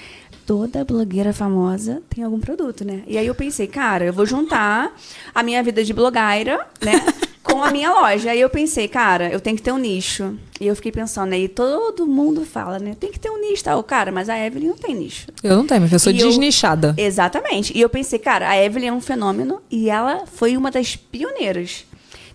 toda 0.46 0.86
blogueira 0.86 1.34
famosa 1.34 2.02
tem 2.10 2.24
algum 2.24 2.39
produto, 2.39 2.86
né? 2.86 3.02
E 3.08 3.18
aí 3.18 3.26
eu 3.28 3.36
pensei, 3.36 3.68
cara, 3.68 4.06
eu 4.06 4.14
vou 4.14 4.26
juntar 4.26 4.96
a 5.34 5.41
minha 5.43 5.62
vida 5.64 5.84
de 5.84 5.93
blogueira, 5.93 6.66
né? 6.84 6.93
Com 7.41 7.64
a 7.64 7.70
minha 7.72 7.91
loja. 7.93 8.32
Aí 8.32 8.41
eu 8.41 8.50
pensei, 8.50 8.88
cara, 8.88 9.30
eu 9.30 9.39
tenho 9.39 9.56
que 9.56 9.62
ter 9.62 9.72
um 9.72 9.78
nicho. 9.78 10.36
E 10.60 10.66
eu 10.66 10.76
fiquei 10.76 10.91
pensando, 10.91 11.32
aí 11.34 11.48
todo 11.48 12.08
mundo 12.08 12.43
fala, 12.43 12.80
né? 12.80 12.96
Tem 13.00 13.12
que 13.12 13.20
ter 13.20 13.30
um 13.30 13.39
nicho, 13.39 13.64
tal. 13.64 13.84
Cara, 13.84 14.12
mas 14.12 14.30
a 14.30 14.38
Evelyn 14.38 14.70
não 14.70 14.76
tem 14.78 14.96
nicho. 14.96 15.28
Eu 15.43 15.56
não 15.58 15.66
tenho, 15.68 15.84
filha, 15.84 15.96
eu 15.96 16.00
sou 16.00 16.12
E 16.12 16.20
eu- 16.20 16.28
desnichada. 16.28 16.96
Exatamente. 16.98 17.72
E 17.78 17.80
eu 17.80 17.88
pensei, 17.88 18.18
cara, 18.18 18.50
a 18.50 18.58
Evelyn 18.58 18.88
é 18.88 18.91
um 18.91 19.00
fenômeno 19.00 19.62
e 19.70 19.89
ela 19.91 20.26
foi 20.26 20.58
uma 20.58 20.72
das 20.72 20.96
pioneiras. 20.96 21.86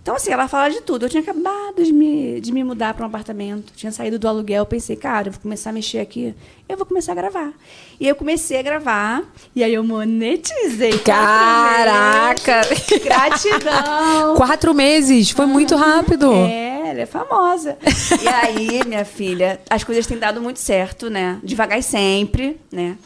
Então, 0.01 0.15
assim, 0.15 0.31
ela 0.31 0.47
fala 0.47 0.69
de 0.69 0.81
tudo. 0.81 1.05
Eu 1.05 1.09
tinha 1.09 1.21
acabado 1.21 1.83
de 1.83 1.93
me, 1.93 2.41
de 2.41 2.51
me 2.51 2.63
mudar 2.63 2.93
para 2.95 3.03
um 3.05 3.07
apartamento, 3.07 3.71
tinha 3.75 3.91
saído 3.91 4.17
do 4.17 4.27
aluguel. 4.27 4.65
Pensei, 4.65 4.95
cara, 4.95 5.27
eu 5.27 5.31
vou 5.31 5.41
começar 5.41 5.69
a 5.69 5.73
mexer 5.73 5.99
aqui, 5.99 6.33
eu 6.67 6.75
vou 6.75 6.87
começar 6.87 7.11
a 7.11 7.15
gravar. 7.15 7.53
E 7.99 8.07
eu 8.07 8.15
comecei 8.15 8.57
a 8.57 8.63
gravar, 8.63 9.23
e 9.55 9.63
aí 9.63 9.73
eu 9.75 9.83
monetizei. 9.83 10.97
Caraca! 10.99 12.61
Gratidão! 13.03 14.35
Quatro 14.37 14.73
meses, 14.73 15.29
foi 15.29 15.45
muito 15.45 15.75
rápido. 15.75 16.33
É, 16.33 16.89
ela 16.89 17.01
é 17.01 17.05
famosa. 17.05 17.77
E 18.23 18.27
aí, 18.27 18.83
minha 18.87 19.05
filha, 19.05 19.61
as 19.69 19.83
coisas 19.83 20.07
têm 20.07 20.17
dado 20.17 20.41
muito 20.41 20.59
certo, 20.59 21.11
né? 21.11 21.39
Devagar 21.43 21.77
e 21.77 21.83
sempre, 21.83 22.59
né? 22.71 22.97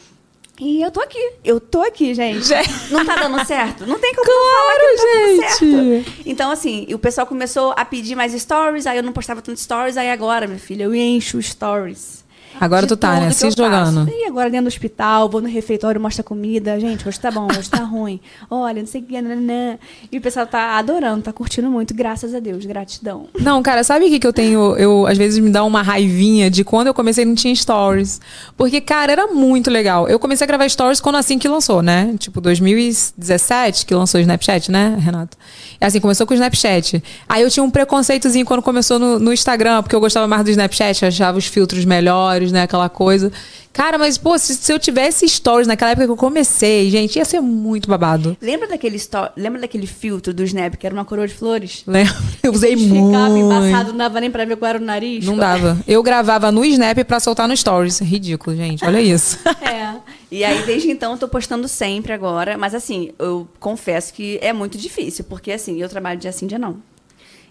E 0.58 0.82
eu 0.82 0.90
tô 0.90 1.00
aqui. 1.00 1.32
Eu 1.44 1.60
tô 1.60 1.82
aqui, 1.82 2.14
gente. 2.14 2.48
Não 2.90 3.04
tá 3.04 3.16
dando 3.16 3.44
certo? 3.44 3.86
Não 3.86 3.98
tem 3.98 4.14
como 4.14 4.26
não 4.26 4.56
falar 4.56 4.76
que 4.76 4.86
não 4.86 4.96
tá 4.96 5.12
dando 5.12 5.36
gente. 5.42 6.04
certo. 6.04 6.22
Então, 6.26 6.50
assim, 6.50 6.86
o 6.94 6.98
pessoal 6.98 7.26
começou 7.26 7.74
a 7.76 7.84
pedir 7.84 8.14
mais 8.14 8.32
stories, 8.32 8.86
aí 8.86 8.96
eu 8.96 9.02
não 9.02 9.12
postava 9.12 9.42
tanto 9.42 9.60
stories, 9.60 9.96
aí 9.96 10.10
agora, 10.10 10.46
minha 10.46 10.58
filha, 10.58 10.84
eu 10.84 10.94
encho 10.94 11.40
stories. 11.42 12.24
Agora 12.60 12.86
tu 12.86 12.96
tá, 12.96 13.20
né? 13.20 13.30
Se 13.30 13.46
eu 13.46 13.50
faço. 13.50 13.62
jogando. 13.62 14.08
E 14.10 14.24
agora 14.24 14.50
dentro 14.50 14.64
do 14.64 14.68
hospital, 14.68 15.28
vou 15.28 15.40
no 15.40 15.48
refeitório, 15.48 16.00
mostra 16.00 16.22
comida. 16.22 16.78
Gente, 16.80 17.06
hoje 17.08 17.18
tá 17.20 17.30
bom, 17.30 17.46
hoje 17.56 17.68
tá 17.68 17.82
ruim. 17.84 18.20
Olha, 18.50 18.80
não 18.80 18.86
sei 18.86 19.00
o 19.00 19.04
que, 19.04 19.20
nananã. 19.20 19.78
E 20.10 20.18
o 20.18 20.20
pessoal 20.20 20.46
tá 20.46 20.78
adorando, 20.78 21.22
tá 21.22 21.32
curtindo 21.32 21.70
muito, 21.70 21.94
graças 21.94 22.34
a 22.34 22.40
Deus, 22.40 22.64
gratidão. 22.64 23.26
Não, 23.38 23.62
cara, 23.62 23.82
sabe 23.84 24.06
o 24.06 24.08
que, 24.08 24.18
que 24.18 24.26
eu 24.26 24.32
tenho? 24.32 24.76
Eu, 24.76 25.06
às 25.06 25.18
vezes, 25.18 25.38
me 25.38 25.50
dá 25.50 25.64
uma 25.64 25.82
raivinha 25.82 26.50
de 26.50 26.64
quando 26.64 26.86
eu 26.88 26.94
comecei 26.94 27.24
não 27.24 27.34
tinha 27.34 27.54
stories. 27.54 28.20
Porque, 28.56 28.80
cara, 28.80 29.12
era 29.12 29.26
muito 29.28 29.70
legal. 29.70 30.08
Eu 30.08 30.18
comecei 30.18 30.44
a 30.44 30.48
gravar 30.48 30.68
stories 30.68 31.00
quando 31.00 31.16
assim 31.16 31.38
que 31.38 31.48
lançou, 31.48 31.82
né? 31.82 32.14
Tipo, 32.18 32.40
2017 32.40 33.86
que 33.86 33.94
lançou 33.94 34.18
o 34.18 34.22
Snapchat, 34.22 34.70
né, 34.70 34.96
Renato? 34.98 35.36
É 35.80 35.86
assim, 35.86 36.00
começou 36.00 36.26
com 36.26 36.32
o 36.32 36.36
Snapchat. 36.36 37.02
Aí 37.28 37.42
eu 37.42 37.50
tinha 37.50 37.62
um 37.62 37.70
preconceitozinho 37.70 38.44
quando 38.46 38.62
começou 38.62 38.98
no, 38.98 39.18
no 39.18 39.32
Instagram, 39.32 39.82
porque 39.82 39.94
eu 39.94 40.00
gostava 40.00 40.26
mais 40.26 40.42
do 40.44 40.50
Snapchat, 40.50 41.04
achava 41.04 41.38
os 41.38 41.46
filtros 41.46 41.84
melhores, 41.84 42.45
né? 42.52 42.62
Aquela 42.62 42.88
coisa. 42.88 43.30
Cara, 43.72 43.98
mas, 43.98 44.16
pô, 44.16 44.38
se, 44.38 44.54
se 44.54 44.72
eu 44.72 44.78
tivesse 44.78 45.28
stories 45.28 45.66
naquela 45.66 45.90
época 45.90 46.06
que 46.06 46.12
eu 46.12 46.16
comecei, 46.16 46.88
gente, 46.90 47.16
ia 47.16 47.24
ser 47.26 47.40
muito 47.40 47.88
babado. 47.90 48.34
Lembra 48.40 48.66
daquele, 48.68 48.96
sto- 48.98 49.28
lembra 49.36 49.60
daquele 49.60 49.86
filtro 49.86 50.32
do 50.32 50.42
Snap, 50.44 50.74
que 50.76 50.86
era 50.86 50.94
uma 50.94 51.04
coroa 51.04 51.28
de 51.28 51.34
flores? 51.34 51.82
Lembra? 51.86 52.14
Eu 52.42 52.52
usei 52.52 52.74
Ficava 52.76 53.28
muito. 53.28 53.44
embaçado, 53.44 53.90
não 53.90 53.98
dava 53.98 54.20
nem 54.20 54.30
pra 54.30 54.44
ver 54.46 54.56
qual 54.56 54.68
era 54.70 54.78
o 54.78 54.80
nariz. 54.82 55.26
Não 55.26 55.36
dava. 55.36 55.76
Eu 55.86 56.02
gravava 56.02 56.50
no 56.50 56.64
Snap 56.64 56.96
pra 57.04 57.20
soltar 57.20 57.46
no 57.46 57.56
Stories. 57.56 57.98
Ridículo, 57.98 58.56
gente. 58.56 58.84
Olha 58.84 59.00
isso. 59.00 59.38
É. 59.60 59.94
E 60.30 60.42
aí, 60.44 60.64
desde 60.64 60.90
então, 60.90 61.12
eu 61.12 61.18
tô 61.18 61.28
postando 61.28 61.68
sempre 61.68 62.12
agora. 62.12 62.56
Mas, 62.56 62.74
assim, 62.74 63.10
eu 63.18 63.46
confesso 63.60 64.12
que 64.12 64.38
é 64.42 64.52
muito 64.52 64.78
difícil. 64.78 65.24
Porque, 65.24 65.52
assim, 65.52 65.80
eu 65.80 65.88
trabalho 65.88 66.18
dia 66.18 66.32
sim, 66.32 66.46
dia 66.46 66.58
não. 66.58 66.76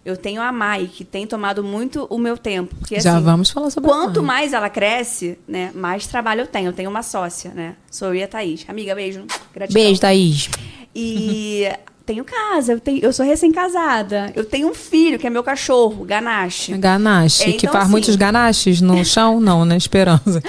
Eu 0.06 0.16
tenho 0.16 0.39
a 0.39 0.51
Mai, 0.51 0.88
que 0.93 1.03
tem 1.03 1.26
tomado 1.26 1.64
muito 1.64 2.06
o 2.12 2.20
meu 2.20 2.38
tempo. 2.38 2.76
Porque, 2.76 2.99
Já 2.99 3.16
assim, 3.16 3.24
vamos 3.26 3.49
falar 3.49 3.72
sobre 3.72 3.89
a 3.89 3.93
Quanto 3.93 4.22
Mai. 4.22 4.36
mais 4.41 4.53
ela 4.53 4.70
cresce, 4.70 5.36
né, 5.47 5.72
mais 5.74 6.06
trabalho 6.06 6.41
eu 6.41 6.47
tenho. 6.47 6.68
Eu 6.68 6.74
tenho 6.74 6.91
uma 6.91 7.01
sócia, 7.01 7.51
né? 7.56 7.74
Sou 7.89 8.10
eu 8.10 8.16
e 8.16 8.24
a 8.24 8.28
Thaís. 8.28 8.64
Amiga, 8.68 8.93
beijo. 8.93 9.24
Gratidão. 9.51 9.82
Beijo, 9.84 9.99
Thaís. 9.99 10.47
E 10.95 11.68
tenho 12.06 12.24
casa, 12.24 12.74
eu, 12.74 12.80
tenho, 12.80 12.99
eu 13.03 13.12
sou 13.12 13.26
recém-casada. 13.26 14.32
Eu 14.36 14.45
tenho 14.45 14.70
um 14.70 14.76
filho, 14.76 15.18
que 15.18 15.26
é 15.26 15.30
meu 15.32 15.43
cachorro, 15.43 16.06
Ganache. 16.06 16.78
Ganache, 16.78 17.41
É, 17.41 17.45
que 17.53 17.58
então, 17.66 17.72
faz 17.72 17.86
assim- 17.86 17.91
muitos 17.91 18.16
ganaches 18.16 18.82
no 18.82 19.03
chão, 19.03 19.39
não, 19.41 19.66
né? 19.66 19.76
Esperança. 19.76 20.39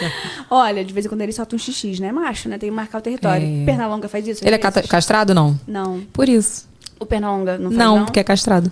Olha, 0.51 0.85
de 0.85 0.93
vez 0.93 1.07
em 1.07 1.09
quando 1.09 1.23
ele 1.23 1.33
solta 1.33 1.57
um 1.57 1.59
xixi, 1.59 1.99
né? 1.99 2.13
Macho, 2.13 2.49
né? 2.51 2.59
Tem 2.59 2.69
que 2.69 2.77
marcar 2.77 2.99
o 2.99 3.01
território. 3.01 3.63
É. 3.63 3.65
Pernalonga 3.65 4.07
faz 4.07 4.29
isso? 4.29 4.45
Ele 4.47 4.55
é 4.55 4.59
castrado, 4.59 5.35
não? 5.35 5.59
Não. 5.67 6.03
Por 6.13 6.29
isso. 6.29 6.69
O 6.99 7.05
Pernalonga 7.05 7.59
não 7.59 7.71
faz 7.71 7.77
Não, 7.79 7.97
não? 7.99 8.05
porque 8.07 8.21
é 8.21 8.25
castrado. 8.25 8.71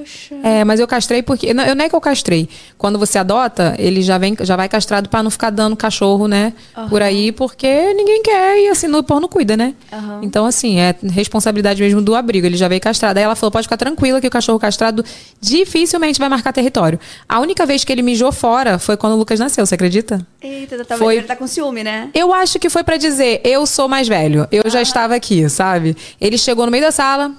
Poxa. 0.00 0.34
É, 0.42 0.64
mas 0.64 0.80
eu 0.80 0.86
castrei 0.86 1.22
porque. 1.22 1.52
Não, 1.54 1.64
eu 1.64 1.74
não 1.74 1.84
é 1.84 1.88
que 1.88 1.94
eu 1.94 2.00
castrei. 2.00 2.48
Quando 2.78 2.98
você 2.98 3.18
adota, 3.18 3.74
ele 3.78 4.02
já, 4.02 4.18
vem, 4.18 4.36
já 4.40 4.56
vai 4.56 4.68
castrado 4.68 5.08
pra 5.08 5.22
não 5.22 5.30
ficar 5.30 5.50
dando 5.50 5.76
cachorro, 5.76 6.26
né? 6.26 6.52
Por 6.88 7.02
aí, 7.02 7.32
porque 7.32 7.92
ninguém 7.94 8.22
quer 8.22 8.58
e 8.58 8.68
assim, 8.68 8.86
no 8.86 9.02
pão 9.02 9.20
não 9.20 9.28
cuida, 9.28 9.56
né? 9.56 9.74
Aham. 9.92 10.20
Então, 10.22 10.46
assim, 10.46 10.78
é 10.78 10.94
responsabilidade 11.10 11.82
mesmo 11.82 12.00
do 12.00 12.14
abrigo. 12.14 12.46
Ele 12.46 12.56
já 12.56 12.68
veio 12.68 12.80
castrado. 12.80 13.18
Aí 13.18 13.24
ela 13.24 13.34
falou: 13.36 13.50
pode 13.50 13.64
ficar 13.66 13.76
tranquila 13.76 14.20
que 14.20 14.26
o 14.26 14.30
cachorro 14.30 14.58
castrado 14.58 15.04
dificilmente 15.40 16.18
vai 16.18 16.28
marcar 16.28 16.52
território. 16.52 16.98
A 17.28 17.40
única 17.40 17.66
vez 17.66 17.82
que 17.84 17.92
ele 17.92 18.02
mijou 18.02 18.30
fora 18.32 18.78
foi 18.78 18.96
quando 18.96 19.14
o 19.14 19.16
Lucas 19.16 19.38
nasceu, 19.40 19.64
você 19.66 19.74
acredita? 19.74 20.24
Eita, 20.40 20.84
tá, 20.84 20.96
Foi- 20.96 21.16
ele 21.16 21.26
tá 21.26 21.36
com 21.36 21.46
ciúme, 21.46 21.82
né? 21.82 22.08
Eu 22.14 22.32
acho 22.32 22.58
que 22.58 22.70
foi 22.70 22.82
pra 22.84 22.96
dizer, 22.96 23.40
eu 23.44 23.66
sou 23.66 23.88
mais 23.88 24.06
velho. 24.08 24.46
Eu 24.52 24.70
já 24.70 24.80
estava 24.80 25.14
aqui, 25.14 25.48
sabe? 25.48 25.96
Ele 26.20 26.38
chegou 26.38 26.64
no 26.66 26.72
meio 26.72 26.84
da 26.84 26.90
sala, 26.92 27.32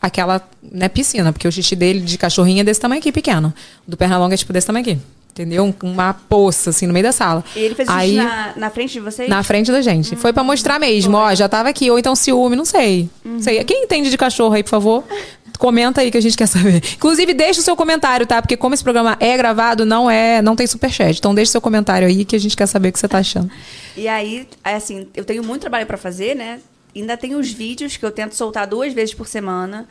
aquela, 0.00 0.40
né, 0.62 0.88
piscina, 0.88 1.32
porque 1.32 1.46
o 1.46 1.52
xixi 1.52 1.76
dele 1.76 1.85
de 1.94 2.18
cachorrinho 2.18 2.60
é 2.60 2.64
desse 2.64 2.80
tamanho 2.80 2.98
aqui, 3.00 3.10
pequeno. 3.12 3.52
Do 3.86 3.96
perna 3.96 4.18
longa 4.18 4.34
é 4.34 4.36
tipo 4.36 4.52
desse 4.52 4.66
tamanho 4.66 4.82
aqui. 4.84 4.98
Entendeu? 5.32 5.64
Um- 5.64 5.74
Uma 5.90 6.14
poça, 6.14 6.70
assim, 6.70 6.86
no 6.86 6.94
meio 6.94 7.02
da 7.04 7.12
sala. 7.12 7.44
E 7.54 7.58
ele 7.58 7.74
fez 7.74 7.86
Aí, 7.90 8.14
na, 8.14 8.54
na 8.56 8.70
frente 8.70 8.92
de 8.94 9.00
vocês? 9.00 9.28
na 9.28 9.42
frente 9.42 9.70
da 9.70 9.82
gente. 9.82 10.16
Foi 10.16 10.32
pra 10.32 10.42
mostrar 10.42 10.78
mesmo, 10.80 11.14
ó, 11.16 11.34
já 11.34 11.46
tava 11.46 11.68
aqui. 11.68 11.90
Ou 11.90 11.98
então 11.98 12.16
ciúme, 12.16 12.56
não 12.56 12.64
sei. 12.64 13.10
Não 13.22 13.40
sei. 13.42 13.62
Quem 13.64 13.84
entende 13.84 14.08
de 14.08 14.16
cachorro 14.16 14.54
aí, 14.54 14.62
por 14.62 14.70
favor? 14.70 15.04
Comenta 15.58 16.00
aí 16.02 16.10
que 16.10 16.18
a 16.18 16.20
gente 16.22 16.36
quer 16.36 16.46
saber. 16.46 16.82
Inclusive, 16.94 17.32
deixa 17.34 17.60
o 17.60 17.62
seu 17.62 17.74
comentário, 17.76 18.26
tá? 18.26 18.40
Porque 18.42 18.56
como 18.58 18.74
esse 18.74 18.82
programa 18.82 19.16
é 19.20 19.36
gravado, 19.38 19.84
não 19.86 20.10
é, 20.10 20.40
não 20.42 20.54
tem 20.56 20.66
superchat. 20.66 21.18
Então 21.18 21.34
deixa 21.34 21.48
o 21.50 21.52
seu 21.52 21.60
comentário 21.62 22.06
aí 22.08 22.24
que 22.26 22.36
a 22.36 22.40
gente 22.40 22.54
quer 22.56 22.66
saber 22.66 22.88
o 22.88 22.92
que 22.92 22.98
você 22.98 23.08
tá 23.08 23.18
achando. 23.18 23.50
E 23.96 24.06
aí, 24.08 24.46
assim, 24.64 25.06
eu 25.14 25.24
tenho 25.24 25.42
muito 25.42 25.62
trabalho 25.62 25.86
pra 25.86 25.96
fazer, 25.96 26.34
né? 26.34 26.60
Ainda 26.94 27.14
tem 27.16 27.34
os 27.34 27.50
vídeos 27.50 27.96
que 27.96 28.04
eu 28.04 28.10
tento 28.10 28.34
soltar 28.34 28.66
duas 28.66 28.92
vezes 28.94 29.14
por 29.14 29.26
semana. 29.28 29.86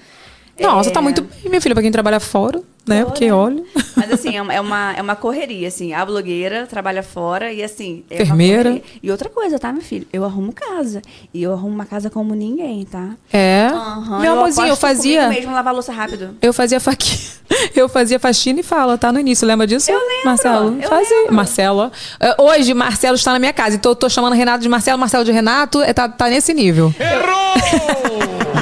Nossa, 0.59 0.89
É, 0.89 0.93
tá 0.93 1.01
muito 1.01 1.21
bem, 1.23 1.49
minha 1.49 1.59
filha, 1.61 1.75
pra 1.75 1.81
quem 1.81 1.91
trabalha 1.91 2.19
fora, 2.19 2.61
né? 2.87 2.99
Fora. 3.01 3.05
Porque 3.07 3.29
olha. 3.31 3.61
Mas 3.95 4.11
assim, 4.11 4.37
é 4.37 4.41
uma, 4.41 4.53
é 4.53 4.61
uma, 4.61 4.93
é 4.93 5.01
uma 5.01 5.15
correria, 5.15 5.67
assim. 5.67 5.93
A 5.93 6.05
blogueira 6.05 6.65
trabalha 6.65 7.03
fora 7.03 7.51
e 7.51 7.61
assim. 7.63 8.03
É 8.09 8.15
uma 8.15 8.23
Enfermeira. 8.23 8.81
E 9.03 9.11
outra 9.11 9.27
coisa, 9.29 9.59
tá, 9.59 9.73
meu 9.73 9.81
filho? 9.81 10.07
Eu 10.13 10.23
arrumo 10.23 10.53
casa. 10.53 11.01
E 11.33 11.43
eu 11.43 11.51
arrumo 11.51 11.73
uma 11.75 11.85
casa 11.85 12.09
como 12.09 12.33
ninguém, 12.35 12.85
tá? 12.85 13.09
É. 13.33 13.67
Aham, 13.71 14.19
Meu 14.19 14.33
amorzinho, 14.33 14.67
eu 14.67 14.73
aposto 14.73 14.81
comigo 14.81 14.97
fazia. 15.03 15.27
mesmo 15.29 15.51
lavar 15.53 15.73
louça 15.73 15.91
rápido. 15.91 16.35
Eu 16.41 16.53
fazia 16.53 16.79
faquinha. 16.79 17.35
Eu 17.75 17.87
fazia 17.87 18.17
faxina 18.19 18.59
e 18.61 18.63
fala, 18.63 18.97
tá 18.97 19.11
no 19.11 19.19
início. 19.19 19.47
Lembra 19.47 19.67
disso? 19.67 19.91
Eu 19.91 19.99
lembro, 19.99 20.25
Marcelo. 20.25 20.77
eu 20.81 20.89
fazia. 20.89 21.17
lembro. 21.19 21.33
Marcelo. 21.35 21.79
ó. 21.79 21.91
É, 22.19 22.41
Hoje, 22.41 22.73
Marcelo 22.73 23.15
está 23.15 23.31
na 23.33 23.37
minha 23.39 23.53
casa. 23.53 23.75
Então 23.75 23.91
eu 23.91 23.95
tô 23.95 24.09
chamando 24.09 24.33
Renato 24.33 24.63
de 24.63 24.67
Marcelo, 24.69 24.97
Marcelo 24.97 25.23
de 25.23 25.31
Renato. 25.31 25.79
É, 25.81 25.93
Tá, 25.93 26.09
tá 26.09 26.27
nesse 26.27 26.53
nível. 26.55 26.91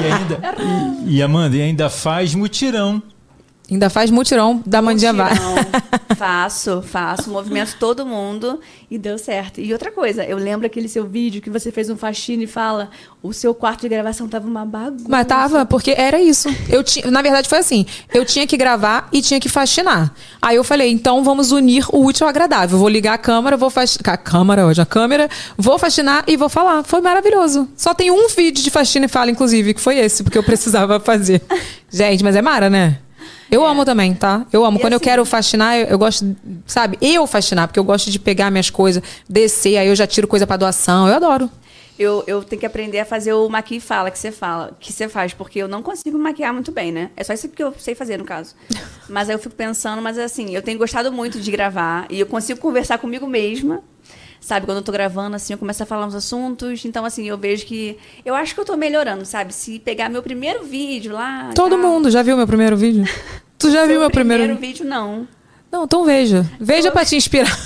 E 0.04 0.12
ainda. 0.12 0.40
E, 1.06 1.16
e 1.16 1.22
Amanda, 1.22 1.56
e 1.56 1.62
ainda 1.62 1.88
faz 1.88 2.34
mutirão. 2.34 3.02
Ainda 3.70 3.88
faz 3.88 4.10
mutirão 4.10 4.62
da 4.66 4.82
Mandinha 4.82 5.12
Mutirão. 5.12 5.54
faço, 6.16 6.82
faço. 6.82 7.30
Movimento 7.30 7.76
todo 7.80 8.04
mundo 8.04 8.60
e 8.90 8.98
deu 8.98 9.16
certo. 9.16 9.58
E 9.58 9.72
outra 9.72 9.90
coisa, 9.90 10.22
eu 10.22 10.36
lembro 10.36 10.66
aquele 10.66 10.86
seu 10.86 11.06
vídeo 11.06 11.40
que 11.40 11.48
você 11.48 11.72
fez 11.72 11.88
um 11.88 11.96
faxina 11.96 12.42
e 12.42 12.46
fala 12.46 12.90
o 13.22 13.32
seu 13.32 13.54
quarto 13.54 13.80
de 13.80 13.88
gravação 13.88 14.28
tava 14.28 14.46
uma 14.46 14.66
bagunça. 14.66 15.06
Mas 15.08 15.26
tava, 15.26 15.64
porque 15.64 15.94
era 15.96 16.20
isso. 16.20 16.48
Eu 16.68 16.84
tinha, 16.84 17.10
na 17.10 17.22
verdade 17.22 17.48
foi 17.48 17.58
assim, 17.58 17.86
eu 18.12 18.22
tinha 18.26 18.46
que 18.46 18.54
gravar 18.54 19.08
e 19.10 19.22
tinha 19.22 19.40
que 19.40 19.48
faxinar. 19.48 20.14
Aí 20.42 20.56
eu 20.56 20.64
falei, 20.64 20.90
então 20.90 21.24
vamos 21.24 21.50
unir 21.50 21.86
o 21.90 22.04
útil 22.04 22.26
ao 22.26 22.28
agradável. 22.28 22.78
Vou 22.78 22.88
ligar 22.88 23.14
a 23.14 23.18
câmera, 23.18 23.56
vou 23.56 23.70
faxinar, 23.70 24.14
a 24.14 24.18
câmera 24.18 24.66
hoje, 24.66 24.82
a 24.82 24.86
câmera, 24.86 25.28
vou 25.56 25.78
faxinar 25.78 26.22
e 26.26 26.36
vou 26.36 26.50
falar. 26.50 26.82
Foi 26.82 27.00
maravilhoso. 27.00 27.66
Só 27.74 27.94
tem 27.94 28.10
um 28.10 28.28
vídeo 28.28 28.62
de 28.62 28.70
faxina 28.70 29.06
e 29.06 29.08
fala 29.08 29.30
inclusive, 29.30 29.72
que 29.72 29.80
foi 29.80 29.96
esse, 29.96 30.22
porque 30.22 30.36
eu 30.36 30.42
precisava 30.42 31.00
fazer. 31.00 31.40
Gente, 31.90 32.22
mas 32.22 32.36
é 32.36 32.42
mara, 32.42 32.68
né? 32.68 32.98
Eu 33.54 33.64
amo 33.66 33.84
também, 33.84 34.14
tá? 34.14 34.46
Eu 34.52 34.64
amo. 34.64 34.78
E 34.78 34.80
Quando 34.80 34.92
eu 34.92 34.96
assim- 34.96 35.04
quero 35.04 35.24
faxinar, 35.24 35.76
eu, 35.78 35.86
eu 35.86 35.98
gosto, 35.98 36.36
sabe? 36.66 36.98
Eu 37.00 37.26
faxinar, 37.26 37.68
porque 37.68 37.78
eu 37.78 37.84
gosto 37.84 38.10
de 38.10 38.18
pegar 38.18 38.50
minhas 38.50 38.70
coisas, 38.70 39.02
descer, 39.28 39.76
aí 39.78 39.88
eu 39.88 39.94
já 39.96 40.06
tiro 40.06 40.26
coisa 40.26 40.46
pra 40.46 40.56
doação. 40.56 41.08
Eu 41.08 41.14
adoro. 41.14 41.50
Eu, 41.96 42.24
eu 42.26 42.42
tenho 42.42 42.58
que 42.58 42.66
aprender 42.66 42.98
a 42.98 43.04
fazer 43.04 43.32
o 43.34 43.48
maqui 43.48 43.78
fala 43.78 44.10
que 44.10 44.18
você 44.18 44.32
fala, 44.32 44.76
que 44.80 44.92
você 44.92 45.08
faz, 45.08 45.32
porque 45.32 45.60
eu 45.60 45.68
não 45.68 45.80
consigo 45.80 46.18
maquiar 46.18 46.52
muito 46.52 46.72
bem, 46.72 46.90
né? 46.90 47.10
É 47.16 47.22
só 47.22 47.32
isso 47.32 47.48
que 47.48 47.62
eu 47.62 47.72
sei 47.78 47.94
fazer, 47.94 48.16
no 48.18 48.24
caso. 48.24 48.56
Mas 49.08 49.28
aí 49.28 49.34
eu 49.36 49.38
fico 49.38 49.54
pensando, 49.54 50.02
mas 50.02 50.18
assim, 50.18 50.54
eu 50.54 50.62
tenho 50.62 50.78
gostado 50.78 51.12
muito 51.12 51.38
de 51.38 51.50
gravar 51.52 52.06
e 52.10 52.18
eu 52.18 52.26
consigo 52.26 52.58
conversar 52.58 52.98
comigo 52.98 53.26
mesma. 53.26 53.80
Sabe, 54.44 54.66
quando 54.66 54.76
eu 54.76 54.82
tô 54.82 54.92
gravando, 54.92 55.36
assim, 55.36 55.54
eu 55.54 55.58
começo 55.58 55.82
a 55.82 55.86
falar 55.86 56.04
uns 56.06 56.14
assuntos. 56.14 56.84
Então, 56.84 57.02
assim, 57.06 57.26
eu 57.26 57.38
vejo 57.38 57.64
que. 57.64 57.96
Eu 58.26 58.34
acho 58.34 58.54
que 58.54 58.60
eu 58.60 58.64
tô 58.66 58.76
melhorando, 58.76 59.24
sabe? 59.24 59.54
Se 59.54 59.78
pegar 59.78 60.10
meu 60.10 60.22
primeiro 60.22 60.62
vídeo 60.64 61.14
lá. 61.14 61.50
Todo 61.54 61.70
tal. 61.70 61.78
mundo 61.78 62.10
já 62.10 62.22
viu 62.22 62.36
meu 62.36 62.46
primeiro 62.46 62.76
vídeo? 62.76 63.08
Tu 63.56 63.70
já 63.70 63.86
viu 63.86 64.00
meu 64.00 64.10
primeiro, 64.10 64.42
primeiro 64.42 64.60
vídeo, 64.60 64.84
não. 64.84 65.26
Não, 65.72 65.84
então 65.84 66.04
veja. 66.04 66.44
Veja 66.60 66.90
pra 66.90 67.06
te 67.06 67.16
inspirar. 67.16 67.58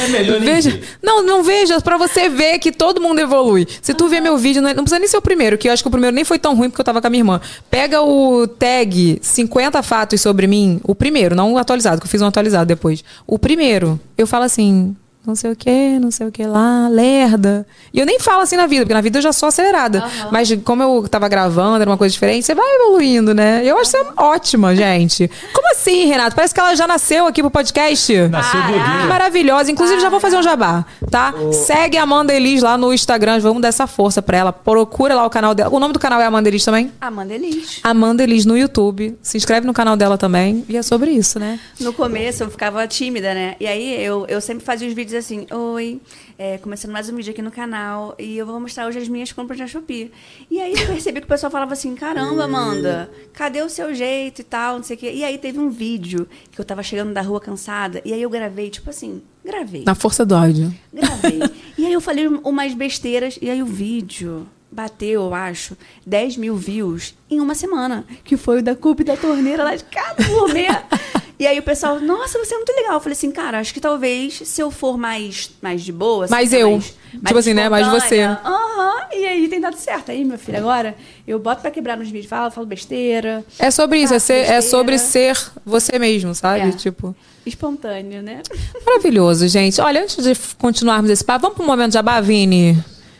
É 0.00 0.08
melhor 0.08 0.40
nem 0.40 0.54
veja. 0.54 0.70
ver. 0.70 0.82
Não, 1.00 1.22
não 1.22 1.44
veja, 1.44 1.80
pra 1.80 1.96
você 1.96 2.28
ver 2.28 2.58
que 2.58 2.72
todo 2.72 3.00
mundo 3.00 3.20
evolui. 3.20 3.68
Se 3.80 3.94
tu 3.94 4.08
ver 4.08 4.20
meu 4.20 4.36
vídeo, 4.36 4.60
não, 4.60 4.70
não 4.70 4.82
precisa 4.82 4.98
nem 4.98 5.06
ser 5.06 5.18
o 5.18 5.22
primeiro, 5.22 5.56
que 5.56 5.68
eu 5.68 5.72
acho 5.72 5.84
que 5.84 5.88
o 5.88 5.90
primeiro 5.90 6.16
nem 6.16 6.24
foi 6.24 6.38
tão 6.38 6.56
ruim 6.56 6.68
porque 6.68 6.80
eu 6.80 6.84
tava 6.84 7.00
com 7.00 7.06
a 7.06 7.10
minha 7.10 7.20
irmã. 7.20 7.40
Pega 7.70 8.02
o 8.02 8.48
tag 8.48 9.20
50 9.22 9.82
fatos 9.84 10.20
sobre 10.20 10.48
mim, 10.48 10.80
o 10.82 10.94
primeiro, 10.96 11.36
não 11.36 11.52
o 11.52 11.58
atualizado, 11.58 12.00
que 12.00 12.06
eu 12.06 12.10
fiz 12.10 12.22
um 12.22 12.26
atualizado 12.26 12.66
depois. 12.66 13.04
O 13.26 13.38
primeiro, 13.38 14.00
eu 14.16 14.26
falo 14.26 14.44
assim, 14.44 14.96
não 15.28 15.34
sei 15.34 15.52
o 15.52 15.56
que, 15.56 15.98
não 15.98 16.10
sei 16.10 16.26
o 16.26 16.32
que 16.32 16.44
lá, 16.46 16.88
lerda. 16.88 17.66
E 17.92 18.00
eu 18.00 18.06
nem 18.06 18.18
falo 18.18 18.40
assim 18.40 18.56
na 18.56 18.66
vida, 18.66 18.82
porque 18.82 18.94
na 18.94 19.00
vida 19.02 19.18
eu 19.18 19.22
já 19.22 19.32
sou 19.32 19.48
acelerada. 19.48 20.02
Mas 20.32 20.50
como 20.64 20.82
eu 20.82 21.08
tava 21.08 21.28
gravando, 21.28 21.82
era 21.82 21.90
uma 21.90 21.98
coisa 21.98 22.12
diferente, 22.12 22.46
você 22.46 22.54
vai 22.54 22.66
evoluindo, 22.76 23.34
né? 23.34 23.62
Eu 23.64 23.78
acho 23.78 23.90
você 23.90 24.06
ótima, 24.16 24.74
gente. 24.74 25.30
Como 25.52 25.70
assim, 25.72 26.06
Renato? 26.06 26.34
Parece 26.36 26.54
que 26.54 26.60
ela 26.60 26.74
já 26.74 26.86
nasceu 26.86 27.26
aqui 27.26 27.42
pro 27.42 27.50
podcast. 27.50 28.28
Nasceu 28.28 28.60
blogueira. 28.62 29.06
Maravilhosa. 29.06 29.70
Inclusive, 29.70 30.00
já 30.00 30.08
vou 30.08 30.20
fazer 30.20 30.36
um 30.36 30.42
jabá, 30.42 30.84
tá? 31.10 31.34
Segue 31.52 31.96
a 31.96 32.02
Amanda 32.02 32.34
Elis 32.34 32.62
lá 32.62 32.76
no 32.76 32.92
Instagram. 32.92 33.38
Vamos 33.40 33.62
dar 33.62 33.68
essa 33.68 33.86
força 33.86 34.20
pra 34.22 34.36
ela. 34.38 34.52
Procura 34.52 35.14
lá 35.14 35.24
o 35.24 35.30
canal 35.30 35.54
dela. 35.54 35.74
O 35.74 35.78
nome 35.78 35.92
do 35.92 35.98
canal 35.98 36.20
é 36.20 36.24
Amanda 36.24 36.48
Elis 36.48 36.64
também? 36.64 36.92
Amanda 37.00 37.34
Elis. 37.34 37.80
Amanda 37.82 38.22
Elis 38.22 38.44
no 38.44 38.56
YouTube. 38.56 39.16
Se 39.22 39.36
inscreve 39.36 39.66
no 39.66 39.72
canal 39.72 39.96
dela 39.96 40.16
também. 40.18 40.64
E 40.68 40.76
é 40.76 40.82
sobre 40.82 41.10
isso, 41.10 41.38
né? 41.38 41.58
No 41.80 41.92
começo 41.92 42.42
eu 42.42 42.50
ficava 42.50 42.86
tímida, 42.86 43.34
né? 43.34 43.56
E 43.60 43.66
aí 43.66 44.02
eu, 44.02 44.26
eu 44.28 44.40
sempre 44.40 44.64
fazia 44.64 44.88
os 44.88 44.94
vídeos 44.94 45.17
assim, 45.18 45.46
oi, 45.50 46.00
é, 46.38 46.58
começando 46.58 46.92
mais 46.92 47.08
um 47.08 47.16
vídeo 47.16 47.32
aqui 47.32 47.42
no 47.42 47.50
canal 47.50 48.14
e 48.18 48.38
eu 48.38 48.46
vou 48.46 48.58
mostrar 48.60 48.86
hoje 48.86 48.98
as 48.98 49.08
minhas 49.08 49.32
compras 49.32 49.58
na 49.58 49.66
Shopee. 49.66 50.12
E 50.50 50.60
aí 50.60 50.72
eu 50.72 50.86
percebi 50.86 51.20
que 51.20 51.26
o 51.26 51.28
pessoal 51.28 51.50
falava 51.50 51.72
assim, 51.72 51.94
caramba, 51.94 52.44
Amanda, 52.44 53.10
cadê 53.32 53.60
o 53.62 53.68
seu 53.68 53.94
jeito 53.94 54.40
e 54.40 54.44
tal, 54.44 54.76
não 54.76 54.82
sei 54.82 54.96
o 54.96 54.98
quê. 54.98 55.12
E 55.12 55.24
aí 55.24 55.36
teve 55.36 55.58
um 55.58 55.70
vídeo 55.70 56.28
que 56.52 56.60
eu 56.60 56.64
tava 56.64 56.82
chegando 56.82 57.12
da 57.12 57.20
rua 57.20 57.40
cansada 57.40 58.00
e 58.04 58.12
aí 58.12 58.22
eu 58.22 58.30
gravei, 58.30 58.70
tipo 58.70 58.88
assim, 58.88 59.20
gravei. 59.44 59.84
Na 59.84 59.94
força 59.94 60.24
do 60.24 60.34
áudio. 60.36 60.72
Gravei. 60.92 61.40
e 61.76 61.84
aí 61.84 61.92
eu 61.92 62.00
falei 62.00 62.28
umas 62.28 62.72
besteiras 62.74 63.38
e 63.42 63.50
aí 63.50 63.62
o 63.62 63.66
vídeo 63.66 64.46
bateu, 64.70 65.22
eu 65.22 65.34
acho, 65.34 65.76
10 66.06 66.36
mil 66.36 66.56
views 66.56 67.14
em 67.30 67.40
uma 67.40 67.54
semana. 67.54 68.04
Que 68.22 68.36
foi 68.36 68.60
o 68.60 68.62
da 68.62 68.76
Cup 68.76 69.00
da 69.00 69.16
torneira 69.16 69.64
lá 69.64 69.74
de 69.74 69.84
casa, 69.84 70.22
gourmet. 70.28 70.68
E 71.38 71.46
aí 71.46 71.58
o 71.58 71.62
pessoal, 71.62 72.00
nossa, 72.00 72.38
você 72.38 72.54
é 72.54 72.56
muito 72.56 72.72
legal. 72.72 72.94
Eu 72.94 73.00
falei 73.00 73.12
assim, 73.12 73.30
cara, 73.30 73.60
acho 73.60 73.72
que 73.72 73.80
talvez 73.80 74.40
se 74.44 74.60
eu 74.60 74.70
for 74.70 74.98
mais, 74.98 75.50
mais 75.62 75.82
de 75.82 75.92
boa. 75.92 76.24
assim, 76.24 76.34
Mais 76.34 76.52
eu. 76.52 76.80
Tipo 77.24 77.38
assim, 77.38 77.54
né? 77.54 77.68
Mais 77.68 77.86
espontânea, 77.86 78.40
Aham. 78.44 78.98
E 79.12 79.24
aí 79.24 79.48
tem 79.48 79.60
dado 79.60 79.76
certo. 79.76 80.10
Aí, 80.10 80.24
meu 80.24 80.38
filho, 80.38 80.58
agora 80.58 80.94
eu 81.26 81.38
boto 81.38 81.62
pra 81.62 81.70
quebrar 81.70 81.96
nos 81.96 82.08
vídeos, 82.10 82.26
falo, 82.28 82.50
falo 82.50 82.66
besteira. 82.66 83.44
É 83.58 83.70
sobre 83.70 83.98
isso. 84.00 84.14
É, 84.14 84.18
ser- 84.18 84.50
é 84.50 84.60
sobre 84.60 84.98
ser 84.98 85.38
você 85.64 85.98
mesmo, 85.98 86.34
sabe? 86.34 86.68
É. 86.68 86.72
Tipo. 86.72 87.14
Espontâneo, 87.46 88.20
né? 88.22 88.42
Maravilhoso, 88.84 89.46
gente. 89.48 89.80
Olha, 89.80 90.02
antes 90.02 90.22
de 90.22 90.34
continuarmos 90.58 91.10
esse 91.10 91.24
papo, 91.24 91.42
vamos 91.42 91.56
pro 91.56 91.64
momento 91.66 91.88
de 91.90 91.94
jabá, 91.94 92.20
Vini. 92.20 92.76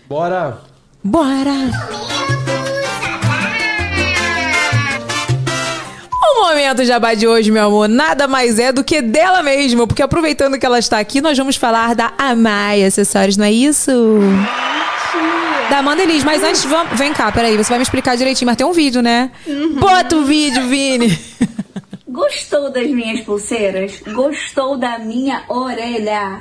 Bora! 0.09 0.59
Bora! 1.03 2.48
Momento 6.49 6.83
jabá 6.85 7.13
de 7.13 7.27
hoje, 7.27 7.51
meu 7.51 7.67
amor, 7.67 7.89
nada 7.89 8.27
mais 8.27 8.59
é 8.59 8.73
do 8.73 8.83
que 8.83 9.03
dela 9.03 9.43
mesma, 9.43 9.87
porque 9.87 10.03
aproveitando 10.03 10.59
que 10.59 10.65
ela 10.65 10.79
está 10.79 10.99
aqui, 10.99 11.21
nós 11.21 11.37
vamos 11.37 11.57
falar 11.57 11.95
da 11.95 12.13
Amai 12.17 12.83
Acessórios, 12.85 13.37
não 13.37 13.45
é 13.45 13.53
isso? 13.53 13.93
Da 15.69 15.79
Amanda 15.79 16.03
Elis, 16.03 16.25
mas 16.25 16.43
antes, 16.43 16.65
vamos, 16.65 16.99
vem 16.99 17.13
cá, 17.13 17.31
peraí, 17.31 17.55
você 17.57 17.69
vai 17.69 17.79
me 17.79 17.83
explicar 17.83 18.17
direitinho, 18.17 18.47
mas 18.47 18.57
tem 18.57 18.67
um 18.67 18.73
vídeo, 18.73 19.03
né? 19.03 19.31
Bota 19.79 20.17
o 20.17 20.25
vídeo, 20.25 20.67
Vini! 20.69 21.19
Gostou 22.09 22.73
das 22.73 22.89
minhas 22.89 23.21
pulseiras? 23.21 24.01
Gostou 24.13 24.79
da 24.79 24.99
minha 24.99 25.45
orelha? 25.49 26.41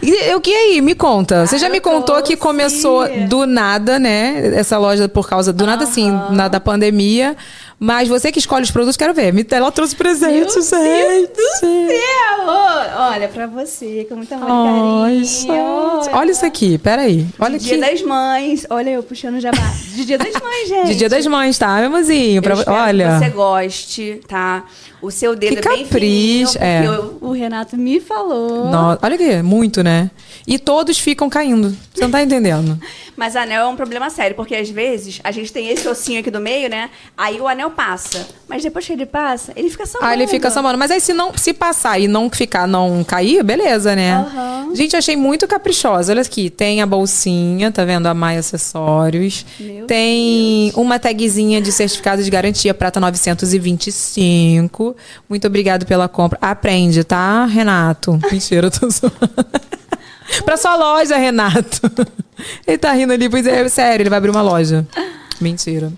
E 0.03 0.35
o 0.35 0.41
que 0.41 0.55
aí? 0.55 0.83
Me 0.83 0.95
conta. 0.95 1.47
Você 1.47 1.55
Ah, 1.57 1.59
já 1.61 1.69
me 1.71 1.81
contou 1.81 2.17
que 2.17 2.37
trouxe. 2.37 2.37
começou 2.37 3.09
do 3.27 3.47
nada, 3.47 3.99
né? 3.99 4.55
Essa 4.55 4.77
loja 4.77 5.09
por 5.09 5.27
causa 5.27 5.51
do 5.51 5.65
nada, 5.65 5.85
assim, 5.85 6.11
na, 6.31 6.47
da 6.47 6.61
pandemia. 6.61 7.35
Mas 7.83 8.09
você 8.09 8.31
que 8.31 8.39
escolhe 8.39 8.63
os 8.63 8.71
produtos, 8.71 8.95
quero 8.97 9.15
ver. 9.15 9.33
Me- 9.33 9.47
Ela 9.51 9.73
trouxe 9.73 9.97
presente, 9.97 10.33
Meu 10.33 10.49
gente. 10.51 10.71
Deus 10.71 11.29
do 11.31 11.59
céu! 11.59 12.47
Olha, 12.99 13.27
pra 13.29 13.47
você, 13.47 14.05
com 14.09 14.17
muito 14.17 14.33
amor 14.35 15.07
Ai, 15.07 15.23
e 15.23 15.47
carinho. 15.47 16.01
Olha 16.13 16.31
isso 16.31 16.45
aqui, 16.45 16.77
peraí. 16.77 17.27
Olha 17.39 17.59
De 17.59 17.65
Dia 17.65 17.79
aqui. 17.83 17.91
das 17.93 18.03
Mães. 18.03 18.67
Olha 18.69 18.91
eu 18.91 19.03
puxando 19.03 19.37
o 19.37 19.41
jabá. 19.41 19.57
De 19.95 20.05
Dia 20.05 20.19
das 20.19 20.33
Mães, 20.35 20.69
gente. 20.69 20.87
De 20.93 20.95
Dia 20.97 21.09
das 21.09 21.27
Mães, 21.27 21.57
tá, 21.57 21.77
meu 21.79 21.87
amorzinho? 21.87 22.43
Pra... 22.43 22.55
Eu 22.55 22.65
Olha. 22.67 23.13
que 23.19 23.25
você 23.25 23.31
goste, 23.31 24.21
tá? 24.29 24.65
O 25.01 25.11
seu 25.11 25.35
dedo 25.35 25.63
Que 25.63 25.67
é 25.67 25.71
bem 25.73 25.85
capricho, 25.85 26.53
fininho, 26.53 26.93
é. 26.95 27.01
o, 27.23 27.29
o 27.29 27.33
Renato 27.33 27.75
me 27.79 27.99
falou. 28.01 28.67
No- 28.67 28.99
Olha 29.03 29.15
aqui, 29.15 29.41
muito, 29.43 29.83
né? 29.83 30.11
E 30.47 30.59
todos 30.59 30.99
ficam 30.99 31.31
caindo. 31.31 31.75
Você 31.95 32.03
não 32.03 32.11
tá 32.11 32.23
entendendo. 32.23 32.79
Mas 33.17 33.35
anel 33.37 33.63
é 33.63 33.67
um 33.67 33.77
problema 33.77 34.11
sério, 34.11 34.37
porque 34.37 34.55
às 34.55 34.69
vezes 34.69 35.19
a 35.25 35.31
gente 35.31 35.51
tem 35.53 35.69
esse 35.69 35.87
ossinho 35.89 36.21
aqui 36.21 36.31
do 36.31 36.41
meio, 36.41 36.69
né? 36.69 36.91
Aí 37.17 37.41
o 37.41 37.49
anel 37.49 37.70
passa. 37.71 38.27
Mas 38.49 38.63
depois 38.63 38.85
que 38.87 38.93
ele 38.93 39.07
passa, 39.07 39.53
ele 39.57 39.71
fica 39.71 39.87
sambando. 39.87 40.11
Ah, 40.11 40.15
ele 40.15 40.27
fica 40.27 40.51
sambando. 40.51 40.77
Mas 40.77 40.91
aí 40.91 41.01
se 41.01 41.13
não 41.13 41.33
se 41.37 41.53
passar 41.55 41.99
e 41.99 42.09
não 42.09 42.29
ficar, 42.29 42.67
não 42.67 43.05
cair, 43.05 43.43
beleza, 43.43 43.95
né? 43.95 44.15
Aham. 44.15 44.75
Gente, 44.75 44.97
achei 44.97 45.17
muito 45.17 45.47
caprichosa. 45.47 46.13
Olha 46.13 46.23
aqui, 46.23 46.51
tem 46.51 46.83
a 46.83 46.87
bolsinha, 46.87 47.71
tá 47.71 47.85
vendo? 47.85 48.07
A 48.07 48.15
Maia 48.15 48.41
Acessórios. 48.41 49.47
Meu 49.59 49.87
tem 49.87 50.73
uma 50.75 50.99
tagzinha 50.99 51.61
de 51.61 51.71
certificado 51.73 52.23
de 52.23 52.31
garantia 52.31 52.75
prata 52.75 53.01
925. 53.01 54.97
Muito 55.29 55.47
obrigado 55.47 55.87
pela 55.87 56.09
compra. 56.09 56.39
Aprende, 56.41 57.05
tá, 57.05 57.47
Renato? 57.47 58.19
Mentira, 58.31 58.67
eu 58.67 58.71
tô 58.71 58.89
zoando. 58.91 59.17
pra 60.45 60.57
sua 60.57 60.77
loja, 60.77 61.17
Renato. 61.17 61.81
Ele 62.67 62.79
tá 62.79 62.93
rindo 62.93 63.13
ali, 63.13 63.29
pois 63.29 63.47
é, 63.47 63.69
sério, 63.69 64.03
ele 64.03 64.09
vai 64.09 64.17
abrir 64.17 64.31
uma 64.31 64.41
loja. 64.41 64.87
Mentira. 65.39 65.93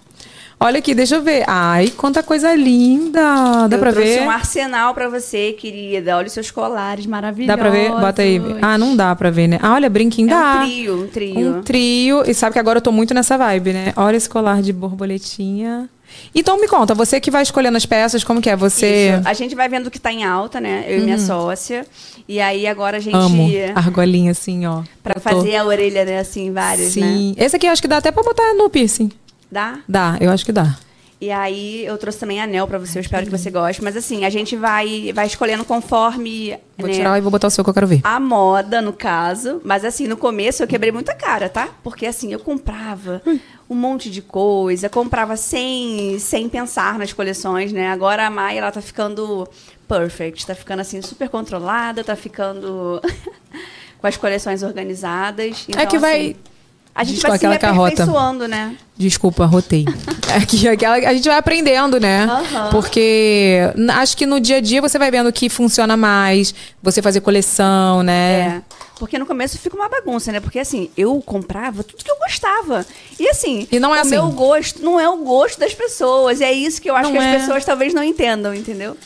Olha 0.65 0.79
aqui, 0.79 0.95
deixa 0.95 1.17
eu 1.17 1.23
ver. 1.23 1.45
Ai, 1.47 1.89
quanta 1.97 2.23
coisa 2.23 2.55
linda. 2.55 3.67
Dá 3.69 3.77
eu 3.77 3.81
pra 3.81 3.93
trouxe 3.93 4.19
ver? 4.19 4.23
um 4.23 4.31
arsenal 4.31 4.95
pra 4.95 5.09
você, 5.09 5.53
querida. 5.53 6.17
Olha 6.17 6.27
os 6.27 6.33
seus 6.33 6.51
colares 6.51 7.05
maravilhosos. 7.07 7.57
Dá 7.57 7.59
pra 7.59 7.71
ver? 7.71 7.91
Bota 7.91 8.23
aí. 8.23 8.41
Ah, 8.63 8.79
não 8.79 8.95
dá 8.97 9.15
pra 9.17 9.31
ver, 9.31 9.49
né? 9.49 9.59
Ah, 9.63 9.75
olha, 9.75 9.91
brinquinho 9.91 10.29
É 10.29 10.31
dá. 10.31 10.61
um 10.61 10.65
trio, 10.67 11.03
um 11.03 11.07
trio. 11.09 11.57
Um 11.59 11.63
trio. 11.63 12.23
E 12.27 12.33
sabe 12.35 12.53
que 12.53 12.59
agora 12.59 12.79
eu 12.79 12.83
tô 12.83 12.93
muito 12.93 13.13
nessa 13.13 13.37
vibe, 13.37 13.73
né? 13.73 13.93
Olha 13.97 14.17
esse 14.17 14.29
colar 14.29 14.63
de 14.63 14.73
borboletinha. 14.73 15.89
Então 16.35 16.61
me 16.61 16.69
conta, 16.69 16.95
você 16.95 17.19
que 17.19 17.31
vai 17.31 17.43
escolhendo 17.43 17.77
as 17.77 17.87
peças, 17.87 18.23
como 18.23 18.41
que 18.41 18.51
é? 18.51 18.55
Você. 18.55 19.15
Isso. 19.19 19.29
A 19.29 19.33
gente 19.33 19.55
vai 19.55 19.67
vendo 19.69 19.87
o 19.87 19.91
que 19.91 19.99
tá 19.99 20.13
em 20.13 20.23
alta, 20.25 20.61
né? 20.61 20.85
Eu 20.87 20.99
e 20.99 21.01
minha 21.01 21.19
sócia. 21.19 21.87
E 22.29 22.39
aí 22.39 22.67
agora 22.67 22.99
a 22.99 23.01
gente. 23.01 23.15
Amo. 23.17 23.49
Argolinha 23.75 24.31
assim, 24.31 24.67
ó. 24.67 24.83
Pra 25.03 25.15
tô- 25.15 25.21
fazer 25.21 25.57
a 25.57 25.65
orelha, 25.65 26.05
né? 26.05 26.19
Assim, 26.19 26.53
várias, 26.53 26.95
né? 26.97 27.07
Sim. 27.07 27.35
Esse 27.39 27.57
aqui 27.57 27.67
eu 27.67 27.71
acho 27.73 27.81
que 27.81 27.89
dá 27.89 27.97
até 27.97 28.13
pra 28.13 28.23
botar 28.23 28.55
no 28.55 28.69
piercing. 28.69 29.11
Dá? 29.53 29.81
Dá, 29.87 30.17
eu 30.19 30.31
acho 30.31 30.47
que 30.47 30.51
dá. 30.53 30.77
E 31.21 31.31
aí 31.31 31.85
eu 31.85 31.97
trouxe 31.99 32.19
também 32.19 32.41
anel 32.41 32.67
pra 32.67 32.79
você, 32.79 32.99
eu 32.99 33.01
espero 33.03 33.25
que 33.25 33.31
você 33.31 33.49
goste. 33.49 33.85
Mas 33.85 33.97
assim, 33.97 34.25
a 34.25 34.31
gente 34.31 34.57
vai, 34.57 35.13
vai 35.15 35.27
escolhendo 35.27 35.65
conforme 35.65 36.59
Vou 36.77 36.89
né, 36.89 36.95
tirar 36.95 37.17
e 37.17 37.21
vou 37.21 37.31
botar 37.31 37.47
o 37.47 37.51
seu 37.51 37.63
que 37.63 37.71
eu 37.71 37.75
quero 37.75 37.87
ver. 37.87 38.01
a 38.03 38.19
moda, 38.19 38.81
no 38.83 38.93
caso. 38.93 39.61
Mas 39.63 39.85
assim, 39.85 40.09
no 40.09 40.17
começo 40.17 40.63
eu 40.65 40.67
quebrei 40.67 40.91
muita 40.91 41.15
cara, 41.15 41.49
tá? 41.49 41.69
Porque 41.85 42.07
assim, 42.07 42.33
eu 42.33 42.41
comprava 42.41 43.23
um 43.71 43.75
monte 43.77 44.11
de 44.11 44.21
coisa, 44.21 44.89
comprava 44.89 45.37
sem, 45.37 46.19
sem 46.19 46.49
pensar 46.49 46.99
nas 46.99 47.13
coleções, 47.13 47.73
né? 47.73 47.89
Agora 47.93 48.27
a 48.27 48.31
Mai, 48.31 48.59
ela 48.59 48.73
tá 48.73 48.81
ficando 48.81 49.47
perfect, 49.87 50.45
tá 50.45 50.55
ficando 50.57 50.81
assim 50.81 51.01
super 51.03 51.29
controlada, 51.29 52.03
tá 52.03 52.17
ficando 52.17 53.01
com 54.01 54.07
as 54.09 54.17
coleções 54.17 54.65
organizadas. 54.65 55.67
Então, 55.69 55.81
É 55.81 55.87
que 55.87 55.99
vai- 55.99 56.21
assim, 56.31 56.37
a 56.95 57.05
gente 57.05 57.15
Diz 57.15 57.23
vai 57.23 57.39
se 57.39 57.47
aperfeiçoando, 57.47 58.47
né? 58.47 58.77
Desculpa, 58.97 59.47
rotei. 59.47 59.85
Aqui, 60.37 60.69
aquela, 60.69 60.97
a 60.97 61.15
gente 61.15 61.27
vai 61.29 61.37
aprendendo, 61.39 61.99
né? 61.99 62.25
Aham. 62.25 62.71
Porque 62.71 63.59
acho 63.95 64.17
que 64.17 64.25
no 64.27 64.41
dia 64.41 64.57
a 64.57 64.61
dia 64.61 64.81
você 64.81 64.99
vai 64.99 65.11
vendo 65.11 65.29
o 65.29 65.33
que 65.33 65.49
funciona 65.49 65.97
mais, 65.97 66.55
você 66.83 67.03
fazer 67.03 67.21
coleção, 67.21 68.03
né? 68.03 68.63
É. 68.69 68.83
Porque 68.99 69.19
no 69.19 69.27
começo 69.27 69.59
fica 69.59 69.75
uma 69.75 69.89
bagunça, 69.89 70.31
né? 70.31 70.39
Porque 70.39 70.59
assim, 70.59 70.89
eu 70.97 71.21
comprava 71.21 71.83
tudo 71.83 72.05
que 72.05 72.11
eu 72.11 72.17
gostava. 72.19 72.87
E 73.19 73.29
assim, 73.29 73.67
E 73.73 73.81
não 73.81 73.95
é 73.95 73.99
o 73.99 74.01
assim. 74.03 74.11
meu 74.11 74.29
gosto 74.29 74.83
não 74.83 75.01
é 75.01 75.09
o 75.09 75.17
gosto 75.19 75.59
das 75.59 75.75
pessoas. 75.75 76.41
E 76.41 76.45
é 76.45 76.53
isso 76.53 76.81
que 76.81 76.89
eu 76.89 76.95
acho 76.95 77.11
Não 77.11 77.19
que 77.19 77.19
é. 77.19 77.35
as 77.35 77.43
pessoas 77.43 77.65
talvez 77.65 77.93
não 77.93 78.03
entendam, 78.05 78.55
entendeu? 78.55 78.97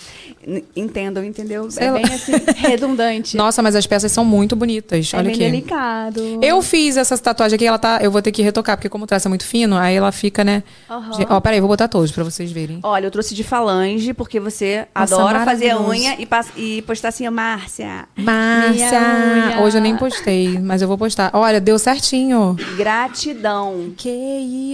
Entendam, 0.77 1.25
entendeu? 1.25 1.69
Sei 1.71 1.87
é 1.87 1.91
lá. 1.91 1.99
bem 1.99 2.15
assim, 2.15 2.33
redundante. 2.57 3.37
Nossa, 3.37 3.63
mas 3.63 3.75
as 3.75 3.87
peças 3.87 4.13
são 4.13 4.25
muito 4.25 4.55
bonitas. 4.55 5.13
é 5.13 5.17
Olha 5.17 5.25
bem 5.27 5.35
aqui. 5.35 5.45
delicado. 5.45 6.39
Eu 6.41 6.63
fiz 6.63 6.97
essa 6.97 7.19
tatuagem 7.19 7.57
aqui, 7.57 7.67
ela 7.67 7.79
tá. 7.79 7.99
Eu 8.01 8.11
vou 8.11 8.23
ter 8.23 8.31
que 8.31 8.43
retocar, 8.43 8.77
porque 8.77 8.89
como 8.89 9.05
o 9.05 9.07
traço 9.07 9.27
é 9.27 9.31
muito 9.31 9.45
fino, 9.45 9.77
aí 9.77 9.97
ela 9.97 10.13
fica, 10.13 10.45
né? 10.45 10.63
Gente, 11.17 11.27
Ó, 11.29 11.41
peraí, 11.41 11.59
vou 11.59 11.69
botar 11.69 11.89
todos 11.89 12.13
pra 12.13 12.23
vocês 12.23 12.53
verem. 12.53 12.79
Olha, 12.83 13.07
eu 13.07 13.11
trouxe 13.11 13.35
de 13.35 13.43
falange, 13.43 14.15
porque 14.15 14.39
você 14.39 14.87
Nossa, 14.95 15.17
adora 15.17 15.45
fazer 15.45 15.71
a 15.71 15.81
unha 15.81 16.17
e, 16.17 16.29
e 16.57 16.83
postar 16.83 17.09
assim, 17.09 17.29
Márcia. 17.29 18.07
Márcia! 18.17 19.61
Hoje 19.63 19.79
eu 19.79 19.83
nem 19.83 19.97
postei, 19.97 20.59
mas 20.61 20.81
eu 20.81 20.87
vou 20.87 20.97
postar. 20.97 21.31
Olha, 21.33 21.61
deu 21.61 21.79
certinho. 21.79 22.57
Gratidão. 22.77 23.93
Que 23.97 24.09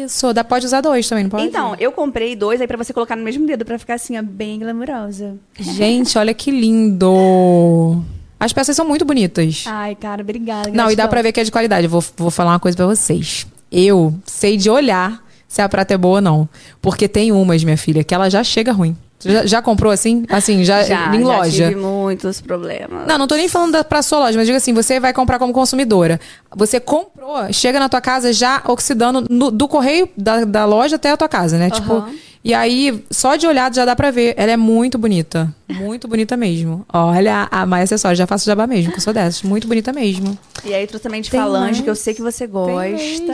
isso? 0.05 0.33
Dá, 0.35 0.45
pode 0.45 0.67
usar 0.67 0.81
dois 0.83 1.09
também, 1.09 1.25
não 1.25 1.31
pode? 1.31 1.45
Então, 1.45 1.75
eu 1.79 1.93
comprei 1.93 2.37
dois 2.37 2.61
aí 2.61 2.67
pra 2.67 2.77
você 2.77 2.93
colocar 2.93 3.17
no 3.17 3.23
mesmo 3.23 3.47
dedo, 3.47 3.65
pra 3.65 3.79
ficar 3.79 3.95
assim, 3.95 4.19
ó, 4.19 4.23
bem 4.23 4.59
glamurosa. 4.59 5.37
Gente, 5.63 6.19
olha 6.19 6.35
que 6.35 6.51
lindo. 6.51 8.03
As 8.39 8.53
peças 8.53 8.75
são 8.75 8.87
muito 8.87 9.05
bonitas. 9.05 9.65
Ai, 9.67 9.95
cara, 9.95 10.23
obrigada. 10.23 10.71
Não, 10.71 10.91
e 10.91 10.97
dá 10.97 11.07
pra 11.07 11.23
ver 11.23 11.33
que 11.33 11.41
é 11.41 11.45
de 11.45 11.53
qualidade. 11.53 11.87
Vou, 11.87 12.03
vou 12.17 12.31
falar 12.31 12.51
uma 12.53 12.61
coisa 12.61 12.77
pra 12.77 12.87
vocês. 12.87 13.47
Eu 13.71 14.15
sei 14.27 14.57
de 14.57 14.69
olhar 14.69 15.23
se 15.47 15.63
a 15.63 15.69
prata 15.69 15.95
é 15.95 15.97
boa 15.99 16.17
ou 16.17 16.21
não. 16.21 16.49
Porque 16.81 17.07
tem 17.09 17.31
umas, 17.31 17.63
minha 17.63 17.77
filha, 17.77 18.03
que 18.03 18.15
ela 18.15 18.29
já 18.29 18.43
chega 18.43 18.73
ruim. 18.73 18.97
Você 19.19 19.31
Já, 19.33 19.47
já 19.47 19.63
comprou 19.63 19.93
assim? 19.93 20.25
Assim, 20.29 20.65
já, 20.65 20.83
Já, 20.83 21.15
em 21.15 21.21
já 21.21 21.27
loja? 21.29 21.69
tive 21.69 21.81
muitos 21.81 22.41
problemas. 22.41 23.07
Não, 23.07 23.17
não 23.17 23.29
tô 23.29 23.37
nem 23.37 23.49
falando 23.49 23.71
da, 23.71 23.85
pra 23.85 24.03
sua 24.03 24.19
loja, 24.19 24.37
mas 24.37 24.47
diga 24.47 24.57
assim, 24.59 24.73
você 24.75 24.99
vai 24.99 25.13
comprar 25.13 25.39
como 25.39 25.53
consumidora. 25.53 26.19
Você 26.57 26.81
comprou, 26.81 27.37
chega 27.53 27.79
na 27.79 27.89
tua 27.89 28.01
casa 28.01 28.33
já 28.33 28.61
oxidando 28.67 29.25
no- 29.31 29.53
do 29.53 29.69
correio 29.69 30.09
da, 30.17 30.45
da 30.45 30.65
loja 30.65 30.97
até 30.97 31.13
a 31.13 31.17
tua 31.17 31.29
casa, 31.29 31.57
né? 31.57 31.71
Tipo, 31.71 32.05
e 32.45 32.53
aí, 32.53 33.05
só 33.11 33.37
de 33.37 33.47
olhar 33.47 33.73
já 33.73 33.85
dá 33.85 33.95
pra 33.95 34.11
ver. 34.11 34.35
Ela 34.37 34.53
é 34.53 34.57
muito 34.57 34.99
bonita. 34.99 35.55
Muito 35.69 36.09
bonita 36.09 36.37
mesmo. 36.37 36.85
Olha, 36.93 37.47
a 37.51 37.65
Maia 37.65 37.85
Acessórios, 37.85 38.19
já 38.19 38.27
faço 38.27 38.45
jabá 38.45 38.67
mesmo, 38.67 38.91
que 38.93 38.99
eu 38.99 39.03
sou 39.03 39.13
dessas. 39.13 39.43
Muito 39.43 39.67
bonita 39.69 39.93
mesmo. 39.93 40.37
E 40.65 40.75
aí, 40.75 40.87
trouxe 40.87 41.03
também 41.03 41.23
de 41.23 41.31
Tem 41.31 41.41
falange, 41.41 41.67
mais? 41.73 41.81
que 41.81 41.89
eu 41.91 41.95
sei 41.97 42.15
que 42.15 42.21
você 42.23 42.47
gosta. 42.47 43.33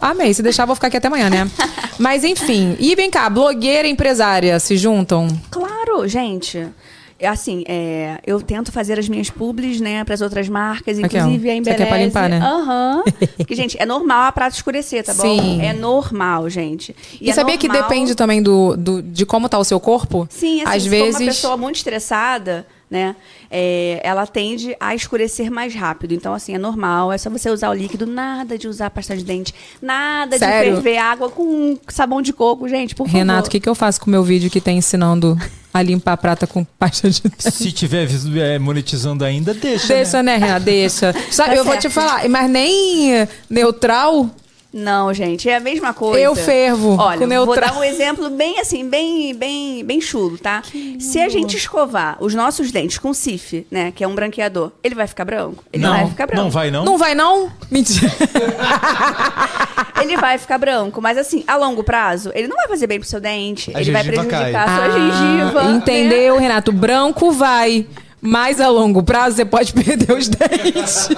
Amei. 0.00 0.34
Se 0.34 0.42
deixar, 0.42 0.64
vou 0.66 0.74
ficar 0.74 0.88
aqui 0.88 0.96
até 0.96 1.06
amanhã, 1.08 1.30
né? 1.30 1.48
Mas 1.98 2.24
enfim. 2.24 2.76
E 2.78 2.94
vem 2.94 3.10
cá, 3.10 3.28
blogueira 3.30 3.86
e 3.88 3.90
empresária 3.90 4.58
se 4.60 4.76
juntam? 4.76 5.28
Claro, 5.50 6.06
gente. 6.08 6.66
É 7.20 7.26
Assim, 7.26 7.64
é, 7.66 8.18
eu 8.24 8.40
tento 8.40 8.70
fazer 8.70 8.96
as 8.98 9.08
minhas 9.08 9.28
publis, 9.28 9.80
né, 9.80 10.04
para 10.04 10.14
as 10.14 10.20
outras 10.20 10.48
marcas, 10.48 10.98
Aqui, 10.98 11.16
inclusive 11.18 11.50
a 11.50 11.52
Isso 11.52 11.60
Embeleze. 11.60 11.70
aqui 11.70 11.82
é 11.82 11.86
pra 11.86 11.98
limpar, 12.04 12.28
né? 12.28 12.38
Aham. 12.40 13.02
Porque, 13.36 13.54
gente, 13.56 13.76
é 13.80 13.84
normal 13.84 14.24
a 14.28 14.32
prata 14.32 14.54
escurecer, 14.54 15.02
tá 15.04 15.12
bom? 15.14 15.22
Sim. 15.22 15.60
É 15.60 15.72
normal, 15.72 16.48
gente. 16.48 16.94
E, 17.20 17.28
é 17.28 17.32
sabia 17.32 17.58
que 17.58 17.66
normal- 17.66 17.88
depende 17.88 18.14
também 18.14 18.40
do, 18.40 18.76
do- 18.76 19.02
de 19.02 19.26
como 19.26 19.48
tá 19.48 19.58
o 19.58 19.64
seu 19.64 19.80
corpo? 19.80 20.28
Sim, 20.30 20.62
assim, 20.62 20.76
Às 20.76 20.82
se 20.84 20.88
vezes. 20.88 21.14
for 21.16 21.20
uma 21.22 21.26
pessoa 21.30 21.56
muito 21.56 21.76
estressada, 21.76 22.64
né, 22.90 23.14
é, 23.50 24.00
ela 24.02 24.26
tende 24.26 24.74
a 24.80 24.94
escurecer 24.94 25.50
mais 25.50 25.74
rápido. 25.74 26.12
Então, 26.14 26.32
assim, 26.34 26.54
é 26.54 26.58
normal. 26.58 27.12
É 27.12 27.18
só 27.18 27.28
você 27.30 27.50
usar 27.50 27.70
o 27.70 27.74
líquido, 27.74 28.06
nada 28.06 28.56
de 28.56 28.68
usar 28.68 28.90
pasta 28.90 29.16
de 29.16 29.24
dente, 29.24 29.54
nada 29.80 30.38
Sério? 30.38 30.76
de 30.76 30.82
ferver 30.82 30.98
água 30.98 31.28
com 31.30 31.76
sabão 31.88 32.22
de 32.22 32.32
coco, 32.32 32.68
gente, 32.68 32.94
por 32.94 33.06
favor. 33.06 33.18
Renato, 33.18 33.48
o 33.48 33.50
que, 33.50 33.60
que 33.60 33.68
eu 33.68 33.74
faço 33.74 34.00
com 34.00 34.06
o 34.06 34.10
meu 34.10 34.22
vídeo 34.22 34.50
que 34.50 34.60
tem 34.60 34.78
ensinando 34.78 35.36
a 35.72 35.82
limpar 35.82 36.12
a 36.12 36.16
prata 36.16 36.46
com 36.46 36.64
pasta 36.64 37.10
de 37.10 37.20
dente? 37.22 37.42
Se 37.52 37.70
tiver 37.72 38.08
é, 38.36 38.58
monetizando 38.58 39.24
ainda, 39.24 39.52
deixa. 39.54 39.88
Deixa, 39.94 40.22
né, 40.22 40.36
Renato? 40.36 40.64
Deixa. 40.64 41.12
Sabe, 41.30 41.50
Tá 41.50 41.56
eu 41.56 41.64
vou 41.64 41.72
certo. 41.74 41.88
te 41.88 41.90
falar, 41.90 42.28
mas 42.28 42.50
nem 42.50 43.26
neutral. 43.50 44.30
Não, 44.72 45.12
gente, 45.14 45.48
é 45.48 45.56
a 45.56 45.60
mesma 45.60 45.94
coisa. 45.94 46.20
Eu 46.20 46.34
fervo 46.34 46.96
Olha, 46.98 47.26
com 47.26 47.46
vou 47.46 47.56
dar 47.58 47.74
um 47.74 47.82
exemplo 47.82 48.28
bem 48.28 48.60
assim, 48.60 48.88
bem, 48.88 49.34
bem, 49.34 49.82
bem 49.82 50.00
chulo, 50.00 50.36
tá? 50.36 50.62
Se 50.98 51.20
a 51.20 51.28
gente 51.28 51.56
escovar 51.56 52.18
os 52.20 52.34
nossos 52.34 52.70
dentes 52.70 52.98
com 52.98 53.14
Cif, 53.14 53.66
né, 53.70 53.92
que 53.92 54.04
é 54.04 54.08
um 54.08 54.14
branqueador, 54.14 54.70
ele 54.84 54.94
vai 54.94 55.06
ficar 55.06 55.24
branco? 55.24 55.64
Ele 55.72 55.82
não, 55.82 55.90
vai 55.90 56.06
ficar 56.08 56.26
branco. 56.26 56.42
não 56.42 56.50
vai 56.50 56.70
não. 56.70 56.84
Não 56.84 56.98
vai, 56.98 57.14
não? 57.14 57.50
Mentira. 57.70 58.12
Ele 60.00 60.16
vai 60.16 60.38
ficar 60.38 60.58
branco, 60.58 61.02
mas 61.02 61.18
assim, 61.18 61.42
a 61.46 61.56
longo 61.56 61.82
prazo, 61.82 62.30
ele 62.34 62.46
não 62.46 62.56
vai 62.56 62.68
fazer 62.68 62.86
bem 62.86 63.00
pro 63.00 63.08
seu 63.08 63.20
dente. 63.20 63.72
A 63.74 63.80
ele 63.80 63.90
vai 63.90 64.04
gengiva 64.04 64.24
prejudicar 64.24 64.52
cai. 64.52 64.74
a 64.74 64.76
sua 64.76 64.90
gengiva. 64.92 65.60
Ah, 65.60 65.64
né? 65.64 65.76
Entendeu, 65.76 66.38
Renato? 66.38 66.72
Branco 66.72 67.32
vai. 67.32 67.84
Mas 68.20 68.60
a 68.60 68.68
longo 68.68 69.02
prazo 69.02 69.36
você 69.36 69.44
pode 69.44 69.72
perder 69.74 70.12
os 70.12 70.28
dentes. 70.28 71.08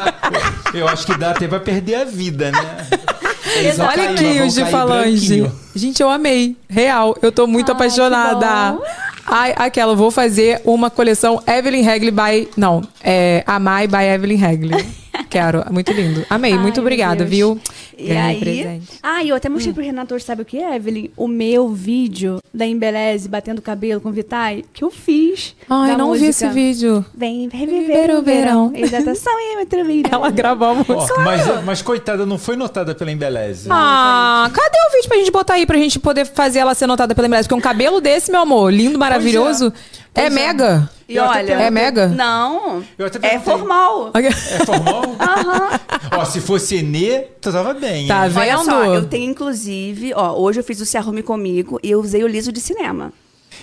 Eu 0.75 0.89
acho 0.89 1.07
que 1.07 1.17
dá 1.17 1.31
até 1.31 1.47
pra 1.47 1.61
perder 1.61 1.97
a 1.97 2.05
vida, 2.05 2.51
né? 2.51 2.87
Olha 3.79 4.11
aqui 4.11 4.43
os 4.43 4.55
de 4.55 4.65
falange. 4.67 5.41
branquinho. 5.41 5.61
Gente, 5.75 6.03
eu 6.03 6.11
amei. 6.11 6.57
Real. 6.69 7.17
Eu 7.23 7.31
tô 7.33 7.47
muito 7.47 7.71
Ai, 7.71 7.75
apaixonada. 7.77 8.79
Ai, 9.27 9.55
aquela, 9.57 9.95
vou 9.95 10.11
fazer 10.11 10.61
uma 10.65 10.91
coleção 10.91 11.43
Evelyn 11.47 11.87
Hagley 11.89 12.11
by. 12.11 12.49
Não, 12.57 12.83
é 13.03 13.45
Amai 13.47 13.87
by 13.87 14.05
Evelyn 14.05 14.43
Hagley. 14.45 14.85
Quero. 15.29 15.65
Muito 15.73 15.93
lindo. 15.93 16.25
Amei. 16.29 16.53
Ai, 16.53 16.59
muito 16.59 16.81
obrigada, 16.81 17.25
Deus. 17.25 17.31
viu? 17.31 17.61
E 17.97 18.09
Ganhei 18.09 18.21
aí. 18.21 18.41
presente. 18.41 18.87
Ah, 19.03 19.25
eu 19.25 19.37
até 19.37 19.49
mostrei 19.49 19.73
pro 19.75 19.83
Renato 19.83 20.15
hoje, 20.15 20.25
sabe 20.25 20.43
o 20.43 20.45
que, 20.45 20.59
Evelyn? 20.59 21.11
O 21.17 21.29
meu 21.29 21.69
vídeo 21.69 22.41
da 22.53 22.67
Embeleze 22.67 23.29
batendo 23.29 23.61
cabelo 23.63 24.01
com 24.01 24.11
Vitai, 24.11 24.65
que 24.73 24.83
eu 24.83 24.91
fiz. 24.91 25.55
Ai, 25.69 25.97
não 25.97 26.13
vi 26.13 26.27
esse 26.27 26.45
música. 26.47 26.51
vídeo. 26.51 27.05
Vem 27.15 27.49
reviver 27.49 28.11
o 28.17 28.23
verão. 28.23 28.73
Hidratação 28.75 29.33
e 29.39 29.57
metromira. 29.57 30.09
Ela 30.13 30.31
gravou 30.31 30.69
a 30.69 30.75
música. 30.75 30.95
Ó, 30.95 31.21
mas, 31.21 31.65
mas 31.65 31.83
coitada, 31.83 32.25
não 32.27 32.39
foi 32.39 32.57
notada 32.57 32.95
pela 32.95 33.11
Embeleze. 33.13 33.69
Ah, 33.71 34.51
cadê 34.53 34.79
o 34.89 34.93
vídeo 34.97 35.09
pra 35.09 35.19
gente 35.19 35.31
botar 35.31 35.55
aí 35.55 35.67
pra 35.67 35.77
gente 35.79 35.99
poder 35.99 36.25
fazer 36.27 36.61
ela 36.61 36.75
ser 36.75 36.87
notada 36.87 37.15
pela 37.15 37.27
Embeleze? 37.27 37.49
Porque 37.49 37.59
um 37.59 37.63
cabelo 37.63 38.01
desse, 38.01 38.31
meu 38.31 38.41
amor, 38.41 38.73
lindo, 38.73 38.99
maravilhoso, 38.99 39.67
é, 39.69 39.73
Pois 40.13 40.27
é. 40.27 40.31
mega. 40.31 40.91
E 41.09 41.19
olha. 41.19 41.53
É 41.55 41.71
mega? 41.71 42.07
Não. 42.09 42.85
Eu 42.99 43.07
até 43.07 43.35
É 43.35 43.39
formal. 43.41 44.11
É 44.15 44.65
formal? 44.65 45.03
Ó, 46.19 46.25
se 46.25 46.41
fosse 46.41 46.77
Enê, 46.77 47.21
tu 47.41 47.53
tava 47.53 47.75
bem. 47.75 48.07
Tá 48.07 48.25
hein? 48.27 48.31
vendo? 48.31 48.41
Olha 48.43 48.59
só, 48.59 48.85
eu 48.87 49.07
tenho 49.07 49.31
inclusive, 49.31 50.13
ó, 50.15 50.37
hoje 50.39 50.61
eu 50.61 50.65
fiz 50.65 50.81
o 50.81 50.87
Se 50.87 50.97
Arrume 50.97 51.23
Comigo 51.23 51.79
e 51.83 51.91
eu 51.91 52.01
usei 52.01 52.23
o 52.25 52.29
liso 52.29 52.53
de 52.53 52.61
cinema. 52.61 53.13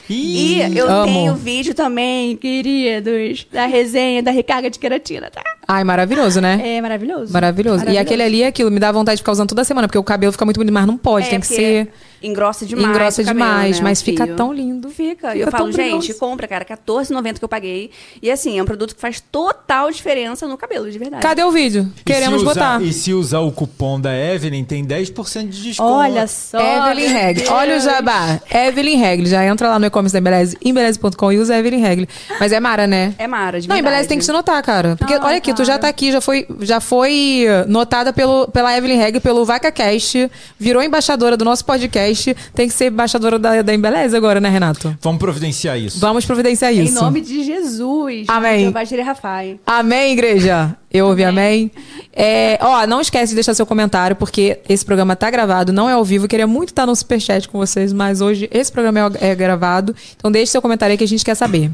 Ih, 0.10 0.62
E 0.64 0.78
eu 0.78 0.89
amo. 0.89 1.06
tenho 1.06 1.36
vídeo 1.36 1.74
também, 1.74 2.36
queridos, 2.38 3.45
da 3.52 3.66
resenha 3.66 4.24
da 4.24 4.32
recarga 4.32 4.70
de 4.70 4.80
queratina, 4.80 5.30
tá? 5.30 5.41
Ai, 5.68 5.84
maravilhoso, 5.84 6.39
né? 6.39 6.61
É 6.78 6.82
maravilhoso. 6.82 7.34
Maravilhoso. 7.34 7.86
E 7.89 7.97
aquele 7.97 8.24
ali 8.24 8.43
é 8.43 8.47
aquilo, 8.47 8.72
me 8.72 8.80
dá 8.80 8.91
vontade 8.91 9.18
de 9.18 9.22
ficar 9.22 9.34
usando 9.34 9.49
toda 9.49 9.63
semana, 9.63 9.88
porque 9.88 9.97
o 9.97 10.03
cabelo 10.03 10.32
fica 10.32 10.45
muito 10.45 10.57
bonito, 10.57 10.74
mas 10.74 10.86
não 10.88 10.97
pode, 10.97 11.28
É, 11.28 11.30
tem 11.32 11.39
que 11.39 11.47
ser. 11.47 11.89
Engrossa 12.24 12.65
demais. 12.65 12.89
Engrossa 12.89 13.22
o 13.22 13.26
cabelo, 13.26 13.45
demais, 13.45 13.78
né, 13.78 13.84
mas 13.84 14.01
fica 14.01 14.26
fio. 14.26 14.36
tão 14.36 14.51
lindo. 14.51 14.89
Fica. 14.89 15.32
Fica 15.34 15.38
eu 15.45 15.51
falo, 15.51 15.72
gente, 15.72 16.13
compra, 16.15 16.47
cara, 16.47 16.65
R$14,90 16.68 17.38
que 17.38 17.45
eu 17.45 17.49
paguei. 17.49 17.91
E 18.24 18.32
assim, 18.32 18.57
é 18.57 18.63
um 18.63 18.65
produto 18.65 18.95
que 18.95 19.01
faz 19.01 19.22
total 19.22 19.91
diferença 19.91 20.47
no 20.47 20.57
cabelo, 20.57 20.89
de 20.89 20.97
verdade. 20.97 21.22
Cadê 21.22 21.43
o 21.43 21.51
vídeo? 21.51 21.91
e 21.99 22.03
Queremos 22.03 22.41
usar- 22.41 22.53
botar. 22.53 22.82
E 22.82 22.91
se 22.91 23.13
usar 23.13 23.41
o 23.41 23.51
cupom 23.51 23.99
da 24.01 24.15
Evelyn, 24.18 24.63
tem 24.63 24.84
10% 24.84 25.49
de 25.49 25.61
desconto. 25.61 25.91
Olha 25.91 26.26
só. 26.26 26.57
Evelyn 26.59 27.07
Regli. 27.07 27.47
Olha 27.49 27.78
o 27.78 27.80
jabá. 27.80 28.39
Evelyn 28.51 28.97
Regli. 28.97 29.28
Já 29.28 29.45
entra 29.45 29.70
lá 29.70 29.78
no 29.78 29.86
e-commerce 29.86 30.13
da 30.13 30.20
Embeleze, 30.20 30.57
embeleze.com 30.63 31.32
e 31.32 31.38
usa 31.38 31.55
Evelyn 31.55 31.82
Regli. 31.82 32.09
Mas 32.39 32.51
é 32.51 32.59
Mara, 32.59 32.88
né? 32.88 33.13
É 33.20 33.28
Mara, 33.28 33.61
de 33.61 33.68
Não, 33.68 33.76
verdade. 33.76 33.80
Embeleze 33.93 34.09
tem 34.09 34.18
que 34.18 34.26
se 34.26 34.32
notar, 34.32 34.61
cara. 34.63 34.95
Porque, 34.95 35.13
Ai, 35.13 35.20
olha 35.22 35.38
aqui, 35.38 35.53
tu 35.58 35.66
já 35.66 35.78
tá 35.78 35.88
aqui, 35.88 36.12
já 36.12 36.22
foi, 36.22 36.47
já 36.62 36.80
foi 36.80 37.45
notada 37.68 38.14
pelo, 38.14 38.47
pela 38.47 38.76
Evelyn 38.78 38.97
Regli, 38.97 39.20
pelo 39.20 39.43
VacaCast, 39.45 40.30
virou 40.58 40.82
embaixadora 40.82 41.36
do 41.36 41.43
nosso 41.43 41.66
podcast. 41.66 42.36
Tem 42.53 42.68
que 42.68 42.74
ser 42.74 42.91
embaixadora 42.91 43.38
da, 43.38 43.62
da 43.62 43.74
Embeleze 43.74 44.16
agora, 44.16 44.39
né, 44.39 44.49
Renato? 44.49 44.97
Vamos 45.01 45.20
providenciar 45.20 45.78
isso. 45.78 45.99
Vamos 45.99 46.26
providenciar 46.26 46.74
Em 46.74 46.84
isso. 46.84 46.95
nome 46.95 47.22
de 47.22 47.43
Jesus. 47.43 48.26
Amém. 48.28 48.74
Jireh 48.86 49.03
Rafael. 49.03 49.60
Amém, 49.66 50.14
igreja. 50.14 50.76
Eu 50.91 51.08
ouvi 51.08 51.24
amém. 51.24 51.70
É, 52.14 52.58
ó, 52.62 52.88
não 52.88 53.01
esquece 53.01 53.32
de 53.32 53.36
deixar 53.36 53.53
seu 53.53 53.66
comentário, 53.66 54.16
porque 54.16 54.60
esse 54.70 54.86
programa 54.86 55.16
tá 55.16 55.30
gravado, 55.30 55.74
não 55.74 55.89
é 55.89 55.93
ao 55.93 56.03
vivo. 56.05 56.26
Eu 56.26 56.30
queria 56.30 56.47
muito 56.47 56.70
estar 56.70 56.86
no 56.86 56.95
superchat 56.95 57.49
com 57.49 57.58
vocês, 57.58 57.91
mas 57.91 58.22
hoje 58.22 58.47
esse 58.51 58.72
programa 58.72 59.12
é, 59.20 59.30
é 59.30 59.36
gravado. 59.36 59.93
Então 60.16 60.32
deixe 60.32 60.51
seu 60.51 60.62
comentário 60.62 60.93
aí 60.93 60.97
que 60.97 61.03
a 61.03 61.08
gente 61.08 61.26
quer 61.26 61.36
saber. 61.36 61.70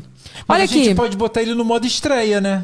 Mas 0.47 0.55
Olha 0.55 0.63
a 0.63 0.67
gente 0.67 0.88
aqui. 0.88 0.95
pode 0.95 1.15
botar 1.15 1.41
ele 1.41 1.53
no 1.53 1.63
modo 1.63 1.86
estreia, 1.86 2.41
né? 2.41 2.63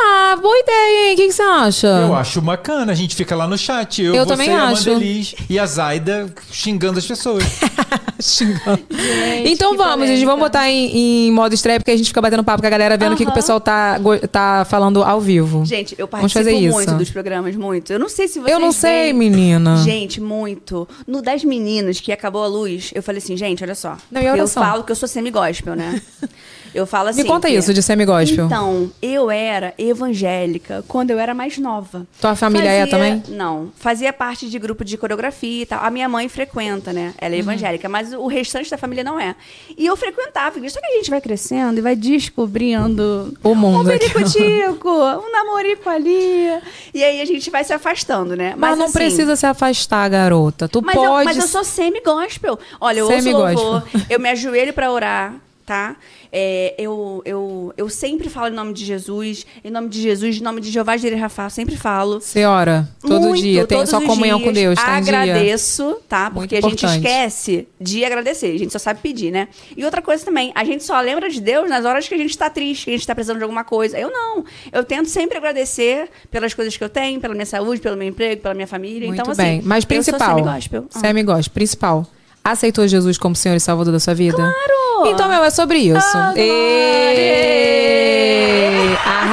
Ah, 0.00 0.36
boa 0.40 0.56
ideia, 0.58 1.08
hein? 1.08 1.14
O 1.14 1.16
que, 1.16 1.26
que 1.26 1.32
você 1.32 1.42
acha? 1.42 1.86
Eu 1.86 2.14
acho 2.14 2.40
bacana. 2.40 2.92
A 2.92 2.94
gente 2.94 3.14
fica 3.16 3.34
lá 3.34 3.46
no 3.46 3.56
chat. 3.58 4.02
Eu, 4.02 4.14
Eu 4.14 4.24
você, 4.24 4.30
também 4.32 4.50
a 4.54 4.64
acho. 4.68 4.88
Mandeliz 4.90 5.34
e 5.48 5.58
a 5.58 5.66
Zaida 5.66 6.32
xingando 6.50 6.98
as 6.98 7.06
pessoas. 7.06 7.44
Xingando. 8.20 8.80
Gente, 8.90 9.52
então 9.52 9.70
que 9.72 9.76
vamos, 9.76 10.08
gente, 10.08 10.24
vamos 10.24 10.40
polêmica. 10.40 10.58
botar 10.58 10.68
em, 10.70 11.28
em 11.28 11.32
modo 11.32 11.54
estreia, 11.54 11.78
porque 11.78 11.92
a 11.92 11.96
gente 11.96 12.08
fica 12.08 12.20
batendo 12.20 12.42
papo 12.42 12.60
com 12.60 12.66
a 12.66 12.70
galera, 12.70 12.96
vendo 12.96 13.12
o 13.12 13.16
que, 13.16 13.22
que 13.24 13.28
o 13.28 13.30
Aham. 13.30 13.34
pessoal 13.34 13.60
tá, 13.60 13.96
go- 13.98 14.18
tá 14.26 14.66
falando 14.68 15.04
ao 15.04 15.20
vivo. 15.20 15.64
Gente, 15.64 15.94
eu 15.96 16.08
Vamos 16.08 16.32
participo 16.32 16.44
fazer 16.44 16.56
isso. 16.66 16.74
muito 16.74 16.94
dos 16.94 17.10
programas, 17.10 17.54
muito. 17.54 17.92
Eu 17.92 17.98
não 18.00 18.08
sei 18.08 18.26
se 18.26 18.40
vocês 18.40 18.52
Eu 18.52 18.58
não 18.58 18.72
sei, 18.72 19.04
veem. 19.04 19.12
menina. 19.14 19.76
Gente, 19.78 20.20
muito. 20.20 20.88
No 21.06 21.22
das 21.22 21.44
meninas 21.44 22.00
que 22.00 22.10
acabou 22.10 22.42
a 22.42 22.48
luz, 22.48 22.90
eu 22.92 23.02
falei 23.04 23.18
assim, 23.22 23.36
gente, 23.36 23.62
olha 23.62 23.74
só. 23.76 23.96
Não, 24.10 24.20
e 24.20 24.26
eu 24.26 24.48
falo 24.48 24.82
que 24.82 24.90
eu 24.90 24.96
sou 24.96 25.08
semi-gospel, 25.08 25.76
né? 25.76 26.02
Eu 26.74 26.86
falo 26.86 27.08
assim. 27.08 27.22
Me 27.22 27.28
conta 27.28 27.48
que- 27.48 27.54
isso 27.54 27.72
de 27.74 27.82
semi-gospel. 27.82 28.46
Então, 28.46 28.90
eu 29.02 29.30
era 29.30 29.74
evangélica 29.78 30.84
quando 30.88 31.10
eu 31.10 31.18
era 31.18 31.34
mais 31.34 31.58
nova. 31.58 32.06
Tua 32.20 32.34
família 32.36 32.68
é 32.70 32.86
também? 32.86 33.22
Não. 33.28 33.70
Fazia 33.76 34.12
parte 34.12 34.48
de 34.48 34.58
grupo 34.58 34.84
de 34.84 34.96
coreografia 34.96 35.62
e 35.62 35.66
tal. 35.66 35.82
A 35.84 35.90
minha 35.90 36.08
mãe 36.08 36.28
frequenta, 36.28 36.92
né? 36.92 37.14
Ela 37.18 37.34
é 37.34 37.36
Uhum. 37.36 37.40
evangélica, 37.42 37.88
mas 37.88 38.12
o 38.12 38.26
restante 38.26 38.70
da 38.70 38.78
família 38.78 39.02
não 39.04 39.18
é. 39.18 39.34
E 39.76 39.86
eu 39.86 39.96
frequentava 39.96 40.56
igreja. 40.58 40.74
Só 40.74 40.80
que 40.80 40.86
a 40.86 40.96
gente 40.96 41.10
vai 41.10 41.20
crescendo 41.20 41.78
e 41.78 41.80
vai 41.82 41.94
descobrindo 41.96 43.34
O 43.42 43.54
mundo 43.54 43.88
um 43.88 43.92
aqui. 43.94 44.10
pericutico, 44.10 44.88
um 44.90 45.32
namorico 45.32 45.88
ali. 45.88 46.48
E 46.94 47.02
aí 47.04 47.20
a 47.20 47.24
gente 47.24 47.50
vai 47.50 47.64
se 47.64 47.72
afastando, 47.72 48.34
né? 48.36 48.54
Mas, 48.56 48.76
não 48.78 48.84
assim, 48.86 48.92
precisa 48.94 49.36
se 49.36 49.46
afastar, 49.46 50.08
garota. 50.08 50.68
Tu 50.68 50.82
mas 50.82 50.94
eu, 50.96 51.02
pode. 51.02 51.24
mas 51.24 51.36
eu 51.36 51.46
sou 51.46 51.64
semi-gospel. 51.64 52.58
Olha, 52.80 53.00
eu 53.00 53.10
ouço 53.10 53.30
louvor, 53.30 53.82
eu 54.08 54.18
me 54.20 54.28
ajoelho 54.30 54.72
pra 54.72 54.90
orar, 54.90 55.34
tá? 55.68 55.96
É, 56.32 56.74
eu, 56.78 57.20
eu, 57.26 57.74
eu 57.76 57.90
sempre 57.90 58.30
falo 58.30 58.48
em 58.48 58.56
nome 58.56 58.72
de 58.72 58.86
Jesus, 58.86 59.44
em 59.62 59.70
nome 59.70 59.90
de 59.90 60.00
Jesus, 60.00 60.38
em 60.38 60.42
nome 60.42 60.62
de 60.62 60.70
Jeová 60.70 60.96
de 60.96 61.14
Rafa, 61.14 61.50
sempre 61.50 61.76
falo. 61.76 62.22
Você 62.22 62.46
ora 62.46 62.88
todo 63.02 63.28
Muito, 63.28 63.42
dia, 63.42 63.66
tem 63.66 63.84
sua 63.84 63.98
os 63.98 64.06
comunhão 64.06 64.38
com 64.38 64.50
dias. 64.50 64.64
Deus, 64.64 64.74
tá. 64.76 64.96
Agradeço, 64.96 65.98
tá? 66.08 66.30
Porque 66.30 66.56
a 66.56 66.62
gente 66.62 66.86
esquece 66.86 67.68
de 67.78 68.02
agradecer. 68.02 68.54
A 68.54 68.58
gente 68.58 68.72
só 68.72 68.78
sabe 68.78 69.00
pedir, 69.02 69.30
né? 69.30 69.48
E 69.76 69.84
outra 69.84 70.00
coisa 70.00 70.24
também, 70.24 70.50
a 70.54 70.64
gente 70.64 70.84
só 70.84 70.98
lembra 71.02 71.28
de 71.28 71.38
Deus 71.38 71.68
nas 71.68 71.84
horas 71.84 72.08
que 72.08 72.14
a 72.14 72.18
gente 72.18 72.36
tá 72.36 72.48
triste, 72.48 72.86
que 72.86 72.90
a 72.90 72.96
gente 72.96 73.06
tá 73.06 73.14
precisando 73.14 73.36
de 73.36 73.42
alguma 73.42 73.62
coisa. 73.62 73.98
Eu 73.98 74.10
não. 74.10 74.42
Eu 74.72 74.82
tento 74.82 75.10
sempre 75.10 75.36
agradecer 75.36 76.08
pelas 76.30 76.54
coisas 76.54 76.74
que 76.74 76.82
eu 76.82 76.88
tenho, 76.88 77.20
pela 77.20 77.34
minha 77.34 77.44
saúde, 77.44 77.78
pelo 77.78 77.96
meu 77.96 78.08
emprego, 78.08 78.40
pela 78.40 78.54
minha 78.54 78.66
família. 78.66 79.06
Muito 79.06 79.20
então, 79.20 79.34
bem. 79.34 79.58
assim, 79.58 79.68
Mas 79.68 79.84
eu 79.84 80.02
sou 80.02 80.14
principal. 80.14 80.36
semi-gospel. 80.38 80.86
Ah. 80.94 80.98
Semi-gospel. 80.98 81.52
Principal. 81.52 82.06
Aceitou 82.50 82.88
Jesus 82.88 83.18
como 83.18 83.36
Senhor 83.36 83.56
e 83.56 83.60
Salvador 83.60 83.92
da 83.92 84.00
sua 84.00 84.14
vida? 84.14 84.36
Claro! 84.36 85.12
Então, 85.12 85.28
meu, 85.28 85.44
é 85.44 85.50
sobre 85.50 85.78
isso. 85.78 86.16
Ê! 86.34 87.68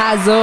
Arrasou! 0.05 0.33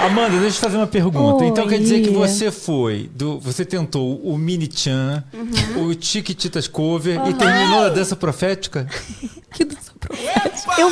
Amanda, 0.00 0.30
deixa 0.30 0.46
eu 0.46 0.50
te 0.50 0.58
fazer 0.60 0.76
uma 0.78 0.86
pergunta. 0.88 1.44
Então 1.44 1.68
quer 1.68 1.78
dizer 1.78 2.00
que 2.02 2.08
Oi. 2.08 2.14
você 2.16 2.50
foi, 2.50 3.08
do, 3.14 3.38
você 3.38 3.64
tentou 3.64 4.16
o 4.20 4.36
Mini 4.36 4.68
Chan, 4.72 5.22
Uhum. 5.32 5.90
o 5.90 5.96
Chiquititas 5.98 6.66
Cover 6.66 7.20
e 7.28 7.32
terminou 7.34 7.84
a 7.84 7.88
dança 7.88 8.16
profética? 8.16 8.86
Que 9.52 9.66
dança 9.66 9.92
profética. 10.00 10.80
Eu, 10.80 10.90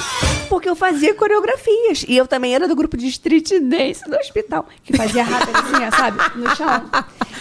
porque 0.50 0.68
eu 0.68 0.76
fazia 0.76 1.14
coreografias. 1.14 2.04
E 2.06 2.14
eu 2.14 2.26
também 2.26 2.54
era 2.54 2.68
do 2.68 2.76
grupo 2.76 2.94
de 2.94 3.06
street 3.06 3.52
dance 3.62 4.04
do 4.04 4.14
hospital. 4.18 4.68
Que 4.84 4.94
fazia 4.94 5.22
rápido 5.24 5.56
assim, 5.56 5.86
ó, 5.86 5.90
sabe? 5.96 6.18
No 6.38 6.54
chão. 6.54 6.90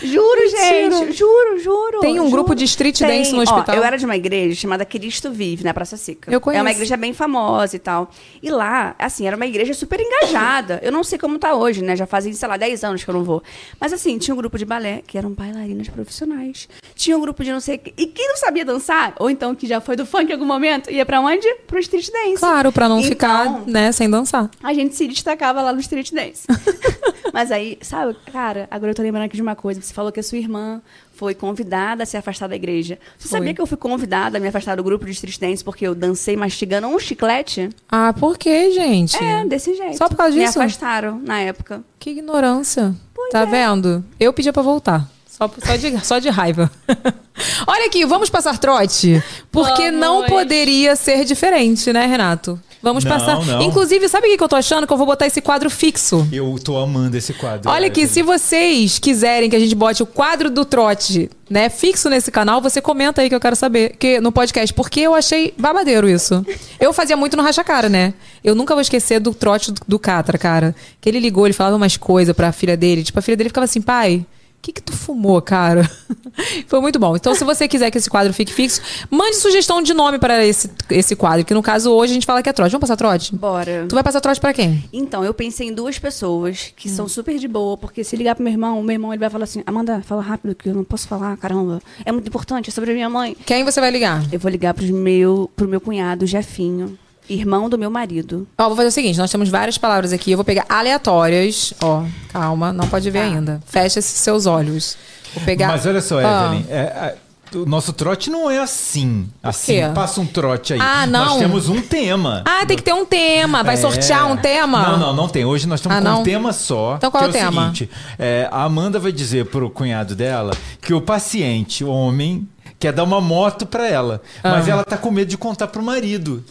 Juro, 0.02 0.40
Mentira. 0.40 0.92
gente. 0.92 1.12
Juro, 1.18 1.60
juro. 1.62 2.00
Tem 2.00 2.14
um 2.14 2.24
juro. 2.24 2.32
grupo 2.32 2.56
de 2.56 2.64
street 2.64 3.00
Tem. 3.00 3.18
dance 3.20 3.34
no 3.34 3.40
Ó, 3.40 3.42
hospital? 3.44 3.76
eu 3.76 3.84
era 3.84 3.98
de 3.98 4.06
uma 4.06 4.16
igreja 4.16 4.56
chamada 4.62 4.86
Cristo 4.86 5.30
Vive, 5.30 5.62
na 5.66 5.74
Praça 5.74 5.98
Sica. 5.98 6.32
Eu 6.32 6.40
conheço. 6.40 6.60
É 6.60 6.62
uma 6.62 6.72
igreja 6.72 6.96
bem 6.96 7.12
famosa 7.12 7.76
e 7.76 7.80
tal. 7.80 8.10
E 8.42 8.50
lá, 8.50 8.96
assim, 8.98 9.28
era 9.28 9.36
uma 9.36 9.46
igreja 9.46 9.74
super 9.74 10.00
engajada. 10.00 10.79
Eu 10.82 10.92
não 10.92 11.04
sei 11.04 11.18
como 11.20 11.38
tá 11.40 11.54
hoje, 11.56 11.82
né? 11.84 11.96
Já 11.96 12.06
fazem, 12.06 12.34
sei 12.34 12.48
lá, 12.48 12.58
10 12.58 12.84
anos 12.84 13.04
que 13.04 13.10
eu 13.10 13.14
não 13.14 13.24
vou. 13.24 13.42
Mas 13.80 13.94
assim, 13.94 14.18
tinha 14.18 14.34
um 14.34 14.38
grupo 14.38 14.58
de 14.58 14.66
balé, 14.66 15.02
que 15.06 15.18
eram 15.18 15.32
bailarinas 15.32 15.88
profissionais. 15.90 16.68
Tinha 16.96 17.18
um 17.18 17.22
grupo 17.22 17.44
de 17.44 17.52
não 17.52 17.60
sei... 17.60 17.82
E 17.98 18.08
quem 18.08 18.28
não 18.28 18.38
sabia 18.38 18.66
dançar, 18.66 19.14
ou 19.20 19.30
então 19.30 19.56
que 19.56 19.68
já 19.68 19.80
foi 19.82 19.96
do 19.96 20.06
funk 20.06 20.30
em 20.30 20.34
algum 20.34 20.46
momento, 20.46 20.92
ia 20.92 21.06
pra 21.06 21.22
onde? 21.22 21.48
Pro 21.68 21.80
street 21.80 22.10
dance. 22.12 22.38
Claro, 22.40 22.72
pra 22.72 22.88
não 22.90 22.98
Então, 23.00 23.10
ficar, 23.10 23.68
né, 23.68 23.92
sem 23.92 24.10
dançar. 24.10 24.50
a 24.64 24.74
gente 24.74 24.96
se 24.96 25.08
destacava 25.08 25.62
lá 25.62 25.72
no 25.74 25.80
street 25.80 26.12
dance. 26.12 26.46
Mas 27.34 27.52
aí, 27.52 27.78
sabe, 27.82 28.16
cara, 28.32 28.68
agora 28.72 28.92
eu 28.92 28.96
tô 28.96 29.02
lembrando 29.04 29.26
aqui 29.26 29.36
de 29.36 29.42
uma 29.42 29.56
coisa. 29.56 29.80
Você 29.82 29.94
falou 29.94 30.12
que 30.12 30.20
a 30.20 30.24
sua 30.24 30.38
irmã 30.40 30.82
foi 31.20 31.36
convidada 31.36 32.03
a 32.03 32.05
se 32.05 32.15
afastar 32.15 32.47
da 32.47 32.55
igreja. 32.55 32.97
Você 33.17 33.28
Foi. 33.28 33.39
sabia 33.39 33.53
que 33.53 33.59
eu 33.59 33.67
fui 33.67 33.76
convidada 33.76 34.38
a 34.38 34.41
me 34.41 34.47
afastar 34.47 34.78
do 34.78 34.84
grupo 34.84 35.05
de 35.05 35.38
dance 35.38 35.61
porque 35.61 35.86
eu 35.86 35.93
dancei 35.93 36.38
mastigando 36.38 36.88
um 36.88 36.97
chiclete? 36.97 37.70
Ah, 37.91 38.13
por 38.17 38.38
quê, 38.38 38.72
gente? 38.72 39.22
É, 39.22 39.43
desse 39.43 39.76
jeito. 39.76 39.97
Só 39.97 40.07
por 40.07 40.15
causa 40.15 40.34
Me 40.34 40.45
disso? 40.45 40.57
afastaram 40.57 41.20
na 41.20 41.41
época. 41.41 41.84
Que 41.99 42.11
ignorância. 42.11 42.95
Pois 43.13 43.32
tá 43.32 43.41
é. 43.41 43.45
vendo? 43.45 44.01
Eu 44.17 44.32
pedia 44.32 44.53
pra 44.53 44.63
voltar. 44.63 45.09
Só, 45.40 45.50
só, 45.66 45.76
de, 45.78 46.06
só 46.06 46.20
de 46.20 46.30
raiva. 46.30 46.70
Olha 47.66 47.86
aqui, 47.86 48.06
vamos 48.06 48.30
passar 48.30 48.58
trote? 48.58 49.24
Porque 49.52 49.90
não 49.90 50.16
Vamos. 50.16 50.30
poderia 50.30 50.96
ser 50.96 51.24
diferente, 51.24 51.94
né, 51.94 52.06
Renato? 52.06 52.60
Vamos 52.82 53.04
Não, 53.04 53.12
passar. 53.12 53.46
não. 53.46 53.62
Inclusive, 53.62 54.08
sabe 54.08 54.28
o 54.34 54.38
que 54.38 54.44
eu 54.44 54.48
tô 54.48 54.56
achando? 54.56 54.88
Que 54.88 54.94
eu 54.94 54.98
vou 54.98 55.06
botar 55.06 55.28
esse 55.28 55.42
quadro 55.42 55.70
fixo. 55.70 56.26
Eu 56.32 56.58
tô 56.64 56.78
amando 56.78 57.18
esse 57.18 57.34
quadro. 57.34 57.70
Olha 57.70 57.88
aqui, 57.88 58.08
se 58.08 58.22
vocês 58.22 59.00
quiserem 59.00 59.50
que 59.50 59.56
a 59.56 59.60
gente 59.60 59.76
bote 59.76 60.02
o 60.02 60.06
quadro 60.06 60.50
do 60.50 60.64
trote, 60.64 61.30
né, 61.50 61.70
fixo 61.70 62.10
nesse 62.10 62.32
canal, 62.32 62.62
você 62.62 62.80
comenta 62.82 63.22
aí 63.22 63.28
que 63.28 63.36
eu 63.36 63.40
quero 63.40 63.56
saber, 63.56 63.98
que 63.98 64.22
no 64.22 64.32
podcast, 64.32 64.74
porque 64.74 65.02
eu 65.02 65.14
achei 65.14 65.54
babadeiro 65.58 66.08
isso. 66.10 66.46
Eu 66.80 66.94
fazia 66.94 67.18
muito 67.18 67.36
no 67.36 67.44
racha 67.44 67.64
cara, 67.66 67.90
né? 67.90 68.14
Eu 68.42 68.56
nunca 68.56 68.74
vou 68.74 68.82
esquecer 68.82 69.20
do 69.20 69.34
trote 69.34 69.74
do, 69.74 69.82
do 69.86 70.00
Catra, 70.00 70.38
cara. 70.38 70.74
Que 71.02 71.10
ele 71.10 71.20
ligou, 71.20 71.46
ele 71.46 71.54
falava 71.54 71.76
umas 71.76 71.98
coisas 71.98 72.34
pra 72.34 72.54
filha 72.54 72.78
dele, 72.78 73.04
tipo 73.04 73.20
a 73.20 73.22
filha 73.22 73.36
dele 73.36 73.50
ficava 73.50 73.66
assim, 73.66 73.82
pai, 73.82 74.26
que 74.62 74.74
que 74.74 74.82
tu 74.82 74.91
fumou, 74.93 75.41
cara? 75.41 75.89
Foi 76.68 76.80
muito 76.82 76.99
bom. 76.99 77.16
Então, 77.16 77.34
se 77.34 77.43
você 77.43 77.68
quiser 77.68 77.89
que 77.91 77.97
esse 77.97 78.10
quadro 78.10 78.34
fique 78.34 78.53
fixo, 78.53 78.82
mande 79.10 79.38
sugestão 79.38 79.82
de 79.82 79.93
nome 79.93 80.20
para 80.20 80.45
esse, 80.45 80.70
esse 80.89 81.16
quadro, 81.16 81.45
que 81.45 81.53
no 81.53 81.62
caso 81.64 81.91
hoje 81.91 82.12
a 82.12 82.14
gente 82.16 82.26
fala 82.26 82.43
que 82.43 82.49
é 82.49 82.53
trote. 82.53 82.72
Vamos 82.72 82.82
passar 82.82 82.97
trote? 82.97 83.36
Bora. 83.36 83.86
Tu 83.88 83.95
vai 83.95 84.03
passar 84.03 84.20
trote 84.22 84.39
pra 84.39 84.53
quem? 84.53 84.84
Então, 84.91 85.24
eu 85.24 85.34
pensei 85.34 85.68
em 85.70 85.74
duas 85.74 85.97
pessoas 85.97 86.74
que 86.76 86.89
Hum. 86.89 86.93
são 86.95 87.07
super 87.07 87.38
de 87.38 87.47
boa, 87.47 87.78
porque 87.78 88.03
se 88.03 88.16
ligar 88.16 88.36
pro 88.36 88.43
meu 88.43 88.51
irmão, 88.53 88.80
o 88.80 88.84
meu 88.84 88.93
irmão 88.93 89.12
ele 89.14 89.20
vai 89.20 89.30
falar 89.30 89.45
assim: 89.45 89.64
Amanda, 89.66 90.01
fala 90.05 90.22
rápido 90.22 90.53
que 90.55 90.70
eu 90.70 90.74
não 90.76 90.84
posso 90.84 91.07
falar, 91.07 91.36
caramba. 91.38 91.82
É 92.05 92.12
muito 92.12 92.28
importante, 92.28 92.70
é 92.70 92.72
sobre 92.74 92.91
a 92.91 92.93
minha 92.93 93.10
mãe. 93.10 93.36
Quem 93.45 93.64
você 93.64 93.80
vai 93.80 93.91
ligar? 93.91 94.24
Eu 94.32 94.39
vou 94.39 94.51
ligar 94.51 94.74
pro 94.74 94.86
meu, 94.86 95.49
pro 95.55 95.68
meu 95.68 95.80
cunhado, 95.82 96.26
Jefinho, 96.26 96.97
irmão 97.30 97.70
do 97.70 97.78
meu 97.78 97.90
marido. 97.92 98.48
Ó, 98.58 98.68
vou 98.68 98.76
fazer 98.76 98.88
o 98.90 98.92
seguinte, 98.92 99.18
nós 99.18 99.32
temos 99.32 99.50
várias 99.50 99.78
palavras 99.78 100.12
aqui, 100.12 100.32
eu 100.32 100.38
vou 100.38 100.44
pegar 100.46 100.66
aleatórias. 100.68 101.74
Ó, 101.82 102.04
calma, 102.30 102.74
não 102.74 102.88
pode 102.88 103.10
ver 103.10 103.20
Tá. 103.20 103.26
ainda. 103.26 103.62
Fecha 103.66 104.02
seus 104.02 104.46
olhos. 104.46 104.98
Vou 105.34 105.44
pegar. 105.46 105.68
Mas 105.70 105.86
olha 105.86 106.02
só, 106.02 106.20
Ah. 106.20 106.46
Evelyn, 106.48 106.66
é, 106.70 106.76
é, 106.80 107.16
o 107.56 107.66
nosso 107.66 107.94
trote 107.94 108.30
não 108.30 108.50
é 108.50 108.60
assim. 108.60 109.28
Assim, 109.42 109.74
quê? 109.74 109.92
passa 109.94 110.22
um 110.22 110.26
trote 110.26 110.74
aí. 110.74 110.80
Ah, 110.82 111.06
não. 111.08 111.26
Nós 111.26 111.38
temos 111.40 111.70
um 111.70 111.82
tema. 111.82 112.44
Ah, 112.46 112.66
tem 112.66 112.78
que 112.78 112.84
ter 112.84 112.94
um 112.94 113.06
tema. 113.06 113.64
Vai 113.64 113.74
É. 113.76 113.78
sortear 113.78 114.32
um 114.32 114.38
tema? 114.38 114.82
Não, 114.90 114.98
não, 115.00 115.14
não 115.16 115.28
tem. 115.30 115.46
Hoje 115.46 115.68
nós 115.68 115.80
estamos 115.80 115.98
Ah, 115.98 116.02
com 116.02 116.08
não? 116.08 116.22
um 116.22 116.24
tema 116.24 116.52
só. 116.54 116.96
Então 116.98 117.10
qual 117.12 117.24
que 117.24 117.30
é 117.30 117.32
o 117.32 117.36
é 117.42 117.46
tema? 117.46 117.62
seguinte: 117.64 117.90
é, 118.18 118.48
a 118.52 118.64
Amanda 118.64 119.00
vai 119.00 119.12
dizer 119.12 119.46
pro 119.48 119.70
cunhado 119.70 120.16
dela 120.16 120.52
que 120.82 120.94
o 120.94 121.02
paciente, 121.02 121.84
o 121.84 121.90
homem, 121.90 122.48
quer 122.80 122.92
dar 122.94 123.04
uma 123.04 123.20
moto 123.22 123.66
pra 123.66 123.88
ela. 123.88 124.22
Mas 124.44 124.68
Ah. 124.68 124.72
ela 124.72 124.84
tá 124.84 124.98
com 124.98 125.10
medo 125.12 125.30
de 125.30 125.38
contar 125.38 125.68
pro 125.68 125.82
marido. 125.84 126.44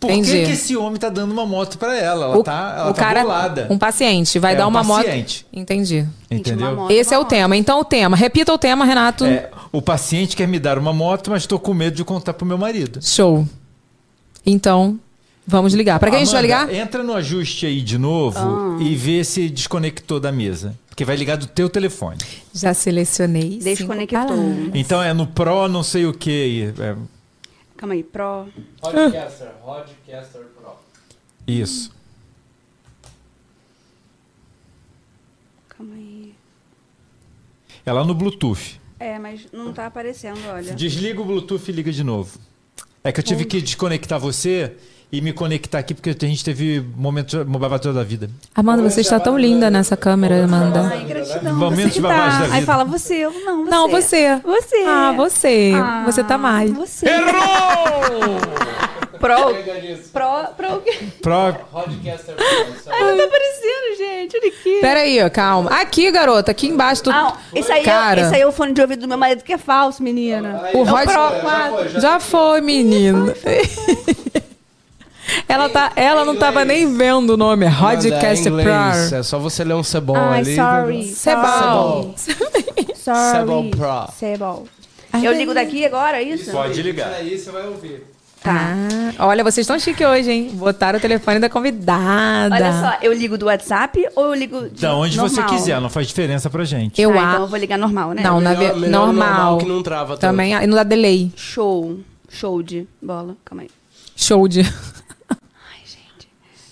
Por 0.00 0.10
Entendi. 0.12 0.30
que, 0.30 0.46
que 0.46 0.52
esse 0.52 0.76
homem 0.76 0.96
tá 0.96 1.08
dando 1.08 1.32
uma 1.32 1.44
moto 1.44 1.76
pra 1.76 1.96
ela? 1.96 2.26
Ela 2.26 2.44
tá, 2.44 2.74
ela 2.78 2.90
o 2.90 2.94
tá 2.94 3.02
cara, 3.02 3.22
bolada. 3.22 3.66
um 3.68 3.76
paciente, 3.76 4.38
vai 4.38 4.52
É, 4.54 4.56
dar 4.56 4.66
um 4.66 4.70
uma 4.70 4.84
paciente. 4.84 5.44
moto. 5.50 5.60
Entendi. 5.60 6.06
Entendeu? 6.30 6.76
moto, 6.76 6.90
Esse 6.92 7.12
é 7.14 7.16
uma 7.16 7.22
o 7.22 7.24
moto. 7.24 7.30
tema. 7.30 7.56
Então 7.56 7.80
o 7.80 7.84
tema. 7.84 8.16
Repita 8.16 8.52
o 8.52 8.58
tema, 8.58 8.84
Renato. 8.84 9.24
É, 9.24 9.50
o 9.72 9.82
paciente 9.82 10.36
quer 10.36 10.46
me 10.46 10.60
dar 10.60 10.78
uma 10.78 10.92
moto, 10.92 11.30
mas 11.32 11.46
tô 11.46 11.58
com 11.58 11.74
medo 11.74 11.96
de 11.96 12.04
contar 12.04 12.32
pro 12.34 12.46
meu 12.46 12.56
marido. 12.56 13.00
Show. 13.02 13.44
Então, 14.46 14.98
vamos 15.44 15.74
ligar. 15.74 15.98
Pra 15.98 16.10
quem 16.10 16.20
a 16.20 16.24
gente 16.24 16.32
vai 16.32 16.44
Amanda, 16.48 16.70
ligar? 16.72 16.80
Entra 16.86 17.02
no 17.02 17.12
ajuste 17.14 17.66
aí 17.66 17.80
de 17.82 17.98
novo 17.98 18.80
e 18.80 18.94
vê 18.94 19.24
se 19.24 19.48
desconectou 19.48 20.20
da 20.20 20.30
mesa. 20.30 20.74
Porque 20.88 21.04
vai 21.04 21.16
ligar 21.16 21.36
do 21.36 21.46
teu 21.48 21.68
telefone. 21.68 22.18
Já 22.54 22.72
selecionei. 22.72 23.58
Desconectou. 23.62 24.36
Então 24.74 25.02
é 25.02 25.12
no 25.12 25.26
Pro 25.26 25.66
não 25.68 25.82
sei 25.82 26.06
o 26.06 26.12
que. 26.12 26.72
Calma 27.78 27.94
aí, 27.94 28.02
Pro. 28.02 28.48
Podcaster, 28.80 29.52
Rodcaster 29.62 30.42
Pro. 30.56 30.76
isso. 31.46 31.94
Calma 35.68 35.94
aí. 35.94 36.34
É 37.86 37.92
lá 37.92 38.04
no 38.04 38.14
Bluetooth. 38.14 38.80
É, 38.98 39.16
mas 39.16 39.46
não 39.52 39.72
tá 39.72 39.86
aparecendo, 39.86 40.40
olha. 40.48 40.74
Desliga 40.74 41.20
o 41.20 41.24
Bluetooth 41.24 41.70
e 41.70 41.72
liga 41.72 41.92
de 41.92 42.02
novo. 42.02 42.36
É 43.04 43.12
que 43.12 43.20
eu 43.20 43.24
tive 43.24 43.44
que 43.44 43.62
desconectar 43.62 44.18
você 44.18 44.76
e 45.10 45.20
me 45.22 45.32
conectar 45.32 45.78
aqui 45.78 45.94
porque 45.94 46.10
a 46.10 46.28
gente 46.28 46.44
teve 46.44 46.84
momentos 46.96 47.42
babados 47.44 47.94
da 47.94 48.04
vida. 48.04 48.28
Amanda, 48.54 48.82
você 48.82 49.00
está 49.00 49.18
tão 49.18 49.38
linda 49.38 49.70
nessa 49.70 49.96
câmera, 49.96 50.44
Amanda. 50.44 50.90
Ai, 50.92 51.04
gratidão. 51.04 51.56
Momentos 51.56 51.96
babados 51.98 52.24
da 52.24 52.38
tá. 52.38 52.44
vida. 52.44 52.56
Aí 52.56 52.64
fala 52.64 52.84
você, 52.84 53.14
eu 53.14 53.32
não, 53.32 53.64
você. 53.64 53.70
Não, 53.70 53.88
você. 53.88 54.36
Você. 54.44 54.84
Ah, 54.86 55.12
você. 55.16 55.72
Ah, 55.74 56.02
Você 56.06 56.24
tá 56.24 56.36
mais. 56.36 56.70
Você. 56.72 57.06
Errou! 57.08 58.38
Pro. 59.18 59.36
Pro. 60.12 60.54
Pro. 60.56 60.76
o 60.76 60.80
quê? 60.80 60.98
Pro... 61.20 61.54
Podcaster. 61.72 62.34
Ai, 62.38 63.04
não 63.04 63.16
tá 63.16 63.24
aparecendo, 63.24 63.96
gente. 63.98 64.36
Olha 64.36 64.48
aqui. 64.48 64.80
Pera 64.80 65.00
aí, 65.00 65.24
ó, 65.24 65.30
calma. 65.30 65.70
Aqui, 65.70 66.10
garota, 66.10 66.50
aqui 66.52 66.68
embaixo. 66.68 67.04
Tu... 67.04 67.10
Ah, 67.10 67.36
esse 67.54 67.72
aí, 67.72 67.82
Cara. 67.82 68.20
é, 68.20 68.24
esse 68.24 68.34
aí 68.36 68.40
é 68.42 68.46
o 68.46 68.52
fone 68.52 68.72
de 68.72 68.80
ouvido 68.80 69.00
do 69.00 69.08
meu 69.08 69.18
marido 69.18 69.42
que 69.42 69.52
é 69.52 69.58
falso, 69.58 70.02
menina. 70.02 70.62
O 70.72 70.82
É 70.82 70.84
Rod... 70.84 71.08
Pro 71.08 71.40
4. 71.40 72.00
Já 72.00 72.20
foi, 72.20 72.60
menino. 72.60 73.32
ela, 75.48 75.68
tá, 75.68 75.92
ela 75.96 76.24
não 76.24 76.36
tava 76.36 76.64
nem 76.64 76.94
vendo 76.96 77.30
o 77.30 77.36
nome. 77.36 77.64
é 77.64 77.68
é 77.68 77.70
Rodcast 77.70 78.48
inglês. 78.48 79.08
Pro. 79.08 79.16
É 79.18 79.22
só 79.22 79.38
você 79.38 79.64
ler 79.64 79.74
um 79.74 79.82
cebol 79.82 80.16
Ai, 80.16 80.40
ali. 80.40 80.54
sorry. 80.56 81.04
Sebal. 81.08 82.14
Sorry. 82.94 82.94
Sebol 82.94 83.70
Pro. 83.70 84.12
Sebol. 84.18 84.68
Eu 85.22 85.32
ligo 85.32 85.54
daqui 85.54 85.84
agora, 85.84 86.18
é 86.18 86.22
isso? 86.22 86.50
Pode 86.50 86.82
ligar. 86.82 87.12
Aí 87.14 87.38
você 87.38 87.50
vai 87.50 87.66
ouvir. 87.66 88.04
Ah, 88.44 88.76
olha, 89.26 89.42
vocês 89.42 89.64
estão 89.64 89.78
chique 89.80 90.04
hoje, 90.04 90.30
hein? 90.30 90.50
Botaram 90.54 90.98
o 90.98 91.02
telefone 91.02 91.40
da 91.40 91.48
convidada. 91.50 92.54
Olha 92.54 92.72
só, 92.80 92.96
eu 93.02 93.12
ligo 93.12 93.36
do 93.36 93.46
WhatsApp 93.46 94.06
ou 94.14 94.26
eu 94.26 94.34
ligo 94.34 94.68
de 94.68 94.80
Da 94.80 94.94
onde 94.94 95.16
você 95.18 95.40
normal? 95.40 95.56
quiser, 95.58 95.80
não 95.80 95.90
faz 95.90 96.06
diferença 96.06 96.48
pra 96.48 96.64
gente. 96.64 97.02
Eu 97.02 97.10
ah, 97.18 97.20
a- 97.20 97.30
então 97.32 97.42
eu 97.42 97.48
vou 97.48 97.58
ligar 97.58 97.76
normal, 97.76 98.12
né? 98.12 98.22
Não, 98.22 98.40
na 98.40 98.50
Melhor- 98.50 98.76
melhor 98.76 99.06
normal. 99.06 99.26
normal 99.28 99.58
que 99.58 99.66
não 99.66 99.82
trava 99.82 100.08
tanto. 100.16 100.20
Também, 100.20 100.52
e 100.54 100.66
não 100.68 100.76
dá 100.76 100.84
delay. 100.84 101.32
Show. 101.34 101.98
Show 102.28 102.62
de 102.62 102.86
bola. 103.02 103.34
Calma 103.44 103.62
aí. 103.62 103.70
Show 104.14 104.46
de. 104.46 104.62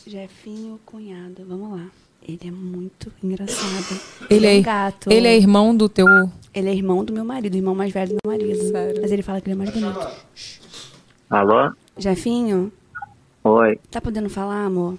Jefinho 0.06 0.78
cunhado. 0.86 1.44
Vamos 1.46 1.78
lá. 1.78 1.86
Ele 2.22 2.40
é 2.46 2.50
muito 2.50 3.12
engraçado. 3.22 4.00
Ele 4.30 4.46
é 4.46 4.56
é, 4.56 4.58
um 4.58 4.62
gato. 4.62 5.10
ele 5.12 5.28
é 5.28 5.36
irmão 5.36 5.76
do 5.76 5.88
teu. 5.88 6.06
Ele 6.54 6.68
é 6.68 6.74
irmão 6.74 7.04
do 7.04 7.12
meu 7.12 7.24
marido, 7.24 7.56
irmão 7.56 7.74
mais 7.74 7.92
velho 7.92 8.10
do 8.10 8.18
meu 8.24 8.36
marido. 8.36 8.62
Sério? 8.70 9.00
Mas 9.02 9.12
ele 9.12 9.22
fala 9.22 9.40
que 9.40 9.48
ele 9.48 9.54
é 9.54 9.58
mais 9.58 9.70
bonito. 9.70 9.98
Alô? 11.30 11.72
Jefinho, 11.98 12.72
Oi, 13.44 13.78
tá 13.90 14.00
podendo 14.00 14.28
falar, 14.28 14.64
amor? 14.64 14.98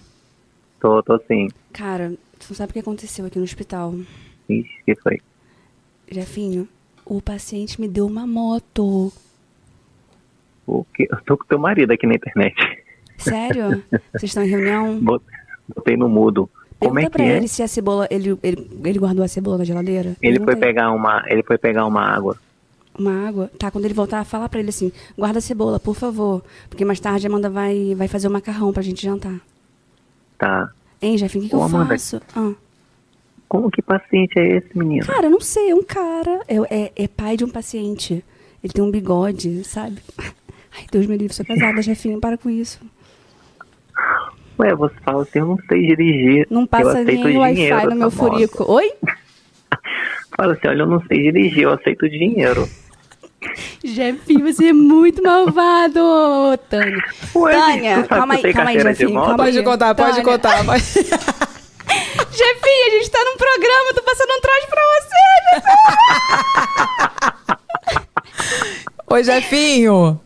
tô, 0.79 1.01
tô 1.03 1.19
sim. 1.27 1.49
Cara, 1.73 2.13
tu 2.39 2.47
não 2.49 2.55
sabe 2.55 2.69
o 2.69 2.73
que 2.73 2.79
aconteceu 2.79 3.25
aqui 3.25 3.37
no 3.37 3.43
hospital. 3.43 3.93
Ixi, 4.47 4.83
que 4.85 4.95
foi? 4.95 5.19
Jefinho, 6.09 6.67
o 7.05 7.21
paciente 7.21 7.81
me 7.81 7.87
deu 7.89 8.05
uma 8.05 8.25
moto. 8.25 9.11
O 10.65 10.85
que? 10.93 11.07
Eu 11.11 11.19
tô 11.25 11.37
com 11.37 11.45
teu 11.45 11.59
marido 11.59 11.91
aqui 11.91 12.07
na 12.07 12.15
internet. 12.15 12.55
Sério? 13.17 13.83
Vocês 14.11 14.23
estão 14.23 14.43
em 14.43 14.47
reunião? 14.49 14.99
Bot- 14.99 15.23
Botei 15.75 15.97
no 15.97 16.07
mudo. 16.07 16.49
Como 16.79 16.93
Pergunta 16.93 17.07
é 17.07 17.09
pra 17.09 17.23
que 17.25 17.29
é? 17.31 17.37
ele 17.37 17.47
se 17.47 17.63
a 17.63 17.67
cebola. 17.67 18.07
Ele, 18.11 18.37
ele, 18.43 18.69
ele 18.85 18.99
guardou 18.99 19.23
a 19.25 19.27
cebola 19.27 19.57
na 19.57 19.63
geladeira? 19.63 20.09
Ele 20.21 20.39
Pergunta 20.39 20.51
foi 20.51 20.55
pegar 20.61 20.91
uma, 20.91 21.23
ele 21.27 21.43
foi 21.43 21.57
pegar 21.57 21.85
uma 21.85 22.01
água. 22.01 22.37
Uma 22.97 23.27
água? 23.27 23.51
Tá, 23.59 23.69
quando 23.71 23.85
ele 23.85 23.93
voltar, 23.93 24.23
fala 24.23 24.47
pra 24.47 24.59
ele 24.59 24.69
assim: 24.69 24.91
guarda 25.17 25.39
a 25.39 25.41
cebola, 25.41 25.79
por 25.79 25.95
favor. 25.95 26.43
Porque 26.69 26.85
mais 26.85 26.99
tarde 26.99 27.25
a 27.25 27.29
Amanda 27.29 27.49
vai, 27.49 27.93
vai 27.95 28.07
fazer 28.07 28.27
o 28.27 28.31
macarrão 28.31 28.71
pra 28.71 28.81
gente 28.83 29.01
jantar. 29.03 29.39
Tá. 30.37 30.69
Hein, 31.01 31.17
Jefinho, 31.17 31.43
o 31.43 31.45
que, 31.45 31.49
que 31.49 31.55
Ô, 31.55 31.59
eu 31.59 31.63
Amanda. 31.65 31.89
faço? 31.89 32.21
Ah. 32.35 32.53
Como 33.49 33.71
que 33.71 33.81
paciente 33.81 34.37
é 34.37 34.57
esse, 34.57 34.77
menino? 34.77 35.05
Cara, 35.05 35.27
eu 35.27 35.31
não 35.31 35.39
sei, 35.41 35.71
é 35.71 35.75
um 35.75 35.83
cara. 35.83 36.41
É, 36.47 36.55
é, 36.75 36.91
é 36.95 37.07
pai 37.07 37.37
de 37.37 37.43
um 37.45 37.49
paciente. 37.49 38.23
Ele 38.63 38.73
tem 38.73 38.83
um 38.83 38.91
bigode, 38.91 39.63
sabe? 39.63 39.97
Ai, 40.17 40.85
Deus 40.91 41.05
me 41.07 41.17
livre, 41.17 41.33
sou 41.33 41.45
casada, 41.45 41.81
Jefinho, 41.81 42.19
para 42.19 42.37
com 42.37 42.49
isso. 42.49 42.79
Ué, 44.59 44.73
você 44.75 44.95
fala 45.03 45.21
assim, 45.23 45.39
eu 45.39 45.45
não 45.47 45.57
sei 45.69 45.81
dirigir. 45.87 46.47
Não 46.49 46.61
eu 46.61 46.67
passa 46.67 46.99
aceito 46.99 47.23
nem 47.25 47.37
Wi-Fi 47.37 47.55
dinheiro, 47.55 47.89
no 47.91 47.95
meu 47.95 48.11
furico. 48.11 48.71
Oi? 48.71 48.91
Fala 50.35 50.53
assim, 50.53 50.67
olha, 50.67 50.81
eu 50.81 50.87
não 50.87 51.01
sei 51.07 51.23
dirigir, 51.23 51.63
eu 51.63 51.71
aceito 51.73 52.09
dinheiro. 52.09 52.67
Jefinho, 53.83 54.41
você 54.51 54.67
é 54.69 54.73
muito 54.73 55.21
malvado, 55.21 55.99
Tânia. 56.69 57.03
Ué, 57.35 57.53
Tânia, 57.53 58.03
calma 58.03 58.33
aí, 58.35 58.53
calma 58.53 58.69
aí, 58.71 58.79
Jefinho. 58.79 59.13
Calma 59.13 59.37
Pode 59.37 59.57
aí. 59.59 59.63
contar, 59.63 59.95
pode 59.95 60.09
Tânia. 60.11 60.23
contar. 60.23 60.65
pode- 60.65 60.83
Jefinho, 62.37 62.85
a 62.85 62.89
gente 62.89 63.09
tá 63.11 63.19
num 63.23 63.37
programa, 63.37 63.93
tô 63.95 64.01
passando 64.03 64.31
um 64.31 64.41
trote 64.41 64.67
pra 64.67 64.81
você. 64.99 65.15
Ô, 69.09 69.21
Jefinho. 69.23 70.19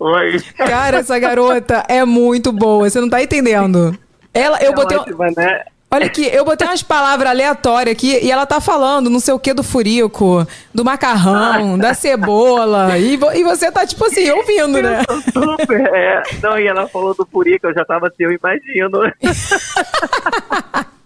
Oi. 0.00 0.40
Cara, 0.56 0.98
essa 0.98 1.18
garota 1.18 1.84
é 1.88 2.04
muito 2.04 2.50
boa. 2.52 2.88
Você 2.88 3.00
não 3.00 3.08
tá 3.10 3.22
entendendo. 3.22 3.96
Ela, 4.32 4.58
eu 4.62 4.72
botei. 4.72 4.96
um- 4.96 5.02
Ótima, 5.02 5.26
né? 5.36 5.62
Olha 5.92 6.06
aqui, 6.06 6.24
eu 6.32 6.44
botei 6.44 6.64
umas 6.68 6.84
palavras 6.84 7.28
aleatórias 7.28 7.96
aqui 7.96 8.16
e 8.22 8.30
ela 8.30 8.46
tá 8.46 8.60
falando 8.60 9.10
não 9.10 9.18
sei 9.18 9.34
o 9.34 9.40
que 9.40 9.52
do 9.52 9.64
furico, 9.64 10.46
do 10.72 10.84
macarrão, 10.84 11.76
da 11.76 11.92
cebola. 11.94 12.96
E, 12.96 13.16
vo- 13.16 13.32
e 13.32 13.42
você 13.42 13.72
tá, 13.72 13.84
tipo 13.84 14.04
assim, 14.06 14.30
ouvindo, 14.30 14.80
né? 14.80 15.02
Super, 15.32 15.80
é. 15.92 16.22
Não, 16.40 16.56
e 16.60 16.68
ela 16.68 16.86
falou 16.86 17.12
do 17.12 17.26
Purica, 17.26 17.66
eu 17.68 17.74
já 17.74 17.84
tava 17.84 18.06
assim, 18.06 18.22
eu 18.22 18.30
imagino. 18.30 19.00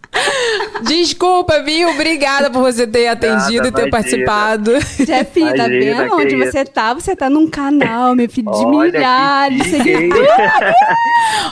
Desculpa, 0.83 1.61
viu? 1.63 1.89
Obrigada 1.91 2.51
por 2.51 2.61
você 2.63 2.87
ter 2.87 3.09
atendido 3.09 3.69
e 3.69 3.73
ter 3.73 3.87
imagina. 3.87 3.91
participado. 3.91 4.73
Jefinho, 5.05 5.55
tá 5.57 5.67
vendo 5.69 6.15
onde 6.15 6.37
isso. 6.37 6.53
você 6.53 6.65
tá? 6.65 6.95
Você 6.95 7.17
tá 7.17 7.31
num 7.31 7.49
canal, 7.49 8.15
meu 8.15 8.29
filho, 8.29 8.51
de 8.51 8.65
Olha, 8.65 8.93
milhares 8.93 9.63
de 9.63 9.69
seguidores. 9.71 10.29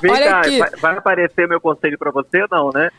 Vem 0.02 0.10
Olha 0.10 0.28
cá, 0.30 0.40
aqui. 0.40 0.58
vai, 0.58 0.70
vai 0.80 0.96
aparecer 0.98 1.48
meu 1.48 1.60
conselho 1.60 1.98
pra 1.98 2.10
você 2.10 2.42
ou 2.42 2.48
não, 2.50 2.70
né? 2.72 2.90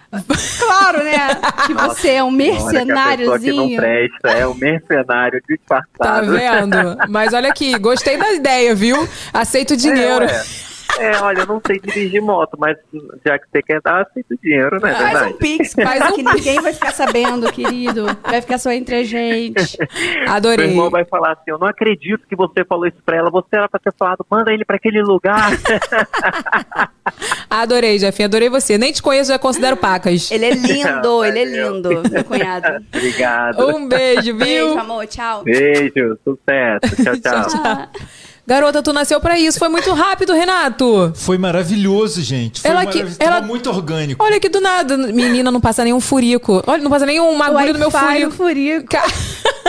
Claro, 0.59 1.03
né? 1.03 1.13
Que 1.67 1.73
você 1.73 2.09
é 2.11 2.23
um 2.23 2.27
Olha 2.27 2.37
que 2.37 2.51
a 2.51 2.55
pessoa 2.55 2.79
que 2.79 2.85
não 2.85 2.95
mercenáriozinho. 2.97 3.77
presta, 3.77 4.29
é 4.31 4.47
um 4.47 4.53
mercenário 4.55 5.41
Tá 5.41 5.47
disfarçado. 6.21 6.31
vendo? 6.31 6.97
Mas 7.09 7.33
olha 7.33 7.49
aqui, 7.49 7.77
gostei 7.79 8.17
da 8.17 8.31
ideia, 8.33 8.73
viu? 8.75 9.07
Aceito 9.33 9.75
dinheiro. 9.77 10.25
É. 10.25 10.43
É, 10.99 11.17
olha, 11.21 11.39
eu 11.41 11.47
não 11.47 11.61
sei 11.65 11.79
dirigir 11.79 12.21
moto, 12.21 12.55
mas 12.57 12.77
já 13.25 13.39
que 13.39 13.45
você 13.51 13.61
quer 13.61 13.81
dar, 13.81 14.01
aceito 14.01 14.37
dinheiro, 14.41 14.79
né? 14.79 14.93
Faz 14.93 15.11
verdade? 15.11 15.33
um 15.33 15.37
pix, 15.37 15.73
faz 15.73 16.11
que 16.15 16.23
ninguém 16.23 16.61
vai 16.61 16.73
ficar 16.73 16.91
sabendo, 16.91 17.51
querido. 17.51 18.05
Vai 18.23 18.41
ficar 18.41 18.57
só 18.57 18.71
entre 18.71 18.95
a 18.95 19.03
gente. 19.03 19.77
Meu 19.77 20.31
Adorei. 20.31 20.67
irmão 20.67 20.89
vai 20.89 21.05
falar 21.05 21.33
assim, 21.33 21.43
eu 21.47 21.57
não 21.57 21.67
acredito 21.67 22.27
que 22.27 22.35
você 22.35 22.63
falou 22.65 22.87
isso 22.87 22.97
pra 23.05 23.17
ela, 23.17 23.29
você 23.29 23.47
era 23.53 23.67
pra 23.67 23.79
ter 23.79 23.93
falado, 23.97 24.25
manda 24.29 24.51
ele 24.53 24.65
pra 24.65 24.75
aquele 24.75 25.01
lugar. 25.01 25.51
Adorei, 27.49 27.99
Jefinho. 27.99 28.27
Adorei 28.27 28.49
você. 28.49 28.77
Nem 28.77 28.91
te 28.91 29.01
conheço, 29.01 29.31
já 29.31 29.39
considero 29.39 29.77
pacas. 29.77 30.31
Ele 30.31 30.45
é 30.45 30.51
lindo, 30.51 31.23
ele 31.23 31.39
é 31.39 31.45
lindo, 31.45 31.89
meu 32.09 32.23
cunhado. 32.23 32.83
Obrigado. 32.93 33.67
Um 33.67 33.87
beijo, 33.87 34.35
viu? 34.35 34.37
Beijo, 34.37 34.79
amor, 34.79 35.07
tchau. 35.07 35.43
Beijo, 35.43 36.17
sucesso. 36.23 37.03
Tchau, 37.03 37.19
tchau. 37.19 37.43
Ah, 37.65 37.87
Garota, 38.45 38.83
tu 38.83 38.91
nasceu 38.91 39.21
pra 39.21 39.39
isso. 39.39 39.57
Foi 39.57 39.69
muito 39.69 39.91
rápido, 39.93 40.33
Renato. 40.33 41.13
Foi 41.15 41.37
maravilhoso, 41.37 42.21
gente. 42.21 42.59
Foi 42.61 42.69
Ela 42.71 42.81
que- 42.81 42.85
maravilhoso. 42.87 43.17
ela- 43.19 43.35
Tava 43.35 43.47
muito 43.47 43.69
orgânico. 43.69 44.23
Olha 44.23 44.37
que 44.39 44.49
do 44.49 44.59
nada, 44.59 44.97
menina, 44.97 45.49
não 45.49 45.61
passa 45.61 45.83
nenhum 45.83 46.01
furico. 46.01 46.61
Olha, 46.67 46.83
não 46.83 46.91
passa 46.91 47.05
nenhum 47.05 47.41
agulha 47.41 47.71
do 47.71 47.79
meu 47.79 47.89
no 47.89 47.91
furico. 47.91 48.31
furico. 48.31 48.87
Ca- 48.89 49.03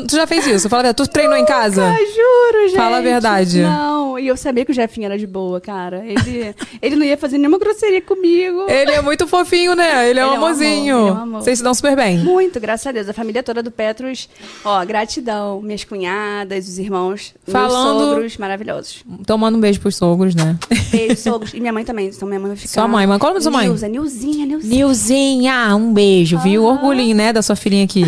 tu, 0.00 0.06
tu 0.06 0.16
já 0.16 0.26
fez 0.26 0.46
isso? 0.46 0.68
Fala 0.68 0.80
a 0.80 0.84
verdade. 0.84 1.08
Tu 1.08 1.12
treinou 1.12 1.36
em 1.36 1.44
casa? 1.44 1.84
Ah, 1.86 1.96
juro, 1.96 2.68
gente. 2.68 2.76
Fala 2.76 2.98
a 2.98 3.00
verdade. 3.00 3.62
Não, 3.62 4.18
e 4.18 4.26
eu 4.26 4.36
sabia 4.36 4.64
que 4.64 4.70
o 4.72 4.74
Jefinho 4.74 5.06
era 5.06 5.18
de 5.18 5.26
boa, 5.26 5.60
cara. 5.60 6.04
Ele, 6.04 6.54
ele 6.82 6.96
não 6.96 7.04
ia 7.04 7.16
fazer 7.16 7.38
nenhuma 7.38 7.58
grosseria 7.58 8.02
comigo. 8.02 8.66
Ele 8.68 8.90
é 8.92 9.00
muito 9.00 9.26
fofinho, 9.26 9.74
né? 9.74 10.08
Ele 10.08 10.18
é 10.20 10.26
um 10.26 10.30
é 10.30 10.32
um 10.32 10.36
amorzinho. 10.36 10.96
amor, 10.98 11.08
é 11.08 11.12
um 11.12 11.22
amor. 11.22 11.42
Vocês 11.42 11.58
se 11.58 11.64
dão 11.64 11.72
super 11.74 11.96
bem. 11.96 12.18
Muito, 12.18 12.58
graças 12.60 12.86
a 12.86 12.92
Deus. 12.92 13.08
A 13.08 13.12
família 13.12 13.42
toda 13.42 13.62
do 13.62 13.70
Petros, 13.70 14.28
ó, 14.64 14.84
gratidão. 14.84 15.60
Minhas 15.62 15.84
cunhadas, 15.84 16.68
os 16.68 16.78
irmãos, 16.78 17.34
Falando- 17.46 17.98
meus 17.98 18.08
sogros 18.10 18.36
maravilhosos. 18.36 19.04
Então 19.20 19.38
manda 19.38 19.56
um 19.56 19.60
beijo 19.60 19.80
pros 19.80 19.96
sogros, 19.96 20.34
né? 20.34 20.58
Beijo, 20.90 21.16
sogros. 21.22 21.54
E 21.54 21.60
minha 21.60 21.72
mãe 21.72 21.84
também. 21.84 22.08
Então 22.08 22.26
minha 22.26 22.40
mãe 22.40 22.48
vai 22.48 22.56
ficar. 22.56 22.72
Sua 22.72 22.88
mãe, 22.88 23.06
mas 23.06 23.18
qual 23.18 23.32
é 23.32 23.34
da 23.34 23.40
sua 23.40 23.52
mãe? 23.52 23.66
Nilza, 23.68 23.88
Nilzinha, 23.88 24.46
Nilzinha. 24.46 24.74
Nilzinha, 24.76 25.76
um 25.76 25.92
beijo, 25.92 26.38
viu? 26.38 26.64
Orgulhinho, 26.64 27.14
né, 27.16 27.32
da 27.32 27.42
sua 27.42 27.56
filhinha 27.56 27.84
aqui. 27.84 28.04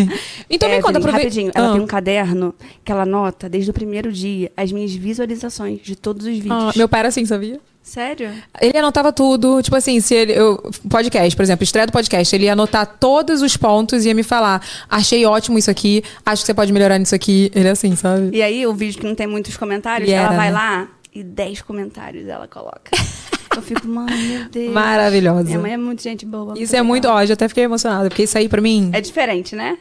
então 0.48 0.68
me 0.68 0.80
conta, 0.80 0.98
aproveita. 0.98 1.23
Rapidinho. 1.24 1.50
Ela 1.54 1.68
Ah. 1.70 1.72
tem 1.72 1.80
um 1.80 1.86
caderno 1.86 2.54
que 2.84 2.92
ela 2.92 3.02
anota 3.02 3.48
desde 3.48 3.70
o 3.70 3.74
primeiro 3.74 4.12
dia 4.12 4.50
as 4.56 4.70
minhas 4.72 4.92
visualizações 4.94 5.80
de 5.82 5.96
todos 5.96 6.26
os 6.26 6.32
Ah, 6.32 6.42
vídeos. 6.42 6.76
meu 6.76 6.88
pai 6.88 7.00
era 7.00 7.08
assim, 7.08 7.24
sabia? 7.24 7.60
Sério? 7.82 8.30
Ele 8.62 8.78
anotava 8.78 9.12
tudo, 9.12 9.60
tipo 9.62 9.76
assim, 9.76 10.00
se 10.00 10.14
ele. 10.14 10.32
Eu, 10.32 10.56
podcast, 10.88 11.36
por 11.36 11.42
exemplo, 11.42 11.64
estreia 11.64 11.86
do 11.86 11.92
podcast, 11.92 12.34
ele 12.34 12.44
ia 12.46 12.54
anotar 12.54 12.86
todos 12.98 13.42
os 13.42 13.58
pontos 13.58 14.06
e 14.06 14.08
ia 14.08 14.14
me 14.14 14.22
falar: 14.22 14.62
achei 14.88 15.26
ótimo 15.26 15.58
isso 15.58 15.70
aqui, 15.70 16.02
acho 16.24 16.42
que 16.42 16.46
você 16.46 16.54
pode 16.54 16.72
melhorar 16.72 16.98
nisso 16.98 17.14
aqui. 17.14 17.50
Ele 17.54 17.68
é 17.68 17.72
assim, 17.72 17.94
sabe? 17.94 18.34
E 18.34 18.42
aí, 18.42 18.66
o 18.66 18.72
vídeo 18.72 18.98
que 19.00 19.06
não 19.06 19.14
tem 19.14 19.26
muitos 19.26 19.54
comentários, 19.58 20.08
E 20.08 20.12
ela 20.14 20.28
era, 20.28 20.36
vai 20.36 20.46
né? 20.48 20.54
lá 20.54 20.88
e 21.14 21.22
10 21.22 21.60
comentários 21.60 22.26
ela 22.26 22.48
coloca. 22.48 22.90
Eu 23.54 23.62
fico, 23.62 23.86
mãe, 23.86 24.06
meu 24.16 24.48
Deus. 24.48 24.72
Maravilhosa. 24.72 25.44
Minha 25.44 25.58
mãe 25.60 25.72
é 25.74 25.76
muito 25.76 26.02
gente 26.02 26.24
boa. 26.26 26.54
Isso 26.58 26.74
é 26.74 26.82
muito, 26.82 27.06
ó, 27.06 27.24
já 27.24 27.34
até 27.34 27.46
fiquei 27.48 27.64
emocionada, 27.64 28.08
porque 28.08 28.22
isso 28.24 28.36
aí 28.38 28.48
pra 28.48 28.60
mim. 28.62 28.90
É 28.94 29.00
diferente, 29.00 29.54
né? 29.54 29.76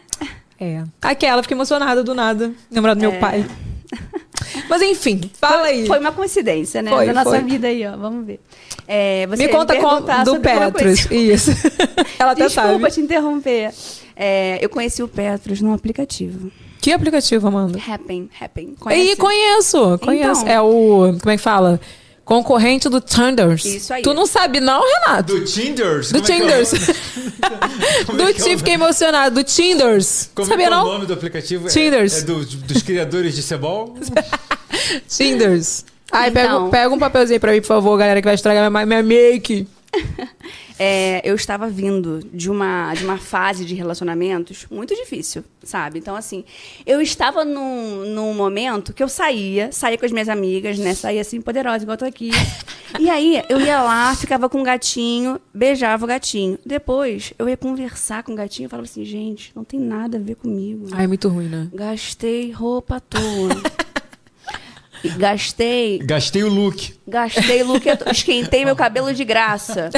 É. 0.64 0.84
Aquela, 1.02 1.41
fiquei 1.41 1.56
emocionada 1.56 2.03
do 2.03 2.14
nada. 2.14 2.52
Lembrar 2.72 2.94
do 2.94 2.99
meu 3.02 3.11
É. 3.11 3.19
pai. 3.19 3.45
Mas 4.69 4.81
enfim, 4.81 5.22
fala 5.40 5.68
aí. 5.68 5.85
Foi 5.88 5.99
uma 5.99 6.11
coincidência, 6.11 6.81
né? 6.81 6.90
Foi, 6.91 7.06
da 7.06 7.14
nossa 7.14 7.30
foi. 7.31 7.41
vida 7.41 7.68
aí, 7.68 7.85
ó. 7.85 7.95
Vamos 7.98 8.26
ver. 8.26 8.40
É, 8.88 9.26
Me 9.27 9.48
conta 9.48 9.76
com, 9.76 9.81
perguntar 9.81 10.23
do 10.23 10.40
coisa- 10.73 11.14
Isso. 11.14 11.52
Ela 12.19 12.31
até 12.31 12.45
Desculpa 12.48 12.80
sabe. 12.80 12.91
te 12.91 13.02
interromper. 13.02 13.72
É, 14.15 14.60
eu 14.64 14.69
conheci 14.69 15.02
o 15.02 15.07
Petros 15.07 15.61
num 15.61 15.73
aplicativo. 15.73 16.52
Que 16.81 16.91
aplicativo, 16.91 17.48
Amanda? 17.48 17.80
Happen, 17.88 18.30
Happen. 18.40 18.76
Conhece? 18.80 19.15
conheço, 19.15 19.99
conheço. 19.99 20.41
Então. 20.41 20.53
É 20.53 20.61
o. 20.61 21.15
Como 21.19 21.31
é 21.31 21.38
que 21.38 21.41
fala? 21.44 21.80
Concorrente 22.25 22.87
do 22.87 23.01
Tinders. 23.01 23.65
Isso 23.65 23.93
aí. 23.93 24.01
Tu 24.01 24.13
não 24.13 24.25
sabe, 24.25 24.59
não, 24.61 24.81
Renato? 24.81 25.37
Do 25.37 25.43
Tinders? 25.45 26.09
Do 26.11 26.21
Como 26.21 26.31
é 26.31 26.31
é 26.31 26.37
o 26.37 26.39
Tinders. 26.41 26.69
Como 28.07 28.17
Do 28.17 28.23
é 28.29 28.33
que 28.33 28.41
é 28.41 28.45
o 28.45 28.47
Ti, 28.49 28.57
fiquei 28.57 28.73
emocionado. 28.75 29.35
Do 29.35 29.43
Tinders. 29.43 30.29
Como 30.33 30.47
Sabia 30.47 30.65
é 30.65 30.69
que 30.69 30.73
é 30.73 30.77
o 30.77 30.79
não? 30.79 30.93
nome 30.93 31.05
do 31.05 31.13
aplicativo? 31.13 31.67
É- 31.67 31.71
Tinders. 31.71 32.19
É, 32.19 32.21
do- 32.21 32.45
dos 32.45 32.81
criadores 32.81 33.35
de 33.35 33.43
cebol? 33.43 33.95
Tinders. 35.07 35.85
Ai, 36.11 36.29
Então. 36.29 36.69
pega, 36.69 36.83
pega 36.83 36.95
um 36.95 36.99
papelzinho 36.99 37.39
pra 37.39 37.51
mim, 37.51 37.59
por 37.61 37.67
favor, 37.67 37.97
galera, 37.97 38.21
que 38.21 38.25
vai 38.25 38.35
estragar 38.35 38.69
minha, 38.71 38.85
minha 38.85 39.03
make. 39.03 39.67
É, 40.79 41.21
eu 41.23 41.35
estava 41.35 41.69
vindo 41.69 42.19
de 42.33 42.49
uma, 42.49 42.93
de 42.95 43.03
uma 43.03 43.17
fase 43.17 43.63
de 43.63 43.75
relacionamentos 43.75 44.65
muito 44.69 44.95
difícil, 44.95 45.43
sabe? 45.63 45.99
Então, 45.99 46.15
assim, 46.15 46.43
eu 46.85 46.99
estava 46.99 47.45
num, 47.45 48.05
num 48.07 48.33
momento 48.33 48.91
que 48.91 49.03
eu 49.03 49.07
saía, 49.07 49.71
saía 49.71 49.97
com 49.97 50.05
as 50.05 50.11
minhas 50.11 50.27
amigas, 50.29 50.79
né? 50.79 50.95
Saía 50.95 51.21
assim, 51.21 51.39
poderosa, 51.39 51.83
igual 51.83 51.93
eu 51.93 51.99
tô 51.99 52.05
aqui. 52.05 52.31
E 52.99 53.09
aí, 53.09 53.43
eu 53.49 53.61
ia 53.61 53.81
lá, 53.81 54.15
ficava 54.15 54.49
com 54.49 54.61
o 54.61 54.63
gatinho, 54.63 55.39
beijava 55.53 56.05
o 56.05 56.07
gatinho. 56.07 56.57
Depois, 56.65 57.33
eu 57.37 57.47
ia 57.47 57.57
conversar 57.57 58.23
com 58.23 58.33
o 58.33 58.35
gatinho 58.35 58.67
e 58.67 58.69
falava 58.69 58.87
assim, 58.87 59.05
gente, 59.05 59.51
não 59.55 59.63
tem 59.63 59.79
nada 59.79 60.17
a 60.17 60.21
ver 60.21 60.35
comigo. 60.35 60.87
Ai, 60.91 61.05
é 61.05 61.07
muito 61.07 61.29
ruim, 61.29 61.47
né? 61.47 61.69
Gastei 61.73 62.51
roupa 62.51 62.97
à 62.97 62.99
toa. 62.99 63.61
E 65.03 65.09
Gastei 65.09 65.99
Gastei 65.99 66.43
o 66.43 66.49
look. 66.49 66.93
Gastei 67.07 67.61
look, 67.63 67.85
esquentei 68.11 68.63
meu 68.65 68.75
cabelo 68.75 69.13
de 69.13 69.23
graça. 69.25 69.89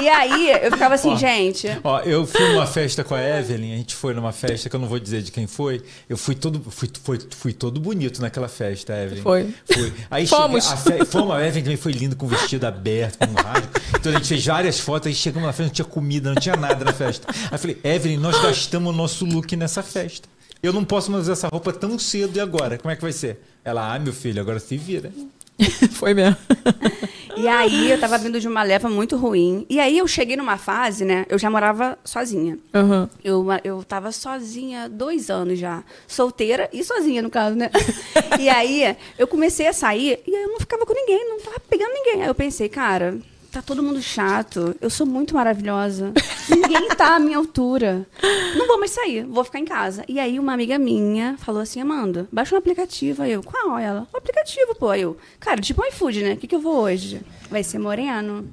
E 0.00 0.08
aí, 0.08 0.50
eu 0.62 0.70
ficava 0.70 0.94
assim, 0.94 1.16
gente. 1.16 1.66
Ó, 1.82 1.98
eu 2.02 2.24
fui 2.24 2.48
numa 2.52 2.64
festa 2.66 3.02
com 3.02 3.12
a 3.14 3.20
Evelyn, 3.20 3.74
a 3.74 3.76
gente 3.76 3.94
foi 3.96 4.14
numa 4.14 4.30
festa 4.30 4.68
que 4.70 4.76
eu 4.76 4.78
não 4.78 4.86
vou 4.86 5.00
dizer 5.00 5.20
de 5.20 5.32
quem 5.32 5.48
foi. 5.48 5.82
Eu 6.08 6.16
fui 6.16 6.34
todo, 6.36 6.62
fui, 6.70 6.88
fui, 7.02 7.18
fui 7.30 7.52
todo 7.52 7.80
bonito 7.80 8.20
naquela 8.22 8.46
festa, 8.46 8.92
Evelyn. 8.96 9.22
Foi. 9.22 9.52
Fui. 9.72 9.92
Aí 10.08 10.26
Fomos. 10.28 10.64
cheguei- 10.64 11.00
a 11.00 11.04
fe- 11.04 11.04
fomos, 11.10 11.34
a 11.34 11.44
Evelyn 11.44 11.62
também 11.64 11.76
foi 11.76 11.90
linda 11.92 12.14
com 12.14 12.26
o 12.26 12.28
vestido 12.28 12.64
aberto, 12.66 13.18
com 13.18 13.32
o 13.32 13.42
rádio. 13.42 13.68
Então 13.98 14.12
a 14.12 14.14
gente 14.14 14.28
fez 14.28 14.46
várias 14.46 14.78
fotos, 14.78 15.08
aí 15.08 15.14
chegamos 15.14 15.46
na 15.46 15.52
festa, 15.52 15.64
não 15.64 15.70
tinha 15.74 15.84
comida, 15.84 16.32
não 16.32 16.40
tinha 16.40 16.54
nada 16.56 16.84
na 16.84 16.92
festa. 16.92 17.26
Aí 17.28 17.48
eu 17.52 17.58
falei, 17.58 17.78
Evelyn, 17.82 18.16
nós 18.18 18.40
gastamos 18.40 18.94
o 18.94 18.96
nosso 18.96 19.24
look 19.24 19.56
nessa 19.56 19.82
festa. 19.82 20.28
Eu 20.62 20.72
não 20.72 20.84
posso 20.84 21.10
mais 21.10 21.24
usar 21.24 21.32
essa 21.32 21.48
roupa 21.48 21.72
tão 21.72 21.98
cedo 21.98 22.36
e 22.36 22.40
agora. 22.40 22.76
Como 22.76 22.92
é 22.92 22.96
que 22.96 23.02
vai 23.02 23.12
ser? 23.12 23.40
Ela, 23.64 23.94
ah, 23.94 23.98
meu 23.98 24.12
filho, 24.12 24.40
agora 24.40 24.58
se 24.58 24.76
vira. 24.76 25.10
Foi 25.92 26.14
mesmo. 26.14 26.36
E 27.36 27.48
aí, 27.48 27.90
eu 27.90 27.98
tava 27.98 28.18
vindo 28.18 28.38
de 28.38 28.46
uma 28.46 28.62
leva 28.62 28.90
muito 28.90 29.16
ruim. 29.16 29.64
E 29.70 29.80
aí, 29.80 29.96
eu 29.96 30.06
cheguei 30.06 30.36
numa 30.36 30.58
fase, 30.58 31.06
né? 31.06 31.24
Eu 31.26 31.38
já 31.38 31.48
morava 31.48 31.98
sozinha. 32.04 32.58
Aham. 32.74 33.08
Eu, 33.24 33.46
eu 33.64 33.82
tava 33.82 34.12
sozinha 34.12 34.84
há 34.84 34.88
dois 34.88 35.30
anos 35.30 35.58
já. 35.58 35.82
Solteira 36.06 36.68
e 36.70 36.84
sozinha, 36.84 37.22
no 37.22 37.30
caso, 37.30 37.56
né? 37.56 37.70
e 38.38 38.46
aí, 38.48 38.94
eu 39.18 39.26
comecei 39.26 39.66
a 39.66 39.72
sair 39.72 40.20
e 40.26 40.34
eu 40.34 40.48
não 40.48 40.60
ficava 40.60 40.84
com 40.84 40.92
ninguém, 40.92 41.30
não 41.30 41.40
tava 41.40 41.60
pegando 41.60 41.94
ninguém. 41.94 42.22
Aí 42.22 42.28
eu 42.28 42.34
pensei, 42.34 42.68
cara, 42.68 43.16
tá 43.50 43.60
todo 43.60 43.82
mundo 43.82 44.00
chato. 44.00 44.74
Eu 44.80 44.88
sou 44.88 45.06
muito 45.06 45.34
maravilhosa. 45.34 46.12
Ninguém 46.48 46.88
tá 46.90 47.16
à 47.16 47.18
minha 47.18 47.36
altura. 47.36 48.06
Não 48.56 48.66
vou 48.66 48.78
mais 48.78 48.92
sair, 48.92 49.24
vou 49.24 49.44
ficar 49.44 49.58
em 49.58 49.64
casa. 49.64 50.04
E 50.08 50.18
aí, 50.18 50.38
uma 50.38 50.52
amiga 50.52 50.78
minha 50.78 51.36
falou 51.38 51.60
assim: 51.60 51.80
Amanda, 51.80 52.28
baixa 52.32 52.54
um 52.54 52.58
aplicativo. 52.58 53.22
Aí 53.22 53.32
eu, 53.32 53.42
qual 53.42 53.78
ela? 53.78 54.06
Um 54.12 54.16
aplicativo, 54.16 54.74
pô. 54.74 54.90
Aí 54.90 55.02
eu, 55.02 55.16
cara, 55.38 55.60
tipo 55.60 55.82
um 55.82 55.86
iFood, 55.86 56.22
né? 56.22 56.32
O 56.34 56.36
que, 56.36 56.46
que 56.46 56.54
eu 56.54 56.60
vou 56.60 56.76
hoje? 56.76 57.20
Vai 57.50 57.64
ser 57.64 57.78
moreno, 57.78 58.48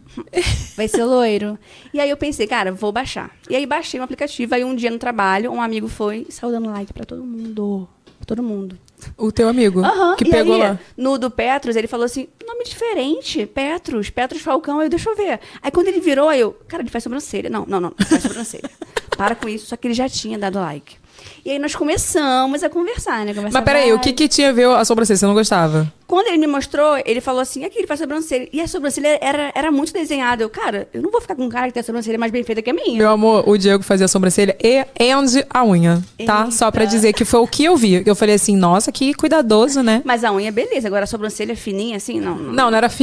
vai 0.76 0.88
ser 0.88 1.04
loiro. 1.04 1.58
E 1.94 2.00
aí 2.00 2.10
eu 2.10 2.18
pensei, 2.18 2.48
cara, 2.48 2.72
vou 2.72 2.92
baixar. 2.92 3.32
E 3.50 3.56
aí 3.56 3.66
baixei 3.66 4.00
um 4.00 4.04
aplicativo. 4.04 4.56
Aí 4.56 4.64
um 4.64 4.76
dia 4.76 4.90
no 4.90 4.98
trabalho, 4.98 5.52
um 5.52 5.62
amigo 5.62 5.88
foi 5.88 6.26
e 6.28 6.32
saiu 6.32 6.52
dando 6.52 6.70
like 6.70 6.92
pra 6.92 7.06
todo 7.06 7.24
mundo. 7.24 7.88
Pra 8.18 8.26
todo 8.26 8.42
mundo. 8.42 8.78
O 9.16 9.32
teu 9.32 9.48
amigo, 9.48 9.84
Aham, 9.84 10.16
que 10.16 10.26
e 10.26 10.32
pegou 10.32 10.56
aí, 10.56 10.62
lá. 10.62 10.80
No 10.96 11.18
do 11.18 11.30
Petros, 11.30 11.76
ele 11.76 11.88
falou 11.88 12.06
assim: 12.06 12.28
nome 12.46 12.64
diferente, 12.64 13.46
Petros, 13.46 14.10
Petros 14.10 14.42
Falcão. 14.42 14.80
Aí 14.80 14.88
eu, 14.88 14.90
deixa 14.90 15.10
eu 15.10 15.16
ver. 15.16 15.40
Aí 15.62 15.72
quando 15.72 15.88
ele 15.88 16.00
virou, 16.00 16.32
eu, 16.34 16.54
cara, 16.68 16.82
ele 16.84 16.90
faz 16.90 17.04
sobrancelha. 17.04 17.50
Não, 17.50 17.66
não, 17.66 17.80
não, 17.80 17.94
não 17.98 18.08
faz 18.08 18.24
sobrancelha. 18.24 18.70
Para 19.18 19.36
com 19.36 19.48
isso, 19.50 19.68
só 19.68 19.76
que 19.76 19.88
ele 19.88 19.94
já 19.94 20.08
tinha 20.08 20.38
dado 20.38 20.60
like. 20.60 20.98
E 21.46 21.52
aí 21.52 21.60
nós 21.60 21.76
começamos 21.76 22.64
a 22.64 22.70
conversar, 22.70 23.26
né? 23.26 23.34
Conversar 23.34 23.60
Mas 23.60 23.64
peraí, 23.64 23.94
o 23.94 24.00
que 24.00 24.12
que 24.12 24.28
tinha 24.28 24.50
a 24.50 24.52
ver 24.52 24.68
a 24.68 24.84
sobrancelha? 24.84 25.18
Você 25.18 25.26
não 25.26 25.34
gostava? 25.34 25.92
Quando 26.06 26.28
ele 26.28 26.38
me 26.38 26.48
mostrou, 26.48 26.98
ele 27.06 27.22
falou 27.22 27.42
assim: 27.42 27.64
aqui, 27.64 27.80
ele 27.80 27.88
faz 27.88 28.00
sobrancelha. 28.00 28.48
E 28.52 28.62
a 28.62 28.68
sobrancelha 28.68 29.18
era, 29.22 29.52
era 29.56 29.72
muito 29.72 29.94
desenhada. 29.94 30.44
Eu, 30.44 30.50
cara, 30.50 30.88
eu 30.94 31.02
não 31.02 31.12
vou 31.12 31.22
ficar 31.22 31.36
com 31.36 31.44
um 31.44 31.50
cara 31.50 31.68
que 31.68 31.74
tem 31.74 31.82
a 31.82 31.84
sobrancelha 31.84 32.18
mais 32.18 32.32
bem 32.32 32.44
feita 32.44 32.62
que 32.62 32.70
a 32.70 32.74
minha. 32.74 32.98
Meu 32.98 33.10
amor, 33.10 33.48
o 33.48 33.58
Diego 33.58 33.84
fazia 33.84 34.06
a 34.06 34.10
sobrancelha 34.10 34.56
e 34.62 34.80
and 35.00 35.44
a 35.50 35.66
unha, 35.66 36.04
tá? 36.26 36.44
Eita. 36.44 36.52
Só 36.52 36.72
pra 36.72 36.86
dizer 36.86 37.14
que 37.14 37.26
foi 37.26 37.40
o 37.40 37.48
que 37.48 37.64
eu 37.64 37.78
vi. 37.78 38.04
Eu 38.06 38.16
falei 38.16 38.36
assim, 38.36 38.56
nossa, 38.56 38.92
que 38.92 39.14
cuidadoso, 39.14 39.82
né? 39.82 40.02
Mas 40.04 40.24
a 40.24 40.32
unha, 40.32 40.52
beleza. 40.52 40.88
Agora 40.88 41.06
a 41.06 41.08
sobrancelha 41.08 41.56
fininha, 41.56 41.98
assim, 41.98 42.20
não. 42.20 42.36
não. 42.36 42.54
Não, 42.54 42.72
não 42.72 42.78
era. 42.78 42.92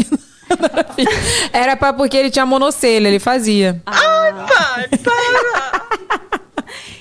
Não 0.46 0.58
era 1.52 1.74
pra, 1.74 1.92
porque 1.92 2.16
ele 2.16 2.30
tinha 2.30 2.44
monocelha, 2.44 3.08
ele 3.08 3.18
fazia. 3.18 3.82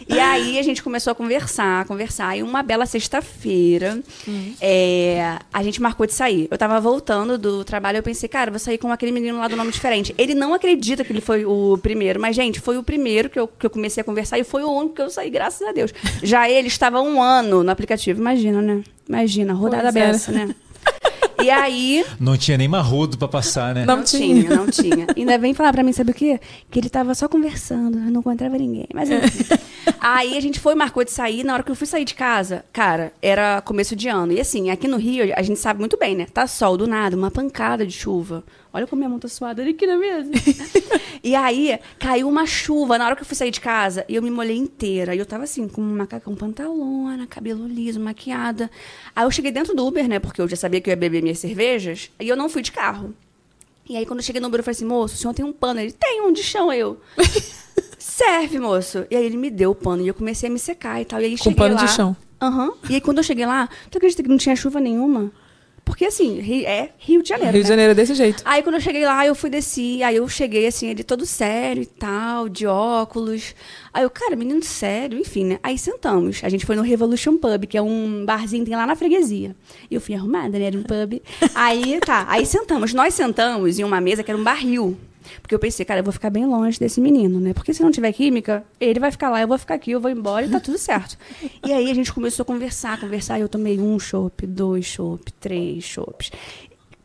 E 0.07 0.19
aí 0.19 0.59
a 0.59 0.61
gente 0.61 0.83
começou 0.83 1.11
a 1.11 1.15
conversar, 1.15 1.85
conversar. 1.85 2.37
E 2.37 2.43
uma 2.43 2.63
bela 2.63 2.85
sexta-feira, 2.85 3.99
é, 4.61 5.37
a 5.51 5.63
gente 5.63 5.81
marcou 5.81 6.05
de 6.05 6.13
sair. 6.13 6.47
Eu 6.49 6.57
tava 6.57 6.79
voltando 6.79 7.37
do 7.37 7.63
trabalho, 7.63 7.97
eu 7.97 8.03
pensei, 8.03 8.29
cara, 8.29 8.51
vou 8.51 8.59
sair 8.59 8.77
com 8.77 8.91
aquele 8.91 9.11
menino 9.11 9.39
lá 9.39 9.47
do 9.47 9.55
nome 9.55 9.71
diferente. 9.71 10.13
Ele 10.17 10.33
não 10.33 10.53
acredita 10.53 11.03
que 11.03 11.11
ele 11.11 11.21
foi 11.21 11.45
o 11.45 11.77
primeiro, 11.81 12.19
mas, 12.19 12.35
gente, 12.35 12.59
foi 12.59 12.77
o 12.77 12.83
primeiro 12.83 13.29
que 13.29 13.39
eu, 13.39 13.47
que 13.47 13.65
eu 13.65 13.69
comecei 13.69 14.01
a 14.01 14.03
conversar 14.03 14.39
e 14.39 14.43
foi 14.43 14.63
o 14.63 14.71
único 14.71 14.95
que 14.95 15.01
eu 15.01 15.09
saí, 15.09 15.29
graças 15.29 15.67
a 15.67 15.71
Deus. 15.71 15.93
Já 16.21 16.49
ele 16.49 16.67
estava 16.67 17.01
um 17.01 17.21
ano 17.21 17.63
no 17.63 17.71
aplicativo. 17.71 18.19
Imagina, 18.19 18.61
né? 18.61 18.83
Imagina, 19.07 19.53
rodada 19.53 19.91
Pois 19.91 19.95
é. 19.95 20.11
beça, 20.11 20.31
né? 20.31 20.55
E 21.41 21.49
aí, 21.49 22.05
Não 22.21 22.37
tinha 22.37 22.57
nem 22.57 22.69
marrodo 22.69 23.17
pra 23.17 23.27
passar, 23.27 23.75
né? 23.75 23.83
Não 23.85 23.97
não 23.97 24.03
tinha. 24.03 24.43
tinha, 24.43 24.55
não 24.55 24.67
tinha. 24.67 25.07
Ainda 25.15 25.37
vem 25.37 25.53
falar 25.53 25.73
pra 25.73 25.83
mim, 25.83 25.91
sabe 25.91 26.11
o 26.11 26.13
quê? 26.13 26.39
Que 26.71 26.79
ele 26.79 26.89
tava 26.89 27.13
só 27.13 27.27
conversando, 27.27 27.99
não 27.99 28.21
encontrava 28.21 28.57
ninguém. 28.57 28.87
Mas 28.93 29.09
enfim. 29.09 29.43
Aí 29.99 30.37
a 30.37 30.41
gente 30.41 30.59
foi, 30.59 30.73
marcou 30.73 31.03
de 31.03 31.11
sair. 31.11 31.43
Na 31.43 31.53
hora 31.53 31.63
que 31.63 31.69
eu 31.69 31.75
fui 31.75 31.85
sair 31.85 32.05
de 32.05 32.13
casa, 32.13 32.63
cara, 32.71 33.11
era 33.21 33.61
começo 33.61 33.93
de 33.93 34.07
ano. 34.07 34.31
E 34.31 34.39
assim, 34.39 34.69
aqui 34.69 34.87
no 34.87 34.95
Rio, 34.95 35.33
a 35.35 35.41
gente 35.41 35.59
sabe 35.59 35.81
muito 35.81 35.97
bem, 35.97 36.15
né? 36.15 36.27
Tá 36.33 36.47
sol 36.47 36.77
do 36.77 36.87
nada, 36.87 37.15
uma 37.17 37.29
pancada 37.31 37.85
de 37.85 37.93
chuva. 37.93 38.41
Olha 38.73 38.87
como 38.87 38.99
minha 38.99 39.09
mão 39.09 39.19
tá 39.19 39.27
suada 39.27 39.61
olha 39.61 39.69
aqui 39.69 39.85
na 39.85 39.97
mesa. 39.97 40.31
e 41.23 41.35
aí, 41.35 41.77
caiu 41.99 42.27
uma 42.27 42.47
chuva 42.47 42.97
na 42.97 43.05
hora 43.05 43.15
que 43.15 43.21
eu 43.21 43.25
fui 43.25 43.35
sair 43.35 43.51
de 43.51 43.61
casa 43.61 44.03
e 44.09 44.15
eu 44.15 44.21
me 44.23 44.31
molhei 44.31 44.57
inteira. 44.57 45.13
E 45.13 45.19
eu 45.19 45.25
tava 45.27 45.43
assim, 45.43 45.67
com 45.67 45.79
um 45.79 45.95
macacão 45.95 46.33
pantalona, 46.33 47.27
cabelo 47.27 47.67
liso, 47.67 47.99
maquiada. 47.99 48.71
Aí 49.15 49.23
eu 49.23 49.29
cheguei 49.29 49.51
dentro 49.51 49.75
do 49.75 49.85
Uber, 49.85 50.07
né? 50.07 50.17
Porque 50.17 50.41
eu 50.41 50.47
já 50.47 50.55
sabia 50.55 50.81
que 50.81 50.89
eu 50.89 50.91
ia 50.91 50.97
beber 50.97 51.21
minhas 51.21 51.37
cervejas. 51.37 52.09
E 52.19 52.27
eu 52.27 52.35
não 52.35 52.49
fui 52.49 52.63
de 52.63 52.71
carro. 52.71 53.13
E 53.87 53.95
aí, 53.95 54.05
quando 54.05 54.19
eu 54.19 54.23
cheguei 54.23 54.41
no 54.41 54.47
Uber, 54.47 54.61
eu 54.61 54.63
falei 54.63 54.75
assim, 54.75 54.85
moço, 54.85 55.13
o 55.13 55.17
senhor 55.17 55.33
tem 55.33 55.45
um 55.45 55.53
pano? 55.53 55.79
Ele, 55.79 55.91
tem 55.91 56.21
um 56.21 56.31
de 56.31 56.41
chão, 56.41 56.69
aí 56.71 56.79
eu. 56.79 56.99
Serve, 57.99 58.59
moço. 58.59 59.05
E 59.11 59.15
aí 59.15 59.23
ele 59.25 59.37
me 59.37 59.49
deu 59.49 59.71
o 59.71 59.75
pano 59.75 60.01
e 60.03 60.07
eu 60.07 60.13
comecei 60.13 60.49
a 60.49 60.51
me 60.51 60.59
secar 60.59 60.99
e 61.01 61.05
tal. 61.05 61.21
E 61.21 61.25
aí 61.25 61.37
Com 61.37 61.43
cheguei 61.43 61.57
pano 61.57 61.75
lá. 61.75 61.85
de 61.85 61.91
chão. 61.91 62.15
Aham. 62.41 62.73
E 62.89 62.95
aí 62.95 63.01
quando 63.01 63.17
eu 63.19 63.23
cheguei 63.23 63.45
lá, 63.45 63.69
tu 63.89 63.97
acredita 63.97 64.21
que 64.23 64.29
não 64.29 64.37
tinha 64.37 64.55
chuva 64.55 64.79
nenhuma? 64.79 65.31
Porque 65.85 66.05
assim, 66.05 66.39
é 66.65 66.89
Rio 66.97 67.21
de 67.21 67.29
Janeiro. 67.29 67.51
Rio 67.53 67.63
de 67.63 67.69
né? 67.69 67.73
Janeiro 67.73 67.91
é 67.91 67.95
desse 67.95 68.15
jeito. 68.15 68.41
Aí 68.45 68.63
quando 68.63 68.75
eu 68.75 68.81
cheguei 68.81 69.05
lá, 69.05 69.25
eu 69.25 69.35
fui 69.35 69.49
descer, 69.49 70.01
aí 70.03 70.15
eu 70.15 70.27
cheguei 70.29 70.65
assim, 70.65 70.87
ele 70.87 71.03
todo 71.03 71.25
sério 71.25 71.83
e 71.83 71.85
tal, 71.85 72.47
de 72.47 72.65
óculos. 72.65 73.53
Aí 73.93 74.03
eu, 74.03 74.09
cara, 74.09 74.35
menino 74.35 74.63
sério, 74.63 75.19
enfim, 75.19 75.45
né? 75.45 75.59
Aí 75.61 75.77
sentamos. 75.77 76.41
A 76.43 76.49
gente 76.49 76.65
foi 76.65 76.75
no 76.75 76.81
Revolution 76.81 77.37
Pub, 77.37 77.65
que 77.67 77.77
é 77.77 77.81
um 77.81 78.25
barzinho 78.25 78.63
que 78.63 78.69
tem 78.69 78.77
lá 78.77 78.87
na 78.87 78.95
freguesia. 78.95 79.55
E 79.91 79.95
eu 79.95 80.01
fui 80.01 80.15
arrumada, 80.15 80.57
né? 80.57 80.65
Era 80.65 80.77
um 80.77 80.83
pub. 80.83 81.21
Aí, 81.53 81.99
tá, 81.99 82.25
aí 82.29 82.45
sentamos. 82.45 82.93
Nós 82.93 83.13
sentamos 83.13 83.77
em 83.77 83.83
uma 83.83 83.99
mesa 84.01 84.23
que 84.23 84.31
era 84.31 84.39
um 84.39 84.43
barril. 84.43 84.97
Porque 85.41 85.53
eu 85.53 85.59
pensei, 85.59 85.85
cara, 85.85 85.99
eu 85.99 86.03
vou 86.03 86.13
ficar 86.13 86.29
bem 86.29 86.45
longe 86.45 86.79
desse 86.79 86.99
menino, 87.01 87.39
né? 87.39 87.53
Porque 87.53 87.73
se 87.73 87.81
não 87.81 87.91
tiver 87.91 88.11
química, 88.13 88.63
ele 88.79 88.99
vai 88.99 89.11
ficar 89.11 89.29
lá, 89.29 89.41
eu 89.41 89.47
vou 89.47 89.57
ficar 89.57 89.75
aqui, 89.75 89.91
eu 89.91 90.01
vou 90.01 90.11
embora 90.11 90.45
e 90.45 90.49
tá 90.49 90.59
tudo 90.59 90.77
certo. 90.77 91.17
E 91.65 91.71
aí 91.71 91.89
a 91.89 91.93
gente 91.93 92.13
começou 92.13 92.43
a 92.43 92.45
conversar, 92.45 92.99
conversar, 92.99 93.39
e 93.39 93.41
eu 93.41 93.49
tomei 93.49 93.79
um 93.79 93.99
chopp, 93.99 94.45
dois 94.45 94.85
chopp, 94.85 95.31
três 95.33 95.83
chopps. 95.83 96.31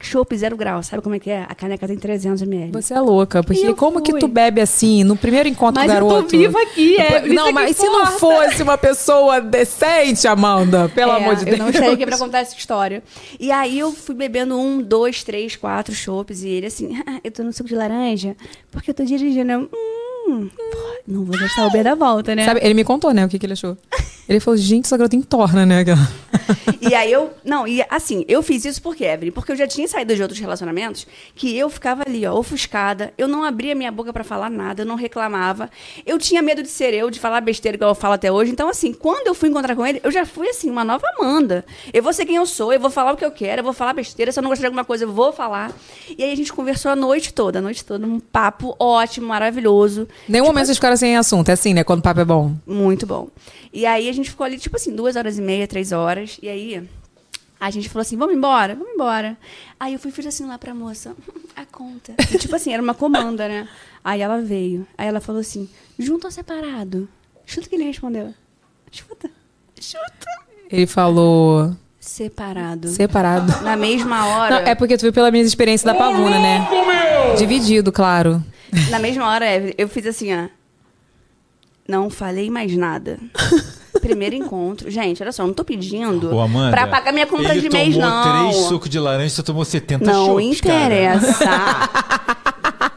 Chopp 0.00 0.36
zero 0.36 0.56
grau, 0.56 0.80
sabe 0.82 1.02
como 1.02 1.16
é 1.16 1.18
que 1.18 1.28
é? 1.28 1.44
A 1.48 1.54
caneca 1.56 1.86
tem 1.88 1.96
300 1.96 2.42
ml. 2.42 2.70
Você 2.72 2.94
é 2.94 3.00
louca, 3.00 3.42
porque 3.42 3.66
eu 3.66 3.74
como 3.74 4.00
que 4.00 4.12
fui. 4.12 4.20
tu 4.20 4.28
bebe 4.28 4.60
assim, 4.60 5.02
no 5.02 5.16
primeiro 5.16 5.48
encontro 5.48 5.82
Mas 5.82 5.90
com 5.90 5.92
o 5.92 5.96
eu 5.96 6.08
tô 6.08 6.14
garoto? 6.14 6.28
viva 6.38 6.62
aqui, 6.62 6.96
é, 6.96 7.26
Não, 7.26 7.46
que 7.46 7.52
mas 7.52 7.76
se 7.76 7.84
não 7.84 8.06
fosse 8.06 8.62
uma 8.62 8.78
pessoa 8.78 9.40
decente, 9.40 10.28
Amanda, 10.28 10.88
pelo 10.94 11.10
É, 11.12 11.16
amor 11.16 11.34
de 11.34 11.40
eu 11.42 11.46
Deus. 11.46 11.58
não 11.58 11.68
estaria 11.70 11.92
aqui 11.94 12.06
pra 12.06 12.16
contar 12.16 12.38
essa 12.38 12.56
história. 12.56 13.02
E 13.40 13.50
aí 13.50 13.76
eu 13.78 13.90
fui 13.92 14.14
bebendo 14.14 14.56
um, 14.56 14.80
dois, 14.80 15.24
três, 15.24 15.56
quatro 15.56 15.92
chopps 15.92 16.44
e 16.44 16.48
ele 16.48 16.66
assim, 16.66 17.02
"Ah, 17.04 17.18
eu 17.24 17.32
tô 17.32 17.42
no 17.42 17.52
suco 17.52 17.68
de 17.68 17.74
laranja 17.74 18.36
porque 18.70 18.90
eu 18.90 18.94
tô 18.94 19.04
dirigindo. 19.04 19.50
Eu, 19.50 19.68
hum, 20.28 20.48
pô, 20.48 20.78
não 21.08 21.24
vou 21.24 21.36
gastar 21.36 21.66
o 21.66 21.70
B 21.72 21.82
da 21.82 21.96
volta, 21.96 22.36
né? 22.36 22.44
Sabe, 22.44 22.60
ele 22.62 22.74
me 22.74 22.84
contou, 22.84 23.12
né, 23.12 23.24
o 23.24 23.28
que, 23.28 23.36
que 23.38 23.46
ele 23.46 23.54
achou. 23.54 23.76
Ele 24.28 24.40
falou, 24.40 24.59
gente, 24.59 24.84
essa 24.84 24.96
garota 24.96 25.16
entorna, 25.16 25.64
né? 25.64 25.84
E 26.80 26.94
aí 26.94 27.10
eu. 27.10 27.30
Não, 27.44 27.66
e 27.66 27.82
assim, 27.90 28.24
eu 28.28 28.42
fiz 28.42 28.64
isso 28.64 28.80
por 28.80 28.94
quê, 28.94 29.05
Evelyn? 29.05 29.32
Porque 29.32 29.52
eu 29.52 29.56
já 29.56 29.66
tinha 29.66 29.86
saído 29.88 30.14
de 30.14 30.22
outros 30.22 30.40
relacionamentos 30.40 31.06
que 31.34 31.56
eu 31.56 31.68
ficava 31.68 32.05
ali, 32.06 32.26
ó, 32.26 32.34
ofuscada. 32.34 33.12
Eu 33.18 33.26
não 33.28 33.44
abria 33.44 33.74
minha 33.74 33.90
boca 33.90 34.12
pra 34.12 34.24
falar 34.24 34.50
nada, 34.50 34.82
eu 34.82 34.86
não 34.86 34.94
reclamava. 34.94 35.70
Eu 36.06 36.18
tinha 36.18 36.42
medo 36.42 36.62
de 36.62 36.68
ser 36.68 36.94
eu, 36.94 37.10
de 37.10 37.18
falar 37.18 37.40
besteira 37.40 37.76
igual 37.76 37.90
eu 37.90 37.94
falo 37.94 38.14
até 38.14 38.30
hoje. 38.30 38.50
Então, 38.50 38.68
assim, 38.68 38.92
quando 38.92 39.26
eu 39.26 39.34
fui 39.34 39.48
encontrar 39.48 39.74
com 39.74 39.86
ele, 39.86 40.00
eu 40.02 40.10
já 40.10 40.24
fui 40.24 40.48
assim, 40.48 40.70
uma 40.70 40.84
nova 40.84 41.06
Amanda. 41.18 41.64
Eu 41.92 42.02
vou 42.02 42.12
ser 42.12 42.26
quem 42.26 42.36
eu 42.36 42.46
sou, 42.46 42.72
eu 42.72 42.80
vou 42.80 42.90
falar 42.90 43.12
o 43.12 43.16
que 43.16 43.24
eu 43.24 43.30
quero, 43.30 43.60
eu 43.60 43.64
vou 43.64 43.72
falar 43.72 43.92
besteira. 43.92 44.30
Se 44.30 44.38
eu 44.38 44.42
não 44.42 44.50
gostar 44.50 44.62
de 44.62 44.66
alguma 44.66 44.84
coisa, 44.84 45.05
eu 45.05 45.12
vou 45.12 45.32
falar. 45.32 45.72
E 46.16 46.22
aí 46.22 46.32
a 46.32 46.36
gente 46.36 46.52
conversou 46.52 46.90
a 46.90 46.96
noite 46.96 47.32
toda, 47.32 47.59
a 47.59 47.62
noite 47.62 47.84
toda, 47.84 48.06
um 48.06 48.20
papo 48.20 48.76
ótimo, 48.78 49.28
maravilhoso. 49.28 50.09
Nenhum 50.28 50.46
momento 50.46 50.66
vocês 50.66 50.76
ficaram 50.76 50.96
sem 50.96 51.16
assunto. 51.16 51.48
É 51.48 51.52
assim, 51.52 51.74
né? 51.74 51.84
Quando 51.84 52.00
o 52.00 52.02
papo 52.02 52.20
é 52.20 52.24
bom. 52.24 52.55
Muito 52.66 53.06
bom. 53.06 53.28
E 53.73 53.85
aí 53.86 54.09
a 54.09 54.12
gente 54.12 54.31
ficou 54.31 54.45
ali, 54.45 54.59
tipo 54.59 54.77
assim, 54.77 54.95
duas 54.95 55.16
horas 55.16 55.39
e 55.39 55.43
meia, 55.43 55.66
três 55.66 55.93
horas. 55.93 56.39
E 56.43 56.49
aí 56.49 56.89
a 57.61 57.70
gente 57.70 57.89
falou 57.89 58.03
assim, 58.03 58.16
vamos 58.16 58.35
embora? 58.35 58.74
Vamos 58.74 58.95
embora. 58.95 59.36
Aí 59.78 59.93
eu 59.93 59.99
fui 59.99 60.11
fiz 60.11 60.27
assim 60.27 60.47
lá 60.47 60.59
pra 60.59 60.74
moça, 60.74 61.15
a 61.57 61.65
conta. 61.66 62.15
E, 62.32 62.39
tipo 62.39 62.55
assim, 62.55 62.73
era 62.73 62.82
uma 62.82 62.95
comanda, 62.95 63.49
né? 63.49 63.69
Aí 64.03 64.20
ela 64.20 64.40
veio. 64.40 64.86
Aí 64.97 65.09
ela 65.09 65.20
falou 65.20 65.40
assim, 65.40 65.69
junto 65.99 66.24
ou 66.27 66.31
separado? 66.31 67.09
Chuta 67.45 67.66
o 67.66 67.70
que 67.70 67.77
ele 67.77 67.85
respondeu. 67.85 68.32
Chuta. 68.90 69.31
Chuta. 69.81 70.27
Ele 70.70 70.86
falou 70.86 71.74
Separado. 71.99 72.89
separado. 72.89 73.62
Na 73.62 73.77
mesma 73.77 74.27
hora. 74.27 74.61
Não, 74.61 74.69
é 74.69 74.74
porque 74.74 74.97
tu 74.97 75.03
viu 75.03 75.12
pela 75.12 75.31
minha 75.31 75.45
experiência 75.45 75.86
da 75.86 75.95
pavuna, 75.99 76.39
né? 76.39 76.66
Dividido, 77.39 77.90
claro. 77.90 78.43
Na 78.90 78.99
mesma 78.99 79.27
hora, 79.28 79.47
eu 79.77 79.89
fiz 79.89 80.07
assim, 80.07 80.35
ó. 80.35 80.49
Não 81.89 82.10
falei 82.10 82.51
mais 82.51 82.77
nada. 82.77 83.19
Primeiro 84.01 84.35
encontro. 84.36 84.90
Gente, 84.90 85.23
olha 85.23 85.32
só, 85.32 85.43
eu 85.43 85.47
não 85.48 85.55
tô 85.55 85.65
pedindo 85.65 86.32
Ô, 86.35 86.40
Amanda, 86.40 86.70
pra 86.70 86.86
pagar 86.86 87.12
minha 87.12 87.27
compra 87.27 87.52
ele 87.52 87.62
de 87.62 87.70
mês, 87.70 87.94
tomou 87.94 88.09
não. 88.10 88.51
três 88.51 88.56
sucos 88.66 88.90
de 88.90 88.98
laranja, 88.98 89.31
você 89.35 89.43
tomou 89.43 89.65
70 89.65 90.05
Não 90.05 90.36
cara. 90.36 90.43
interessa. 90.43 91.47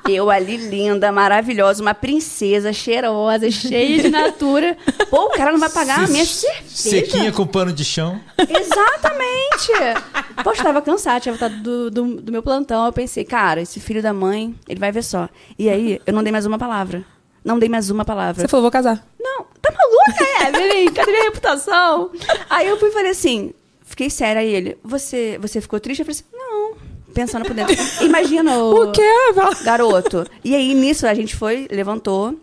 Eu 0.09 0.29
ali, 0.29 0.57
linda, 0.57 1.09
maravilhosa, 1.11 1.81
uma 1.81 1.93
princesa, 1.93 2.73
cheirosa, 2.73 3.49
cheia 3.49 4.01
de 4.01 4.09
natura. 4.11 4.75
Pô, 5.09 5.27
o 5.27 5.29
cara 5.29 5.53
não 5.53 5.59
vai 5.59 5.69
pagar 5.69 6.03
a 6.03 6.07
minha 6.07 6.25
cerveja. 6.25 6.63
Sequinha 6.67 7.31
com 7.31 7.47
pano 7.47 7.71
de 7.71 7.85
chão. 7.85 8.19
Exatamente. 8.37 9.71
Poxa, 10.43 10.63
tava 10.63 10.81
cansada, 10.81 11.21
tinha 11.21 11.33
voltado 11.33 11.55
do, 11.61 11.89
do, 11.91 12.21
do 12.21 12.31
meu 12.31 12.43
plantão. 12.43 12.85
Eu 12.85 12.91
pensei, 12.91 13.23
cara, 13.23 13.61
esse 13.61 13.79
filho 13.79 14.01
da 14.01 14.11
mãe, 14.11 14.53
ele 14.67 14.79
vai 14.79 14.91
ver 14.91 15.03
só. 15.03 15.29
E 15.57 15.69
aí, 15.69 16.01
eu 16.05 16.11
não 16.13 16.23
dei 16.23 16.31
mais 16.31 16.45
uma 16.45 16.57
palavra. 16.57 17.05
Não 17.43 17.57
dei 17.57 17.69
mais 17.69 17.89
uma 17.89 18.05
palavra. 18.05 18.41
Você 18.41 18.47
falou, 18.47 18.63
vou 18.63 18.71
casar. 18.71 19.05
Não, 19.19 19.45
tá 19.61 19.71
maluca, 19.71 20.47
Evelyn? 20.47 20.91
Cadê 20.93 21.11
minha 21.11 21.23
reputação? 21.23 22.11
Aí 22.49 22.67
eu 22.67 22.77
fui 22.77 22.89
e 22.89 22.91
falei 22.91 23.11
assim, 23.11 23.53
fiquei 23.83 24.09
séria. 24.09 24.41
Aí 24.41 24.53
ele, 24.53 24.77
você, 24.83 25.37
você 25.41 25.59
ficou 25.59 25.79
triste? 25.79 26.01
Eu 26.01 26.05
falei 26.05 26.19
assim, 26.19 26.25
não. 26.31 26.75
Pensando 27.13 27.45
por 27.45 27.53
dentro. 27.53 27.75
Imagina 28.05 28.57
o... 28.59 28.83
O 28.83 28.91
quê? 28.91 29.01
Garoto. 29.63 30.25
E 30.43 30.55
aí, 30.55 30.73
nisso, 30.73 31.05
a 31.07 31.13
gente 31.13 31.35
foi, 31.35 31.67
levantou. 31.69 32.39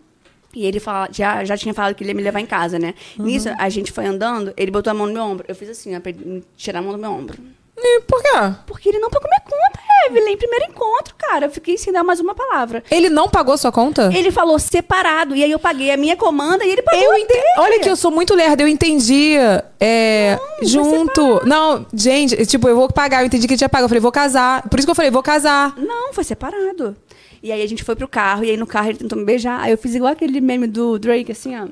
E 0.53 0.65
ele 0.65 0.79
fala, 0.79 1.07
já, 1.11 1.43
já 1.43 1.55
tinha 1.55 1.73
falado 1.73 1.93
que 1.95 2.03
ele 2.03 2.11
ia 2.11 2.15
me 2.15 2.23
levar 2.23 2.39
em 2.39 2.45
casa, 2.45 2.79
né? 2.79 2.93
Nisso, 3.17 3.49
a 3.57 3.69
gente 3.69 3.91
foi 3.91 4.05
andando, 4.05 4.51
ele 4.57 4.71
botou 4.71 4.89
a 4.89 4.93
mão 4.93 5.05
no 5.05 5.13
meu 5.13 5.23
ombro. 5.23 5.45
Eu 5.47 5.55
fiz 5.55 5.69
assim, 5.69 5.95
ó, 5.95 5.99
pra 5.99 6.09
ele 6.09 6.43
tirar 6.57 6.79
a 6.79 6.81
mão 6.81 6.91
do 6.91 6.97
meu 6.97 7.11
ombro. 7.11 7.37
E 7.81 8.01
por 8.01 8.21
quê? 8.21 8.29
Porque 8.65 8.89
ele 8.89 8.99
não 8.99 9.09
pagou 9.09 9.29
minha 9.29 9.41
conta, 9.41 9.79
Evelyn. 10.07 10.37
Primeiro 10.37 10.65
encontro, 10.65 11.15
cara. 11.17 11.45
Eu 11.45 11.51
fiquei 11.51 11.77
sem 11.77 11.93
dar 11.93 12.03
mais 12.03 12.19
uma 12.19 12.35
palavra. 12.35 12.83
Ele 12.91 13.09
não 13.09 13.29
pagou 13.29 13.57
sua 13.57 13.71
conta? 13.71 14.09
Ele 14.13 14.31
falou 14.31 14.59
separado. 14.59 15.35
E 15.35 15.43
aí 15.43 15.51
eu 15.51 15.59
paguei 15.59 15.91
a 15.91 15.97
minha 15.97 16.15
comanda 16.15 16.65
e 16.65 16.71
ele 16.71 16.81
pagou 16.81 17.01
Eu 17.01 17.11
a 17.11 17.19
ente... 17.19 17.27
dele. 17.27 17.43
Olha 17.57 17.79
que 17.79 17.89
eu 17.89 17.95
sou 17.95 18.11
muito 18.11 18.35
lerda, 18.35 18.63
eu 18.63 18.67
entendi. 18.67 19.35
É, 19.79 20.37
junto. 20.61 21.45
Não, 21.45 21.85
gente, 21.93 22.45
tipo, 22.45 22.67
eu 22.67 22.75
vou 22.75 22.91
pagar, 22.91 23.21
eu 23.21 23.27
entendi 23.27 23.47
que 23.47 23.53
ele 23.53 23.57
tinha 23.57 23.69
pago. 23.69 23.85
Eu 23.85 23.89
falei, 23.89 24.01
vou 24.01 24.11
casar. 24.11 24.67
Por 24.69 24.79
isso 24.79 24.87
que 24.87 24.91
eu 24.91 24.95
falei, 24.95 25.11
vou 25.11 25.23
casar. 25.23 25.73
Não, 25.77 26.13
foi 26.13 26.23
separado. 26.23 26.95
E 27.41 27.51
aí 27.51 27.61
a 27.61 27.67
gente 27.67 27.83
foi 27.85 27.95
pro 27.95 28.07
carro, 28.07 28.43
e 28.43 28.49
aí 28.51 28.57
no 28.57 28.67
carro 28.67 28.89
ele 28.89 28.97
tentou 28.97 29.17
me 29.17 29.23
beijar. 29.23 29.61
Aí 29.61 29.71
eu 29.71 29.77
fiz 29.77 29.95
igual 29.95 30.11
aquele 30.11 30.41
meme 30.41 30.67
do 30.67 30.99
Drake, 30.99 31.31
assim, 31.31 31.57
ó. 31.57 31.67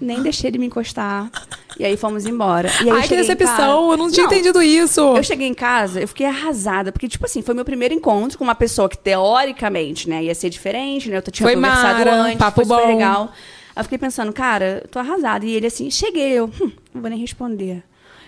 Nem 0.00 0.22
deixei 0.22 0.48
ele 0.50 0.58
me 0.58 0.66
encostar. 0.66 1.30
E 1.78 1.84
aí 1.84 1.96
fomos 1.96 2.26
embora. 2.26 2.68
E 2.84 2.90
Ai, 2.90 3.06
que 3.06 3.14
decepção, 3.16 3.56
casa- 3.56 3.92
eu 3.92 3.96
não 3.96 4.10
tinha 4.10 4.26
entendido 4.26 4.60
isso. 4.62 5.00
Eu 5.00 5.22
cheguei 5.22 5.46
em 5.46 5.54
casa, 5.54 6.00
eu 6.00 6.08
fiquei 6.08 6.26
arrasada, 6.26 6.90
porque, 6.90 7.08
tipo 7.08 7.24
assim, 7.24 7.40
foi 7.42 7.54
meu 7.54 7.64
primeiro 7.64 7.94
encontro 7.94 8.36
com 8.36 8.44
uma 8.44 8.54
pessoa 8.54 8.88
que, 8.88 8.98
teoricamente, 8.98 10.08
né, 10.08 10.24
ia 10.24 10.34
ser 10.34 10.50
diferente, 10.50 11.08
né? 11.08 11.18
Eu 11.18 11.22
tinha 11.22 11.46
Foi 11.46 11.54
conversado 11.54 11.98
mara, 11.98 12.14
antes, 12.22 12.38
papo 12.38 12.56
foi 12.56 12.64
super 12.64 12.80
bom. 12.86 12.92
legal. 12.92 13.32
Aí 13.74 13.80
eu 13.80 13.84
fiquei 13.84 13.98
pensando, 13.98 14.32
cara, 14.32 14.84
tô 14.90 14.98
arrasada. 14.98 15.44
E 15.46 15.52
ele 15.54 15.66
assim, 15.66 15.90
cheguei, 15.90 16.32
eu, 16.32 16.46
hum, 16.60 16.72
não 16.92 17.00
vou 17.00 17.08
nem 17.10 17.18
responder. 17.18 17.82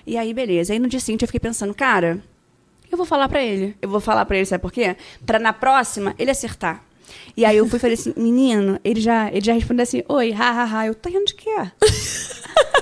E 0.07 0.16
aí, 0.16 0.32
beleza. 0.32 0.73
Aí 0.73 0.78
no 0.78 0.89
dia 0.89 1.01
seguinte 1.01 1.23
eu 1.23 1.28
fiquei 1.28 1.41
pensando, 1.41 1.74
cara, 1.74 2.23
eu 2.91 2.97
vou 2.97 3.07
falar 3.07 3.28
pra 3.28 3.43
ele. 3.43 3.77
Eu 3.82 3.89
vou 3.89 4.01
falar 4.01 4.24
pra 4.27 4.36
ele, 4.36 4.47
sabe 4.47 4.62
por 4.62 4.70
quê? 4.73 4.97
Pra 5.27 5.39
na 5.39 5.53
próxima 5.53 6.15
ele 6.19 6.31
acertar. 6.31 6.82
E 7.36 7.44
aí 7.44 7.56
eu 7.56 7.66
fui 7.68 7.78
e 7.78 7.81
falei 7.81 7.94
assim, 7.94 8.12
menino, 8.16 8.78
ele 8.85 9.01
já, 9.01 9.28
ele 9.31 9.44
já 9.44 9.52
respondeu 9.52 9.82
assim, 9.82 10.02
oi, 10.09 10.32
ha, 10.32 10.51
ha, 10.51 10.64
ha. 10.64 10.86
Eu, 10.86 10.94
tá 10.94 11.10
rindo 11.10 11.24
de 11.24 11.35
quê? 11.35 11.51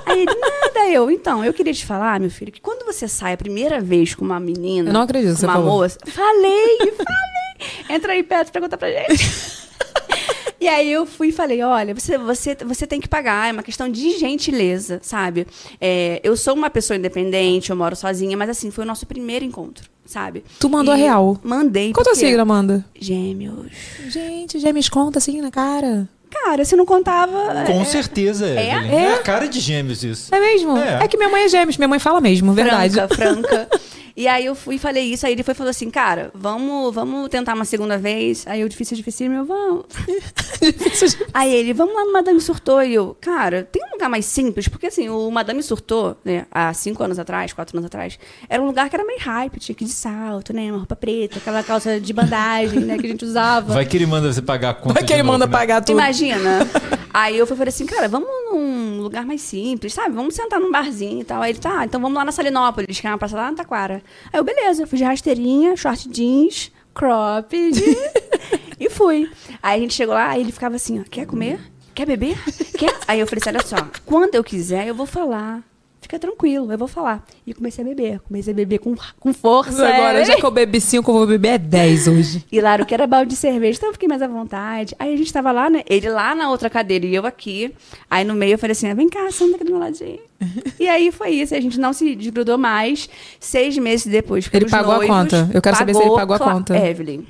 Aí 0.05 0.21
ele, 0.21 0.35
nada, 0.35 0.91
eu. 0.91 1.11
Então, 1.11 1.45
eu 1.45 1.55
queria 1.55 1.73
te 1.73 1.87
falar, 1.87 2.21
meu 2.21 2.31
filho, 2.31 2.53
que 2.53 2.61
quando 2.61 2.85
você 2.85 3.09
sai 3.09 3.33
a 3.33 3.37
primeira 3.37 3.81
vez 3.81 4.15
com 4.15 4.25
uma 4.25 4.39
menina. 4.39 4.91
Eu 4.91 4.93
não 4.93 5.03
acredito, 5.03 5.39
com 5.39 5.47
uma 5.47 5.53
falou. 5.55 5.79
moça. 5.79 5.99
Falei, 6.07 6.77
falei. 6.79 7.87
Entra 7.89 8.13
aí 8.13 8.23
perto 8.23 8.51
pra 8.51 8.61
contar 8.61 8.77
pra 8.77 8.91
gente. 8.91 9.62
E 10.63 10.69
aí 10.69 10.93
eu 10.93 11.05
fui 11.05 11.29
e 11.29 11.33
falei, 11.33 11.61
olha, 11.61 11.93
você, 11.93 12.17
você, 12.17 12.55
você 12.65 12.87
tem 12.87 13.01
que 13.01 13.09
pagar, 13.09 13.49
é 13.49 13.53
uma 13.53 13.65
questão 13.65 13.89
de 13.89 14.17
gentileza, 14.17 15.01
sabe? 15.03 15.45
É, 15.81 16.21
eu 16.23 16.37
sou 16.37 16.55
uma 16.55 16.71
pessoa 16.71 16.97
independente, 16.97 17.71
eu 17.71 17.77
moro 17.77 17.97
sozinha, 17.97 18.37
mas 18.37 18.49
assim, 18.49 18.71
foi 18.71 18.85
o 18.85 18.87
nosso 18.87 19.05
primeiro 19.05 19.45
encontro, 19.45 19.89
sabe? 20.07 20.45
Tu 20.61 20.69
mandou 20.69 20.95
E 20.95 21.01
a 21.01 21.05
real. 21.05 21.37
Mandei. 21.43 21.93
Qual 21.93 22.05
teu 22.05 22.13
porque- 22.13 22.27
signo, 22.27 22.41
Amanda? 22.43 22.85
Gêmeos. 22.97 23.73
Gente, 24.09 24.61
gêmeos 24.61 24.89
conta 24.89 25.19
assim 25.19 25.41
na 25.41 25.51
cara. 25.51 26.09
Cara, 26.31 26.65
se 26.65 26.77
não 26.77 26.87
contava. 26.87 27.65
Com 27.67 27.83
é, 27.83 27.85
certeza, 27.85 28.47
Evelyn. 28.47 28.89
É? 28.95 29.05
É 29.07 29.15
a 29.15 29.19
cara 29.19 29.49
de 29.49 29.59
gêmeos 29.59 30.05
isso. 30.05 30.33
É 30.33 30.39
mesmo? 30.39 30.79
É. 30.79 31.05
É, 31.05 31.09
que 31.09 31.17
minha 31.17 31.29
mãe 31.29 31.43
é 31.43 31.49
gêmeos, 31.49 31.77
minha 31.77 31.89
mãe 31.89 31.99
fala 31.99 32.21
mesmo, 32.21 32.53
verdade. 32.53 32.95
Franca, 32.95 33.15
franca. 33.17 33.69
E 34.17 34.29
aí 34.29 34.47
eu 34.47 34.55
fui 34.55 34.77
e 34.77 34.79
falei 34.79 35.05
isso, 35.05 35.27
aí 35.27 35.33
ele 35.33 35.43
foi 35.43 35.53
e 35.53 35.57
falou 35.57 35.71
assim, 35.71 35.91
cara, 35.91 36.31
vamos, 36.35 36.95
vamos 36.95 37.29
tentar 37.29 37.55
uma 37.55 37.65
segunda 37.65 37.97
vez. 37.99 38.47
Aí 38.47 38.61
eu, 38.61 38.69
difícil, 38.69 38.97
difícil, 38.97 39.31
meu, 39.31 39.45
vamos. 39.45 39.85
aí 41.33 41.55
ele, 41.55 41.73
vamos 41.73 41.95
lá 41.95 42.05
no 42.05 42.13
Madame 42.13 42.41
Surtou. 42.41 42.83
E 42.83 42.95
eu, 42.95 43.17
cara, 43.21 43.69
tem 43.71 43.83
um 43.83 43.93
lugar 43.93 44.09
mais 44.09 44.25
simples? 44.25 44.69
Porque 44.69 44.87
assim, 44.87 45.09
o 45.09 45.31
Madame 45.31 45.63
Surtou, 45.63 46.17
né, 46.25 46.47
há 46.51 46.73
cinco 46.75 47.03
anos 47.03 47.19
atrás, 47.19 47.53
quatro 47.53 47.77
anos 47.77 47.87
atrás, 47.87 48.19
era 48.49 48.63
um 48.63 48.67
lugar 48.67 48.89
que 48.89 48.97
era 48.97 49.05
meio 49.05 49.21
hype, 49.21 49.59
tinha 49.59 49.75
que 49.75 49.85
ir 49.85 49.87
de 49.87 49.93
salto, 49.93 50.53
né, 50.53 50.71
uma 50.71 50.79
roupa 50.79 50.97
preta, 50.97 51.39
aquela 51.39 51.63
calça 51.63 52.01
de 52.01 52.13
bandagem, 52.13 52.81
né, 52.81 52.99
que 52.99 53.07
a 53.07 53.11
gente 53.11 53.25
usava. 53.25 53.75
Vai 53.75 53.87
que 53.87 53.97
ele 53.97 54.07
manda 54.07 54.33
você 54.33 54.43
pagar 54.43 54.71
a 54.71 54.75
conta 54.75 54.95
Vai 54.95 55.05
que 55.05 55.13
ele 55.13 55.23
novo, 55.23 55.33
manda 55.33 55.47
né? 55.47 55.53
pagar 55.53 55.81
tudo. 55.81 55.99
Imagina. 55.99 56.67
Aí 57.15 57.37
eu 57.37 57.47
fui 57.47 57.57
falei 57.57 57.69
assim, 57.69 57.85
cara, 57.85 58.09
vamos 58.09 58.29
num 58.51 59.03
lugar 59.03 59.27
mais 59.27 59.43
simples, 59.43 59.93
sabe? 59.93 60.15
Vamos 60.15 60.35
sentar 60.35 60.59
num 60.59 60.71
barzinho 60.71 61.21
e 61.21 61.25
tal. 61.25 61.43
Aí 61.43 61.53
ele, 61.53 61.59
tá, 61.59 61.85
então 61.85 62.01
vamos 62.01 62.17
lá 62.17 62.25
na 62.25 62.33
Salinópolis, 62.33 62.99
que 62.99 63.07
é 63.07 63.11
uma 63.11 63.19
praça 63.19 63.37
lá 63.37 63.51
na 63.51 63.57
Taquara. 63.57 64.02
Aí 64.33 64.39
eu, 64.39 64.45
beleza, 64.45 64.87
fui 64.87 64.99
de 64.99 65.05
rasteirinha, 65.05 65.77
short 65.77 66.09
jeans, 66.09 66.73
cropped 66.95 67.81
e 68.79 68.91
fui. 68.91 69.31
Aí 69.63 69.79
a 69.79 69.83
gente 69.83 69.95
chegou 69.95 70.15
lá, 70.15 70.31
aí 70.31 70.41
ele 70.41 70.53
ficava 70.53 70.77
assim, 70.77 71.01
ó, 71.01 71.05
quer 71.11 71.27
comer? 71.27 71.61
Quer 71.95 72.07
beber? 72.07 72.39
Quer? 72.79 72.95
Aí 73.07 73.21
eu 73.21 73.27
falei 73.27 73.41
assim, 73.43 73.51
olha 73.51 73.67
só, 73.67 73.91
quando 74.07 74.35
eu 74.35 74.43
quiser, 74.45 74.87
eu 74.87 74.95
vou 74.95 75.07
falar. 75.07 75.63
Fica 76.03 76.19
tranquilo, 76.19 76.71
eu 76.73 76.77
vou 76.77 76.89
falar. 76.89 77.25
E 77.47 77.55
comecei 77.55 77.85
a 77.85 77.87
beber. 77.87 78.19
Comecei 78.27 78.53
a 78.53 78.57
beber 78.57 78.79
com, 78.79 78.97
com 79.21 79.33
força. 79.33 79.87
Agora, 79.87 80.19
é. 80.19 80.25
já 80.25 80.35
que 80.35 80.45
eu 80.45 80.51
bebi 80.51 80.81
5, 80.81 81.09
eu 81.09 81.15
vou 81.15 81.27
beber 81.29 81.61
10 81.61 82.09
hoje. 82.09 82.45
E 82.51 82.61
lá, 82.61 82.75
o 82.75 82.85
que 82.85 82.93
era 82.93 83.07
balde 83.07 83.31
de 83.31 83.37
cerveja, 83.37 83.79
então 83.79 83.89
eu 83.89 83.93
fiquei 83.93 84.09
mais 84.09 84.21
à 84.21 84.27
vontade. 84.27 84.97
Aí 84.99 85.15
a 85.15 85.17
gente 85.17 85.33
tava 85.33 85.53
lá, 85.53 85.71
né? 85.71 85.85
Ele 85.89 86.11
lá 86.11 86.35
na 86.35 86.51
outra 86.51 86.69
cadeira 86.69 87.07
e 87.07 87.15
eu 87.15 87.25
aqui. 87.25 87.73
Aí 88.11 88.25
no 88.25 88.35
meio 88.35 88.55
eu 88.55 88.59
falei 88.59 88.73
assim: 88.73 88.93
vem 88.95 89.09
cá, 89.09 89.31
senta 89.31 89.55
aqui 89.55 89.65
do 89.65 89.71
meu 89.71 89.79
ladinho. 89.79 90.19
e 90.79 90.89
aí 90.89 91.13
foi 91.13 91.31
isso, 91.31 91.55
a 91.55 91.61
gente 91.61 91.79
não 91.79 91.93
se 91.93 92.17
desgrudou 92.17 92.59
mais. 92.59 93.09
Seis 93.39 93.79
meses 93.79 94.07
depois. 94.07 94.51
Ele 94.53 94.69
pagou 94.69 94.95
a 94.95 94.97
noivos. 94.97 95.17
conta. 95.17 95.51
Eu 95.55 95.63
quero 95.63 95.77
saber 95.77 95.95
se 95.95 96.03
ele 96.03 96.17
pagou 96.17 96.35
a 96.35 96.39
conta. 96.41 96.77
Evelyn. 96.77 97.25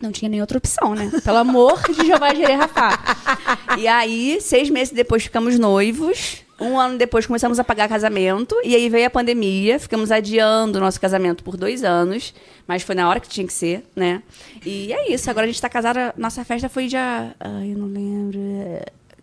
Não 0.00 0.10
tinha 0.10 0.28
nem 0.28 0.40
outra 0.40 0.58
opção, 0.58 0.96
né? 0.96 1.08
Pelo 1.22 1.36
amor 1.36 1.80
de 1.88 2.04
Jeová 2.04 2.34
Jireh 2.34 2.56
Rafá. 2.56 2.98
E 3.78 3.86
aí, 3.86 4.40
seis 4.40 4.68
meses 4.68 4.92
depois, 4.92 5.22
ficamos 5.22 5.56
noivos. 5.56 6.41
Um 6.60 6.78
ano 6.78 6.96
depois, 6.96 7.26
começamos 7.26 7.58
a 7.58 7.64
pagar 7.64 7.88
casamento. 7.88 8.54
E 8.64 8.74
aí 8.74 8.88
veio 8.88 9.06
a 9.06 9.10
pandemia. 9.10 9.78
Ficamos 9.78 10.10
adiando 10.10 10.78
o 10.78 10.80
nosso 10.80 11.00
casamento 11.00 11.42
por 11.42 11.56
dois 11.56 11.82
anos. 11.82 12.34
Mas 12.66 12.82
foi 12.82 12.94
na 12.94 13.08
hora 13.08 13.18
que 13.18 13.28
tinha 13.28 13.46
que 13.46 13.52
ser, 13.52 13.84
né? 13.96 14.22
E 14.64 14.92
é 14.92 15.12
isso. 15.12 15.28
Agora 15.30 15.44
a 15.44 15.48
gente 15.48 15.60
tá 15.60 15.68
casada. 15.68 16.14
Nossa 16.16 16.44
festa 16.44 16.68
foi 16.68 16.86
dia... 16.86 17.34
Ai, 17.40 17.72
eu 17.72 17.78
não 17.78 17.88
lembro... 17.88 18.38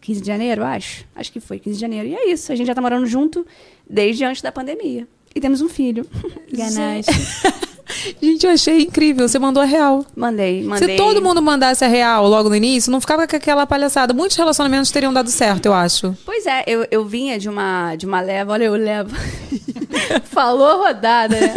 15 0.01 0.21
de 0.21 0.27
janeiro, 0.27 0.63
acho. 0.63 1.05
Acho 1.15 1.31
que 1.31 1.39
foi 1.39 1.59
15 1.59 1.75
de 1.75 1.81
janeiro. 1.81 2.07
E 2.07 2.15
é 2.15 2.31
isso. 2.31 2.51
A 2.51 2.55
gente 2.55 2.67
já 2.67 2.75
tá 2.75 2.81
morando 2.81 3.05
junto 3.05 3.45
desde 3.87 4.23
antes 4.23 4.41
da 4.41 4.51
pandemia. 4.51 5.07
E 5.35 5.39
temos 5.39 5.61
um 5.61 5.69
filho. 5.69 6.05
Ganache. 6.51 7.09
Gente, 8.21 8.45
eu 8.45 8.51
achei 8.51 8.81
incrível. 8.83 9.27
Você 9.27 9.39
mandou 9.39 9.61
a 9.63 9.65
real. 9.65 10.05
Mandei, 10.15 10.63
mandei. 10.63 10.89
Se 10.89 10.97
todo 10.97 11.21
mundo 11.21 11.41
mandasse 11.41 11.83
a 11.83 11.87
real 11.87 12.27
logo 12.27 12.49
no 12.49 12.55
início, 12.55 12.91
não 12.91 13.01
ficava 13.01 13.27
com 13.27 13.35
aquela 13.35 13.65
palhaçada. 13.65 14.13
Muitos 14.13 14.37
relacionamentos 14.37 14.91
teriam 14.91 15.11
dado 15.13 15.29
certo, 15.29 15.65
eu 15.65 15.73
acho. 15.73 16.15
Pois 16.25 16.45
é, 16.45 16.63
eu, 16.67 16.85
eu 16.91 17.05
vinha 17.05 17.37
de 17.39 17.49
uma, 17.49 17.95
de 17.95 18.05
uma 18.05 18.21
leva, 18.21 18.53
olha, 18.53 18.65
eu 18.65 18.73
levo. 18.75 19.15
Falou 20.25 20.83
rodada, 20.85 21.39
né? 21.39 21.53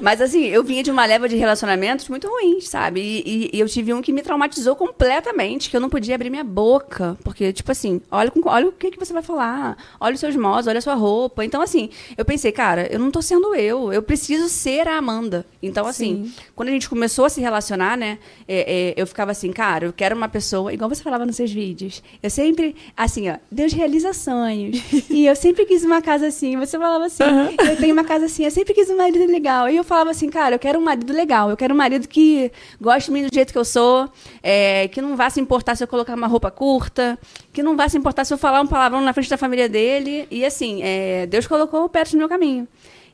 Mas 0.00 0.20
assim, 0.20 0.44
eu 0.44 0.62
vinha 0.62 0.82
de 0.82 0.90
uma 0.90 1.04
leva 1.04 1.28
de 1.28 1.36
relacionamentos 1.36 2.08
muito 2.08 2.28
ruins, 2.28 2.68
sabe? 2.68 3.00
E, 3.00 3.22
e- 3.26 3.50
e 3.56 3.60
eu 3.60 3.68
tive 3.68 3.92
um 3.92 4.00
que 4.00 4.12
me 4.12 4.22
traumatizou 4.22 4.76
completamente, 4.76 5.68
que 5.70 5.76
eu 5.76 5.80
não 5.80 5.88
podia 5.88 6.14
abrir 6.14 6.30
minha 6.30 6.44
boca. 6.44 7.16
Porque, 7.24 7.52
tipo 7.52 7.72
assim, 7.72 8.00
olha, 8.10 8.30
com- 8.30 8.48
olha 8.48 8.68
o 8.68 8.72
que, 8.72 8.90
que 8.92 8.98
você 8.98 9.12
vai 9.12 9.22
falar, 9.22 9.76
olha 9.98 10.14
os 10.14 10.20
seus 10.20 10.36
modos, 10.36 10.66
olha 10.68 10.78
a 10.78 10.82
sua 10.82 10.94
roupa. 10.94 11.44
Então, 11.44 11.60
assim, 11.60 11.90
eu 12.16 12.24
pensei, 12.24 12.52
cara, 12.52 12.86
eu 12.92 12.98
não 12.98 13.10
tô 13.10 13.20
sendo 13.20 13.54
eu, 13.56 13.92
eu 13.92 14.02
preciso 14.02 14.48
ser 14.48 14.86
a 14.86 14.96
Amanda. 14.98 15.44
Então, 15.68 15.86
assim, 15.86 16.32
quando 16.54 16.68
a 16.68 16.72
gente 16.72 16.88
começou 16.88 17.24
a 17.24 17.28
se 17.28 17.40
relacionar, 17.40 17.96
né, 17.96 18.18
é, 18.46 18.90
é, 18.90 18.94
eu 18.96 19.06
ficava 19.06 19.30
assim, 19.30 19.52
cara, 19.52 19.86
eu 19.86 19.92
quero 19.92 20.16
uma 20.16 20.28
pessoa, 20.28 20.72
igual 20.72 20.88
você 20.88 21.02
falava 21.02 21.24
nos 21.24 21.36
seus 21.36 21.52
vídeos. 21.52 22.02
Eu 22.22 22.30
sempre, 22.30 22.74
assim, 22.96 23.30
ó, 23.30 23.36
Deus 23.50 23.72
realiza 23.72 24.12
sonhos. 24.12 24.82
e 25.10 25.26
eu 25.26 25.36
sempre 25.36 25.64
quis 25.64 25.84
uma 25.84 26.00
casa 26.02 26.26
assim. 26.26 26.56
Você 26.56 26.78
falava 26.78 27.06
assim, 27.06 27.22
eu 27.68 27.76
tenho 27.76 27.92
uma 27.92 28.04
casa 28.04 28.26
assim, 28.26 28.44
eu 28.44 28.50
sempre 28.50 28.74
quis 28.74 28.88
um 28.90 28.96
marido 28.96 29.26
legal. 29.26 29.68
E 29.68 29.76
eu 29.76 29.84
falava 29.84 30.10
assim, 30.10 30.28
cara, 30.28 30.54
eu 30.54 30.58
quero 30.58 30.78
um 30.78 30.82
marido 30.82 31.12
legal. 31.12 31.50
Eu 31.50 31.56
quero 31.56 31.74
um 31.74 31.76
marido 31.76 32.08
que 32.08 32.50
goste 32.80 33.10
de 33.10 33.12
mim 33.12 33.26
do 33.26 33.34
jeito 33.34 33.52
que 33.52 33.58
eu 33.58 33.64
sou, 33.64 34.10
é, 34.42 34.88
que 34.88 35.00
não 35.00 35.16
vá 35.16 35.30
se 35.30 35.40
importar 35.40 35.76
se 35.76 35.84
eu 35.84 35.88
colocar 35.88 36.14
uma 36.14 36.26
roupa 36.26 36.50
curta, 36.50 37.18
que 37.52 37.62
não 37.62 37.76
vá 37.76 37.88
se 37.88 37.96
importar 37.96 38.24
se 38.24 38.32
eu 38.32 38.38
falar 38.38 38.60
um 38.60 38.66
palavrão 38.66 39.00
na 39.00 39.12
frente 39.12 39.30
da 39.30 39.36
família 39.36 39.68
dele. 39.68 40.26
E 40.30 40.44
assim, 40.44 40.80
é, 40.82 41.26
Deus 41.26 41.46
colocou 41.46 41.84
o 41.84 41.88
Petros 41.88 42.14
no 42.14 42.20
meu 42.20 42.28
caminho. 42.28 42.66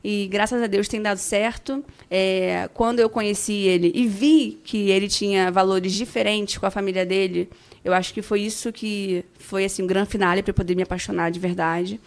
E 0.05 0.27
graças 0.27 0.63
a 0.63 0.67
Deus 0.67 0.87
tem 0.87 1.01
dado 1.01 1.17
certo. 1.17 1.83
É, 2.11 2.69
quando 2.75 3.01
eu 3.01 3.09
conheci 3.09 3.55
ele 3.55 3.91
e 3.95 4.07
vi 4.07 4.61
que 4.63 4.91
ele 4.91 5.09
tinha 5.09 5.51
valores 5.51 5.95
diferentes 5.95 6.59
com 6.59 6.67
a 6.67 6.71
família 6.71 7.07
dele, 7.07 7.49
eu 7.83 7.95
acho 7.95 8.13
que 8.13 8.21
foi 8.21 8.43
isso 8.43 8.71
que 8.71 9.25
foi 9.39 9.65
assim 9.65 9.83
um 9.83 9.87
grande 9.87 10.11
finale 10.11 10.43
para 10.43 10.53
poder 10.53 10.75
me 10.75 10.83
apaixonar 10.83 11.31
de 11.31 11.41
verdade, 11.41 11.99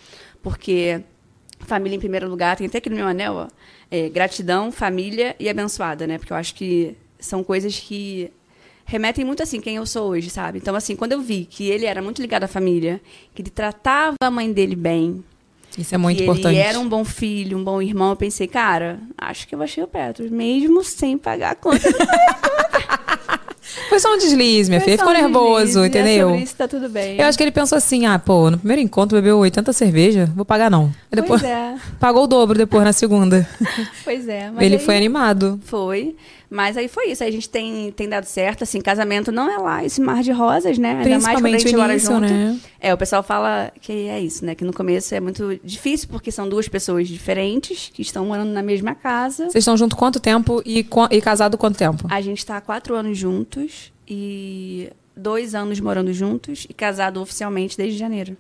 porque 0.44 1.02
família 1.62 1.96
em 1.96 2.00
primeiro 2.00 2.30
lugar 2.30 2.56
tem 2.56 2.68
até 2.68 2.78
aqui 2.78 2.90
no 2.90 2.96
meu 2.96 3.08
anel, 3.08 3.34
ó, 3.34 3.48
é, 3.90 4.08
gratidão, 4.10 4.72
família 4.72 5.36
e 5.40 5.50
abençoada, 5.50 6.06
né? 6.06 6.20
Porque 6.20 6.32
eu 6.32 6.38
acho 6.38 6.54
que 6.54 6.96
são 7.20 7.44
coisas 7.44 7.80
que 7.80 8.32
remetem 8.86 9.26
muito 9.26 9.42
assim 9.42 9.60
quem 9.60 9.78
eu 9.78 9.88
sou 9.88 10.12
hoje, 10.12 10.30
sabe? 10.30 10.60
Então 10.60 10.76
assim, 10.76 10.96
quando 10.96 11.14
eu 11.14 11.20
vi 11.20 11.46
que 11.46 11.68
ele 11.68 11.88
era 11.88 12.00
muito 12.00 12.22
ligado 12.22 12.44
à 12.44 12.48
família, 12.48 13.02
que 13.34 13.42
ele 13.42 13.50
tratava 13.50 14.16
a 14.22 14.30
mãe 14.30 14.54
dele 14.54 14.76
bem, 14.76 15.24
Isso 15.78 15.94
é 15.94 15.98
muito 15.98 16.18
que 16.18 16.24
importante. 16.24 16.56
Ele 16.56 16.58
era 16.58 16.80
um 16.80 16.88
bom 16.90 17.06
filho, 17.06 17.58
um 17.58 17.64
bom 17.64 17.82
irmão. 17.82 18.10
Eu 18.12 18.16
pensei, 18.16 18.48
cara, 18.48 19.00
acho 19.18 19.48
que 19.48 19.54
eu 19.54 19.62
achei 19.62 19.84
o 19.84 19.88
Petros, 19.88 20.30
mesmo 20.32 20.84
sem 20.84 21.18
pagar 21.18 21.52
a 21.52 21.56
conta. 21.56 21.88
Foi 23.90 24.00
só 24.00 24.14
um 24.14 24.18
deslize, 24.18 24.70
minha 24.70 24.80
Foi 24.82 24.92
filha. 24.92 24.98
Ficou 24.98 25.14
um 25.14 25.16
nervoso, 25.16 25.66
deslize, 25.66 25.84
é 25.84 25.88
entendeu? 25.88 26.28
sobre 26.30 26.44
isso 26.44 26.56
tá 26.56 26.68
tudo 26.68 26.90
bem. 26.90 27.18
Eu 27.20 27.26
acho 27.26 27.38
que 27.38 27.44
ele 27.44 27.52
pensou 27.52 27.78
assim: 27.78 28.06
ah, 28.06 28.18
pô, 28.18 28.50
no 28.50 28.58
primeiro 28.58 28.82
encontro 28.82 29.18
bebeu 29.18 29.38
80 29.38 29.72
cerveja, 29.74 30.32
vou 30.36 30.46
pagar 30.46 30.70
não. 30.72 30.86
Aí 31.12 31.22
depois 31.22 31.42
Pois 31.42 31.52
é, 31.52 31.76
pagou 32.00 32.24
o 32.24 32.28
dobro 32.28 32.58
depois 32.58 32.84
na 32.84 32.94
segunda. 32.94 33.48
pois 34.04 34.28
é. 34.28 34.50
mas 34.52 34.66
ele 34.66 34.76
aí- 34.76 34.82
foi 34.84 34.98
animado. 34.98 35.60
Foi. 35.66 36.16
Mas 36.50 36.78
aí 36.78 36.88
foi 36.88 37.12
isso. 37.12 37.24
Aí 37.24 37.30
a 37.30 37.32
gente 37.32 37.50
tem, 37.50 37.92
tem 37.92 38.08
dado 38.08 38.26
certo. 38.26 38.64
Assim, 38.64 38.80
casamento 38.80 39.32
não 39.32 39.52
é 39.52 39.58
lá 39.58 39.84
esse 39.84 40.00
mar 40.00 40.24
de 40.24 40.32
rosas, 40.32 40.78
né? 40.78 41.02
Ainda 41.04 41.20
mais 41.20 41.42
quando 41.42 41.54
a 41.54 41.58
gente 41.58 41.76
mora 41.76 41.98
junto. 42.00 42.22
né? 42.22 42.58
É, 42.80 42.94
o 42.94 42.98
pessoal 42.98 43.22
fala 43.22 43.72
que 43.82 44.08
é 44.08 44.20
isso, 44.20 44.46
né? 44.46 44.56
Que 44.56 44.64
no 44.64 44.74
começo 44.74 45.14
é 45.14 45.20
muito 45.20 45.60
difícil, 45.64 46.08
porque 46.10 46.32
são 46.32 46.48
duas 46.48 46.68
pessoas 46.68 47.08
diferentes 47.08 47.92
que 47.94 48.02
estão 48.02 48.26
morando 48.26 48.52
na 48.52 48.64
mesma 48.64 48.96
casa. 48.96 49.46
Vocês 49.46 49.62
estão 49.62 49.76
juntos 49.76 49.98
quanto 49.98 50.20
tempo 50.20 50.62
e, 50.66 50.88
e 51.12 51.22
casado 51.22 51.58
quanto 51.58 51.78
tempo? 51.78 52.08
A 52.10 52.22
gente 52.22 52.40
está 52.40 52.58
há 52.58 52.62
quatro 52.62 52.96
anos 52.96 53.18
juntos 53.18 53.92
e 54.08 54.90
dois 55.16 55.54
anos 55.54 55.80
morando 55.80 56.14
juntos 56.14 56.66
e 56.70 56.74
casado 56.74 57.22
oficialmente 57.22 57.78
desde 57.78 57.98
janeiro. 57.98 58.38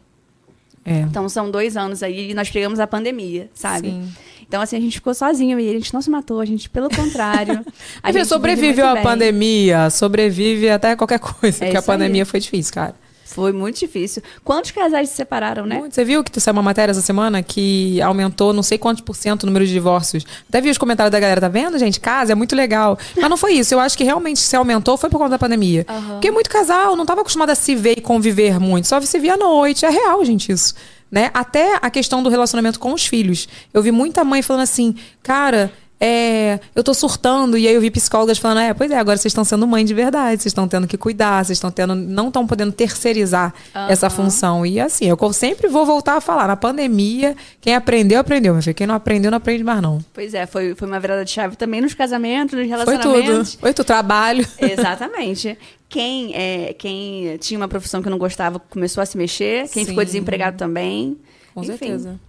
É. 0.85 1.01
Então 1.01 1.27
são 1.27 1.51
dois 1.51 1.75
anos 1.75 2.01
aí 2.01 2.31
e 2.31 2.33
nós 2.33 2.49
pegamos 2.49 2.79
a 2.79 2.87
pandemia, 2.87 3.49
sabe? 3.53 3.89
Sim. 3.89 4.09
Então, 4.47 4.61
assim, 4.61 4.77
a 4.77 4.79
gente 4.79 4.93
ficou 4.95 5.13
sozinho 5.13 5.59
e 5.59 5.69
a 5.69 5.73
gente 5.73 5.93
não 5.93 6.01
se 6.01 6.09
matou, 6.09 6.39
a 6.39 6.45
gente, 6.45 6.69
pelo 6.69 6.89
contrário. 6.89 7.65
A 8.01 8.07
gente 8.11 8.19
vive 8.19 8.25
sobreviveu 8.25 8.87
à 8.87 8.95
pandemia, 8.97 9.89
sobrevive 9.89 10.69
até 10.69 10.95
qualquer 10.95 11.19
coisa, 11.19 11.57
É 11.57 11.67
porque 11.67 11.77
a 11.77 11.79
isso 11.81 11.91
aí. 11.91 11.97
pandemia 11.97 12.25
foi 12.25 12.39
difícil, 12.39 12.73
cara. 12.73 12.95
Foi 13.25 13.51
muito 13.51 13.77
difícil. 13.77 14.23
Quantos 14.43 14.71
casais 14.71 15.09
se 15.09 15.15
separaram, 15.15 15.65
né? 15.65 15.79
Muito. 15.79 15.93
Você 15.93 16.05
viu 16.05 16.23
que 16.23 16.31
tu 16.31 16.39
saiu 16.39 16.53
uma 16.53 16.61
matéria 16.63 16.91
essa 16.91 17.01
semana 17.01 17.43
que 17.43 18.01
aumentou 18.01 18.53
não 18.53 18.63
sei 18.63 18.77
quantos 18.77 19.01
por 19.03 19.15
cento 19.17 19.43
o 19.43 19.45
número 19.45 19.65
de 19.65 19.71
divórcios? 19.73 20.25
Até 20.47 20.61
vi 20.61 20.69
os 20.69 20.77
comentários 20.77 21.11
da 21.11 21.19
galera, 21.19 21.41
tá 21.41 21.49
vendo, 21.49 21.77
gente? 21.77 21.99
Casa 21.99 22.31
é 22.31 22.35
muito 22.35 22.55
legal. 22.55 22.97
Mas 23.17 23.29
não 23.29 23.35
foi 23.37 23.51
isso. 23.53 23.73
Eu 23.75 23.81
acho 23.81 23.97
que 23.97 24.03
realmente 24.05 24.39
se 24.39 24.55
aumentou 24.55 24.97
foi 24.97 25.09
por 25.09 25.17
conta 25.17 25.31
da 25.31 25.37
pandemia. 25.39 25.85
Porque 26.13 26.31
muito 26.31 26.49
casal 26.49 26.95
não 26.95 27.03
estava 27.03 27.19
acostumado 27.19 27.49
a 27.49 27.55
se 27.55 27.75
ver 27.75 27.97
e 27.97 28.01
conviver 28.01 28.59
muito. 28.61 28.87
Só 28.87 28.99
se 29.01 29.19
via 29.19 29.33
à 29.33 29.37
noite. 29.37 29.85
É 29.85 29.89
real, 29.89 30.23
gente, 30.23 30.49
isso. 30.51 30.73
Né? 31.11 31.31
Até 31.33 31.77
a 31.81 31.89
questão 31.89 32.21
do 32.21 32.29
relacionamento 32.29 32.79
com 32.79 32.93
os 32.93 33.05
filhos. 33.05 33.47
Eu 33.73 33.81
vi 33.81 33.91
muita 33.91 34.23
mãe 34.23 34.41
falando 34.41 34.63
assim, 34.63 34.95
cara. 35.23 35.71
É, 35.99 36.59
eu 36.75 36.83
tô 36.83 36.93
surtando, 36.93 37.57
e 37.57 37.67
aí 37.67 37.73
eu 37.73 37.81
vi 37.81 37.89
psicólogas 37.89 38.37
falando: 38.37 38.59
é, 38.59 38.71
pois 38.71 38.91
é, 38.91 38.97
agora 38.99 39.17
vocês 39.17 39.31
estão 39.31 39.43
sendo 39.43 39.65
mãe 39.65 39.83
de 39.83 39.95
verdade, 39.95 40.43
vocês 40.43 40.51
estão 40.51 40.67
tendo 40.67 40.85
que 40.85 40.95
cuidar, 40.95 41.43
vocês 41.43 41.57
estão 41.57 41.71
tendo, 41.71 41.95
não 41.95 42.27
estão 42.27 42.45
podendo 42.45 42.71
terceirizar 42.71 43.51
essa 43.89 44.07
função. 44.07 44.63
E 44.63 44.79
assim, 44.79 45.05
eu 45.05 45.33
sempre 45.33 45.67
vou 45.67 45.87
voltar 45.87 46.17
a 46.17 46.21
falar: 46.21 46.47
na 46.47 46.55
pandemia, 46.55 47.35
quem 47.59 47.73
aprendeu, 47.73 48.19
aprendeu, 48.19 48.53
meu 48.53 48.61
filho. 48.61 48.75
Quem 48.75 48.85
não 48.85 48.93
aprendeu, 48.93 49.31
não 49.31 49.39
aprende 49.39 49.63
mais, 49.63 49.81
não. 49.81 49.97
Pois 50.13 50.35
é, 50.35 50.45
foi, 50.45 50.75
foi 50.75 50.87
uma 50.87 50.99
virada 50.99 51.25
de 51.25 51.31
chave 51.31 51.55
também 51.55 51.81
nos 51.81 51.95
casamentos, 51.95 52.55
nos 52.55 52.67
Foi 52.83 52.97
tudo. 52.99 53.13
relacionamentos. 53.13 53.57
Foi 53.59 53.73
tudo, 53.73 53.85
trabalho. 53.87 54.47
Exatamente. 54.59 55.57
Quem, 55.89 56.35
é, 56.35 56.73
quem 56.73 57.37
tinha 57.37 57.57
uma 57.57 57.67
profissão 57.67 58.01
que 58.01 58.09
não 58.09 58.17
gostava 58.17 58.59
começou 58.59 59.01
a 59.01 59.05
se 59.05 59.17
mexer, 59.17 59.69
quem 59.69 59.83
Sim. 59.83 59.91
ficou 59.91 60.03
desempregado 60.03 60.57
também. 60.57 61.17
Com 61.53 61.61
Enfim. 61.61 61.71
certeza. 61.77 62.19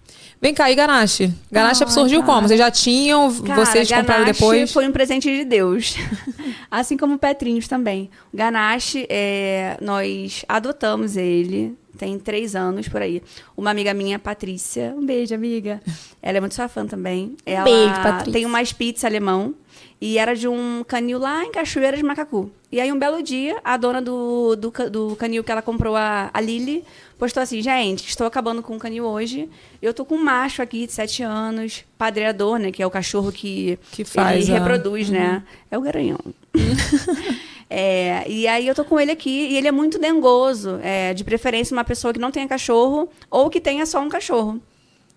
Vem 0.41 0.53
cá, 0.53 0.71
e 0.71 0.75
Ganache? 0.75 1.33
Ganache 1.51 1.83
Ai, 1.83 1.89
surgiu 1.91 2.21
cara. 2.21 2.33
como? 2.33 2.47
Vocês 2.47 2.57
já 2.57 2.71
tinham, 2.71 3.41
Cara, 3.43 3.65
vocês 3.65 3.89
compraram 3.89 4.21
Ganache 4.23 4.39
depois? 4.39 4.71
Foi 4.71 4.87
um 4.87 4.91
presente 4.91 5.29
de 5.29 5.43
Deus. 5.43 5.97
assim 6.71 6.95
como 6.95 7.15
o 7.15 7.19
Petrinhos 7.19 7.67
também. 7.67 8.09
O 8.33 8.37
Ganache, 8.37 9.05
é, 9.09 9.77
nós 9.81 10.45
adotamos 10.47 11.17
ele. 11.17 11.77
Tem 11.97 12.17
três 12.17 12.55
anos 12.55 12.87
por 12.87 13.01
aí. 13.01 13.21
Uma 13.57 13.71
amiga 13.71 13.93
minha, 13.93 14.17
Patrícia. 14.17 14.95
Um 14.97 15.05
beijo, 15.05 15.35
amiga. 15.35 15.81
Ela 16.21 16.37
é 16.37 16.39
muito 16.39 16.55
sua 16.55 16.69
fã 16.69 16.87
também. 16.87 17.35
Ela 17.45 17.65
beijo, 17.65 17.93
Patrícia. 18.01 18.31
tem 18.31 18.45
uma 18.45 18.63
Spitz 18.63 19.03
alemão. 19.03 19.53
E 19.99 20.17
era 20.17 20.33
de 20.33 20.47
um 20.47 20.81
canil 20.87 21.19
lá 21.19 21.43
em 21.43 21.51
Cachoeira 21.51 21.97
de 21.97 22.03
Macacu. 22.03 22.49
E 22.71 22.79
aí, 22.79 22.91
um 22.91 22.99
belo 22.99 23.23
dia, 23.23 23.59
a 23.63 23.77
dona 23.77 23.99
do, 24.01 24.55
do, 24.55 24.71
do 24.91 25.15
canil 25.15 25.43
que 25.43 25.51
ela 25.51 25.61
comprou, 25.61 25.95
a, 25.95 26.29
a 26.31 26.39
Lili, 26.39 26.83
postou 27.17 27.41
assim: 27.41 27.61
gente, 27.63 28.07
estou 28.07 28.27
acabando 28.27 28.61
com 28.61 28.75
o 28.75 28.79
canil 28.79 29.05
hoje. 29.05 29.49
Eu 29.81 29.91
tô 29.93 30.05
com 30.05 30.15
um 30.15 30.23
macho 30.23 30.61
aqui 30.61 30.85
de 30.85 30.93
sete 30.93 31.23
anos, 31.23 31.83
padreador, 31.97 32.59
né? 32.59 32.71
Que 32.71 32.83
é 32.83 32.85
o 32.85 32.91
cachorro 32.91 33.31
que, 33.31 33.79
Que 33.91 34.03
faz 34.05 34.47
ele 34.47 34.55
a- 34.55 34.59
reproduz, 34.59 35.09
né? 35.09 35.43
É 35.71 35.77
o 35.77 35.81
garanhão. 35.81 36.19
É, 37.71 38.25
e 38.27 38.47
aí 38.47 38.65
eu 38.67 38.73
tô 38.73 38.83
com 38.83 38.99
ele 38.99 39.11
aqui 39.11 39.29
e 39.29 39.55
ele 39.55 39.67
é 39.67 39.71
muito 39.71 39.99
dengoso. 39.99 40.79
É, 40.81 41.13
de 41.13 41.23
preferência, 41.23 41.71
uma 41.71 41.83
pessoa 41.83 42.11
que 42.11 42.19
não 42.19 42.31
tenha 42.31 42.47
cachorro 42.47 43.07
ou 43.29 43.47
que 43.47 43.61
tenha 43.61 43.85
só 43.85 43.99
um 44.01 44.09
cachorro. 44.09 44.59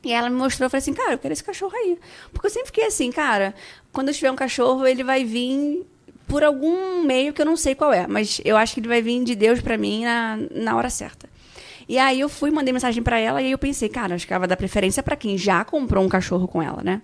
E 0.04 0.12
ela 0.12 0.28
me 0.28 0.36
mostrou, 0.36 0.66
eu 0.66 0.70
falei 0.70 0.82
assim, 0.82 0.92
cara, 0.92 1.12
eu 1.14 1.18
quero 1.18 1.32
esse 1.32 1.42
cachorro 1.42 1.72
aí. 1.74 1.96
Porque 2.30 2.46
eu 2.48 2.50
sempre 2.50 2.66
fiquei 2.66 2.84
assim, 2.84 3.10
cara, 3.10 3.54
quando 3.90 4.08
eu 4.08 4.14
tiver 4.14 4.30
um 4.30 4.36
cachorro, 4.36 4.86
ele 4.86 5.02
vai 5.02 5.24
vir 5.24 5.86
por 6.32 6.42
algum 6.42 7.04
meio 7.04 7.34
que 7.34 7.42
eu 7.42 7.46
não 7.46 7.58
sei 7.58 7.74
qual 7.74 7.92
é. 7.92 8.06
Mas 8.06 8.40
eu 8.42 8.56
acho 8.56 8.72
que 8.72 8.80
ele 8.80 8.88
vai 8.88 9.02
vir 9.02 9.22
de 9.22 9.34
Deus 9.34 9.60
pra 9.60 9.76
mim 9.76 10.04
na, 10.04 10.38
na 10.54 10.74
hora 10.74 10.88
certa. 10.88 11.28
E 11.86 11.98
aí 11.98 12.20
eu 12.20 12.28
fui, 12.28 12.50
mandei 12.50 12.72
mensagem 12.72 13.02
pra 13.02 13.18
ela 13.18 13.42
e 13.42 13.46
aí 13.46 13.50
eu 13.52 13.58
pensei, 13.58 13.86
cara, 13.88 14.14
acho 14.14 14.26
que 14.26 14.32
ela 14.32 14.38
vai 14.38 14.48
dar 14.48 14.56
preferência 14.56 15.02
pra 15.02 15.14
quem 15.14 15.36
já 15.36 15.62
comprou 15.62 16.02
um 16.02 16.08
cachorro 16.08 16.48
com 16.48 16.62
ela, 16.62 16.80
né? 16.82 17.02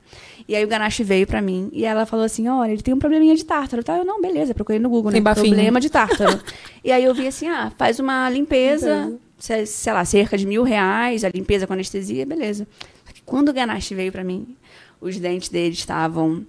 E 0.48 0.56
aí 0.56 0.64
o 0.64 0.68
Ganache 0.68 1.04
veio 1.04 1.26
pra 1.26 1.42
mim 1.42 1.68
e 1.74 1.84
ela 1.84 2.06
falou 2.06 2.24
assim: 2.24 2.48
olha, 2.48 2.72
ele 2.72 2.80
tem 2.80 2.94
um 2.94 2.98
probleminha 2.98 3.36
de 3.36 3.44
tártaro. 3.44 3.84
Tá? 3.84 3.98
Eu, 3.98 4.04
não, 4.04 4.18
beleza, 4.22 4.54
procurei 4.54 4.78
no 4.78 4.88
Google, 4.88 5.12
Tem 5.12 5.20
né? 5.20 5.24
bafinho. 5.24 5.48
Problema 5.48 5.78
de 5.78 5.90
tártaro. 5.90 6.40
e 6.82 6.90
aí 6.90 7.04
eu 7.04 7.12
vi 7.14 7.26
assim: 7.26 7.48
ah, 7.48 7.70
faz 7.76 8.00
uma 8.00 8.30
limpeza, 8.30 9.14
se- 9.36 9.66
sei 9.66 9.92
lá, 9.92 10.04
cerca 10.06 10.38
de 10.38 10.46
mil 10.46 10.62
reais, 10.62 11.22
a 11.22 11.28
limpeza 11.28 11.66
com 11.66 11.74
anestesia, 11.74 12.24
beleza. 12.24 12.66
Só 13.04 13.12
que 13.12 13.20
quando 13.26 13.50
o 13.50 13.52
Ganache 13.52 13.94
veio 13.94 14.10
pra 14.12 14.24
mim, 14.24 14.56
os 15.02 15.18
dentes 15.18 15.50
dele 15.50 15.74
estavam 15.74 16.46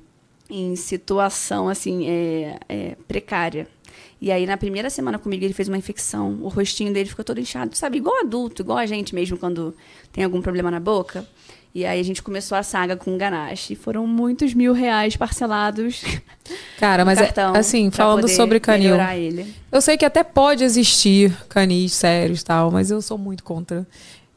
em 0.50 0.76
situação, 0.76 1.70
assim, 1.70 2.08
é, 2.08 2.60
é, 2.68 2.96
precária. 3.08 3.68
E 4.22 4.32
aí, 4.32 4.46
na 4.46 4.58
primeira 4.58 4.90
semana 4.90 5.18
comigo, 5.18 5.46
ele 5.46 5.54
fez 5.54 5.68
uma 5.68 5.78
infecção. 5.78 6.40
O 6.42 6.48
rostinho 6.50 6.92
dele 6.92 7.08
ficou 7.08 7.24
todo 7.24 7.40
inchado. 7.40 7.76
Sabe, 7.78 7.98
igual 7.98 8.22
adulto, 8.22 8.62
igual 8.62 8.78
a 8.78 8.86
gente 8.86 9.16
mesmo, 9.16 9.38
quando 9.38 9.74
tem 10.12 10.24
algum 10.24 10.42
problema 10.42 10.70
na 10.70 10.80
boca. 10.80 11.26
E 11.74 11.86
aí, 11.86 12.00
a 12.00 12.04
gente 12.04 12.22
começou 12.22 12.58
a 12.58 12.64
saga 12.64 12.98
com 12.98 13.16
o 13.16 13.18
Ganache. 13.18 13.76
Foram 13.76 14.06
muitos 14.06 14.54
mil 14.54 14.74
reais 14.74 15.16
parcelados 15.16 16.04
Cara, 16.80 17.06
mas 17.06 17.20
é, 17.20 17.34
assim, 17.56 17.92
falando 17.92 18.28
sobre 18.28 18.60
canil. 18.60 18.96
Eu 19.72 19.82
sei 19.82 19.98
que 19.98 20.06
até 20.06 20.24
pode 20.24 20.64
existir 20.64 21.36
canis 21.48 21.94
sérios 21.94 22.42
e 22.42 22.46
tal, 22.46 22.72
mas 22.72 22.90
eu 22.90 23.02
sou 23.02 23.18
muito 23.18 23.44
contra. 23.44 23.86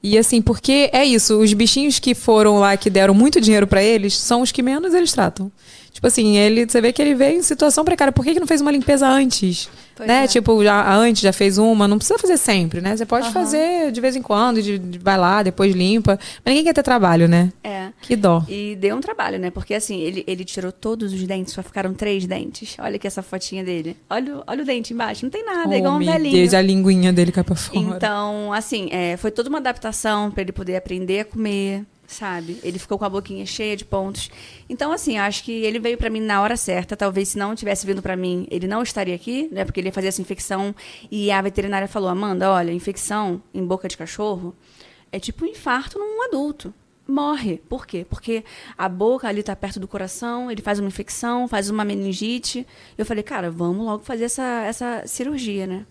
E 0.03 0.19
assim, 0.19 0.43
porque 0.43 0.91
é 0.93 1.05
isso, 1.05 1.39
os 1.41 1.53
bichinhos 1.53 1.99
que 1.99 2.15
foram 2.15 2.59
lá, 2.59 2.77
que 2.77 2.91
deram 2.91 3.15
muito 3.15 3.41
dinheiro 3.41 3.67
pra 3.67 3.83
eles, 3.83 4.19
são 4.19 4.43
os 4.43 4.51
que 4.51 4.63
menos 4.63 4.93
eles 4.95 5.13
tratam. 5.13 5.51
Tipo 5.93 6.07
assim, 6.07 6.37
ele, 6.39 6.67
você 6.67 6.81
vê 6.81 6.93
que 6.93 7.01
ele 7.03 7.15
veio 7.15 7.39
em 7.39 7.43
situação 7.43 7.85
precária. 7.85 8.11
Por 8.13 8.25
que, 8.25 8.33
que 8.33 8.41
não 8.41 8.47
fez 8.47 8.61
uma 8.61 8.73
limpeza 8.73 9.07
antes? 9.07 9.69
Pois 9.95 10.09
né? 10.09 10.25
é. 10.25 10.27
Tipo, 10.27 10.65
já, 10.65 10.95
antes 10.97 11.21
já 11.23 11.33
fez 11.35 11.59
uma. 11.59 11.87
Não 11.87 11.99
precisa 11.99 12.19
fazer 12.19 12.39
sempre, 12.39 12.81
né? 12.81 12.97
Você 12.97 13.05
pode 13.05 13.27
Aham. 13.27 13.33
fazer 13.35 13.93
de 13.93 14.01
vez 14.01 14.17
em 14.17 14.23
quando, 14.23 14.63
de, 14.63 14.79
de- 14.79 14.99
vai 14.99 15.19
lá, 15.19 15.43
depois 15.43 15.75
limpa. 15.75 16.19
Mas 16.45 16.53
ninguém 16.55 16.65
quer 16.65 16.73
ter 16.73 16.83
trabalho, 16.83 17.29
né? 17.29 17.53
É. 17.63 17.89
Que 18.01 18.17
dó. 18.17 18.43
E 18.49 18.75
deu 18.77 18.97
um 18.97 19.01
trabalho, 19.01 19.39
né? 19.39 19.51
Porque 19.51 19.75
assim, 19.75 20.01
ele, 20.01 20.25
ele 20.27 20.45
tirou 20.47 20.73
todos 20.73 21.13
os 21.13 21.23
dentes, 21.25 21.53
só 21.53 21.63
ficaram 21.63 21.93
três 21.93 22.25
dentes. 22.27 22.75
Olha 22.81 22.97
aqui 22.97 23.07
essa 23.07 23.23
fotinha 23.23 23.63
dele. 23.63 23.95
Olha, 24.09 24.39
o- 24.39 24.45
olha 24.47 24.63
o 24.63 24.67
dente 24.67 24.95
embaixo, 24.95 25.25
não 25.27 25.31
tem 25.31 25.45
nada, 25.45 25.75
é 25.75 25.79
igual 25.79 25.93
oh, 25.93 25.97
um 25.97 26.05
velhinho. 26.05 26.37
Deus, 26.37 26.55
a 26.55 26.63
linguinha 26.63 27.13
dele 27.13 27.31
cai 27.31 27.45
pra 27.45 27.55
fora. 27.55 27.79
Então, 27.79 28.51
assim, 28.53 28.89
é, 28.91 29.19
foi 29.19 29.31
toda 29.31 29.51
uma 29.51 29.59
adaptação 29.59 30.31
para 30.31 30.41
ele 30.43 30.53
poder 30.53 30.77
aprender 30.77 31.21
a 31.21 31.25
comer, 31.27 31.85
sabe? 32.13 32.59
Ele 32.63 32.79
ficou 32.79 32.99
com 32.99 33.05
a 33.05 33.09
boquinha 33.09 33.45
cheia 33.45 33.77
de 33.77 33.85
pontos. 33.85 34.31
Então, 34.69 34.93
assim, 34.93 35.19
acho 35.19 35.43
que 35.43 35.51
ele 35.51 35.79
veio 35.79 35.99
para 35.99 36.11
mim 36.11 36.21
na 36.21 36.41
hora 36.41 36.57
certa. 36.57 36.97
Talvez 36.97 37.31
se 37.31 37.39
não 37.39 37.55
tivesse 37.55 37.87
vindo 37.87 38.03
para 38.03 38.17
mim, 38.17 38.47
ele 38.51 38.67
não 38.67 38.83
estaria 38.83 39.15
aqui, 39.15 39.49
né? 39.51 39.65
Porque 39.65 39.81
ele 39.81 39.89
ia 39.89 39.93
fazer 39.93 40.09
essa 40.09 40.23
infecção 40.23 40.75
e 41.11 41.31
a 41.31 41.43
veterinária 41.43 41.89
falou: 41.89 42.09
"Amanda, 42.09 42.51
olha, 42.51 42.73
infecção 42.73 43.43
em 43.53 43.65
boca 43.65 43.89
de 43.89 43.97
cachorro 43.97 44.55
é 45.11 45.19
tipo 45.19 45.45
um 45.45 45.49
infarto 45.49 45.99
num 45.99 46.23
adulto." 46.25 46.73
Morre. 47.07 47.61
Por 47.69 47.85
quê? 47.85 48.07
Porque 48.09 48.45
a 48.79 48.89
boca 48.89 49.27
ali 49.27 49.43
tá 49.43 49.57
perto 49.57 49.81
do 49.81 49.89
coração, 49.89 50.51
ele 50.51 50.63
faz 50.63 50.79
uma 50.79 50.87
infecção, 50.87 51.49
faz 51.49 51.69
uma 51.69 51.85
meningite. 51.85 52.65
Eu 52.97 53.05
falei, 53.05 53.25
cara, 53.25 53.51
vamos 53.51 53.85
logo 53.85 54.05
fazer 54.05 54.25
essa, 54.25 54.65
essa 54.65 55.03
cirurgia, 55.07 55.67
né? 55.67 55.85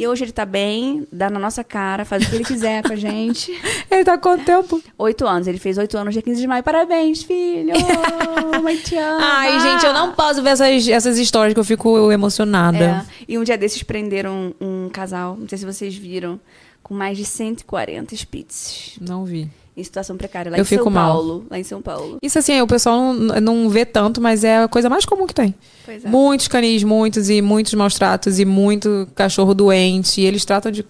E 0.00 0.08
hoje 0.08 0.24
ele 0.24 0.32
tá 0.32 0.46
bem, 0.46 1.06
dá 1.12 1.28
na 1.28 1.38
nossa 1.38 1.62
cara, 1.62 2.06
faz 2.06 2.24
o 2.24 2.30
que 2.30 2.36
ele 2.36 2.44
quiser 2.44 2.82
com 2.82 2.94
a 2.94 2.96
gente. 2.96 3.52
Ele 3.90 4.02
tá 4.02 4.16
com 4.16 4.30
quanto 4.30 4.44
tempo? 4.46 4.82
Oito 4.96 5.26
anos, 5.26 5.46
ele 5.46 5.58
fez 5.58 5.76
oito 5.76 5.98
anos 5.98 6.14
dia 6.14 6.22
15 6.22 6.40
de 6.40 6.46
maio. 6.46 6.62
Parabéns, 6.62 7.22
filho! 7.22 7.74
Mãe 8.62 8.78
te 8.78 8.96
ama! 8.96 9.18
Ai, 9.20 9.60
gente, 9.60 9.84
eu 9.84 9.92
não 9.92 10.12
posso 10.12 10.42
ver 10.42 10.50
essas, 10.50 10.88
essas 10.88 11.18
histórias 11.18 11.52
que 11.52 11.60
eu 11.60 11.64
fico 11.64 12.10
emocionada. 12.10 12.78
É, 12.78 13.04
e 13.28 13.36
um 13.36 13.44
dia 13.44 13.58
desses 13.58 13.82
prenderam 13.82 14.54
um, 14.58 14.88
casal, 14.88 15.36
não 15.36 15.46
sei 15.46 15.58
se 15.58 15.66
vocês 15.66 15.94
viram, 15.94 16.40
com 16.82 16.94
mais 16.94 17.18
de 17.18 17.26
140 17.26 18.14
spitz 18.14 18.96
Não 18.98 19.26
vi. 19.26 19.50
Em 19.80 19.84
situação 19.84 20.16
precária 20.16 20.50
lá 20.50 20.58
Eu 20.58 20.62
em 20.62 20.64
fico 20.64 20.84
São 20.84 20.92
mal. 20.92 21.14
Paulo. 21.14 21.46
Lá 21.50 21.58
em 21.58 21.64
São 21.64 21.82
Paulo. 21.82 22.18
Isso 22.22 22.38
assim, 22.38 22.60
o 22.60 22.66
pessoal 22.66 23.12
não, 23.12 23.40
não 23.40 23.70
vê 23.70 23.84
tanto, 23.84 24.20
mas 24.20 24.44
é 24.44 24.62
a 24.62 24.68
coisa 24.68 24.88
mais 24.88 25.04
comum 25.04 25.26
que 25.26 25.34
tem. 25.34 25.54
É. 25.88 26.08
Muitos 26.08 26.48
canis, 26.48 26.82
muitos 26.84 27.28
e 27.30 27.42
muitos 27.42 27.74
maus 27.74 27.94
tratos 27.94 28.38
e 28.38 28.44
muito 28.44 29.08
cachorro 29.14 29.54
doente. 29.54 30.20
E 30.20 30.24
eles 30.24 30.44
tratam 30.44 30.70
de, 30.70 30.84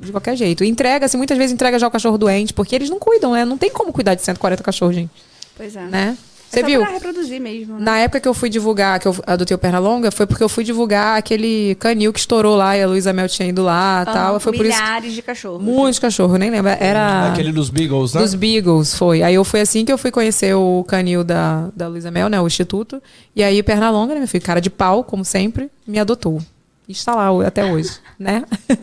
de 0.00 0.10
qualquer 0.12 0.36
jeito. 0.36 0.64
Entrega-se, 0.64 1.16
muitas 1.16 1.36
vezes 1.36 1.52
entrega 1.52 1.78
já 1.78 1.86
o 1.86 1.90
cachorro 1.90 2.16
doente, 2.16 2.54
porque 2.54 2.74
eles 2.74 2.88
não 2.88 2.98
cuidam, 2.98 3.32
né? 3.32 3.44
Não 3.44 3.58
tem 3.58 3.70
como 3.70 3.92
cuidar 3.92 4.14
de 4.14 4.22
140 4.22 4.62
cachorros, 4.62 4.94
gente. 4.94 5.10
Pois 5.56 5.74
é. 5.76 5.84
Né? 5.84 6.16
É 6.52 6.54
Você 6.56 6.60
só 6.60 6.66
viu? 6.66 6.80
pra 6.82 6.90
reproduzir 6.92 7.40
mesmo, 7.40 7.74
né? 7.74 7.80
Na 7.84 7.98
época 7.98 8.20
que 8.20 8.28
eu 8.28 8.32
fui 8.32 8.48
divulgar, 8.48 8.98
que 9.00 9.06
eu 9.08 9.16
adotei 9.26 9.54
o 9.54 9.58
Pernalonga, 9.58 10.10
foi 10.10 10.26
porque 10.26 10.42
eu 10.42 10.48
fui 10.48 10.62
divulgar 10.64 11.18
aquele 11.18 11.74
canil 11.80 12.12
que 12.12 12.20
estourou 12.20 12.56
lá 12.56 12.76
e 12.76 12.82
a 12.82 12.86
Luísa 12.86 13.12
Mel 13.12 13.28
tinha 13.28 13.48
ido 13.48 13.62
lá 13.62 14.04
e 14.06 14.08
Aham, 14.08 14.12
tal. 14.14 14.40
Foi 14.40 14.52
por 14.52 14.64
isso. 14.64 14.78
milhares 14.78 15.12
de 15.12 15.22
cachorros. 15.22 15.60
Muitos 15.62 15.98
cachorros, 15.98 16.38
nem 16.38 16.48
lembro. 16.50 16.70
Era. 16.78 17.28
Aquele 17.32 17.52
dos 17.52 17.68
Beagles, 17.68 18.14
né? 18.14 18.20
Dos 18.22 18.34
Beagles, 18.34 18.94
foi. 18.94 19.22
Aí 19.22 19.34
eu 19.34 19.44
fui 19.44 19.60
assim 19.60 19.84
que 19.84 19.92
eu 19.92 19.98
fui 19.98 20.10
conhecer 20.10 20.54
o 20.54 20.84
canil 20.88 21.24
da, 21.24 21.68
da 21.74 21.88
Luísa 21.88 22.10
Mel, 22.10 22.28
né? 22.28 22.40
O 22.40 22.46
Instituto. 22.46 23.02
E 23.34 23.42
aí, 23.42 23.62
Pernalonga, 23.62 24.14
né, 24.14 24.20
meu 24.20 24.28
filho? 24.28 24.44
Cara 24.44 24.60
de 24.60 24.70
pau, 24.70 25.02
como 25.04 25.24
sempre, 25.24 25.68
me 25.86 25.98
adotou. 25.98 26.40
E 26.88 26.92
está 26.92 27.14
lá 27.16 27.28
até 27.46 27.64
hoje, 27.64 27.90
né? 28.16 28.44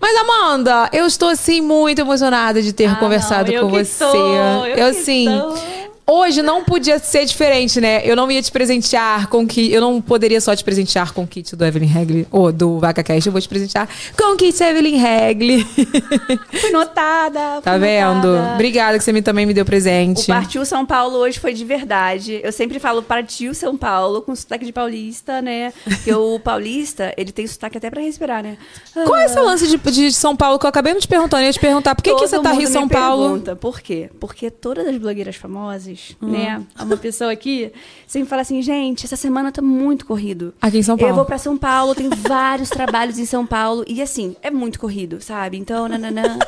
Mas, 0.00 0.16
Amanda, 0.16 0.88
eu 0.92 1.06
estou, 1.06 1.28
assim, 1.28 1.60
muito 1.60 1.98
emocionada 2.00 2.62
de 2.62 2.72
ter 2.72 2.86
Ah, 2.86 2.96
conversado 2.96 3.50
não, 3.52 3.58
eu 3.58 3.66
com 3.68 3.72
que 3.76 3.84
você. 3.84 3.98
tô, 4.04 4.14
eu 4.16 4.64
eu, 4.66 4.74
que 4.74 4.80
assim. 4.80 5.26
tô. 5.26 5.77
Hoje 6.10 6.40
não 6.40 6.64
podia 6.64 6.98
ser 6.98 7.26
diferente, 7.26 7.82
né? 7.82 8.00
Eu 8.02 8.16
não 8.16 8.30
ia 8.30 8.40
te 8.40 8.50
presentear 8.50 9.28
com 9.28 9.46
que. 9.46 9.70
Eu 9.70 9.82
não 9.82 10.00
poderia 10.00 10.40
só 10.40 10.56
te 10.56 10.64
presentear 10.64 11.12
com 11.12 11.24
o 11.24 11.26
kit 11.26 11.54
do 11.54 11.62
Evelyn 11.62 11.86
Regli, 11.86 12.26
ou 12.30 12.50
do 12.50 12.78
Vaca 12.78 13.04
Cash. 13.04 13.26
Eu 13.26 13.32
vou 13.32 13.40
te 13.42 13.48
presentear 13.48 13.86
com 14.16 14.32
o 14.32 14.36
kit 14.36 14.58
Evelyn 14.62 14.96
Regli. 14.96 15.62
Fui 16.60 16.70
notada. 16.70 17.60
Tá 17.60 17.72
fui 17.72 17.80
vendo? 17.80 18.26
notada. 18.26 18.54
Obrigada 18.54 18.96
que 18.96 19.04
você 19.04 19.12
me, 19.12 19.20
também 19.20 19.44
me 19.44 19.52
deu 19.52 19.64
O 19.64 19.66
presente. 19.66 20.28
Partiu 20.28 20.64
São 20.64 20.86
Paulo 20.86 21.18
hoje 21.18 21.38
foi 21.38 21.52
de 21.52 21.64
verdade. 21.66 22.40
Eu 22.42 22.52
sempre 22.52 22.78
falo 22.78 23.02
Partiu 23.02 23.52
São 23.52 23.76
Paulo 23.76 24.22
com 24.22 24.34
sotaque 24.34 24.64
de 24.64 24.72
paulista, 24.72 25.42
né? 25.42 25.74
Porque 25.84 26.14
o 26.14 26.40
paulista, 26.42 27.12
ele 27.18 27.32
tem 27.32 27.46
sotaque 27.46 27.76
até 27.76 27.90
pra 27.90 28.00
respirar, 28.00 28.42
né? 28.42 28.56
Qual 28.94 29.16
é 29.16 29.26
esse 29.26 29.38
lance 29.38 29.66
de, 29.66 29.76
de 29.76 30.12
São 30.12 30.34
Paulo 30.34 30.58
que 30.58 30.64
eu 30.64 30.70
acabei 30.70 30.94
não 30.94 31.00
te 31.00 31.08
perguntando? 31.08 31.42
Eu 31.42 31.48
ia 31.48 31.52
te 31.52 31.60
perguntar 31.60 31.94
por 31.94 32.02
que, 32.02 32.14
que 32.14 32.20
você 32.20 32.40
tá 32.40 32.54
me 32.54 32.66
São 32.66 32.88
Paulo? 32.88 33.28
Pergunta, 33.28 33.56
por 33.56 33.80
quê? 33.82 34.08
Porque 34.18 34.50
todas 34.50 34.86
as 34.86 34.96
blogueiras 34.96 35.36
famosas, 35.36 35.97
Hum. 36.20 36.28
né? 36.30 36.62
Uma 36.80 36.96
pessoa 36.96 37.32
aqui 37.32 37.72
sempre 38.06 38.28
fala 38.28 38.42
assim, 38.42 38.62
gente, 38.62 39.04
essa 39.04 39.16
semana 39.16 39.52
tá 39.52 39.60
muito 39.60 40.06
corrido. 40.06 40.54
Aqui 40.60 40.78
em 40.78 40.82
São 40.82 40.96
Paulo. 40.96 41.12
Eu 41.12 41.16
vou 41.16 41.24
pra 41.24 41.38
São 41.38 41.56
Paulo, 41.58 41.94
tenho 41.94 42.10
vários 42.16 42.70
trabalhos 42.70 43.18
em 43.18 43.26
São 43.26 43.46
Paulo. 43.46 43.84
E 43.86 44.00
assim, 44.00 44.34
é 44.42 44.50
muito 44.50 44.80
corrido, 44.80 45.20
sabe? 45.20 45.58
Então, 45.58 45.86
nananã. 45.88 46.38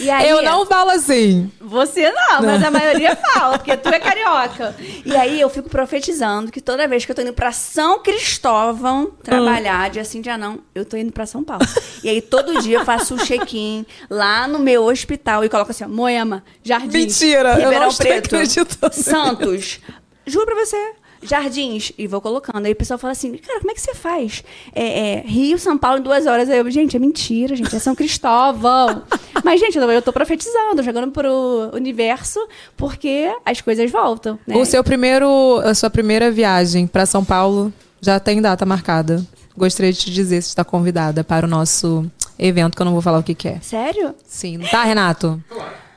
E 0.00 0.08
aí, 0.08 0.28
Eu 0.28 0.42
não 0.42 0.64
falo 0.64 0.90
assim. 0.90 1.50
Você 1.60 2.10
não, 2.12 2.42
mas 2.42 2.62
a 2.62 2.70
maioria 2.70 3.16
fala, 3.16 3.58
porque 3.58 3.76
tu 3.76 3.88
é 3.88 3.98
carioca. 3.98 4.76
E 5.04 5.16
aí 5.16 5.40
eu 5.40 5.50
fico 5.50 5.68
profetizando 5.68 6.52
que 6.52 6.60
toda 6.60 6.86
vez 6.86 7.04
que 7.04 7.10
eu 7.10 7.16
tô 7.16 7.22
indo 7.22 7.32
pra 7.32 7.50
São 7.52 8.00
Cristóvão 8.00 9.10
trabalhar, 9.22 9.90
dia 9.90 10.04
sim, 10.04 10.20
dia 10.20 10.38
não, 10.38 10.60
eu 10.74 10.84
tô 10.84 10.96
indo 10.96 11.12
pra 11.12 11.26
São 11.26 11.42
Paulo. 11.42 11.66
E 12.04 12.08
aí 12.08 12.22
todo 12.22 12.62
dia 12.62 12.78
eu 12.78 12.84
faço 12.84 13.14
o 13.14 13.18
check-in 13.18 13.84
lá 14.08 14.46
no 14.46 14.58
meu 14.58 14.84
hospital 14.84 15.44
e 15.44 15.48
coloco 15.48 15.70
assim, 15.70 15.84
ó, 15.84 15.88
Moema, 15.88 16.44
Jardins, 16.62 16.92
Mentira, 16.92 17.50
eu 17.50 17.56
Ribeirão 17.56 17.80
não 17.80 17.88
estou 17.88 18.06
Preto, 18.06 18.36
acreditando. 18.36 18.94
Santos. 18.98 19.80
Juro 20.26 20.46
pra 20.46 20.54
você. 20.54 20.92
Jardins, 21.22 21.92
e 21.98 22.06
vou 22.06 22.20
colocando. 22.20 22.64
Aí 22.64 22.72
o 22.72 22.76
pessoal 22.76 22.98
fala 22.98 23.12
assim, 23.12 23.36
cara, 23.36 23.58
como 23.58 23.70
é 23.70 23.74
que 23.74 23.80
você 23.80 23.94
faz? 23.94 24.44
É, 24.74 25.16
é, 25.16 25.20
Rio, 25.26 25.58
São 25.58 25.76
Paulo 25.76 25.98
em 25.98 26.02
duas 26.02 26.26
horas. 26.26 26.48
Aí 26.48 26.58
eu, 26.58 26.70
gente, 26.70 26.96
é 26.96 27.00
mentira, 27.00 27.56
gente, 27.56 27.74
é 27.74 27.78
São 27.78 27.94
Cristóvão. 27.94 29.02
Mas, 29.44 29.60
gente, 29.60 29.76
eu 29.76 30.02
tô 30.02 30.12
profetizando, 30.12 30.82
jogando 30.82 31.10
pro 31.10 31.70
universo, 31.72 32.40
porque 32.76 33.32
as 33.44 33.60
coisas 33.60 33.90
voltam, 33.90 34.38
né? 34.46 34.56
O 34.56 34.64
seu 34.64 34.82
primeiro, 34.84 35.60
a 35.64 35.74
sua 35.74 35.90
primeira 35.90 36.30
viagem 36.30 36.86
pra 36.86 37.06
São 37.06 37.24
Paulo 37.24 37.72
já 38.00 38.20
tem 38.20 38.40
data 38.40 38.64
marcada. 38.64 39.24
Gostaria 39.56 39.92
de 39.92 39.98
te 39.98 40.10
dizer 40.10 40.40
se 40.42 40.50
está 40.50 40.64
convidada 40.64 41.24
para 41.24 41.44
o 41.44 41.48
nosso 41.48 42.08
evento, 42.38 42.76
que 42.76 42.82
eu 42.82 42.86
não 42.86 42.92
vou 42.92 43.02
falar 43.02 43.18
o 43.18 43.22
que, 43.24 43.34
que 43.34 43.48
é. 43.48 43.58
Sério? 43.60 44.14
Sim, 44.24 44.58
não 44.58 44.68
tá, 44.68 44.84
Renato? 44.84 45.42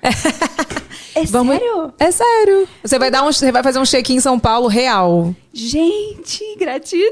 É 1.14 1.24
Vamos- 1.26 1.58
sério? 1.58 1.94
É 2.00 2.12
sério. 2.12 2.68
Você 2.84 2.98
vai 2.98 3.12
dar 3.12 3.24
um, 3.24 3.32
você 3.32 3.52
vai 3.52 3.62
fazer 3.62 3.80
um 3.80 3.86
check-in 3.86 4.16
em 4.16 4.20
São 4.20 4.40
Paulo 4.40 4.68
real. 4.68 5.36
Gente, 5.54 6.42
gratidão! 6.58 7.12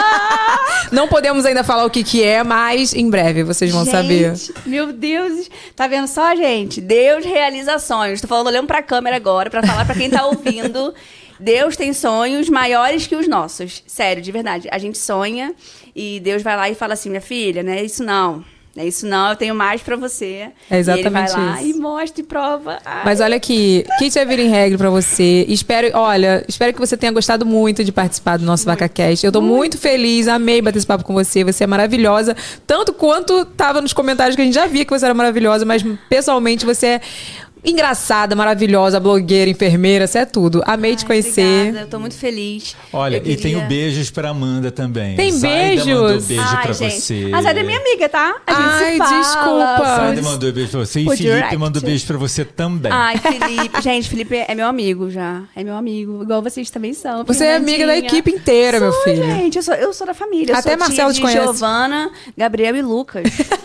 Não 0.90 1.06
podemos 1.08 1.44
ainda 1.44 1.62
falar 1.62 1.84
o 1.84 1.90
que, 1.90 2.02
que 2.02 2.22
é, 2.24 2.42
mas 2.42 2.94
em 2.94 3.08
breve 3.10 3.42
vocês 3.42 3.70
vão 3.70 3.84
Gente, 3.84 3.92
saber. 3.92 4.32
Meu 4.64 4.92
Deus, 4.92 5.50
tá 5.74 5.86
vendo 5.86 6.06
só, 6.08 6.34
gente? 6.34 6.80
Deus 6.80 7.24
realiza 7.24 7.78
sonhos. 7.78 8.20
Tô 8.20 8.26
falando 8.26 8.46
olhando 8.46 8.66
pra 8.66 8.82
câmera 8.82 9.16
agora 9.16 9.50
pra 9.50 9.62
falar 9.62 9.84
pra 9.84 9.94
quem 9.94 10.08
tá 10.08 10.24
ouvindo. 10.26 10.94
Deus 11.38 11.76
tem 11.76 11.92
sonhos 11.92 12.48
maiores 12.48 13.06
que 13.06 13.14
os 13.14 13.28
nossos. 13.28 13.82
Sério, 13.86 14.22
de 14.22 14.32
verdade. 14.32 14.68
A 14.72 14.78
gente 14.78 14.96
sonha 14.96 15.54
e 15.94 16.18
Deus 16.20 16.42
vai 16.42 16.56
lá 16.56 16.70
e 16.70 16.74
fala 16.74 16.94
assim: 16.94 17.10
minha 17.10 17.20
filha, 17.20 17.62
não 17.62 17.72
é 17.72 17.82
isso 17.82 18.02
não. 18.02 18.42
Não 18.76 18.84
é 18.84 18.86
isso 18.86 19.06
não, 19.06 19.30
eu 19.30 19.36
tenho 19.36 19.54
mais 19.54 19.80
pra 19.80 19.96
você. 19.96 20.48
É 20.70 20.78
exatamente 20.78 21.04
e 21.04 21.06
ele 21.06 21.10
vai 21.10 21.32
lá 21.32 21.62
isso. 21.62 21.70
e 21.70 21.80
mostra 21.80 22.20
e 22.20 22.24
prova. 22.24 22.78
Ai, 22.84 23.04
Mas 23.06 23.20
olha 23.22 23.36
aqui, 23.36 23.86
Kit 23.98 24.18
Evelyn 24.18 24.50
Regra 24.50 24.76
pra 24.76 24.90
você. 24.90 25.46
Espero, 25.48 25.88
olha, 25.94 26.44
espero 26.46 26.74
que 26.74 26.78
você 26.78 26.94
tenha 26.94 27.10
gostado 27.10 27.46
muito 27.46 27.82
de 27.82 27.90
participar 27.90 28.36
do 28.36 28.44
nosso 28.44 28.66
VacaCast. 28.66 29.24
Eu 29.24 29.32
tô 29.32 29.40
muito 29.40 29.78
feliz, 29.78 30.28
amei 30.28 30.60
bater 30.60 30.76
esse 30.76 30.86
papo 30.86 31.04
com 31.04 31.14
você. 31.14 31.42
Você 31.42 31.64
é 31.64 31.66
maravilhosa. 31.66 32.36
Tanto 32.66 32.92
quanto 32.92 33.46
tava 33.46 33.80
nos 33.80 33.94
comentários 33.94 34.36
que 34.36 34.42
a 34.42 34.44
gente 34.44 34.54
já 34.54 34.66
via 34.66 34.84
que 34.84 34.90
você 34.90 35.06
era 35.06 35.14
maravilhosa, 35.14 35.64
mas 35.64 35.82
pessoalmente 36.10 36.66
você 36.66 36.86
é 36.86 37.00
engraçada, 37.66 38.34
maravilhosa, 38.36 38.98
blogueira, 39.00 39.50
enfermeira, 39.50 40.06
você 40.06 40.20
é 40.20 40.24
tudo. 40.24 40.62
Amei 40.66 40.94
te 40.96 41.04
conhecer. 41.04 41.42
Obrigada, 41.60 41.80
eu 41.80 41.88
tô 41.88 41.98
muito 41.98 42.14
feliz. 42.14 42.76
Olha, 42.92 43.16
Eu 43.16 43.22
e 43.22 43.36
tenho 43.36 43.58
queria- 43.60 43.64
beijos 43.66 44.10
pra 44.10 44.30
Amanda 44.30 44.70
também. 44.70 45.16
Tem 45.16 45.32
Zaida 45.32 45.56
beijos? 45.56 45.86
mandou 45.86 46.20
beijo 46.22 46.42
Ai, 46.44 46.62
pra 46.62 46.72
gente. 46.72 47.00
você. 47.00 47.30
A 47.32 47.42
Zayda 47.42 47.60
é 47.60 47.62
minha 47.62 47.78
amiga, 47.78 48.08
tá? 48.08 48.36
A 48.46 48.52
gente 48.52 48.64
Ai, 48.70 48.92
se 48.92 48.98
fala 48.98 49.20
desculpa. 49.20 49.84
Zaida 49.96 50.22
por- 50.22 50.30
mandou 50.30 50.52
beijo 50.52 50.70
pra 50.70 50.80
você. 50.80 51.00
E 51.00 51.04
por 51.04 51.16
Felipe 51.16 51.34
direct. 51.34 51.56
mandou 51.56 51.82
beijo 51.82 52.06
pra 52.06 52.16
você 52.16 52.44
também. 52.44 52.92
Ai, 52.92 53.18
Felipe. 53.18 53.82
Gente, 53.82 54.08
Felipe 54.08 54.36
é 54.36 54.54
meu 54.54 54.66
amigo 54.66 55.10
já. 55.10 55.42
É 55.54 55.64
meu 55.64 55.74
amigo. 55.76 56.22
Igual 56.22 56.42
vocês 56.42 56.70
também 56.70 56.92
são. 56.94 57.24
Você 57.24 57.44
é 57.44 57.56
amiga 57.56 57.86
da 57.86 57.96
equipe 57.96 58.30
inteira, 58.30 58.78
meu 58.80 58.92
Sou, 58.92 59.02
filho. 59.04 59.24
gente. 59.24 59.56
Eu 59.56 59.62
sou, 59.62 59.74
eu 59.74 59.92
sou 59.92 60.06
da 60.06 60.14
família. 60.14 60.52
Eu 60.52 60.56
Até 60.56 60.70
sou 60.70 60.78
Marcelo 60.78 61.12
tia 61.12 61.14
te 61.14 61.14
de 61.16 61.20
conhece. 61.22 61.42
Giovana, 61.42 62.10
Gabriel 62.36 62.76
e 62.76 62.82
Lucas. 62.82 63.24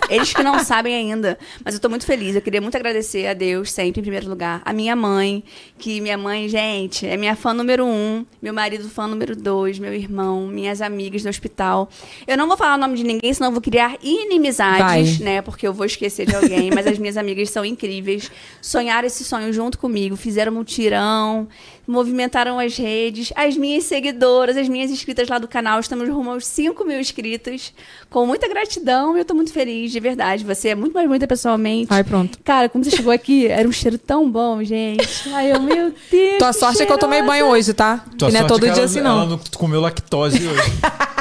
Eles 0.10 0.34
que 0.34 0.44
não 0.44 0.64
sabem 0.64 0.94
ainda. 0.96 1.38
Mas 1.64 1.74
eu 1.76 1.80
tô 1.80 1.90
muito 1.90 2.06
feliz. 2.06 2.36
Eu 2.36 2.42
queria 2.42 2.62
muito 2.62 2.76
agradecer 2.76 3.28
a 3.28 3.34
Deus, 3.34 3.72
sempre 3.72 3.91
em 4.00 4.02
primeiro 4.02 4.30
lugar. 4.30 4.62
A 4.66 4.74
minha 4.74 4.96
mãe, 4.96 5.44
que 5.78 6.00
minha 6.02 6.18
mãe, 6.18 6.48
gente, 6.48 7.06
é 7.06 7.18
minha 7.18 7.36
fã 7.36 7.54
número 7.54 7.86
um. 7.86 8.26
Meu 8.42 8.54
marido, 8.54 8.90
fã 8.90 9.08
número 9.08 9.36
dois. 9.36 9.80
Meu 9.80 9.94
irmão, 9.94 10.48
minhas 10.48 10.82
amigas 10.82 11.24
do 11.24 11.30
hospital. 11.30 11.90
Eu 12.28 12.38
não 12.38 12.48
vou 12.48 12.58
falar 12.58 12.76
o 12.76 12.78
nome 12.78 12.96
de 12.96 13.04
ninguém, 13.04 13.34
senão 13.34 13.50
eu 13.50 13.54
vou 13.54 13.62
criar 13.62 13.98
inimizades, 14.02 15.18
Vai. 15.18 15.26
né? 15.26 15.42
Porque 15.42 15.68
eu 15.68 15.74
vou 15.74 15.86
esquecer 15.86 16.26
de 16.26 16.36
alguém. 16.36 16.72
mas 16.74 16.88
as 16.88 16.98
minhas 16.98 17.18
amigas 17.18 17.50
são 17.50 17.66
incríveis. 17.66 18.32
Sonharam 18.62 19.08
esse 19.08 19.24
sonho 19.24 19.52
junto 19.52 19.78
comigo. 19.78 20.16
Fizeram 20.16 20.52
um 20.52 20.56
mutirão. 20.56 21.48
Movimentaram 21.92 22.58
as 22.58 22.78
redes, 22.78 23.32
as 23.36 23.58
minhas 23.58 23.84
seguidoras, 23.84 24.56
as 24.56 24.68
minhas 24.70 24.90
inscritas 24.90 25.28
lá 25.28 25.38
do 25.38 25.48
canal. 25.48 25.80
Estamos 25.80 26.08
rumo 26.10 26.32
aos 26.32 26.46
5 26.46 26.86
mil 26.86 27.00
inscritos. 27.00 27.74
Com 28.10 28.26
muita 28.26 28.48
gratidão, 28.48 29.18
eu 29.18 29.26
tô 29.26 29.34
muito 29.34 29.52
feliz, 29.52 29.92
de 29.92 30.00
verdade. 30.00 30.46
Você 30.46 30.70
é 30.70 30.76
muito 30.76 30.94
mais 30.94 31.08
bonita 31.08 31.28
pessoalmente. 31.28 31.88
Ai, 31.92 32.04
pronto. 32.04 32.40
Cara, 32.44 32.70
como 32.70 32.84
você 32.84 32.92
chegou 32.92 33.12
aqui, 33.12 33.48
era 33.48 33.68
um 33.68 33.72
cheiro 33.72 33.98
tão 33.98 34.30
bom, 34.32 34.64
gente. 34.64 35.30
Ai, 35.34 35.52
eu, 35.52 35.62
meu 35.62 35.94
Deus. 36.10 36.38
Tua 36.40 36.54
sorte 36.54 36.82
é 36.82 36.86
que 36.86 36.92
eu 36.92 36.98
tomei 36.98 37.22
banho 37.22 37.48
hoje, 37.48 37.74
tá? 37.74 38.04
Tua 38.18 38.30
que 38.30 38.34
não 38.34 38.46
é 38.46 38.48
sorte 38.48 38.48
todo 38.48 38.60
que 38.62 38.72
dia 38.72 38.82
ela, 38.82 38.86
assim, 38.86 39.02
não. 39.02 39.22
Ela 39.22 39.26
não 39.26 39.40
comeu 39.56 39.82
lactose 39.82 40.48
hoje. 40.48 40.72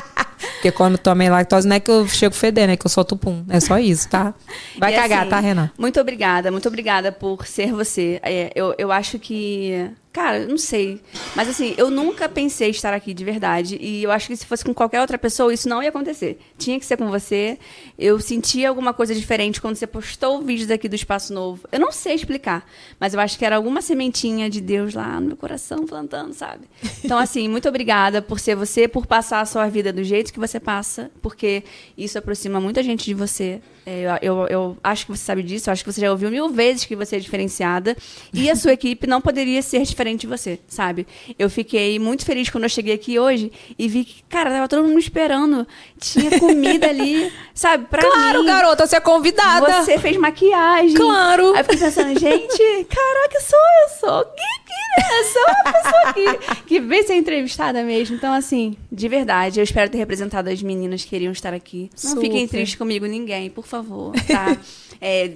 Porque 0.60 0.70
quando 0.72 0.98
tomei 0.98 1.30
lactose 1.30 1.66
não 1.66 1.76
é 1.76 1.80
que 1.80 1.90
eu 1.90 2.06
chego 2.06 2.34
feder, 2.34 2.68
né? 2.68 2.76
Que 2.76 2.84
eu 2.84 2.90
solto 2.90 3.16
pum. 3.16 3.44
É 3.48 3.58
só 3.60 3.78
isso, 3.78 4.06
tá? 4.10 4.34
Vai 4.78 4.92
E 4.92 4.96
cagar, 4.96 5.20
assim, 5.20 5.30
tá, 5.30 5.40
Renan? 5.40 5.70
Muito 5.78 5.98
obrigada, 5.98 6.50
muito 6.50 6.68
obrigada 6.68 7.10
por 7.10 7.46
ser 7.46 7.72
você. 7.72 8.20
É, 8.22 8.52
eu, 8.54 8.74
eu 8.76 8.92
acho 8.92 9.18
que. 9.18 9.88
Cara, 10.12 10.44
não 10.44 10.58
sei. 10.58 11.00
Mas 11.36 11.48
assim, 11.48 11.72
eu 11.78 11.88
nunca 11.88 12.28
pensei 12.28 12.70
estar 12.70 12.92
aqui 12.92 13.14
de 13.14 13.24
verdade. 13.24 13.78
E 13.80 14.02
eu 14.02 14.10
acho 14.10 14.26
que 14.26 14.36
se 14.36 14.44
fosse 14.44 14.64
com 14.64 14.74
qualquer 14.74 15.00
outra 15.00 15.16
pessoa, 15.16 15.54
isso 15.54 15.68
não 15.68 15.80
ia 15.80 15.88
acontecer. 15.88 16.40
Tinha 16.58 16.80
que 16.80 16.84
ser 16.84 16.96
com 16.96 17.08
você. 17.08 17.56
Eu 17.96 18.18
senti 18.18 18.66
alguma 18.66 18.92
coisa 18.92 19.14
diferente 19.14 19.60
quando 19.60 19.76
você 19.76 19.86
postou 19.86 20.42
vídeos 20.42 20.68
aqui 20.68 20.88
do 20.88 20.96
Espaço 20.96 21.32
Novo. 21.32 21.60
Eu 21.70 21.78
não 21.78 21.92
sei 21.92 22.14
explicar. 22.14 22.68
Mas 22.98 23.14
eu 23.14 23.20
acho 23.20 23.38
que 23.38 23.44
era 23.44 23.54
alguma 23.54 23.80
sementinha 23.80 24.50
de 24.50 24.60
Deus 24.60 24.94
lá 24.94 25.20
no 25.20 25.28
meu 25.28 25.36
coração 25.36 25.86
plantando, 25.86 26.34
sabe? 26.34 26.64
Então, 27.04 27.16
assim, 27.16 27.46
muito 27.46 27.68
obrigada 27.68 28.20
por 28.20 28.40
ser 28.40 28.56
você, 28.56 28.88
por 28.88 29.06
passar 29.06 29.40
a 29.40 29.46
sua 29.46 29.68
vida 29.68 29.92
do 29.92 30.02
jeito 30.02 30.32
que 30.32 30.40
você 30.40 30.58
passa. 30.58 31.08
Porque 31.22 31.62
isso 31.96 32.18
aproxima 32.18 32.60
muita 32.60 32.82
gente 32.82 33.04
de 33.04 33.14
você. 33.14 33.62
É, 33.86 34.18
Eu, 34.22 34.36
eu, 34.40 34.46
eu 34.48 34.76
acho 34.84 35.06
que 35.06 35.12
você 35.12 35.24
sabe 35.24 35.42
disso, 35.42 35.68
eu 35.68 35.72
acho 35.72 35.82
que 35.84 35.90
você 35.92 36.00
já 36.00 36.10
ouviu 36.10 36.30
mil 36.30 36.48
vezes 36.50 36.84
que 36.84 36.94
você 36.94 37.16
é 37.16 37.18
diferenciada. 37.18 37.96
E 38.32 38.50
a 38.50 38.54
sua 38.56 38.72
equipe 38.74 39.06
não 39.06 39.20
poderia 39.20 39.62
ser 39.62 39.82
diferente 39.82 40.20
de 40.22 40.26
você, 40.26 40.58
sabe? 40.68 41.06
Eu 41.38 41.48
fiquei 41.48 41.98
muito 41.98 42.24
feliz 42.24 42.50
quando 42.50 42.64
eu 42.64 42.70
cheguei 42.70 42.94
aqui 42.94 43.18
hoje 43.18 43.50
e 43.78 43.88
vi 43.88 44.04
que, 44.04 44.22
cara, 44.28 44.50
tava 44.50 44.68
todo 44.68 44.84
mundo 44.86 44.98
esperando. 44.98 45.66
Tinha 45.98 46.30
comida 46.38 46.88
ali, 46.88 47.32
sabe? 47.54 47.86
Pra 47.86 48.02
Claro, 48.02 48.40
mim. 48.40 48.46
garota, 48.46 48.86
você 48.86 48.96
é 48.96 49.00
convidada. 49.00 49.82
Você 49.82 49.98
fez 49.98 50.16
maquiagem. 50.16 50.94
Claro. 50.94 51.52
Aí 51.54 51.60
eu 51.60 51.64
fiquei 51.64 51.78
pensando, 51.78 52.18
gente, 52.18 52.86
caraca, 52.88 53.40
sou 53.40 53.58
eu, 53.58 53.88
sou 54.00 54.24
geek, 54.24 54.59
né? 54.96 55.24
Sou 55.32 55.42
uma 55.42 55.72
pessoa 55.72 56.12
que, 56.12 56.64
que 56.66 56.80
veio 56.80 57.06
ser 57.06 57.14
entrevistada 57.14 57.82
mesmo. 57.82 58.16
Então, 58.16 58.32
assim, 58.32 58.76
de 58.90 59.08
verdade, 59.08 59.60
eu 59.60 59.64
espero 59.64 59.90
ter 59.90 59.98
representado 59.98 60.48
as 60.50 60.62
meninas 60.62 61.02
que 61.04 61.10
queriam 61.10 61.32
estar 61.32 61.54
aqui. 61.54 61.90
Não 62.02 62.10
Super. 62.10 62.22
fiquem 62.22 62.48
tristes 62.48 62.78
comigo, 62.78 63.06
ninguém, 63.06 63.50
por 63.50 63.66
favor, 63.66 64.12
tá? 64.26 64.56
É, 65.02 65.32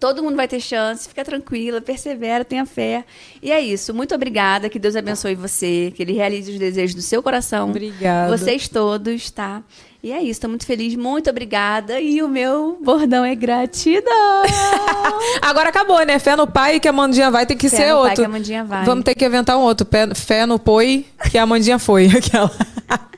Todo 0.00 0.22
mundo 0.22 0.36
vai 0.36 0.48
ter 0.48 0.60
chance, 0.60 1.08
fica 1.08 1.24
tranquila, 1.24 1.80
persevera, 1.80 2.44
tenha 2.44 2.66
fé. 2.66 3.04
E 3.42 3.52
é 3.52 3.60
isso. 3.60 3.94
Muito 3.94 4.14
obrigada. 4.14 4.68
Que 4.68 4.78
Deus 4.78 4.96
abençoe 4.96 5.34
você, 5.34 5.92
que 5.94 6.02
Ele 6.02 6.12
realize 6.12 6.50
os 6.50 6.58
desejos 6.58 6.94
do 6.94 7.02
seu 7.02 7.22
coração. 7.22 7.70
Obrigada. 7.70 8.36
Vocês 8.36 8.68
todos, 8.68 9.30
tá? 9.30 9.62
E 10.02 10.12
é 10.12 10.22
isso, 10.22 10.40
tô 10.40 10.48
muito 10.48 10.64
feliz, 10.66 10.94
muito 10.94 11.28
obrigada. 11.30 12.00
E 12.00 12.22
o 12.22 12.28
meu 12.28 12.78
bordão 12.82 13.24
é 13.24 13.34
gratidão. 13.34 14.42
Agora 15.42 15.68
acabou, 15.70 16.04
né? 16.04 16.18
Fé 16.18 16.36
no 16.36 16.46
pai 16.46 16.78
que 16.78 16.86
a 16.88 16.92
Mandinha 16.92 17.30
vai 17.30 17.44
tem 17.46 17.56
que 17.56 17.68
Fé 17.68 17.76
ser 17.76 17.82
no 17.92 18.00
pai 18.00 18.10
outro. 18.10 18.16
que 18.16 18.24
a 18.24 18.28
Mandinha 18.28 18.64
vai. 18.64 18.84
Vamos 18.84 19.04
ter 19.04 19.14
que 19.14 19.24
inventar 19.24 19.56
um 19.56 19.62
outro. 19.62 19.84
Pé- 19.86 20.14
Fé 20.14 20.46
no 20.46 20.58
poi 20.58 21.06
que 21.30 21.38
a 21.38 21.44
Mandinha 21.46 21.78
foi. 21.78 22.06
Aquela. 22.16 22.50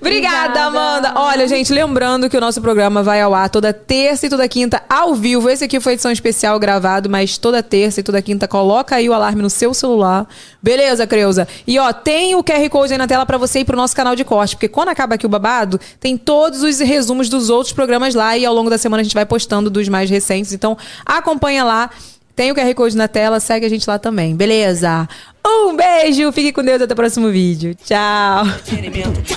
Obrigada. 0.00 0.64
Amanda. 0.64 1.12
Olha, 1.16 1.46
gente, 1.46 1.72
lembrando 1.72 2.28
que 2.28 2.36
o 2.36 2.40
nosso 2.40 2.60
programa 2.60 3.02
vai 3.02 3.20
ao 3.20 3.34
ar 3.34 3.48
toda 3.48 3.72
terça 3.72 4.26
e 4.26 4.30
toda 4.30 4.48
quinta 4.48 4.82
ao 4.88 5.14
vivo. 5.14 5.48
Esse 5.48 5.64
aqui 5.64 5.80
foi 5.80 5.94
edição 5.94 6.10
especial 6.10 6.58
gravado, 6.58 7.08
mas 7.08 7.38
toda 7.38 7.62
terça 7.62 8.00
e 8.00 8.02
toda 8.02 8.20
quinta 8.20 8.48
coloca 8.48 8.96
aí 8.96 9.08
o 9.08 9.14
alarme 9.14 9.42
no 9.42 9.50
seu 9.50 9.72
celular. 9.72 10.26
Beleza, 10.62 11.06
Creuza? 11.06 11.46
E 11.66 11.78
ó, 11.78 11.92
tem 11.92 12.34
o 12.34 12.42
QR 12.42 12.68
Code 12.68 12.92
aí 12.92 12.98
na 12.98 13.06
tela 13.06 13.24
pra 13.24 13.38
você 13.38 13.60
ir 13.60 13.64
pro 13.64 13.76
nosso 13.76 13.94
canal 13.94 14.16
de 14.16 14.24
corte, 14.24 14.56
porque 14.56 14.68
quando 14.68 14.88
acaba 14.88 15.14
aqui 15.14 15.26
o 15.26 15.28
babado, 15.28 15.80
tem 16.00 16.16
todos 16.16 16.62
os 16.62 16.78
resumos 16.80 17.28
dos 17.28 17.50
outros 17.50 17.72
programas 17.72 18.14
lá 18.14 18.36
e 18.36 18.44
ao 18.44 18.54
longo 18.54 18.70
da 18.70 18.78
semana 18.78 19.00
a 19.00 19.04
gente 19.04 19.14
vai 19.14 19.26
postando 19.26 19.70
dos 19.70 19.88
mais 19.88 20.10
recentes. 20.10 20.52
Então, 20.52 20.76
acompanha 21.06 21.64
lá. 21.64 21.90
Tem 22.38 22.52
o 22.52 22.54
QR 22.54 22.72
Code 22.72 22.96
na 22.96 23.08
tela, 23.08 23.40
segue 23.40 23.66
a 23.66 23.68
gente 23.68 23.84
lá 23.90 23.98
também. 23.98 24.36
Beleza? 24.36 25.08
Um 25.46 25.76
beijo, 25.76 26.30
fique 26.32 26.52
com 26.52 26.62
Deus 26.62 26.82
até 26.82 26.92
o 26.92 26.96
próximo 26.96 27.30
vídeo. 27.30 27.74
Tchau. 27.74 28.46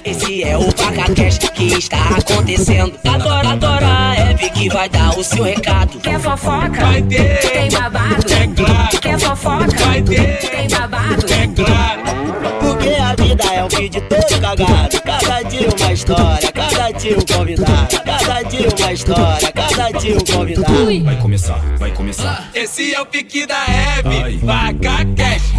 Esse 0.03 0.43
é 0.43 0.57
o 0.57 0.71
PacaCast 0.73 1.51
que 1.51 1.65
está 1.77 2.17
acontecendo. 2.17 2.93
Adora, 3.07 3.49
adora 3.49 3.87
a 3.87 4.15
Hebe 4.15 4.49
que 4.49 4.69
vai 4.69 4.89
dar 4.89 5.17
o 5.17 5.23
seu 5.23 5.43
recado. 5.43 5.99
Quer 5.99 6.19
fofoca? 6.19 6.69
Vai 6.69 7.01
ter. 7.03 7.39
Tem 7.51 7.69
babado? 7.71 8.33
É 8.33 8.47
claro. 8.47 8.99
Quer 8.99 9.19
fofoca? 9.19 9.85
Vai 9.85 10.01
ter. 10.01 10.37
Tem 10.39 10.69
babado? 10.69 11.25
É 11.33 11.47
claro. 11.47 12.60
Porque 12.81 12.95
a 12.95 13.15
vida 13.15 13.43
é 13.43 13.63
um 13.63 13.67
vídeo 13.67 14.01
todo 14.09 14.41
cagado. 14.41 15.01
Cada 15.03 15.43
dia 15.43 15.69
uma 15.69 15.93
história, 15.93 16.51
cada 16.51 16.91
dia 16.91 17.15
um 17.15 17.21
convidado. 17.21 18.01
Cada 18.03 18.41
dia 18.41 18.69
uma 18.79 18.93
história, 18.93 19.51
cada 19.51 19.91
dia 19.91 20.17
um 20.17 20.25
convidado. 20.25 21.03
Vai 21.03 21.15
começar, 21.17 21.59
vai 21.77 21.91
começar. 21.91 22.49
Esse 22.55 22.95
é 22.95 22.99
o 22.99 23.05
pique 23.05 23.45
da 23.45 23.63
Hebe. 23.65 24.37
Vaca 24.37 25.05
Cash. 25.15 25.53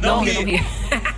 Não 0.00 0.24
ri, 0.24 0.32
não 0.32 0.44
ri. 0.44 0.64